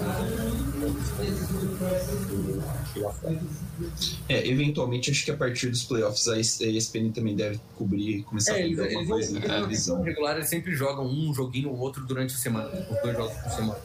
É, 4.29 4.47
eventualmente, 4.49 5.11
acho 5.11 5.25
que 5.25 5.31
a 5.31 5.37
partir 5.37 5.69
dos 5.69 5.85
playoffs 5.85 6.27
a 6.29 6.39
ESPN 6.39 7.11
também 7.13 7.37
deve 7.37 7.61
cobrir, 7.77 8.23
começar 8.23 8.53
É, 8.53 8.63
a 8.63 8.67
eles, 8.67 8.77
cobrir 8.79 8.95
eles, 8.95 8.97
alguma 9.11 9.17
coisa 9.17 9.35
na 9.35 9.41
televisão. 9.41 9.95
temporada 9.97 10.11
regular 10.11 10.37
eles 10.37 10.49
sempre 10.49 10.75
jogam 10.75 11.07
um 11.07 11.35
joguinho 11.35 11.71
ou 11.71 11.79
outro 11.79 12.05
durante 12.07 12.35
a 12.35 12.39
semana. 12.39 12.69
Os 12.91 13.03
dois 13.03 13.17
jogos 13.17 13.37
por 13.37 13.51
semana. 13.53 13.79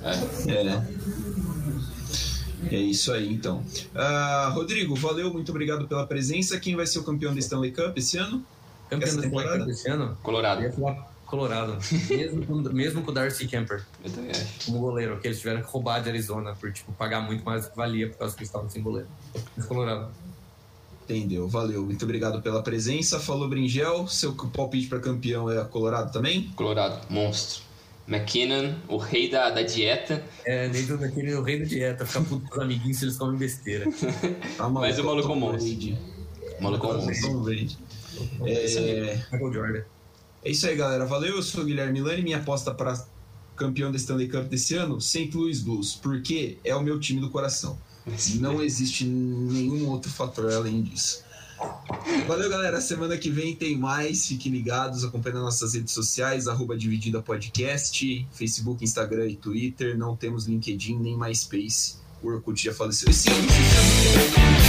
É. 0.47 0.81
É 2.71 2.77
isso 2.77 3.11
aí, 3.13 3.31
então. 3.33 3.63
Ah, 3.95 4.51
Rodrigo, 4.53 4.93
valeu, 4.95 5.31
muito 5.33 5.49
obrigado 5.49 5.87
pela 5.87 6.05
presença. 6.05 6.59
Quem 6.59 6.75
vai 6.75 6.85
ser 6.85 6.99
o 6.99 7.03
campeão 7.03 7.33
da 7.33 7.39
Stanley 7.39 7.71
Cup 7.71 7.97
esse 7.97 8.17
ano? 8.17 8.43
Campeão 8.89 9.07
Essa 9.07 9.21
da 9.21 9.27
Stanley? 9.27 9.59
Cup 9.59 9.69
esse 9.69 9.89
ano? 9.89 10.03
Eu 10.05 10.15
Colorado. 10.21 10.61
ia 10.61 10.71
falar 10.71 11.08
Colorado. 11.29 11.77
mesmo, 12.09 12.45
com, 12.45 12.55
mesmo 12.73 13.03
com 13.03 13.11
o 13.11 13.13
Darcy 13.13 13.47
Kemper 13.47 13.85
Eu 14.03 14.11
também 14.11 14.31
acho. 14.31 14.65
como 14.65 14.79
goleiro, 14.79 15.19
que 15.19 15.27
eles 15.27 15.39
tiveram 15.39 15.61
que 15.61 15.67
roubar 15.67 16.01
de 16.01 16.09
Arizona 16.09 16.55
por 16.55 16.73
tipo, 16.73 16.91
pagar 16.93 17.21
muito 17.21 17.45
mais 17.45 17.65
do 17.65 17.71
que 17.71 17.77
valia 17.77 18.09
por 18.09 18.17
causa 18.17 18.35
que 18.35 18.41
eles 18.41 18.49
estavam 18.49 18.67
sem 18.67 18.81
goleiro. 18.81 19.07
Mas 19.55 19.65
Colorado. 19.65 20.09
Entendeu, 21.03 21.47
valeu. 21.47 21.83
Muito 21.83 22.03
obrigado 22.03 22.41
pela 22.41 22.63
presença. 22.63 23.19
Falou, 23.19 23.47
Bringel. 23.47 24.07
Seu 24.07 24.33
palpite 24.33 24.87
para 24.87 24.99
campeão 24.99 25.49
é 25.49 25.63
Colorado 25.65 26.11
também? 26.11 26.51
Colorado, 26.55 26.99
monstro. 27.09 27.63
McKinnon, 28.07 28.73
o 28.87 28.97
rei 28.97 29.29
da, 29.29 29.51
da 29.51 29.61
dieta. 29.61 30.23
É, 30.43 30.67
dentro 30.67 30.97
daquele 30.97 31.33
o 31.35 31.43
rei 31.43 31.59
da 31.59 31.65
dieta, 31.65 32.05
ficar 32.07 32.25
puto 32.25 32.47
com 32.47 32.55
os 32.55 32.61
amiguinhos 32.61 32.97
se 32.97 33.05
eles 33.05 33.17
comem 33.17 33.37
besteira. 33.37 33.85
Tá 34.57 34.67
Mas 34.67 34.97
o 34.97 35.03
maluco 35.03 35.31
é 35.31 35.35
monstro. 35.35 35.69
Brady. 35.69 35.97
O 36.59 36.63
maluco 36.63 36.87
é 36.87 36.93
monstro. 36.93 37.31
Tom 37.31 37.43
Brady. 37.43 37.77
É 38.45 38.51
aí. 38.51 38.89
É, 38.89 39.25
Michael 39.31 39.53
Jordan. 39.53 39.83
É 40.49 40.51
isso 40.51 40.67
aí, 40.67 40.75
galera. 40.75 41.05
Valeu. 41.05 41.35
Eu 41.35 41.43
sou 41.43 41.61
o 41.61 41.65
Guilherme 41.65 41.93
Milani. 41.93 42.23
Minha 42.23 42.37
aposta 42.37 42.73
para 42.73 43.05
campeão 43.55 43.91
da 43.91 43.97
Stanley 43.97 44.27
Cup 44.27 44.45
desse 44.45 44.73
ano, 44.73 44.99
St. 44.99 45.29
Louis 45.35 45.61
Blues, 45.61 45.93
porque 45.93 46.57
é 46.63 46.75
o 46.75 46.81
meu 46.81 46.99
time 46.99 47.21
do 47.21 47.29
coração. 47.29 47.77
Não 48.39 48.63
existe 48.63 49.05
nenhum 49.05 49.87
outro 49.89 50.09
fator 50.09 50.51
além 50.51 50.81
disso. 50.81 51.23
Valeu, 52.25 52.49
galera. 52.49 52.81
Semana 52.81 53.15
que 53.15 53.29
vem 53.29 53.55
tem 53.55 53.77
mais. 53.77 54.25
Fiquem 54.25 54.51
ligados, 54.51 55.03
acompanhando 55.03 55.41
nossas 55.41 55.75
redes 55.75 55.93
sociais, 55.93 56.47
arroba 56.47 56.75
Dividida 56.75 57.21
Podcast, 57.21 58.27
Facebook, 58.31 58.83
Instagram 58.83 59.27
e 59.27 59.35
Twitter. 59.35 59.95
Não 59.95 60.15
temos 60.15 60.47
LinkedIn 60.47 60.97
nem 60.97 61.15
MySpace. 61.15 61.97
O 62.23 62.27
Orkut 62.27 62.63
já 62.63 62.73
faleceu. 62.73 63.09
Esse 63.11 63.29
ano, 63.29 63.39
ano. 63.39 64.68